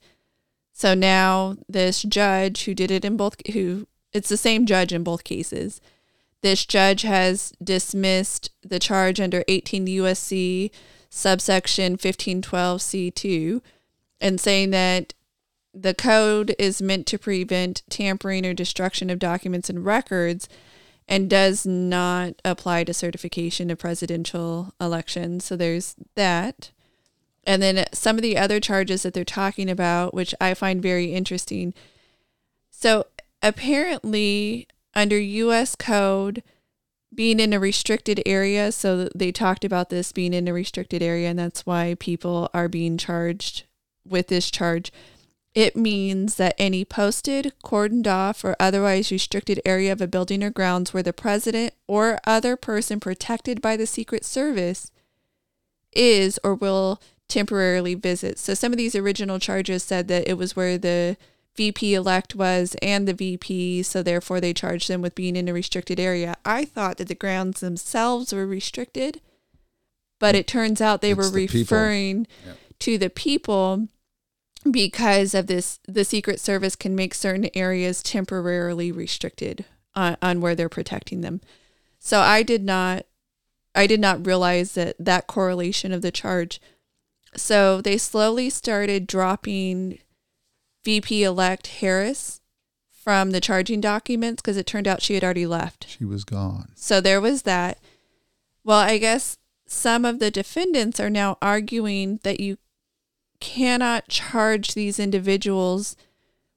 So 0.72 0.94
now 0.94 1.56
this 1.68 2.02
judge 2.02 2.64
who 2.64 2.74
did 2.74 2.90
it 2.90 3.04
in 3.04 3.16
both 3.16 3.36
who 3.52 3.86
it's 4.12 4.28
the 4.28 4.36
same 4.36 4.66
judge 4.66 4.92
in 4.92 5.02
both 5.02 5.24
cases. 5.24 5.80
This 6.42 6.66
judge 6.66 7.02
has 7.02 7.52
dismissed 7.62 8.50
the 8.62 8.78
charge 8.78 9.20
under 9.20 9.44
18 9.48 9.86
USC 9.86 10.70
subsection 11.08 11.96
1512C2 11.96 13.60
and 14.20 14.40
saying 14.40 14.70
that 14.70 15.14
the 15.74 15.94
code 15.94 16.54
is 16.58 16.82
meant 16.82 17.06
to 17.06 17.18
prevent 17.18 17.82
tampering 17.88 18.44
or 18.44 18.54
destruction 18.54 19.08
of 19.08 19.18
documents 19.18 19.70
and 19.70 19.84
records 19.84 20.48
and 21.12 21.28
does 21.28 21.66
not 21.66 22.32
apply 22.42 22.84
to 22.84 22.94
certification 22.94 23.70
of 23.70 23.78
presidential 23.78 24.72
elections. 24.80 25.44
So 25.44 25.56
there's 25.56 25.94
that. 26.14 26.70
And 27.44 27.60
then 27.60 27.84
some 27.92 28.16
of 28.16 28.22
the 28.22 28.38
other 28.38 28.60
charges 28.60 29.02
that 29.02 29.12
they're 29.12 29.22
talking 29.22 29.68
about, 29.68 30.14
which 30.14 30.34
I 30.40 30.54
find 30.54 30.80
very 30.80 31.12
interesting. 31.12 31.74
So 32.70 33.08
apparently, 33.42 34.66
under 34.94 35.18
US 35.18 35.76
code, 35.76 36.42
being 37.14 37.40
in 37.40 37.52
a 37.52 37.60
restricted 37.60 38.22
area, 38.24 38.72
so 38.72 39.10
they 39.14 39.32
talked 39.32 39.66
about 39.66 39.90
this 39.90 40.12
being 40.12 40.32
in 40.32 40.48
a 40.48 40.54
restricted 40.54 41.02
area, 41.02 41.28
and 41.28 41.38
that's 41.38 41.66
why 41.66 41.94
people 42.00 42.48
are 42.54 42.68
being 42.68 42.96
charged 42.96 43.64
with 44.08 44.28
this 44.28 44.50
charge. 44.50 44.90
It 45.54 45.76
means 45.76 46.36
that 46.36 46.54
any 46.56 46.84
posted, 46.84 47.52
cordoned 47.62 48.06
off, 48.06 48.42
or 48.42 48.56
otherwise 48.58 49.10
restricted 49.10 49.60
area 49.66 49.92
of 49.92 50.00
a 50.00 50.06
building 50.06 50.42
or 50.42 50.50
grounds 50.50 50.94
where 50.94 51.02
the 51.02 51.12
president 51.12 51.74
or 51.86 52.18
other 52.26 52.56
person 52.56 53.00
protected 53.00 53.60
by 53.60 53.76
the 53.76 53.86
Secret 53.86 54.24
Service 54.24 54.90
is 55.94 56.40
or 56.42 56.54
will 56.54 57.02
temporarily 57.28 57.94
visit. 57.94 58.38
So 58.38 58.54
some 58.54 58.72
of 58.72 58.78
these 58.78 58.94
original 58.94 59.38
charges 59.38 59.82
said 59.82 60.08
that 60.08 60.26
it 60.26 60.38
was 60.38 60.56
where 60.56 60.78
the 60.78 61.18
VP 61.54 61.94
elect 61.94 62.34
was 62.34 62.74
and 62.80 63.06
the 63.06 63.12
VP, 63.12 63.82
so 63.82 64.02
therefore 64.02 64.40
they 64.40 64.54
charged 64.54 64.88
them 64.88 65.02
with 65.02 65.14
being 65.14 65.36
in 65.36 65.48
a 65.48 65.52
restricted 65.52 66.00
area. 66.00 66.34
I 66.46 66.64
thought 66.64 66.96
that 66.96 67.08
the 67.08 67.14
grounds 67.14 67.60
themselves 67.60 68.32
were 68.32 68.46
restricted, 68.46 69.20
but 70.18 70.34
it 70.34 70.46
turns 70.46 70.80
out 70.80 71.02
they 71.02 71.10
It's 71.10 71.18
were 71.18 71.28
the 71.28 71.46
referring 71.46 72.26
to 72.78 72.96
the 72.96 73.10
people 73.10 73.88
because 74.70 75.34
of 75.34 75.46
this 75.46 75.78
the 75.88 76.04
secret 76.04 76.38
service 76.40 76.76
can 76.76 76.94
make 76.94 77.14
certain 77.14 77.48
areas 77.54 78.02
temporarily 78.02 78.92
restricted 78.92 79.64
on, 79.94 80.16
on 80.22 80.40
where 80.40 80.54
they're 80.54 80.68
protecting 80.68 81.20
them 81.20 81.40
so 81.98 82.20
i 82.20 82.42
did 82.42 82.62
not 82.64 83.04
i 83.74 83.86
did 83.86 84.00
not 84.00 84.24
realize 84.26 84.72
that 84.74 84.94
that 84.98 85.26
correlation 85.26 85.92
of 85.92 86.02
the 86.02 86.12
charge 86.12 86.60
so 87.34 87.80
they 87.80 87.96
slowly 87.98 88.48
started 88.50 89.06
dropping 89.06 89.98
vp 90.84 91.24
elect 91.24 91.66
harris 91.66 92.40
from 92.90 93.32
the 93.32 93.40
charging 93.40 93.80
documents 93.80 94.40
because 94.40 94.56
it 94.56 94.66
turned 94.66 94.86
out 94.86 95.02
she 95.02 95.14
had 95.14 95.24
already 95.24 95.46
left 95.46 95.88
She 95.88 96.04
was 96.04 96.22
gone. 96.24 96.70
so 96.76 97.00
there 97.00 97.20
was 97.20 97.42
that. 97.42 97.78
Well, 98.62 98.78
I 98.78 98.98
guess 98.98 99.38
some 99.66 100.04
of 100.04 100.20
the 100.20 100.30
defendants 100.30 101.00
are 101.00 101.10
now 101.10 101.36
arguing 101.42 102.20
that 102.22 102.38
you 102.38 102.58
cannot 103.42 104.06
charge 104.06 104.72
these 104.74 105.00
individuals 105.00 105.96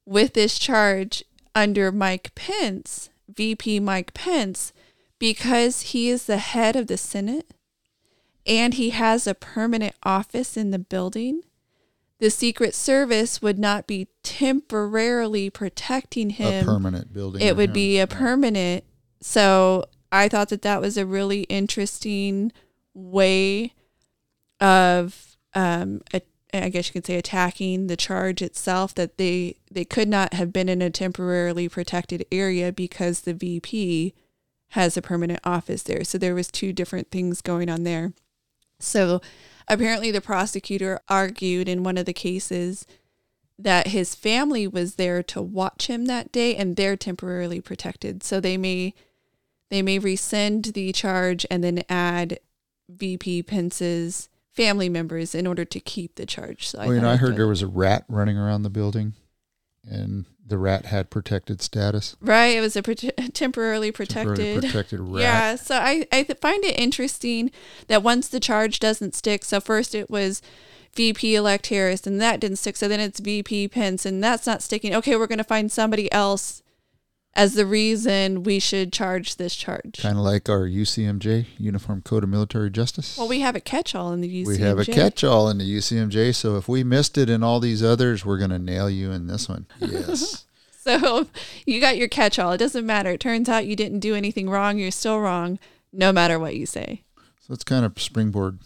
with 0.05 0.35
this 0.35 0.59
charge 0.59 1.23
under 1.55 1.91
Mike 1.91 2.35
Pence, 2.35 3.09
VP 3.27 3.79
Mike 3.79 4.13
Pence, 4.13 4.71
because 5.17 5.81
he 5.81 6.09
is 6.09 6.25
the 6.25 6.37
head 6.37 6.75
of 6.75 6.85
the 6.85 6.95
Senate 6.95 7.51
and 8.45 8.75
he 8.75 8.91
has 8.91 9.25
a 9.25 9.33
permanent 9.33 9.95
office 10.03 10.55
in 10.55 10.69
the 10.69 10.77
building. 10.77 11.41
The 12.19 12.29
Secret 12.29 12.75
Service 12.75 13.41
would 13.41 13.57
not 13.57 13.87
be 13.87 14.07
temporarily 14.21 15.49
protecting 15.49 16.29
him 16.29 16.61
a 16.61 16.65
permanent 16.65 17.11
building. 17.11 17.41
it 17.41 17.57
would 17.57 17.69
him. 17.69 17.73
be 17.73 17.99
a 17.99 18.05
permanent. 18.05 18.83
So 19.21 19.85
I 20.11 20.29
thought 20.29 20.49
that 20.49 20.61
that 20.61 20.81
was 20.81 20.97
a 20.97 21.05
really 21.05 21.41
interesting 21.43 22.51
way 22.93 23.73
of, 24.61 25.35
um, 25.55 26.01
a, 26.13 26.21
I 26.63 26.69
guess 26.69 26.87
you 26.87 26.93
could 26.93 27.05
say, 27.05 27.15
attacking 27.15 27.87
the 27.87 27.97
charge 27.97 28.41
itself. 28.41 28.93
That 28.95 29.17
they 29.17 29.57
they 29.69 29.85
could 29.85 30.07
not 30.07 30.33
have 30.33 30.53
been 30.53 30.69
in 30.69 30.81
a 30.81 30.89
temporarily 30.89 31.69
protected 31.69 32.25
area 32.31 32.71
because 32.71 33.21
the 33.21 33.33
VP 33.33 34.13
has 34.69 34.97
a 34.97 35.01
permanent 35.01 35.39
office 35.43 35.83
there. 35.83 36.03
So 36.03 36.17
there 36.17 36.35
was 36.35 36.49
two 36.49 36.73
different 36.73 37.11
things 37.11 37.41
going 37.41 37.69
on 37.69 37.83
there. 37.83 38.13
So 38.79 39.21
apparently 39.67 40.11
the 40.11 40.21
prosecutor 40.21 40.99
argued 41.07 41.69
in 41.69 41.83
one 41.83 41.97
of 41.97 42.05
the 42.05 42.13
cases 42.13 42.85
that 43.57 43.87
his 43.87 44.15
family 44.15 44.67
was 44.67 44.95
there 44.95 45.23
to 45.23 45.41
watch 45.41 45.87
him 45.87 46.05
that 46.05 46.31
day 46.31 46.55
and 46.55 46.75
they're 46.75 46.97
temporarily 46.97 47.61
protected. 47.61 48.23
So 48.23 48.39
they 48.39 48.57
may 48.57 48.93
they 49.69 49.81
may 49.81 49.97
rescind 49.97 50.65
the 50.65 50.91
charge 50.91 51.45
and 51.49 51.63
then 51.63 51.83
add 51.89 52.39
VP 52.89 53.43
Pence's 53.43 54.29
family 54.55 54.89
members 54.89 55.35
in 55.35 55.45
order 55.45 55.65
to 55.65 55.79
keep 55.79 56.15
the 56.15 56.25
charge. 56.25 56.69
So 56.69 56.79
Well, 56.79 56.93
you 56.93 57.01
know, 57.01 57.09
I 57.09 57.13
I'd 57.13 57.19
heard 57.19 57.35
there 57.35 57.47
was 57.47 57.61
a 57.61 57.67
rat 57.67 58.05
running 58.07 58.37
around 58.37 58.63
the 58.63 58.69
building, 58.69 59.13
and 59.83 60.25
the 60.47 60.57
rat 60.57 60.85
had 60.85 61.09
protected 61.09 61.61
status. 61.61 62.15
right. 62.21 62.55
It 62.55 62.61
was 62.61 62.75
a 62.75 62.81
prote- 62.83 63.33
temporarily 63.33 63.91
protected. 63.91 64.35
Temporarily 64.37 64.61
protected 64.67 64.99
rat. 65.03 65.21
Yeah, 65.21 65.55
so 65.55 65.75
I, 65.77 66.05
I 66.11 66.23
th- 66.23 66.39
find 66.39 66.63
it 66.63 66.79
interesting 66.79 67.51
that 67.87 68.03
once 68.03 68.27
the 68.27 68.39
charge 68.39 68.79
doesn't 68.79 69.15
stick, 69.15 69.43
so 69.43 69.59
first 69.59 69.93
it 69.95 70.09
was 70.09 70.41
VP 70.95 71.35
elect 71.35 71.67
Harris 71.67 72.05
and 72.07 72.21
that 72.21 72.39
didn't 72.39 72.57
stick, 72.57 72.77
so 72.77 72.87
then 72.87 72.99
it's 72.99 73.19
VP 73.19 73.67
Pence 73.69 74.05
and 74.05 74.23
that's 74.23 74.45
not 74.47 74.61
sticking. 74.61 74.93
Okay, 74.95 75.15
we're 75.15 75.27
going 75.27 75.39
to 75.39 75.43
find 75.43 75.71
somebody 75.71 76.11
else 76.11 76.61
as 77.35 77.53
the 77.53 77.65
reason 77.65 78.43
we 78.43 78.59
should 78.59 78.93
charge 78.93 79.35
this 79.35 79.55
charge. 79.55 79.99
Kind 80.01 80.17
of 80.17 80.23
like 80.23 80.47
our 80.49 80.61
UCMJ, 80.67 81.47
Uniform 81.57 82.01
Code 82.01 82.23
of 82.23 82.29
Military 82.29 82.69
Justice. 82.69 83.17
Well, 83.17 83.27
we 83.27 83.41
have 83.41 83.55
a 83.55 83.59
catch-all 83.59 84.13
in 84.13 84.21
the 84.21 84.43
UCMJ. 84.43 84.47
we 84.47 84.57
have 84.59 84.79
a 84.79 84.85
catch-all 84.85 85.49
in 85.49 85.57
the 85.57 85.77
UCMJ, 85.77 86.33
so 86.33 86.55
if 86.55 86.67
we 86.69 86.83
missed 86.83 87.17
it 87.17 87.29
in 87.29 87.43
all 87.43 87.59
these 87.59 87.83
others, 87.83 88.25
we're 88.25 88.37
going 88.37 88.51
to 88.51 88.59
nail 88.59 88.89
you 88.89 89.11
in 89.11 89.27
this 89.27 89.49
one. 89.49 89.65
Yes. 89.79 90.41
So 90.87 91.25
you 91.65 91.81
got 91.81 91.97
your 91.97 92.07
catch-all. 92.07 92.51
It 92.51 92.57
doesn't 92.59 92.85
matter. 92.85 93.09
It 93.09 93.19
turns 93.19 93.49
out 93.49 93.65
you 93.65 93.75
didn't 93.75 94.01
do 94.01 94.13
anything 94.13 94.47
wrong. 94.51 94.77
You're 94.77 94.91
still 94.91 95.19
wrong, 95.19 95.57
no 95.91 96.11
matter 96.11 96.37
what 96.37 96.55
you 96.55 96.67
say. 96.67 97.01
so 97.39 97.55
it's 97.55 97.63
kind 97.63 97.83
of 97.83 97.99
springboard 97.99 98.59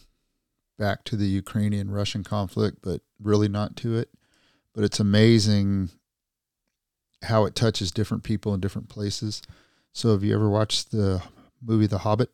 back 0.77 1.05
to 1.05 1.15
the 1.15 1.27
Ukrainian-Russian 1.27 2.25
conflict, 2.25 2.79
but 2.81 2.99
really 3.23 3.47
not 3.47 3.77
to 3.77 3.95
it. 3.95 4.09
But 4.75 4.83
it's 4.83 4.99
amazing 4.99 5.91
how 7.23 7.45
it 7.45 7.55
touches 7.55 7.91
different 7.91 8.23
people 8.23 8.53
in 8.53 8.59
different 8.59 8.89
places. 8.89 9.41
So 9.91 10.11
have 10.11 10.23
you 10.23 10.33
ever 10.33 10.49
watched 10.49 10.91
the 10.91 11.21
movie 11.61 11.87
The 11.87 11.99
Hobbit? 11.99 12.29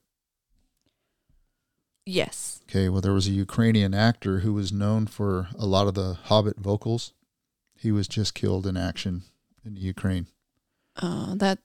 Yes. 2.05 2.61
Okay, 2.69 2.87
well, 2.89 3.01
there 3.01 3.13
was 3.13 3.27
a 3.27 3.31
Ukrainian 3.31 3.93
actor 3.93 4.39
who 4.39 4.53
was 4.53 4.71
known 4.71 5.07
for 5.07 5.47
a 5.57 5.65
lot 5.65 5.87
of 5.87 5.95
the 5.95 6.17
Hobbit 6.25 6.57
vocals. 6.57 7.13
He 7.77 7.91
was 7.91 8.07
just 8.07 8.35
killed 8.35 8.67
in 8.67 8.77
action 8.77 9.23
in 9.65 9.75
Ukraine. 9.75 10.27
Oh, 11.01 11.35
that. 11.35 11.59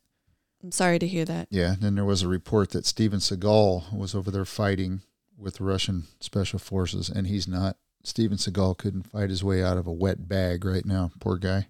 I'm 0.62 0.72
sorry 0.72 0.98
to 0.98 1.06
hear 1.06 1.24
that. 1.24 1.48
Yeah, 1.50 1.72
and 1.72 1.82
then 1.82 1.94
there 1.94 2.04
was 2.04 2.22
a 2.22 2.28
report 2.28 2.70
that 2.70 2.84
Steven 2.84 3.18
Seagal 3.18 3.96
was 3.96 4.14
over 4.14 4.30
there 4.30 4.44
fighting 4.44 5.00
with 5.38 5.60
Russian 5.60 6.04
special 6.20 6.58
forces, 6.58 7.08
and 7.08 7.26
he's 7.26 7.48
not. 7.48 7.76
Steven 8.02 8.36
Seagal 8.36 8.78
couldn't 8.78 9.10
fight 9.10 9.30
his 9.30 9.44
way 9.44 9.62
out 9.62 9.78
of 9.78 9.86
a 9.86 9.92
wet 9.92 10.28
bag 10.28 10.64
right 10.64 10.84
now. 10.84 11.12
Poor 11.18 11.36
guy. 11.36 11.68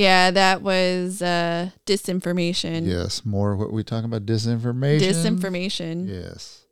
Yeah, 0.00 0.30
that 0.30 0.62
was 0.62 1.20
uh, 1.20 1.70
disinformation. 1.84 2.86
Yes, 2.86 3.24
more 3.26 3.54
what 3.54 3.70
we 3.70 3.84
talking 3.84 4.06
about 4.06 4.24
disinformation. 4.24 5.00
Disinformation. 5.00 6.08
Yes. 6.08 6.62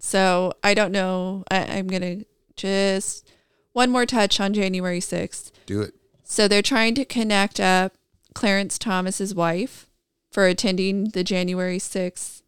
So 0.00 0.54
I 0.64 0.74
don't 0.74 0.90
know. 0.90 1.44
I, 1.48 1.58
I'm 1.58 1.86
gonna 1.86 2.24
just 2.56 3.30
one 3.72 3.90
more 3.90 4.04
touch 4.04 4.40
on 4.40 4.52
January 4.52 4.98
6th. 4.98 5.52
Do 5.64 5.80
it. 5.82 5.94
So 6.24 6.48
they're 6.48 6.60
trying 6.60 6.96
to 6.96 7.04
connect 7.04 7.60
up 7.60 7.94
Clarence 8.34 8.78
Thomas's 8.78 9.32
wife 9.32 9.86
for 10.32 10.46
attending 10.46 11.10
the 11.10 11.22
January 11.22 11.78
6th 11.78 12.42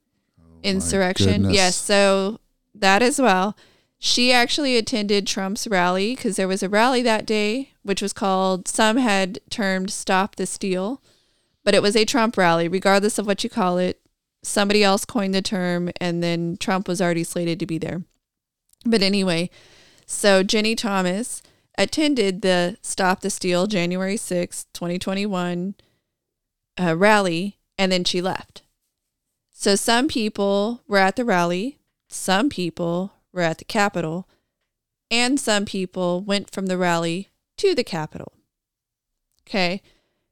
insurrection. 0.65 1.29
Oh 1.29 1.33
goodness. 1.33 1.55
Yes, 1.55 1.77
so 1.77 2.41
that 2.75 3.03
as 3.03 3.21
well. 3.21 3.57
She 4.01 4.33
actually 4.33 4.77
attended 4.77 5.29
Trump's 5.29 5.69
rally 5.69 6.17
because 6.17 6.35
there 6.35 6.49
was 6.49 6.65
a 6.65 6.69
rally 6.69 7.03
that 7.03 7.25
day, 7.25 7.71
which 7.85 8.03
was 8.03 8.13
called, 8.13 8.67
some 8.67 8.97
had 8.97 9.39
termed 9.51 9.91
Stop 9.91 10.37
the 10.37 10.47
Steal, 10.47 11.01
but 11.63 11.75
it 11.75 11.83
was 11.83 11.95
a 11.95 12.05
Trump 12.05 12.37
rally, 12.37 12.67
regardless 12.67 13.19
of 13.19 13.27
what 13.27 13.45
you 13.45 13.51
call 13.51 13.79
it. 13.79 14.01
Somebody 14.43 14.83
else 14.83 15.05
coined 15.05 15.35
the 15.35 15.43
term, 15.43 15.91
and 16.01 16.23
then 16.23 16.57
Trump 16.59 16.89
was 16.89 17.01
already 17.01 17.25
slated 17.25 17.61
to 17.61 17.67
be 17.67 17.79
there. 17.79 18.03
But 18.85 19.03
anyway, 19.03 19.51
so 20.07 20.43
Ginni 20.43 20.77
Thomas 20.77 21.43
attended 21.79 22.43
the 22.43 22.77
Stop 22.83 23.21
the 23.21 23.31
Steal 23.31 23.67
January 23.67 24.17
sixth, 24.17 24.67
2021 24.73 25.75
uh, 26.81 26.97
rally, 26.97 27.59
and 27.79 27.93
then 27.93 28.05
she 28.05 28.21
left. 28.21 28.63
So 29.51 29.77
some 29.77 30.09
people 30.09 30.83
were 30.89 30.99
at 30.99 31.17
the 31.17 31.25
rally, 31.25 31.79
some 32.09 32.49
people 32.49 33.13
were 33.33 33.41
at 33.41 33.59
the 33.59 33.65
Capitol, 33.65 34.29
and 35.11 35.39
some 35.39 35.65
people 35.65 36.21
went 36.21 36.51
from 36.51 36.67
the 36.67 36.79
rally 36.79 37.29
to 37.59 37.75
the 37.75 37.85
Capitol. 37.85 38.33
Okay. 39.47 39.83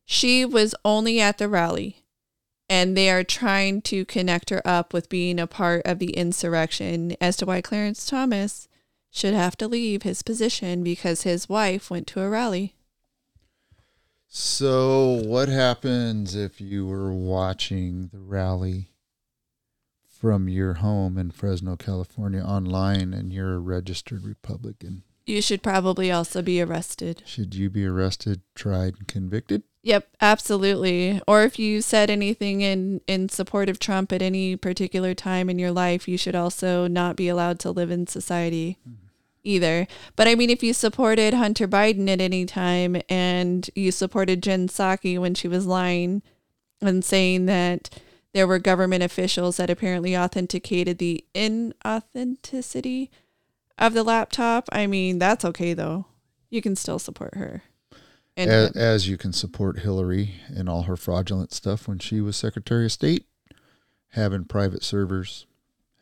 She 0.04 0.44
was 0.44 0.74
only 0.84 1.20
at 1.20 1.38
the 1.38 1.48
rally, 1.48 2.04
and 2.68 2.96
they 2.96 3.10
are 3.10 3.24
trying 3.24 3.82
to 3.82 4.04
connect 4.04 4.50
her 4.50 4.62
up 4.66 4.92
with 4.92 5.08
being 5.08 5.38
a 5.38 5.46
part 5.46 5.82
of 5.84 5.98
the 5.98 6.10
insurrection 6.10 7.16
as 7.20 7.36
to 7.36 7.46
why 7.46 7.60
Clarence 7.60 8.04
Thomas 8.06 8.68
should 9.10 9.34
have 9.34 9.56
to 9.58 9.68
leave 9.68 10.02
his 10.02 10.22
position 10.22 10.82
because 10.82 11.22
his 11.22 11.48
wife 11.48 11.90
went 11.90 12.06
to 12.08 12.20
a 12.20 12.28
rally. 12.28 12.74
So, 14.26 15.22
what 15.26 15.50
happens 15.50 16.34
if 16.34 16.58
you 16.58 16.86
were 16.86 17.12
watching 17.12 18.08
the 18.08 18.20
rally 18.20 18.88
from 20.06 20.48
your 20.48 20.74
home 20.74 21.18
in 21.18 21.30
Fresno, 21.30 21.76
California, 21.76 22.42
online 22.42 23.12
and 23.12 23.30
you're 23.30 23.54
a 23.54 23.58
registered 23.58 24.24
Republican? 24.24 25.02
You 25.24 25.40
should 25.40 25.62
probably 25.62 26.10
also 26.10 26.42
be 26.42 26.60
arrested. 26.60 27.22
Should 27.26 27.54
you 27.54 27.70
be 27.70 27.84
arrested, 27.86 28.40
tried, 28.54 28.94
and 28.98 29.08
convicted? 29.08 29.62
Yep, 29.82 30.08
absolutely. 30.20 31.20
Or 31.26 31.42
if 31.42 31.58
you 31.58 31.80
said 31.80 32.10
anything 32.10 32.60
in, 32.60 33.00
in 33.06 33.28
support 33.28 33.68
of 33.68 33.78
Trump 33.78 34.12
at 34.12 34.22
any 34.22 34.56
particular 34.56 35.14
time 35.14 35.50
in 35.50 35.58
your 35.58 35.72
life, 35.72 36.06
you 36.06 36.16
should 36.16 36.34
also 36.34 36.86
not 36.86 37.16
be 37.16 37.28
allowed 37.28 37.58
to 37.60 37.70
live 37.70 37.90
in 37.90 38.06
society. 38.06 38.78
Mm-hmm 38.88 39.06
either. 39.44 39.86
But 40.16 40.28
I 40.28 40.34
mean, 40.34 40.50
if 40.50 40.62
you 40.62 40.72
supported 40.72 41.34
Hunter 41.34 41.68
Biden 41.68 42.08
at 42.08 42.20
any 42.20 42.44
time 42.46 43.00
and 43.08 43.68
you 43.74 43.90
supported 43.90 44.42
Jen 44.42 44.68
Psaki 44.68 45.18
when 45.18 45.34
she 45.34 45.48
was 45.48 45.66
lying 45.66 46.22
and 46.80 47.04
saying 47.04 47.46
that 47.46 47.90
there 48.32 48.46
were 48.46 48.58
government 48.58 49.02
officials 49.02 49.56
that 49.56 49.70
apparently 49.70 50.16
authenticated 50.16 50.98
the 50.98 51.24
inauthenticity 51.34 53.10
of 53.78 53.94
the 53.94 54.02
laptop, 54.02 54.68
I 54.72 54.86
mean, 54.86 55.18
that's 55.18 55.44
okay 55.44 55.74
though. 55.74 56.06
You 56.50 56.62
can 56.62 56.76
still 56.76 56.98
support 56.98 57.34
her. 57.34 57.62
And 58.36 58.50
as, 58.50 58.70
as 58.76 59.08
you 59.08 59.16
can 59.18 59.32
support 59.32 59.80
Hillary 59.80 60.34
and 60.48 60.68
all 60.68 60.82
her 60.82 60.96
fraudulent 60.96 61.52
stuff 61.52 61.86
when 61.86 61.98
she 61.98 62.20
was 62.20 62.36
Secretary 62.36 62.86
of 62.86 62.92
State, 62.92 63.26
having 64.10 64.44
private 64.44 64.82
servers, 64.82 65.46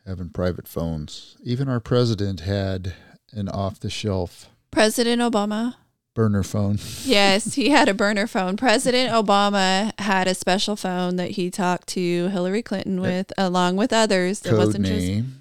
having 0.05 0.29
private 0.29 0.67
phones. 0.67 1.35
Even 1.43 1.67
our 1.67 1.79
president 1.79 2.41
had 2.41 2.93
an 3.31 3.49
off 3.49 3.79
the 3.79 3.89
shelf 3.89 4.49
President 4.71 5.21
Obama. 5.21 5.75
burner 6.13 6.43
phone. 6.43 6.77
Yes, 7.03 7.55
he 7.55 7.69
had 7.69 7.89
a 7.89 7.93
burner 7.93 8.27
phone. 8.27 8.55
President 8.55 9.11
Obama 9.11 9.91
had 9.99 10.27
a 10.27 10.33
special 10.35 10.75
phone 10.75 11.17
that 11.17 11.31
he 11.31 11.49
talked 11.51 11.87
to 11.89 12.27
Hillary 12.29 12.61
Clinton 12.61 13.01
with, 13.01 13.33
along 13.37 13.75
with 13.75 13.91
others. 13.91 14.41
Code 14.41 14.53
it 14.53 14.57
wasn't 14.57 14.83
name. 14.85 15.23
just. 15.23 15.40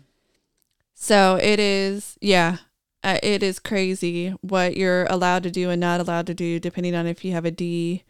So 1.02 1.36
it 1.36 1.58
is, 1.58 2.18
yeah, 2.20 2.58
uh, 3.02 3.18
it 3.22 3.42
is 3.42 3.58
crazy 3.58 4.34
what 4.42 4.76
you're 4.76 5.06
allowed 5.06 5.44
to 5.44 5.50
do 5.50 5.70
and 5.70 5.80
not 5.80 5.98
allowed 5.98 6.26
to 6.26 6.34
do, 6.34 6.60
depending 6.60 6.94
on 6.94 7.06
if 7.06 7.24
you 7.24 7.32
have 7.32 7.46
a 7.46 7.50
D 7.50 8.04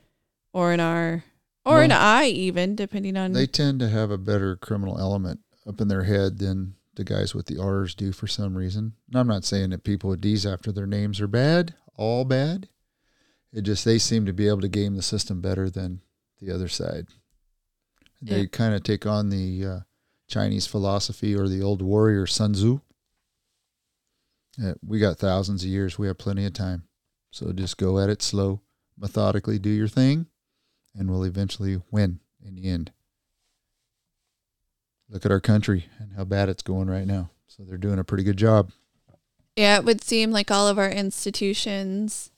or 0.53 0.73
an 0.73 0.81
R 0.81 1.23
or 1.65 1.75
well, 1.75 1.83
an 1.83 1.93
I, 1.93 2.25
even 2.27 2.75
depending 2.75 3.17
on. 3.17 3.33
They 3.33 3.47
tend 3.47 3.79
to 3.79 3.89
have 3.89 4.11
a 4.11 4.19
better 4.19 4.57
criminal 4.57 4.99
element 4.99 5.39
up 5.69 5.81
in 5.81 5.87
their 5.87 6.03
head 6.03 6.39
than 6.39 6.75
the 6.97 7.05
guys 7.05 7.33
with 7.33 7.47
the 7.47 7.59
R's 7.59 7.95
do 7.95 8.11
for 8.11 8.27
some 8.27 8.57
reason. 8.57 8.95
And 9.07 9.21
I'm 9.21 9.29
not 9.29 9.45
saying 9.45 9.71
that 9.71 9.85
people 9.85 10.11
with 10.11 10.21
D's 10.21 10.45
after 10.45 10.73
their 10.73 10.89
names 10.89 11.21
are 11.21 11.29
bad, 11.29 11.75
all 11.95 12.25
bad. 12.25 12.69
It 13.53 13.63
just 13.63 13.85
they 13.85 13.99
seem 13.99 14.27
to 14.27 14.33
be 14.33 14.49
able 14.49 14.63
to 14.63 14.69
game 14.69 14.97
the 14.97 15.03
system 15.03 15.41
better 15.41 15.71
than 15.71 16.01
the 16.41 16.53
other 16.53 16.69
side. 16.69 17.07
They 18.21 18.41
yeah. 18.41 18.47
kind 18.51 18.75
of 18.75 18.83
take 18.83 19.07
on 19.07 19.31
the 19.31 19.65
uh, 19.65 19.81
Chinese 20.31 20.67
philosophy 20.67 21.35
or 21.35 21.49
the 21.49 21.63
old 21.63 21.83
warrior 21.83 22.27
Sun 22.27 22.55
Tzu. 22.55 22.81
Yeah, 24.59 24.75
we 24.85 24.99
got 24.99 25.19
thousands 25.19 25.63
of 25.63 25.71
years. 25.71 25.99
We 25.99 26.07
have 26.07 26.19
plenty 26.19 26.45
of 26.47 26.53
time. 26.53 26.85
So 27.31 27.53
just 27.53 27.77
go 27.77 27.99
at 27.99 28.11
it 28.11 28.23
slow, 28.23 28.61
methodically 28.99 29.59
do 29.59 29.71
your 29.71 29.89
thing, 29.89 30.27
and 30.95 31.11
we'll 31.11 31.25
eventually 31.25 31.81
win 31.91 32.21
in 32.45 32.55
the 32.55 32.69
end 32.69 32.93
look 35.11 35.27
at 35.27 35.33
our 35.33 35.41
country 35.41 35.87
and 35.99 36.13
how 36.17 36.25
bad 36.25 36.49
it's 36.49 36.63
going 36.63 36.89
right 36.89 37.07
now. 37.07 37.31
So 37.49 37.65
they're 37.65 37.77
doing 37.77 37.99
a 37.99 38.05
pretty 38.05 38.25
good 38.25 38.37
job. 38.37 38.71
Yeah, 39.57 39.77
it 39.77 39.85
would 39.85 40.03
seem 40.03 40.31
like 40.31 40.51
all 40.51 40.69
of 40.69 40.79
our 40.79 40.89
institutions, 40.89 42.31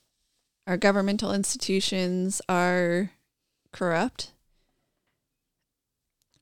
our 0.67 0.77
governmental 0.77 1.31
institutions, 1.31 2.41
are 2.49 3.11
corrupt. 3.71 4.31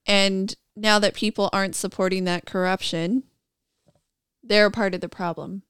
And 0.06 0.54
now 0.76 0.98
that 0.98 1.14
people 1.14 1.50
aren't 1.52 1.76
supporting 1.76 2.24
that 2.24 2.46
corruption, 2.46 3.24
they're 4.42 4.66
a 4.66 4.70
part 4.70 4.94
of 4.94 5.00
the 5.00 5.08
problem. 5.08 5.62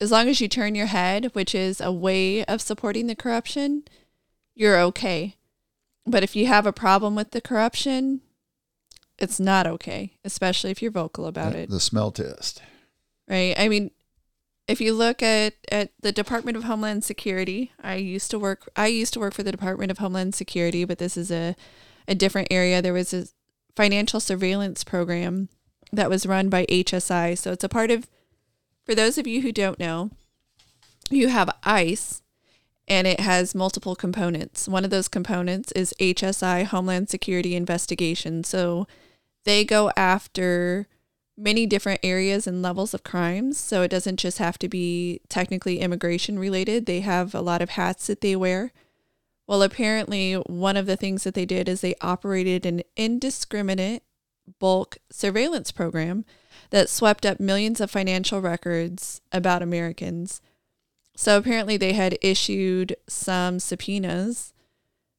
As 0.00 0.10
long 0.10 0.28
as 0.28 0.40
you 0.40 0.48
turn 0.48 0.74
your 0.74 0.86
head, 0.86 1.30
which 1.32 1.54
is 1.54 1.80
a 1.80 1.92
way 1.92 2.44
of 2.44 2.60
supporting 2.60 3.06
the 3.06 3.14
corruption, 3.14 3.84
you're 4.54 4.80
okay. 4.80 5.36
But 6.04 6.24
if 6.24 6.34
you 6.34 6.46
have 6.46 6.66
a 6.66 6.72
problem 6.72 7.14
with 7.14 7.30
the 7.30 7.40
corruption, 7.40 8.20
it's 9.18 9.38
not 9.38 9.66
okay, 9.66 10.18
especially 10.24 10.70
if 10.72 10.82
you're 10.82 10.90
vocal 10.90 11.26
about 11.26 11.54
it. 11.54 11.70
The 11.70 11.78
smell 11.78 12.10
test. 12.10 12.62
Right. 13.28 13.54
I 13.56 13.68
mean, 13.68 13.92
if 14.66 14.80
you 14.80 14.92
look 14.94 15.22
at, 15.22 15.54
at 15.70 15.92
the 16.00 16.12
Department 16.12 16.56
of 16.56 16.64
Homeland 16.64 17.04
Security, 17.04 17.72
I 17.82 17.96
used 17.96 18.30
to 18.32 18.38
work 18.38 18.68
I 18.74 18.88
used 18.88 19.12
to 19.14 19.20
work 19.20 19.34
for 19.34 19.42
the 19.42 19.52
Department 19.52 19.90
of 19.90 19.98
Homeland 19.98 20.34
Security, 20.34 20.84
but 20.84 20.98
this 20.98 21.16
is 21.16 21.30
a, 21.30 21.54
a 22.08 22.14
different 22.14 22.48
area. 22.50 22.82
There 22.82 22.92
was 22.92 23.14
a 23.14 23.26
financial 23.76 24.20
surveillance 24.20 24.84
program 24.84 25.48
that 25.92 26.10
was 26.10 26.26
run 26.26 26.48
by 26.48 26.66
HSI. 26.66 27.36
So 27.36 27.52
it's 27.52 27.64
a 27.64 27.68
part 27.68 27.90
of 27.90 28.08
for 28.84 28.94
those 28.94 29.18
of 29.18 29.26
you 29.26 29.42
who 29.42 29.52
don't 29.52 29.78
know, 29.78 30.10
you 31.10 31.28
have 31.28 31.50
ICE 31.62 32.22
and 32.88 33.06
it 33.06 33.20
has 33.20 33.54
multiple 33.54 33.94
components. 33.94 34.68
One 34.68 34.84
of 34.84 34.90
those 34.90 35.08
components 35.08 35.72
is 35.72 35.94
HSI 36.00 36.64
Homeland 36.64 37.08
Security 37.08 37.54
Investigation. 37.54 38.42
So 38.44 38.86
they 39.44 39.64
go 39.64 39.90
after 39.96 40.88
many 41.36 41.66
different 41.66 42.00
areas 42.02 42.46
and 42.46 42.60
levels 42.60 42.92
of 42.92 43.04
crimes. 43.04 43.56
So 43.56 43.82
it 43.82 43.88
doesn't 43.88 44.18
just 44.18 44.38
have 44.38 44.58
to 44.58 44.68
be 44.68 45.20
technically 45.28 45.80
immigration 45.80 46.38
related. 46.38 46.86
They 46.86 47.00
have 47.00 47.34
a 47.34 47.40
lot 47.40 47.62
of 47.62 47.70
hats 47.70 48.06
that 48.08 48.20
they 48.20 48.36
wear. 48.36 48.72
Well, 49.52 49.62
apparently, 49.62 50.32
one 50.32 50.78
of 50.78 50.86
the 50.86 50.96
things 50.96 51.24
that 51.24 51.34
they 51.34 51.44
did 51.44 51.68
is 51.68 51.82
they 51.82 51.94
operated 52.00 52.64
an 52.64 52.80
indiscriminate 52.96 54.02
bulk 54.58 54.96
surveillance 55.10 55.70
program 55.70 56.24
that 56.70 56.88
swept 56.88 57.26
up 57.26 57.38
millions 57.38 57.78
of 57.78 57.90
financial 57.90 58.40
records 58.40 59.20
about 59.30 59.60
Americans. 59.60 60.40
So 61.14 61.36
apparently, 61.36 61.76
they 61.76 61.92
had 61.92 62.16
issued 62.22 62.96
some 63.06 63.60
subpoenas 63.60 64.54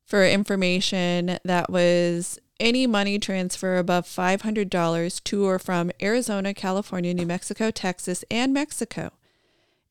for 0.03 0.25
information 0.25 1.37
that 1.45 1.69
was 1.69 2.39
any 2.59 2.87
money 2.87 3.19
transfer 3.19 3.77
above 3.77 4.07
$500 4.07 5.23
to 5.25 5.45
or 5.45 5.59
from 5.59 5.91
Arizona, 6.01 6.55
California, 6.55 7.13
New 7.13 7.27
Mexico, 7.27 7.69
Texas, 7.69 8.25
and 8.31 8.51
Mexico. 8.51 9.11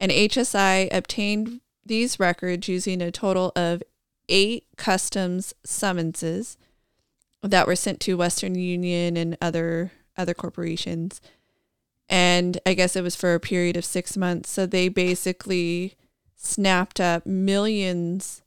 And 0.01 0.11
HSI 0.11 0.89
obtained 0.93 1.61
these 1.87 2.19
records 2.19 2.67
using 2.67 3.01
a 3.01 3.13
total 3.13 3.53
of 3.55 3.85
eight 4.33 4.65
customs 4.77 5.55
summonses 5.63 6.57
that 7.43 7.67
were 7.67 7.77
sent 7.77 8.01
to 8.01 8.17
Western 8.17 8.57
Union 8.57 9.17
and 9.17 9.37
other 9.41 9.93
other 10.17 10.35
corporations. 10.35 11.21
And 12.09 12.59
I 12.67 12.75
guess 12.75 12.97
it 12.97 13.03
was 13.03 13.17
for 13.17 13.35
a 13.35 13.41
period 13.41 13.77
of 13.77 13.85
six 13.85 14.17
months. 14.17 14.51
So 14.51 14.67
they 14.67 14.89
basically 14.89 15.95
snapped 16.37 17.01
up 17.01 17.25
millions, 17.25 18.43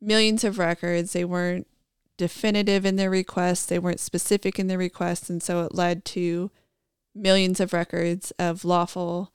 millions 0.00 0.42
of 0.42 0.58
records. 0.58 1.12
They 1.12 1.24
weren't 1.24 1.66
definitive 2.16 2.86
in 2.86 2.96
their 2.96 3.10
requests, 3.10 3.66
they 3.66 3.78
weren't 3.78 4.00
specific 4.00 4.58
in 4.58 4.68
their 4.68 4.78
requests, 4.78 5.28
and 5.28 5.42
so 5.42 5.64
it 5.64 5.74
led 5.74 6.04
to 6.04 6.50
millions 7.12 7.58
of 7.58 7.72
records 7.72 8.30
of 8.38 8.64
lawful 8.64 9.32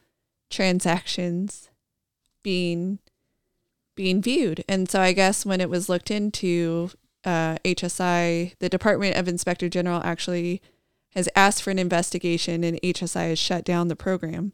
transactions 0.50 1.70
being 2.42 3.00
being 4.00 4.22
viewed. 4.22 4.64
And 4.70 4.90
so 4.90 5.02
I 5.02 5.12
guess 5.12 5.46
when 5.46 5.60
it 5.60 5.70
was 5.70 5.90
looked 5.90 6.10
into, 6.10 6.90
uh, 7.26 7.58
HSI, 7.66 8.56
the 8.60 8.70
Department 8.70 9.18
of 9.18 9.28
Inspector 9.28 9.68
General 9.68 10.02
actually 10.06 10.62
has 11.16 11.28
asked 11.36 11.62
for 11.62 11.70
an 11.70 11.80
investigation, 11.80 12.64
and 12.64 12.80
HSI 12.82 13.28
has 13.28 13.40
shut 13.40 13.66
down 13.66 13.90
the 13.90 13.98
program. 13.98 14.54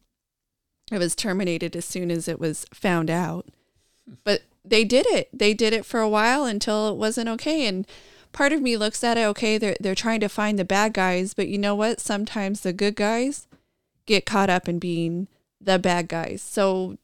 It 0.92 0.98
was 0.98 1.14
terminated 1.14 1.76
as 1.76 1.86
soon 1.86 2.10
as 2.10 2.28
it 2.28 2.40
was 2.40 2.66
found 2.74 3.12
out. 3.12 3.46
But 4.24 4.42
they 4.64 4.84
did 4.84 5.06
it. 5.10 5.30
They 5.32 5.54
did 5.54 5.74
it 5.74 5.86
for 5.86 6.00
a 6.00 6.10
while 6.10 6.46
until 6.46 6.90
it 6.90 6.96
wasn't 6.96 7.30
okay. 7.30 7.68
And 7.68 7.86
part 8.32 8.52
of 8.52 8.64
me 8.64 8.76
looks 8.78 9.04
at 9.04 9.16
it, 9.16 9.26
okay, 9.26 9.60
they're 9.60 9.78
they're 9.80 9.94
trying 9.94 10.22
to 10.22 10.28
find 10.28 10.58
the 10.58 10.66
bad 10.66 10.94
guys, 10.94 11.36
but 11.36 11.50
you 11.50 11.60
know 11.60 11.76
what? 11.76 12.02
Sometimes 12.02 12.62
the 12.62 12.74
good 12.74 12.96
guys 12.96 13.46
get 14.08 14.26
caught 14.26 14.50
up 14.50 14.68
in 14.68 14.80
being 14.80 15.28
the 15.62 15.78
bad 15.78 16.08
guys. 16.08 16.42
So 16.42 16.98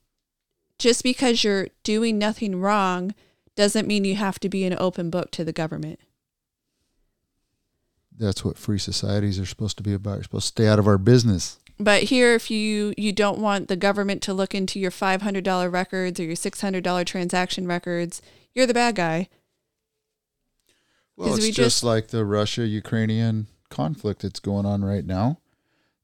just 0.81 1.03
because 1.03 1.43
you're 1.43 1.67
doing 1.83 2.17
nothing 2.17 2.59
wrong 2.59 3.13
doesn't 3.55 3.87
mean 3.87 4.03
you 4.03 4.15
have 4.15 4.39
to 4.39 4.49
be 4.49 4.65
an 4.65 4.75
open 4.79 5.11
book 5.11 5.29
to 5.31 5.43
the 5.43 5.53
government. 5.53 5.99
That's 8.17 8.43
what 8.43 8.57
free 8.57 8.79
societies 8.79 9.39
are 9.39 9.45
supposed 9.45 9.77
to 9.77 9.83
be 9.83 9.93
about. 9.93 10.15
You're 10.15 10.23
supposed 10.23 10.45
to 10.55 10.63
stay 10.63 10.67
out 10.67 10.79
of 10.79 10.87
our 10.87 10.97
business. 10.97 11.59
But 11.79 12.03
here, 12.03 12.33
if 12.33 12.51
you 12.51 12.93
you 12.97 13.11
don't 13.13 13.39
want 13.39 13.67
the 13.67 13.75
government 13.75 14.21
to 14.23 14.33
look 14.33 14.53
into 14.53 14.79
your 14.79 14.91
five 14.91 15.21
hundred 15.21 15.43
dollar 15.43 15.69
records 15.69 16.19
or 16.19 16.23
your 16.23 16.35
six 16.35 16.61
hundred 16.61 16.83
dollar 16.83 17.03
transaction 17.03 17.67
records, 17.67 18.21
you're 18.53 18.67
the 18.67 18.73
bad 18.73 18.95
guy. 18.95 19.29
Well, 21.15 21.35
it's 21.35 21.41
we 21.43 21.47
just, 21.49 21.57
just- 21.57 21.83
like 21.83 22.07
the 22.07 22.25
Russia 22.25 22.65
Ukrainian 22.65 23.47
conflict 23.69 24.23
that's 24.23 24.39
going 24.39 24.65
on 24.65 24.83
right 24.83 25.05
now. 25.05 25.39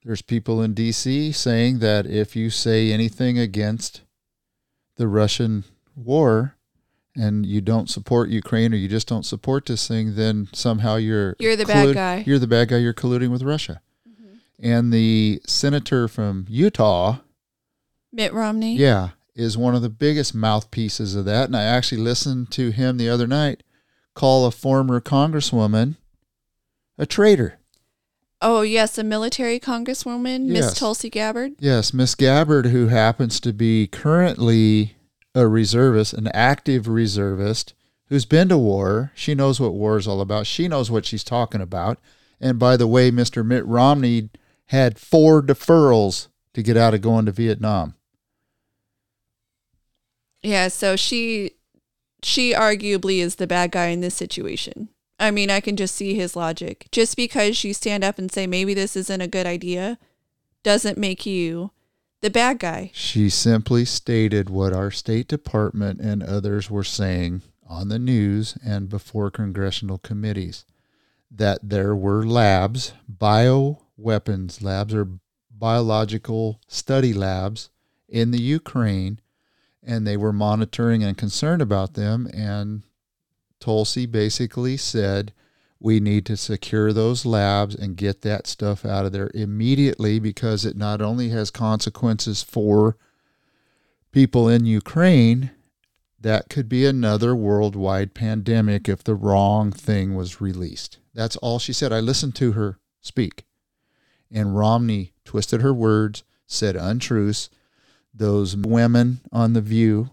There's 0.03 0.21
people 0.21 0.61
in 0.61 0.73
DC 0.73 1.33
saying 1.35 1.79
that 1.79 2.05
if 2.05 2.35
you 2.35 2.49
say 2.49 2.91
anything 2.91 3.37
against 3.37 4.01
the 4.97 5.07
Russian 5.07 5.63
war 5.95 6.55
and 7.15 7.45
you 7.45 7.61
don't 7.61 7.89
support 7.89 8.29
Ukraine 8.29 8.73
or 8.73 8.77
you 8.77 8.87
just 8.87 9.07
don't 9.07 9.25
support 9.25 9.65
this 9.65 9.87
thing, 9.87 10.15
then 10.15 10.49
somehow 10.53 10.95
you're 10.95 11.35
You're 11.39 11.55
the 11.55 11.65
bad 11.65 11.95
guy. 11.95 12.23
You're 12.25 12.39
the 12.39 12.47
bad 12.47 12.69
guy. 12.69 12.77
You're 12.77 12.93
colluding 12.93 13.29
with 13.29 13.41
Russia. 13.41 13.81
Mm-hmm. 14.07 14.35
And 14.59 14.93
the 14.93 15.41
senator 15.47 16.07
from 16.07 16.45
Utah, 16.47 17.19
Mitt 18.11 18.33
Romney. 18.33 18.75
yeah, 18.75 19.09
is 19.35 19.57
one 19.57 19.75
of 19.75 19.81
the 19.81 19.89
biggest 19.89 20.35
mouthpieces 20.35 21.15
of 21.15 21.25
that. 21.25 21.45
And 21.45 21.55
I 21.55 21.63
actually 21.63 22.01
listened 22.01 22.51
to 22.51 22.71
him 22.71 22.97
the 22.97 23.09
other 23.09 23.27
night 23.27 23.63
call 24.13 24.45
a 24.45 24.51
former 24.51 24.99
congresswoman 24.99 25.95
a 26.97 27.05
traitor. 27.05 27.59
Oh 28.41 28.61
yes, 28.61 28.97
a 28.97 29.03
military 29.03 29.59
congresswoman, 29.59 30.45
Miss 30.45 30.65
Yes. 30.65 30.79
Tulsi 30.79 31.09
Gabbard. 31.09 31.53
Yes, 31.59 31.93
Miss 31.93 32.13
Gabbard, 32.13 32.67
who 32.67 32.87
happens 32.87 33.39
to 33.39 33.51
be 33.51 33.87
currently 33.87 34.95
a 35.33 35.47
reservist, 35.47 36.13
an 36.13 36.27
active 36.29 36.87
reservist, 36.87 37.73
who's 38.09 38.25
been 38.25 38.49
to 38.49 38.57
war. 38.57 39.11
She 39.15 39.33
knows 39.33 39.59
what 39.59 39.73
war 39.73 39.97
is 39.97 40.07
all 40.07 40.21
about. 40.21 40.45
She 40.47 40.67
knows 40.67 40.91
what 40.91 41.05
she's 41.05 41.23
talking 41.23 41.61
about. 41.61 41.99
And 42.39 42.59
by 42.59 42.77
the 42.77 42.87
way, 42.87 43.09
Mr. 43.09 43.43
Mitt 43.45 43.65
Romney 43.65 44.29
had 44.67 44.99
four 44.99 45.41
deferrals 45.41 46.27
to 46.53 46.61
get 46.61 46.77
out 46.77 46.93
of 46.93 47.01
going 47.01 47.25
to 47.25 47.31
Vietnam. 47.31 47.95
Yeah, 50.43 50.67
so 50.67 50.95
she 50.95 51.51
she 52.23 52.53
arguably 52.53 53.19
is 53.19 53.35
the 53.35 53.47
bad 53.47 53.71
guy 53.71 53.87
in 53.87 54.01
this 54.01 54.15
situation. 54.15 54.89
I 55.19 55.31
mean, 55.31 55.49
I 55.49 55.59
can 55.59 55.75
just 55.75 55.95
see 55.95 56.13
his 56.13 56.35
logic. 56.35 56.87
Just 56.91 57.17
because 57.17 57.63
you 57.63 57.73
stand 57.73 58.03
up 58.03 58.17
and 58.19 58.31
say 58.31 58.45
maybe 58.47 58.73
this 58.73 58.95
isn't 58.95 59.21
a 59.21 59.27
good 59.27 59.45
idea 59.45 59.97
doesn't 60.63 60.97
make 60.97 61.25
you 61.25 61.71
the 62.21 62.29
bad 62.29 62.59
guy. 62.59 62.91
She 62.93 63.29
simply 63.29 63.85
stated 63.85 64.49
what 64.49 64.73
our 64.73 64.91
State 64.91 65.27
Department 65.27 65.99
and 66.01 66.23
others 66.23 66.69
were 66.69 66.83
saying 66.83 67.41
on 67.67 67.89
the 67.89 67.99
news 67.99 68.57
and 68.65 68.89
before 68.89 69.29
congressional 69.29 69.97
committees 69.97 70.65
that 71.29 71.59
there 71.61 71.95
were 71.95 72.25
labs, 72.25 72.93
bioweapons 73.11 74.63
labs 74.63 74.93
or 74.93 75.07
biological 75.51 76.59
study 76.67 77.13
labs 77.13 77.69
in 78.07 78.31
the 78.31 78.41
Ukraine, 78.41 79.19
and 79.83 80.07
they 80.07 80.17
were 80.17 80.33
monitoring 80.33 81.03
and 81.03 81.17
concerned 81.17 81.61
about 81.61 81.93
them. 81.93 82.27
And 82.33 82.83
Tulsi 83.59 84.05
basically 84.05 84.77
said, 84.77 85.33
we 85.79 85.99
need 85.99 86.25
to 86.25 86.37
secure 86.37 86.91
those 86.91 87.25
labs 87.25 87.75
and 87.75 87.95
get 87.95 88.21
that 88.21 88.47
stuff 88.47 88.83
out 88.85 89.05
of 89.05 89.11
there 89.11 89.29
immediately 89.33 90.19
because 90.19 90.65
it 90.65 90.75
not 90.75 91.01
only 91.01 91.29
has 91.29 91.51
consequences 91.51 92.41
for 92.41 92.97
people 94.11 94.49
in 94.49 94.65
Ukraine, 94.65 95.51
that 96.19 96.49
could 96.49 96.67
be 96.67 96.85
another 96.85 97.35
worldwide 97.35 98.15
pandemic 98.15 98.89
if 98.89 99.03
the 99.03 99.15
wrong 99.15 99.71
thing 99.71 100.15
was 100.15 100.41
released. 100.41 100.97
That's 101.13 101.35
all 101.37 101.59
she 101.59 101.73
said. 101.73 101.93
I 101.93 101.99
listened 101.99 102.35
to 102.35 102.53
her 102.53 102.79
speak. 103.01 103.45
And 104.31 104.57
Romney 104.57 105.13
twisted 105.23 105.61
her 105.61 105.73
words, 105.73 106.23
said 106.47 106.75
untruths. 106.75 107.49
Those 108.13 108.57
women 108.57 109.21
on 109.31 109.53
The 109.53 109.61
View 109.61 110.09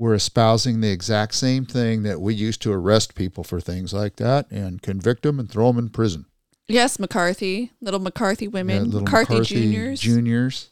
were 0.00 0.14
espousing 0.14 0.80
the 0.80 0.90
exact 0.90 1.34
same 1.34 1.66
thing 1.66 2.04
that 2.04 2.22
we 2.22 2.32
used 2.32 2.62
to 2.62 2.72
arrest 2.72 3.14
people 3.14 3.44
for 3.44 3.60
things 3.60 3.92
like 3.92 4.16
that 4.16 4.50
and 4.50 4.80
convict 4.80 5.22
them 5.22 5.38
and 5.38 5.50
throw 5.50 5.66
them 5.66 5.78
in 5.78 5.90
prison. 5.90 6.24
Yes, 6.68 6.98
McCarthy, 6.98 7.72
little 7.82 8.00
McCarthy 8.00 8.46
Yeah, 8.46 8.50
women, 8.50 8.84
little 8.86 9.02
McCarthy, 9.02 9.42
juniors. 9.42 10.00
Juniors. 10.00 10.70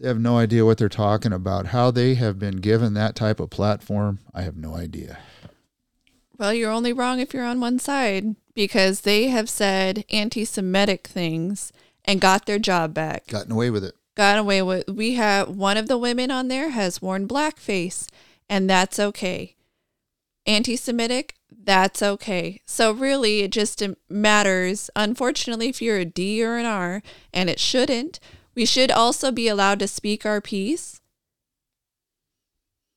They 0.00 0.08
have 0.08 0.18
no 0.18 0.38
idea 0.38 0.64
what 0.64 0.78
they're 0.78 0.88
talking 0.88 1.34
about. 1.34 1.66
How 1.66 1.90
they 1.90 2.14
have 2.14 2.38
been 2.38 2.56
given 2.56 2.94
that 2.94 3.14
type 3.14 3.38
of 3.38 3.50
platform, 3.50 4.20
I 4.32 4.40
have 4.42 4.56
no 4.56 4.74
idea. 4.74 5.18
Well, 6.38 6.54
you're 6.54 6.72
only 6.72 6.94
wrong 6.94 7.20
if 7.20 7.34
you're 7.34 7.44
on 7.44 7.60
one 7.60 7.78
side 7.78 8.34
because 8.54 9.02
they 9.02 9.28
have 9.28 9.50
said 9.50 10.06
anti-Semitic 10.08 11.06
things 11.06 11.70
and 12.06 12.18
got 12.18 12.46
their 12.46 12.58
job 12.58 12.94
back. 12.94 13.26
Gotten 13.26 13.52
away 13.52 13.68
with 13.68 13.84
it. 13.84 13.94
Gotten 14.14 14.40
away 14.40 14.62
with 14.62 14.88
we 14.88 15.14
have 15.14 15.50
one 15.50 15.76
of 15.76 15.86
the 15.86 15.98
women 15.98 16.30
on 16.30 16.48
there 16.48 16.70
has 16.70 17.02
worn 17.02 17.28
blackface 17.28 18.08
and 18.48 18.68
that's 18.68 18.98
okay 18.98 19.56
anti-semitic 20.46 21.34
that's 21.64 22.02
okay 22.02 22.60
so 22.64 22.92
really 22.92 23.40
it 23.40 23.50
just 23.50 23.82
matters 24.08 24.90
unfortunately 24.96 25.68
if 25.68 25.82
you're 25.82 25.98
a 25.98 26.04
d 26.04 26.42
or 26.42 26.56
an 26.56 26.66
r 26.66 27.02
and 27.32 27.50
it 27.50 27.60
shouldn't 27.60 28.18
we 28.54 28.64
should 28.64 28.90
also 28.90 29.30
be 29.30 29.48
allowed 29.48 29.78
to 29.78 29.86
speak 29.86 30.24
our 30.24 30.40
piece 30.40 31.00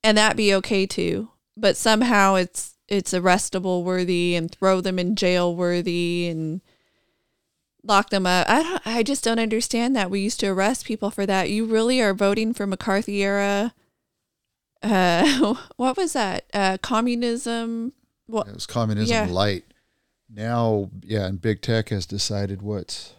and 0.03 0.18
that 0.18 0.38
be 0.38 0.53
okay 0.53 0.86
too 0.86 1.30
but 1.57 1.76
somehow 1.76 2.36
it's 2.36 2.78
it's 2.88 3.14
arrestable 3.14 3.84
worthy 3.84 4.36
and 4.36 4.52
throw 4.52 4.82
them 4.82 4.99
in 4.99 5.15
jail 5.15 5.56
worthy 5.56 6.28
and 6.28 6.61
lock 7.84 8.10
them 8.10 8.26
up. 8.26 8.48
I 8.49 8.64
don't, 8.64 8.88
I 8.88 9.03
just 9.03 9.23
don't 9.23 9.40
understand 9.40 9.95
that. 9.95 10.11
We 10.11 10.19
used 10.19 10.40
to 10.41 10.48
arrest 10.48 10.86
people 10.86 11.10
for 11.10 11.26
that. 11.26 11.49
You 11.49 11.65
really 11.65 12.02
are 12.02 12.14
voting 12.14 12.53
for 12.53 12.68
McCarthy 12.68 13.23
era. 13.23 13.73
Uh, 14.84 15.56
what 15.78 15.98
was 15.98 16.14
that? 16.14 16.45
Uh, 16.53 16.78
communism. 16.82 17.94
What? 18.28 18.48
It 18.48 18.53
was 18.53 18.66
communism 18.66 19.14
Yeah. 19.14 19.28
light. 19.32 19.66
Now, 20.34 20.90
yeah, 21.02 21.26
and 21.26 21.41
big 21.41 21.62
tech 21.62 21.90
has 21.90 22.06
decided 22.06 22.62
what's 22.62 23.14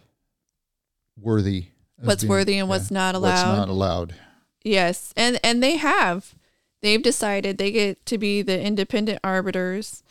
worthy. 1.19 1.67
What's 2.01 2.23
being- 2.23 2.29
worthy 2.29 2.57
and 2.57 2.67
what's 2.67 2.89
not 2.91 3.15
allowed. 3.15 3.47
What's 3.47 3.57
not 3.57 3.69
allowed. 3.69 4.15
Yes, 4.63 5.13
and 5.15 5.39
and 5.43 5.61
they 5.61 5.77
have. 5.77 6.35
They've 6.81 7.01
decided 7.01 7.57
they 7.57 7.71
get 7.71 8.05
to 8.07 8.17
be 8.17 8.41
the 8.41 8.59
independent 8.61 9.19
arbiters. 9.23 10.03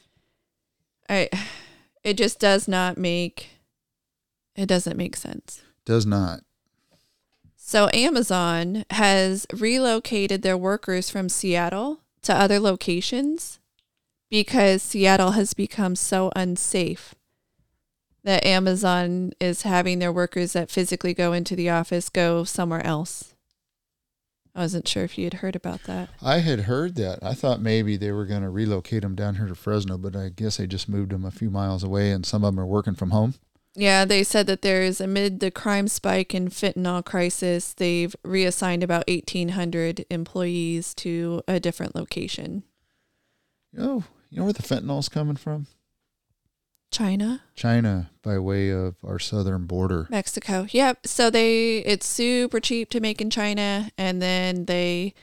I, 1.08 1.28
it 2.04 2.14
just 2.14 2.38
does 2.38 2.68
not 2.68 2.96
make. 2.98 3.48
It 4.54 4.66
doesn't 4.66 4.96
make 4.96 5.16
sense. 5.16 5.62
Does 5.84 6.06
not. 6.06 6.40
So 7.72 7.88
Amazon 7.94 8.84
has 8.90 9.46
relocated 9.50 10.42
their 10.42 10.58
workers 10.58 11.08
from 11.08 11.30
Seattle 11.30 12.00
to 12.20 12.34
other 12.34 12.60
locations 12.60 13.60
because 14.28 14.82
Seattle 14.82 15.30
has 15.30 15.54
become 15.54 15.96
so 15.96 16.30
unsafe 16.36 17.14
that 18.24 18.44
Amazon 18.44 19.32
is 19.40 19.62
having 19.62 20.00
their 20.00 20.12
workers 20.12 20.52
that 20.52 20.70
physically 20.70 21.14
go 21.14 21.32
into 21.32 21.56
the 21.56 21.70
office 21.70 22.10
go 22.10 22.44
somewhere 22.44 22.84
else. 22.84 23.34
I 24.54 24.60
wasn't 24.60 24.86
sure 24.86 25.04
if 25.04 25.16
you 25.16 25.24
had 25.24 25.40
heard 25.40 25.56
about 25.56 25.84
that. 25.84 26.10
I 26.20 26.40
had 26.40 26.60
heard 26.60 26.96
that. 26.96 27.20
I 27.22 27.32
thought 27.32 27.62
maybe 27.62 27.96
they 27.96 28.12
were 28.12 28.26
going 28.26 28.42
to 28.42 28.50
relocate 28.50 29.00
them 29.00 29.14
down 29.14 29.36
here 29.36 29.46
to 29.46 29.54
Fresno, 29.54 29.96
but 29.96 30.14
I 30.14 30.28
guess 30.28 30.58
they 30.58 30.66
just 30.66 30.90
moved 30.90 31.10
them 31.10 31.24
a 31.24 31.30
few 31.30 31.48
miles 31.48 31.82
away, 31.82 32.10
and 32.10 32.26
some 32.26 32.44
of 32.44 32.54
them 32.54 32.60
are 32.60 32.66
working 32.66 32.96
from 32.96 33.12
home. 33.12 33.32
Yeah, 33.74 34.04
they 34.04 34.22
said 34.22 34.46
that 34.48 34.62
there's 34.62 35.00
amid 35.00 35.40
the 35.40 35.50
crime 35.50 35.88
spike 35.88 36.34
and 36.34 36.50
fentanyl 36.50 37.04
crisis, 37.04 37.72
they've 37.72 38.14
reassigned 38.22 38.82
about 38.82 39.08
1,800 39.08 40.04
employees 40.10 40.94
to 40.96 41.42
a 41.48 41.58
different 41.58 41.94
location. 41.94 42.64
Know, 43.72 44.04
you 44.28 44.38
know 44.38 44.44
where 44.44 44.52
the 44.52 44.62
fentanyl's 44.62 45.08
coming 45.08 45.36
from? 45.36 45.66
China? 46.90 47.42
China, 47.54 48.10
by 48.22 48.38
way 48.38 48.68
of 48.68 48.96
our 49.02 49.18
southern 49.18 49.64
border. 49.64 50.06
Mexico. 50.10 50.66
Yep. 50.70 51.06
So 51.06 51.30
they 51.30 51.78
it's 51.78 52.06
super 52.06 52.60
cheap 52.60 52.90
to 52.90 53.00
make 53.00 53.22
in 53.22 53.30
China 53.30 53.90
and 53.96 54.20
then 54.20 54.66
they 54.66 55.14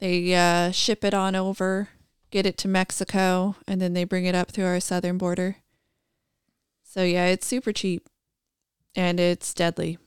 they 0.00 0.34
uh, 0.34 0.70
ship 0.70 1.04
it 1.04 1.14
on 1.14 1.34
over, 1.34 1.88
get 2.30 2.46
it 2.46 2.58
to 2.58 2.68
Mexico, 2.68 3.56
and 3.66 3.80
then 3.80 3.94
they 3.94 4.04
bring 4.04 4.26
it 4.26 4.34
up 4.34 4.50
through 4.50 4.66
our 4.66 4.80
southern 4.80 5.18
border. 5.18 5.56
So 6.90 7.02
yeah, 7.02 7.26
it's 7.26 7.46
super 7.46 7.72
cheap. 7.72 8.08
And 8.96 9.20
it's 9.20 9.52
deadly. 9.52 9.98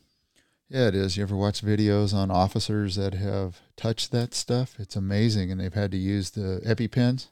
Yeah, 0.68 0.88
it 0.88 0.96
is. 0.96 1.16
You 1.16 1.24
ever 1.24 1.36
watch 1.36 1.62
videos 1.62 2.14
on 2.14 2.32
officers 2.32 2.96
that 2.96 3.14
have 3.14 3.60
touched 3.78 4.12
that 4.12 4.34
stuff? 4.34 4.76
It's 4.80 4.96
amazing, 4.96 5.52
and 5.52 5.60
they've 5.62 5.74
had 5.74 5.92
to 5.92 5.98
use 5.98 6.32
the 6.32 6.62
EpiPens. 6.66 7.28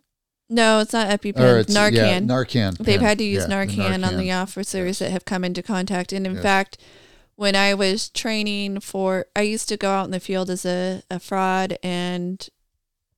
No, 0.50 0.80
it's 0.80 0.94
not 0.94 1.08
EpiPen. 1.10 1.40
Or 1.40 1.58
it's 1.60 1.74
Narcan. 1.74 1.94
Yeah, 1.94 2.20
Narcan. 2.20 2.78
They've 2.78 3.00
pen. 3.00 3.08
had 3.08 3.18
to 3.20 3.24
use 3.24 3.46
Yeah, 3.50 3.66
Narcan, 3.66 4.06
on 4.08 4.18
the 4.18 4.32
officers 4.32 4.86
Yes. 4.88 5.00
that 5.00 5.12
have 5.12 5.26
come 5.26 5.44
into 5.44 5.64
contact. 5.64 6.12
And 6.14 6.26
in 6.28 6.34
Yes. 6.36 6.44
fact, 6.44 6.78
when 7.36 7.56
I 7.56 7.74
was 7.74 8.10
training 8.10 8.82
for, 8.82 9.26
I 9.36 9.42
used 9.44 9.70
to 9.70 9.78
go 9.78 9.92
out 9.92 10.06
in 10.06 10.12
the 10.12 10.20
field 10.20 10.50
as 10.50 10.66
a, 10.66 11.02
a 11.10 11.20
fraud 11.20 11.78
and 11.82 12.48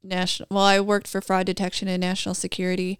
national, 0.03 0.48
well, 0.52 0.64
I 0.66 0.80
worked 0.80 1.08
for 1.08 1.22
fraud 1.22 1.45
detection 1.45 1.88
and 1.88 2.02
national 2.02 2.36
security. 2.36 2.99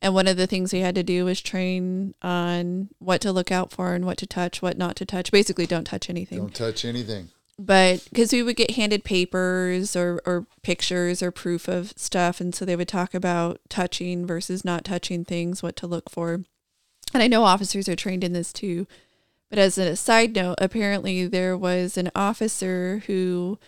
And 0.00 0.14
one 0.14 0.28
of 0.28 0.36
the 0.36 0.46
things 0.46 0.72
we 0.72 0.80
had 0.80 0.94
to 0.94 1.02
do 1.02 1.24
was 1.24 1.40
train 1.40 2.14
on 2.22 2.88
what 2.98 3.20
to 3.22 3.32
look 3.32 3.50
out 3.50 3.72
for 3.72 3.94
and 3.94 4.06
what 4.06 4.18
to 4.18 4.26
touch, 4.26 4.62
what 4.62 4.78
not 4.78 4.94
to 4.96 5.04
touch. 5.04 5.32
Basically, 5.32 5.66
don't 5.66 5.84
touch 5.84 6.08
anything. 6.08 6.38
Don't 6.38 6.54
touch 6.54 6.84
anything. 6.84 7.30
But 7.58 8.04
because 8.04 8.32
we 8.32 8.44
would 8.44 8.54
get 8.54 8.72
handed 8.72 9.02
papers 9.02 9.96
or, 9.96 10.22
or 10.24 10.46
pictures 10.62 11.20
or 11.20 11.32
proof 11.32 11.66
of 11.66 11.92
stuff. 11.96 12.40
And 12.40 12.54
so 12.54 12.64
they 12.64 12.76
would 12.76 12.86
talk 12.86 13.12
about 13.12 13.60
touching 13.68 14.24
versus 14.24 14.64
not 14.64 14.84
touching 14.84 15.24
things, 15.24 15.62
what 15.62 15.74
to 15.76 15.88
look 15.88 16.08
for. 16.08 16.44
And 17.12 17.22
I 17.22 17.26
know 17.26 17.42
officers 17.42 17.88
are 17.88 17.96
trained 17.96 18.22
in 18.22 18.32
this 18.32 18.52
too. 18.52 18.86
But 19.50 19.58
as 19.58 19.78
a 19.78 19.96
side 19.96 20.36
note, 20.36 20.56
apparently 20.58 21.26
there 21.26 21.56
was 21.56 21.96
an 21.96 22.10
officer 22.14 23.02
who 23.06 23.58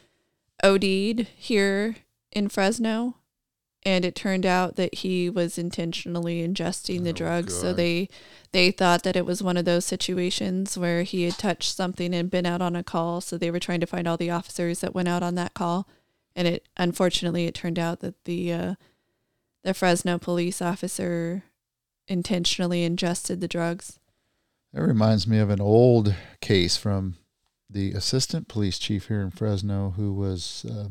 OD'd 0.62 1.26
here 1.36 1.96
in 2.30 2.48
Fresno 2.48 3.16
and 3.82 4.04
it 4.04 4.14
turned 4.14 4.44
out 4.44 4.76
that 4.76 4.96
he 4.96 5.30
was 5.30 5.56
intentionally 5.56 6.46
ingesting 6.46 7.02
the 7.04 7.10
Oh, 7.10 7.14
drugs. 7.14 7.58
So 7.58 7.72
they 7.72 8.08
they 8.52 8.70
thought 8.70 9.02
that 9.04 9.16
it 9.16 9.24
was 9.24 9.42
one 9.42 9.56
of 9.56 9.64
those 9.64 9.84
situations 9.84 10.76
where 10.76 11.02
he 11.02 11.22
had 11.22 11.38
touched 11.38 11.74
something 11.74 12.14
and 12.14 12.30
been 12.30 12.46
out 12.46 12.60
on 12.60 12.76
a 12.76 12.82
call. 12.82 13.20
So 13.20 13.38
they 13.38 13.50
were 13.50 13.60
trying 13.60 13.80
to 13.80 13.86
find 13.86 14.06
all 14.06 14.16
the 14.16 14.30
officers 14.30 14.80
that 14.80 14.94
went 14.94 15.08
out 15.08 15.22
on 15.22 15.34
that 15.36 15.54
call. 15.54 15.88
And 16.36 16.46
it 16.46 16.68
unfortunately 16.76 17.46
it 17.46 17.54
turned 17.54 17.78
out 17.78 18.00
that 18.00 18.24
the 18.24 18.52
uh, 18.52 18.74
the 19.62 19.74
Fresno 19.74 20.18
police 20.18 20.60
officer 20.60 21.44
intentionally 22.08 22.82
ingested 22.82 23.40
the 23.40 23.48
drugs. 23.48 23.98
That 24.72 24.82
reminds 24.82 25.26
me 25.26 25.38
of 25.38 25.50
an 25.50 25.60
old 25.60 26.14
case 26.40 26.76
from 26.76 27.16
the 27.68 27.92
assistant 27.92 28.48
police 28.48 28.78
chief 28.78 29.06
here 29.08 29.20
in 29.20 29.30
Fresno 29.30 29.94
who 29.96 30.12
was, 30.12 30.64
uh, 30.68 30.88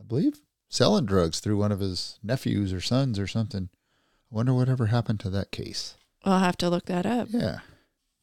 I 0.00 0.04
believe, 0.04 0.40
selling 0.68 1.06
drugs 1.06 1.40
through 1.40 1.56
one 1.56 1.72
of 1.72 1.80
his 1.80 2.18
nephews 2.22 2.72
or 2.72 2.80
sons 2.80 3.18
or 3.18 3.26
something. 3.26 3.68
I 4.30 4.34
wonder 4.34 4.54
whatever 4.54 4.86
happened 4.86 5.20
to 5.20 5.30
that 5.30 5.50
case. 5.50 5.96
I'll 6.24 6.40
have 6.40 6.56
to 6.58 6.70
look 6.70 6.86
that 6.86 7.06
up 7.06 7.28
Yeah. 7.30 7.60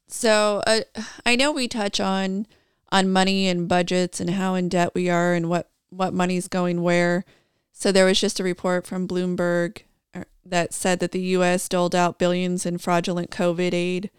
So 0.07 0.61
uh, 0.67 0.81
I 1.25 1.35
know 1.35 1.51
we 1.51 1.67
touch 1.67 1.99
on 1.99 2.45
on 2.91 3.11
money 3.11 3.47
and 3.47 3.67
budgets 3.67 4.19
and 4.19 4.29
how 4.29 4.53
in 4.53 4.69
debt 4.69 4.93
we 4.93 5.09
are 5.09 5.33
and 5.33 5.49
what 5.49 5.69
what 5.89 6.13
money's 6.13 6.47
going 6.47 6.81
where. 6.81 7.25
So 7.71 7.91
there 7.91 8.05
was 8.05 8.19
just 8.19 8.39
a 8.39 8.43
report 8.43 8.85
from 8.85 9.07
Bloomberg 9.07 9.81
uh, 10.13 10.23
that 10.45 10.73
said 10.73 10.99
that 10.99 11.11
the 11.11 11.21
U.S. 11.21 11.67
doled 11.67 11.95
out 11.95 12.19
billions 12.19 12.65
in 12.65 12.77
fraudulent 12.77 13.31
COVID 13.31 13.73
aid, 13.73 14.11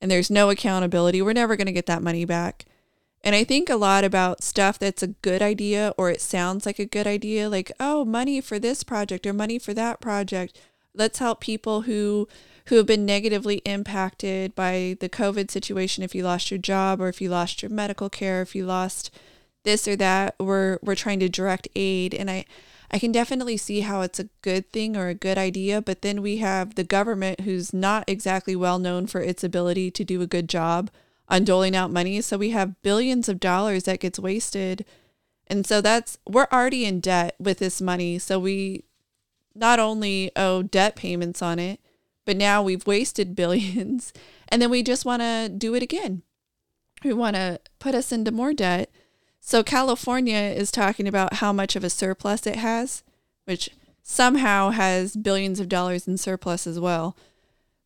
and 0.00 0.10
there's 0.10 0.30
no 0.30 0.50
accountability. 0.50 1.22
We're 1.22 1.32
never 1.32 1.56
going 1.56 1.66
to 1.66 1.72
get 1.72 1.86
that 1.86 2.02
money 2.02 2.24
back. 2.24 2.64
And 3.22 3.34
I 3.34 3.44
think 3.44 3.68
a 3.68 3.76
lot 3.76 4.04
about 4.04 4.44
stuff 4.44 4.78
that's 4.78 5.02
a 5.02 5.08
good 5.08 5.42
idea 5.42 5.92
or 5.98 6.10
it 6.10 6.20
sounds 6.20 6.64
like 6.64 6.78
a 6.78 6.86
good 6.86 7.06
idea, 7.06 7.48
like, 7.48 7.72
oh, 7.80 8.04
money 8.04 8.40
for 8.40 8.58
this 8.58 8.84
project 8.84 9.26
or 9.26 9.32
money 9.32 9.58
for 9.58 9.74
that 9.74 10.00
project. 10.00 10.60
Let's 10.94 11.18
help 11.18 11.40
people 11.40 11.82
who 11.82 12.28
who 12.66 12.76
have 12.76 12.86
been 12.86 13.06
negatively 13.06 13.56
impacted 13.58 14.54
by 14.56 14.96
the 15.00 15.08
COVID 15.08 15.50
situation. 15.50 16.02
If 16.02 16.14
you 16.14 16.24
lost 16.24 16.50
your 16.50 16.58
job 16.58 17.00
or 17.00 17.08
if 17.08 17.20
you 17.20 17.28
lost 17.28 17.62
your 17.62 17.70
medical 17.70 18.10
care, 18.10 18.42
if 18.42 18.56
you 18.56 18.66
lost 18.66 19.10
this 19.62 19.86
or 19.86 19.96
that, 19.96 20.34
we're 20.40 20.78
we're 20.82 20.94
trying 20.94 21.20
to 21.20 21.28
direct 21.28 21.68
aid. 21.76 22.14
And 22.14 22.30
I 22.30 22.44
I 22.90 22.98
can 22.98 23.12
definitely 23.12 23.56
see 23.56 23.80
how 23.80 24.00
it's 24.02 24.20
a 24.20 24.28
good 24.42 24.70
thing 24.72 24.96
or 24.96 25.08
a 25.08 25.14
good 25.14 25.38
idea, 25.38 25.82
but 25.82 26.02
then 26.02 26.22
we 26.22 26.38
have 26.38 26.76
the 26.76 26.84
government 26.84 27.40
who's 27.40 27.72
not 27.72 28.04
exactly 28.06 28.54
well 28.54 28.78
known 28.78 29.06
for 29.06 29.20
its 29.20 29.42
ability 29.42 29.90
to 29.90 30.04
do 30.04 30.22
a 30.22 30.26
good 30.26 30.48
job 30.48 30.90
on 31.28 31.44
doling 31.44 31.74
out 31.74 31.90
money. 31.90 32.20
So 32.20 32.36
we 32.36 32.50
have 32.50 32.80
billions 32.82 33.28
of 33.28 33.40
dollars 33.40 33.84
that 33.84 34.00
gets 34.00 34.18
wasted. 34.18 34.84
And 35.46 35.66
so 35.66 35.80
that's 35.80 36.18
we're 36.28 36.48
already 36.52 36.84
in 36.84 37.00
debt 37.00 37.34
with 37.38 37.58
this 37.58 37.80
money. 37.80 38.18
So 38.18 38.38
we 38.38 38.84
not 39.54 39.78
only 39.78 40.30
owe 40.36 40.62
debt 40.62 40.96
payments 40.96 41.42
on 41.42 41.58
it, 41.58 41.80
but 42.24 42.36
now 42.36 42.62
we've 42.62 42.86
wasted 42.86 43.36
billions 43.36 44.12
and 44.48 44.62
then 44.62 44.70
we 44.70 44.82
just 44.82 45.04
want 45.04 45.22
to 45.22 45.48
do 45.48 45.74
it 45.74 45.82
again. 45.82 46.22
We 47.04 47.12
want 47.12 47.36
to 47.36 47.60
put 47.78 47.94
us 47.94 48.12
into 48.12 48.30
more 48.30 48.54
debt. 48.54 48.90
So 49.40 49.62
California 49.62 50.38
is 50.38 50.70
talking 50.70 51.06
about 51.06 51.34
how 51.34 51.52
much 51.52 51.76
of 51.76 51.84
a 51.84 51.90
surplus 51.90 52.46
it 52.46 52.56
has, 52.56 53.04
which 53.44 53.70
somehow 54.02 54.70
has 54.70 55.16
billions 55.16 55.60
of 55.60 55.68
dollars 55.68 56.08
in 56.08 56.16
surplus 56.16 56.66
as 56.66 56.80
well. 56.80 57.16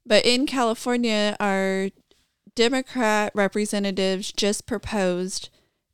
But 0.06 0.24
in 0.24 0.46
California, 0.46 1.36
our 1.38 1.90
Democrat 2.54 3.32
representatives 3.34 4.32
just 4.32 4.66
proposed 4.66 5.48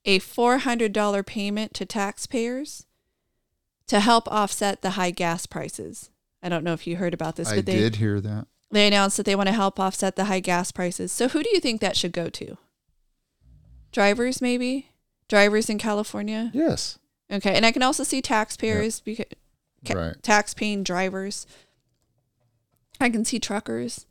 a 0.05 0.19
$400 0.21 1.27
payment 1.27 1.75
to 1.75 1.85
taxpayers 1.87 2.87
to 3.89 4.01
help 4.01 4.27
offset 4.29 4.83
the 4.83 4.91
high 4.91 5.11
gas 5.11 5.47
prices. 5.47 6.11
I 6.43 6.49
don't 6.49 6.65
know 6.65 6.73
if 6.73 6.87
you 6.87 6.97
heard 6.97 7.15
about 7.15 7.37
this, 7.37 7.49
I 7.49 7.57
but 7.57 7.67
they 7.67 7.77
did 7.77 7.97
hear 7.97 8.21
that. 8.21 8.47
they 8.71 8.87
announced 8.87 9.17
that 9.17 9.27
they 9.27 9.35
want 9.37 9.49
to 9.49 9.53
help 9.55 9.79
offset 9.81 10.17
the 10.17 10.25
high 10.27 10.41
gas 10.41 10.71
prices. 10.73 11.13
So 11.13 11.29
who 11.29 11.43
do 11.43 11.51
you 11.53 11.61
think 11.61 11.81
that 11.81 11.97
should 11.97 12.13
go 12.13 12.29
to? 12.31 12.57
Drivers 13.93 14.41
maybe? 14.43 14.91
Drivers 15.29 15.69
in 15.69 15.79
California? 15.79 16.51
Yes. 16.55 16.99
Okay. 17.31 17.55
And 17.55 17.67
I 17.67 17.73
can 17.73 17.83
also 17.83 18.05
see 18.05 18.23
taxpayers 18.23 19.01
because 19.01 19.27
ca- 19.85 19.95
Right. 19.95 20.23
tax 20.23 20.55
paying 20.55 20.83
drivers. 20.85 21.47
I 23.01 23.11
can 23.11 23.25
see 23.25 23.39
truckers 23.41 24.06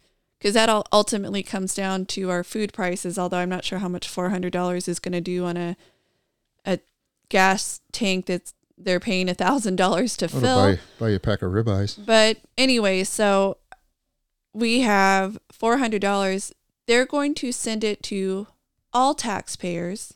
because 0.46 0.54
that 0.54 0.70
all 0.70 0.86
ultimately 0.94 1.42
comes 1.42 1.74
down 1.74 2.06
to 2.06 2.30
our 2.30 2.44
food 2.44 2.72
prices, 2.72 3.18
although 3.18 3.38
I'm 3.40 3.50
not 3.50 3.66
sure 3.66 3.80
how 3.80 3.88
much 3.88 4.08
$400 4.08 4.88
is 4.88 5.00
going 5.00 5.14
to 5.14 5.20
do 5.20 5.44
on 5.44 5.58
a 5.58 5.76
a 6.68 6.78
gas 7.30 7.82
tank 7.92 8.28
that's 8.28 8.54
they're 8.78 9.00
paying 9.00 9.26
$1,000 9.26 9.76
to 9.76 9.86
Oh, 9.96 10.06
to 10.06 10.28
fill. 10.28 10.42
buy, 10.42 10.80
buy 11.00 11.10
you 11.10 11.16
a 11.16 11.20
pack 11.20 11.42
of 11.42 11.52
ribeyes. 11.52 11.98
But 12.06 12.38
anyway, 12.60 13.04
so 13.06 13.58
we 14.54 14.82
have 14.82 15.40
$400. 15.52 16.52
They're 16.86 17.08
going 17.08 17.34
to 17.36 17.52
send 17.52 17.84
it 17.84 18.04
to 18.04 18.46
all 18.94 19.16
taxpayers, 19.16 20.14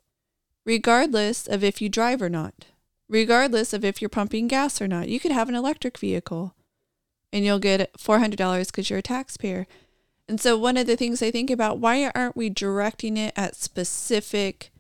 regardless 0.64 1.48
of 1.48 1.64
if 1.64 1.82
you 1.82 1.90
drive 1.90 2.22
or 2.22 2.30
not, 2.30 2.68
regardless 3.08 3.74
of 3.74 3.84
if 3.84 4.00
you're 4.00 4.10
pumping 4.10 4.48
gas 4.48 4.80
or 4.80 4.88
not. 4.88 5.10
You 5.10 5.20
could 5.20 5.32
have 5.32 5.50
an 5.50 5.56
electric 5.56 5.98
vehicle 5.98 6.54
and 7.34 7.44
you'll 7.44 7.58
get 7.58 7.92
$400 7.94 8.68
because 8.68 8.92
you're 8.92 9.00
a 9.00 9.02
taxpayer. 9.02 9.66
And 10.30 10.40
so, 10.40 10.58
one 10.58 10.78
of 10.78 10.88
the 10.88 10.96
things 10.96 11.22
I 11.22 11.32
think 11.32 11.50
about 11.50 11.80
why 11.80 12.10
aren't 12.16 12.38
we 12.38 12.50
directing 12.50 13.18
it 13.18 13.34
at 13.36 13.56
specific 13.56 14.72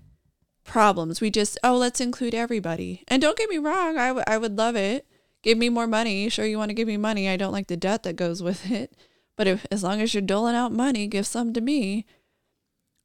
problems? 0.63 1.19
We 1.19 1.29
just, 1.29 1.57
oh, 1.63 1.75
let's 1.75 1.99
include 1.99 2.35
everybody. 2.35 3.03
And 3.07 3.21
don't 3.21 3.37
get 3.37 3.49
me 3.49 3.57
wrong, 3.57 3.97
I, 3.97 4.07
w- 4.09 4.23
I 4.27 4.37
would 4.37 4.57
love 4.57 4.75
it 4.75 5.05
give 5.41 5.57
me 5.57 5.69
more 5.69 5.87
money. 5.87 6.29
Sure, 6.29 6.45
you 6.45 6.57
want 6.57 6.69
to 6.69 6.75
give 6.75 6.87
me 6.87 6.97
money. 6.97 7.29
I 7.29 7.37
don't 7.37 7.51
like 7.51 7.67
the 7.67 7.77
debt 7.77 8.03
that 8.03 8.15
goes 8.15 8.41
with 8.43 8.69
it. 8.71 8.95
But 9.35 9.47
if, 9.47 9.65
as 9.71 9.83
long 9.83 10.01
as 10.01 10.13
you're 10.13 10.21
doling 10.21 10.55
out 10.55 10.71
money, 10.71 11.07
give 11.07 11.25
some 11.25 11.53
to 11.53 11.61
me. 11.61 12.05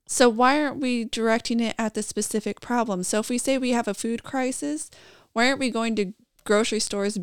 So 0.07 0.29
why 0.29 0.63
aren't 0.63 0.81
we 0.81 1.05
directing 1.05 1.61
it 1.61 1.75
at 1.79 1.95
the 1.95 2.03
specific 2.03 2.61
problem? 2.61 3.05
So 3.05 3.21
if 3.21 3.29
we 3.29 3.39
say 3.39 3.57
we 3.57 3.71
have 3.71 3.89
a 3.89 3.95
food 3.95 4.23
crisis, 4.23 4.91
why 5.33 5.47
aren't 5.47 5.61
we 5.61 5.71
going 5.71 5.97
to 5.97 6.13
grocery 6.45 6.81
stores 6.81 7.19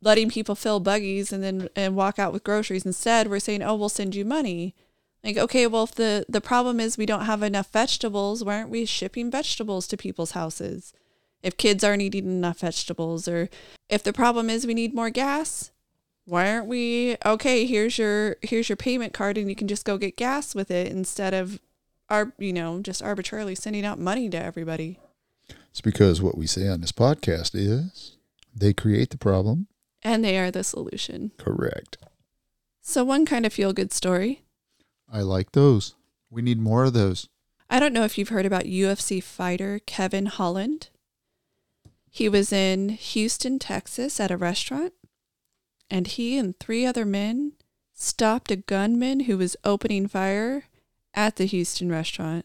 letting 0.00 0.30
people 0.30 0.54
fill 0.54 0.80
buggies 0.80 1.32
and 1.32 1.42
then 1.42 1.68
and 1.74 1.96
walk 1.96 2.18
out 2.18 2.32
with 2.32 2.44
groceries. 2.44 2.86
Instead 2.86 3.28
we're 3.28 3.38
saying 3.38 3.62
oh 3.62 3.74
we'll 3.74 3.88
send 3.88 4.14
you 4.14 4.24
money. 4.24 4.74
Like 5.22 5.36
okay 5.36 5.66
well 5.66 5.84
if 5.84 5.94
the 5.94 6.26
the 6.28 6.40
problem 6.40 6.80
is 6.80 6.98
we 6.98 7.06
don't 7.06 7.24
have 7.24 7.42
enough 7.42 7.70
vegetables 7.72 8.44
why 8.44 8.58
aren't 8.58 8.70
we 8.70 8.84
shipping 8.84 9.30
vegetables 9.30 9.86
to 9.88 9.96
people's 9.96 10.32
houses? 10.32 10.92
If 11.42 11.56
kids 11.56 11.84
aren't 11.84 12.02
eating 12.02 12.26
enough 12.26 12.60
vegetables 12.60 13.28
or 13.28 13.50
if 13.88 14.02
the 14.02 14.12
problem 14.12 14.48
is 14.48 14.66
we 14.66 14.74
need 14.74 14.94
more 14.94 15.10
gas 15.10 15.70
why 16.26 16.50
aren't 16.50 16.66
we 16.66 17.16
okay 17.24 17.66
here's 17.66 17.98
your 17.98 18.36
here's 18.40 18.68
your 18.68 18.76
payment 18.76 19.12
card 19.12 19.36
and 19.36 19.48
you 19.48 19.54
can 19.54 19.68
just 19.68 19.84
go 19.84 19.98
get 19.98 20.16
gas 20.16 20.54
with 20.54 20.70
it 20.70 20.90
instead 20.90 21.34
of 21.34 21.60
our 22.08 22.32
you 22.38 22.52
know 22.52 22.80
just 22.80 23.02
arbitrarily 23.02 23.54
sending 23.54 23.84
out 23.84 23.98
money 23.98 24.28
to 24.28 24.42
everybody. 24.42 24.98
It's 25.70 25.80
because 25.80 26.22
what 26.22 26.38
we 26.38 26.46
say 26.46 26.68
on 26.68 26.80
this 26.80 26.92
podcast 26.92 27.50
is 27.54 28.16
they 28.54 28.72
create 28.72 29.10
the 29.10 29.18
problem. 29.18 29.66
And 30.04 30.24
they 30.24 30.38
are 30.38 30.50
the 30.50 30.62
solution 30.62 31.32
Correct. 31.38 31.96
so 32.80 33.02
one 33.02 33.24
kind 33.24 33.46
of 33.46 33.52
feel 33.52 33.72
good 33.72 33.92
story 33.92 34.44
I 35.14 35.20
like 35.20 35.52
those. 35.52 35.94
We 36.30 36.42
need 36.42 36.58
more 36.58 36.84
of 36.84 36.92
those. 36.92 37.28
I 37.70 37.78
don't 37.78 37.92
know 37.92 38.04
if 38.04 38.18
you've 38.18 38.30
heard 38.30 38.46
about 38.46 38.64
UFC 38.64 39.22
fighter 39.22 39.80
Kevin 39.86 40.26
Holland. 40.26 40.88
He 42.10 42.28
was 42.28 42.52
in 42.52 42.88
Houston, 42.88 43.58
Texas 43.58 44.18
at 44.18 44.30
a 44.30 44.36
restaurant, 44.36 44.92
and 45.90 46.06
he 46.06 46.36
and 46.36 46.58
three 46.58 46.84
other 46.84 47.04
men 47.04 47.52
stopped 47.92 48.50
a 48.50 48.56
gunman 48.56 49.20
who 49.20 49.38
was 49.38 49.56
opening 49.64 50.08
fire 50.08 50.64
at 51.14 51.36
the 51.36 51.46
Houston 51.46 51.90
restaurant. 51.90 52.44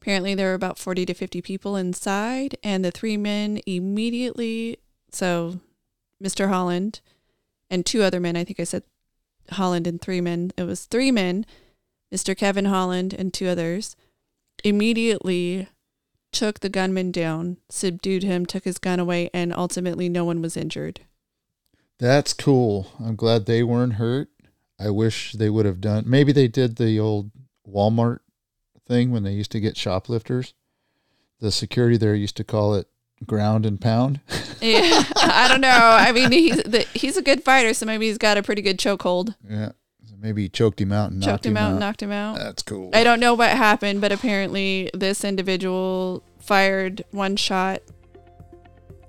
Apparently, 0.00 0.34
there 0.34 0.48
were 0.48 0.54
about 0.54 0.78
40 0.78 1.06
to 1.06 1.14
50 1.14 1.40
people 1.42 1.76
inside, 1.76 2.56
and 2.64 2.84
the 2.84 2.90
three 2.90 3.16
men 3.16 3.60
immediately, 3.66 4.78
so 5.12 5.60
Mr. 6.22 6.48
Holland 6.48 7.00
and 7.70 7.84
two 7.84 8.02
other 8.02 8.20
men, 8.20 8.36
I 8.36 8.44
think 8.44 8.60
I 8.60 8.64
said 8.64 8.84
Holland 9.50 9.86
and 9.86 10.00
three 10.00 10.20
men, 10.20 10.52
it 10.56 10.64
was 10.64 10.84
three 10.84 11.10
men, 11.10 11.44
Mr. 12.12 12.36
Kevin 12.36 12.66
Holland 12.66 13.14
and 13.14 13.32
two 13.32 13.48
others, 13.48 13.96
immediately 14.62 15.68
took 16.30 16.60
the 16.60 16.68
gunman 16.68 17.10
down, 17.10 17.58
subdued 17.68 18.22
him, 18.22 18.46
took 18.46 18.64
his 18.64 18.78
gun 18.78 19.00
away, 19.00 19.30
and 19.34 19.52
ultimately 19.52 20.08
no 20.08 20.24
one 20.24 20.40
was 20.40 20.56
injured. 20.56 21.00
That's 21.98 22.32
cool. 22.32 22.88
I'm 22.98 23.16
glad 23.16 23.46
they 23.46 23.62
weren't 23.62 23.94
hurt. 23.94 24.28
I 24.78 24.90
wish 24.90 25.32
they 25.32 25.50
would 25.50 25.66
have 25.66 25.80
done. 25.80 26.04
Maybe 26.06 26.32
they 26.32 26.48
did 26.48 26.76
the 26.76 26.98
old 26.98 27.30
Walmart 27.68 28.20
thing 28.88 29.10
when 29.10 29.22
they 29.22 29.32
used 29.32 29.52
to 29.52 29.60
get 29.60 29.76
shoplifters. 29.76 30.54
The 31.40 31.52
security 31.52 31.96
there 31.96 32.14
used 32.14 32.36
to 32.38 32.44
call 32.44 32.74
it 32.74 32.88
ground 33.26 33.66
and 33.66 33.80
pound. 33.80 34.20
Yeah, 34.62 35.02
I 35.16 35.48
don't 35.48 35.60
know. 35.60 35.68
I 35.68 36.12
mean, 36.12 36.30
he's 36.30 36.62
the, 36.62 36.86
he's 36.94 37.16
a 37.16 37.22
good 37.22 37.42
fighter, 37.42 37.74
so 37.74 37.84
maybe 37.84 38.06
he's 38.06 38.16
got 38.16 38.38
a 38.38 38.44
pretty 38.44 38.62
good 38.62 38.78
chokehold. 38.78 39.34
yeah. 39.50 39.70
So 40.08 40.14
maybe 40.20 40.42
he 40.42 40.48
choked 40.48 40.80
him 40.80 40.92
out 40.92 41.10
and 41.10 41.18
knocked 41.18 41.28
Choked 41.28 41.46
him 41.46 41.56
out, 41.56 41.62
out. 41.64 41.70
and 41.72 41.80
knocked 41.80 42.00
him 42.00 42.12
out. 42.12 42.36
That's 42.38 42.62
cool. 42.62 42.90
I 42.94 43.02
don't 43.02 43.18
know 43.18 43.34
what 43.34 43.50
happened, 43.50 44.00
but 44.00 44.12
apparently 44.12 44.88
this 44.94 45.24
individual 45.24 46.22
fired 46.38 47.04
one 47.10 47.34
shot, 47.34 47.82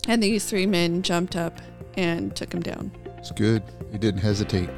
and 0.08 0.24
these 0.24 0.44
three 0.46 0.66
men 0.66 1.04
jumped 1.04 1.36
up 1.36 1.62
and 1.98 2.36
took 2.36 2.52
him 2.52 2.62
down. 2.64 2.92
It's 3.20 3.30
good. 3.30 3.62
He 3.92 4.00
didn't 4.00 4.22
hesitate. 4.22 4.72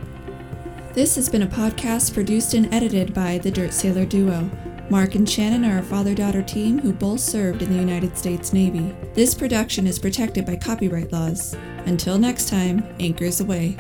This 0.92 1.16
has 1.16 1.30
been 1.30 1.44
a 1.44 1.48
podcast 1.48 2.14
produced 2.14 2.54
and 2.54 2.74
edited 2.74 3.14
by 3.14 3.38
the 3.38 3.50
Dirt 3.50 3.72
Sailor 3.74 4.06
Duo. 4.06 4.50
Mark 4.90 5.16
and 5.16 5.28
Shannon 5.28 5.66
are 5.66 5.80
a 5.80 5.84
father 5.84 6.14
daughter 6.14 6.44
team 6.44 6.78
who 6.78 6.94
both 6.94 7.20
served 7.20 7.64
in 7.64 7.72
the 7.72 7.80
United 7.80 8.16
States 8.16 8.54
Navy. 8.54 8.96
This 9.16 9.34
production 9.34 9.88
is 9.88 9.98
protected 9.98 10.46
by 10.46 10.58
copyright 10.58 11.12
laws. 11.12 11.56
Until 11.86 12.20
next 12.20 12.50
time, 12.50 12.86
anchors 13.00 13.42
away. 13.42 13.78